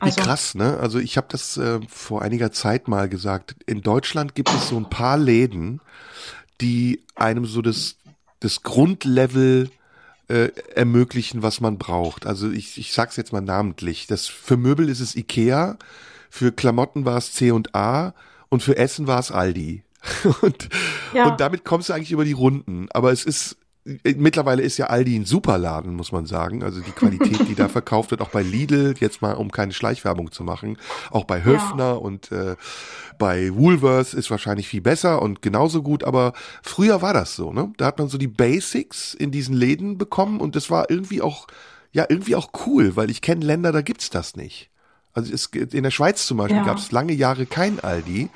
Also, 0.00 0.16
Wie 0.16 0.22
krass, 0.22 0.54
ne? 0.54 0.78
Also 0.78 0.98
ich 0.98 1.16
habe 1.16 1.28
das 1.30 1.56
äh, 1.56 1.80
vor 1.88 2.22
einiger 2.22 2.50
Zeit 2.50 2.88
mal 2.88 3.08
gesagt. 3.08 3.56
In 3.66 3.82
Deutschland 3.82 4.34
gibt 4.34 4.50
es 4.50 4.68
so 4.68 4.76
ein 4.76 4.90
paar 4.90 5.16
Läden, 5.16 5.80
die 6.60 7.02
einem 7.14 7.44
so 7.46 7.62
das, 7.62 7.96
das 8.40 8.62
Grundlevel 8.62 9.70
äh, 10.30 10.52
ermöglichen, 10.74 11.42
was 11.42 11.60
man 11.60 11.76
braucht. 11.78 12.26
Also 12.26 12.50
ich, 12.50 12.78
ich 12.78 12.92
sag's 12.92 13.16
jetzt 13.16 13.32
mal 13.32 13.40
namentlich. 13.40 14.06
Das, 14.06 14.26
für 14.26 14.56
Möbel 14.56 14.88
ist 14.88 15.00
es 15.00 15.16
Ikea, 15.16 15.76
für 16.30 16.52
Klamotten 16.52 17.04
war 17.04 17.16
es 17.18 17.32
C&A 17.32 18.14
und 18.48 18.62
für 18.62 18.76
Essen 18.76 19.06
war 19.06 19.18
es 19.20 19.30
Aldi. 19.32 19.82
und, 20.42 20.68
Ja. 21.12 21.28
und 21.28 21.40
damit 21.40 21.64
kommst 21.64 21.88
du 21.88 21.92
eigentlich 21.92 22.12
über 22.12 22.24
die 22.24 22.32
Runden. 22.32 22.88
Aber 22.92 23.12
es 23.12 23.24
ist 23.24 23.56
Mittlerweile 23.84 24.62
ist 24.62 24.76
ja 24.76 24.86
Aldi 24.88 25.16
ein 25.16 25.24
Superladen, 25.24 25.94
muss 25.94 26.12
man 26.12 26.26
sagen. 26.26 26.62
Also 26.62 26.80
die 26.80 26.90
Qualität, 26.90 27.48
die 27.48 27.54
da 27.54 27.68
verkauft 27.70 28.10
wird, 28.10 28.20
auch 28.20 28.28
bei 28.28 28.42
Lidl, 28.42 28.94
jetzt 29.00 29.22
mal 29.22 29.32
um 29.32 29.50
keine 29.50 29.72
Schleichwerbung 29.72 30.32
zu 30.32 30.44
machen, 30.44 30.76
auch 31.10 31.24
bei 31.24 31.42
Höfner 31.44 32.00
und 32.02 32.30
äh, 32.30 32.56
bei 33.18 33.54
Woolworths 33.54 34.12
ist 34.12 34.30
wahrscheinlich 34.30 34.68
viel 34.68 34.82
besser 34.82 35.22
und 35.22 35.40
genauso 35.40 35.82
gut. 35.82 36.04
Aber 36.04 36.34
früher 36.62 37.00
war 37.00 37.14
das 37.14 37.34
so, 37.34 37.52
ne? 37.52 37.72
Da 37.78 37.86
hat 37.86 37.98
man 37.98 38.08
so 38.08 38.18
die 38.18 38.28
Basics 38.28 39.14
in 39.14 39.30
diesen 39.30 39.54
Läden 39.54 39.96
bekommen 39.96 40.40
und 40.40 40.56
das 40.56 40.70
war 40.70 40.90
irgendwie 40.90 41.22
auch, 41.22 41.46
ja, 41.92 42.04
irgendwie 42.08 42.36
auch 42.36 42.50
cool, 42.66 42.96
weil 42.96 43.10
ich 43.10 43.22
kenne 43.22 43.44
Länder, 43.44 43.72
da 43.72 43.80
gibt's 43.80 44.10
das 44.10 44.36
nicht. 44.36 44.70
Also 45.12 45.32
es, 45.32 45.46
in 45.46 45.82
der 45.82 45.90
Schweiz 45.90 46.26
zum 46.26 46.36
Beispiel 46.36 46.58
Ja. 46.58 46.64
gab 46.64 46.76
es 46.76 46.92
lange 46.92 47.14
Jahre 47.14 47.46
kein 47.46 47.80
Aldi 47.80 48.28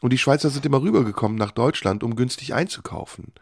und 0.00 0.12
die 0.12 0.18
Schweizer 0.18 0.50
sind 0.50 0.64
immer 0.64 0.80
rübergekommen 0.82 1.36
nach 1.36 1.50
Deutschland, 1.50 2.02
um 2.04 2.14
günstig 2.14 2.54
einzukaufen. 2.54 3.32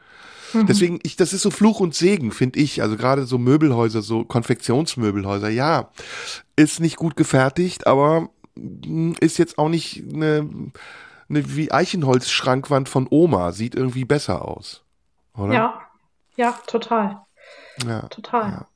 Mhm. 0.52 0.66
Deswegen, 0.66 0.98
ich, 1.02 1.16
das 1.16 1.32
ist 1.32 1.42
so 1.42 1.50
Fluch 1.50 1.80
und 1.80 1.94
Segen, 1.94 2.30
finde 2.30 2.58
ich. 2.60 2.82
Also 2.82 2.96
gerade 2.96 3.24
so 3.24 3.38
Möbelhäuser, 3.38 4.02
so 4.02 4.24
Konfektionsmöbelhäuser, 4.24 5.48
ja, 5.48 5.90
ist 6.56 6.80
nicht 6.80 6.96
gut 6.96 7.16
gefertigt, 7.16 7.86
aber 7.86 8.28
hm, 8.56 9.14
ist 9.20 9.38
jetzt 9.38 9.58
auch 9.58 9.68
nicht 9.68 10.02
eine, 10.12 10.48
eine 11.28 11.56
wie 11.56 11.72
Eichenholzschrankwand 11.72 12.88
von 12.88 13.06
Oma, 13.10 13.52
sieht 13.52 13.74
irgendwie 13.74 14.04
besser 14.04 14.46
aus. 14.46 14.82
Oder? 15.34 15.54
Ja, 15.54 15.80
ja, 16.36 16.52
total. 16.66 17.22
Ja, 17.86 18.00
total. 18.08 18.50
Ja. 18.50 18.66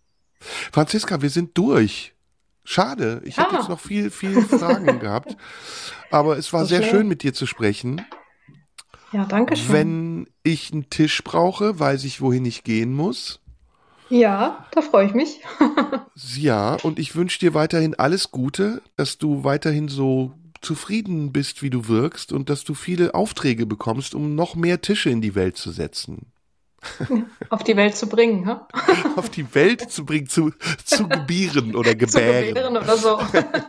Franziska, 0.73 1.23
wir 1.23 1.31
sind 1.31 1.57
durch. 1.57 2.15
Schade. 2.65 3.23
Ich 3.25 3.37
ja. 3.37 3.45
habe 3.45 3.57
jetzt 3.57 3.69
noch 3.69 3.79
viel, 3.79 4.11
viel 4.11 4.43
Fragen 4.43 4.99
gehabt. 5.01 5.37
Aber 6.11 6.37
es 6.37 6.53
war 6.53 6.63
so 6.63 6.67
sehr 6.67 6.83
schön, 6.83 7.07
mit 7.07 7.23
dir 7.23 7.33
zu 7.33 7.47
sprechen. 7.47 8.05
Ja, 9.17 9.25
danke 9.25 9.57
schön. 9.57 9.73
Wenn 9.73 10.27
ich 10.43 10.75
einen 10.75 10.91
Tisch 10.91 11.25
brauche, 11.25 11.81
weiß 11.81 12.05
ich, 12.05 12.21
wohin 12.21 12.45
ich 12.45 12.65
gehen 12.65 12.93
muss. 12.93 13.41
Ja, 14.11 14.67
da 14.73 14.83
freue 14.83 15.07
ich 15.07 15.15
mich. 15.15 15.41
ja, 16.37 16.75
und 16.83 16.99
ich 16.99 17.17
wünsche 17.17 17.39
dir 17.39 17.55
weiterhin 17.55 17.95
alles 17.95 18.31
Gute, 18.31 18.83
dass 18.97 19.17
du 19.17 19.43
weiterhin 19.43 19.89
so 19.89 20.35
zufrieden 20.61 21.33
bist, 21.33 21.63
wie 21.63 21.71
du 21.71 21.89
wirkst 21.89 22.31
und 22.31 22.51
dass 22.51 22.65
du 22.65 22.75
viele 22.75 23.15
Aufträge 23.15 23.65
bekommst, 23.65 24.15
um 24.15 24.35
noch 24.35 24.55
mehr 24.55 24.83
Tische 24.83 25.09
in 25.09 25.23
die 25.23 25.35
Welt 25.35 25.57
zu 25.57 25.71
setzen. 25.71 26.27
Auf 27.51 27.65
die 27.65 27.77
Welt 27.77 27.97
zu 27.97 28.09
bringen, 28.09 28.45
ne? 28.45 28.61
Auf 29.17 29.29
die 29.31 29.55
Welt 29.55 29.91
zu 29.91 30.05
bringen, 30.05 30.29
zu, 30.29 30.53
zu 30.85 31.09
gebieren 31.09 31.75
oder 31.75 31.95
gebären. 31.97 32.43
zu 32.43 32.55
gebären 32.55 32.77
oder 32.77 32.97
so. 32.97 33.19
Danke, 33.33 33.63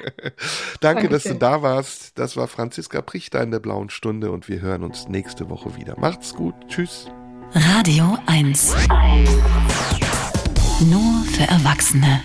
Danke, 0.80 1.08
dass 1.08 1.22
du 1.24 1.34
da 1.34 1.62
warst. 1.62 2.18
Das 2.18 2.36
war 2.36 2.46
Franziska 2.48 3.00
Prichter 3.02 3.42
in 3.42 3.50
der 3.50 3.60
Blauen 3.60 3.90
Stunde 3.90 4.30
und 4.30 4.48
wir 4.48 4.60
hören 4.60 4.82
uns 4.82 5.08
nächste 5.08 5.48
Woche 5.50 5.76
wieder. 5.76 5.98
Macht's 5.98 6.34
gut. 6.34 6.54
Tschüss. 6.68 7.06
Radio 7.54 8.18
1. 8.26 8.74
Nur 10.80 11.24
für 11.32 11.44
Erwachsene. 11.44 12.20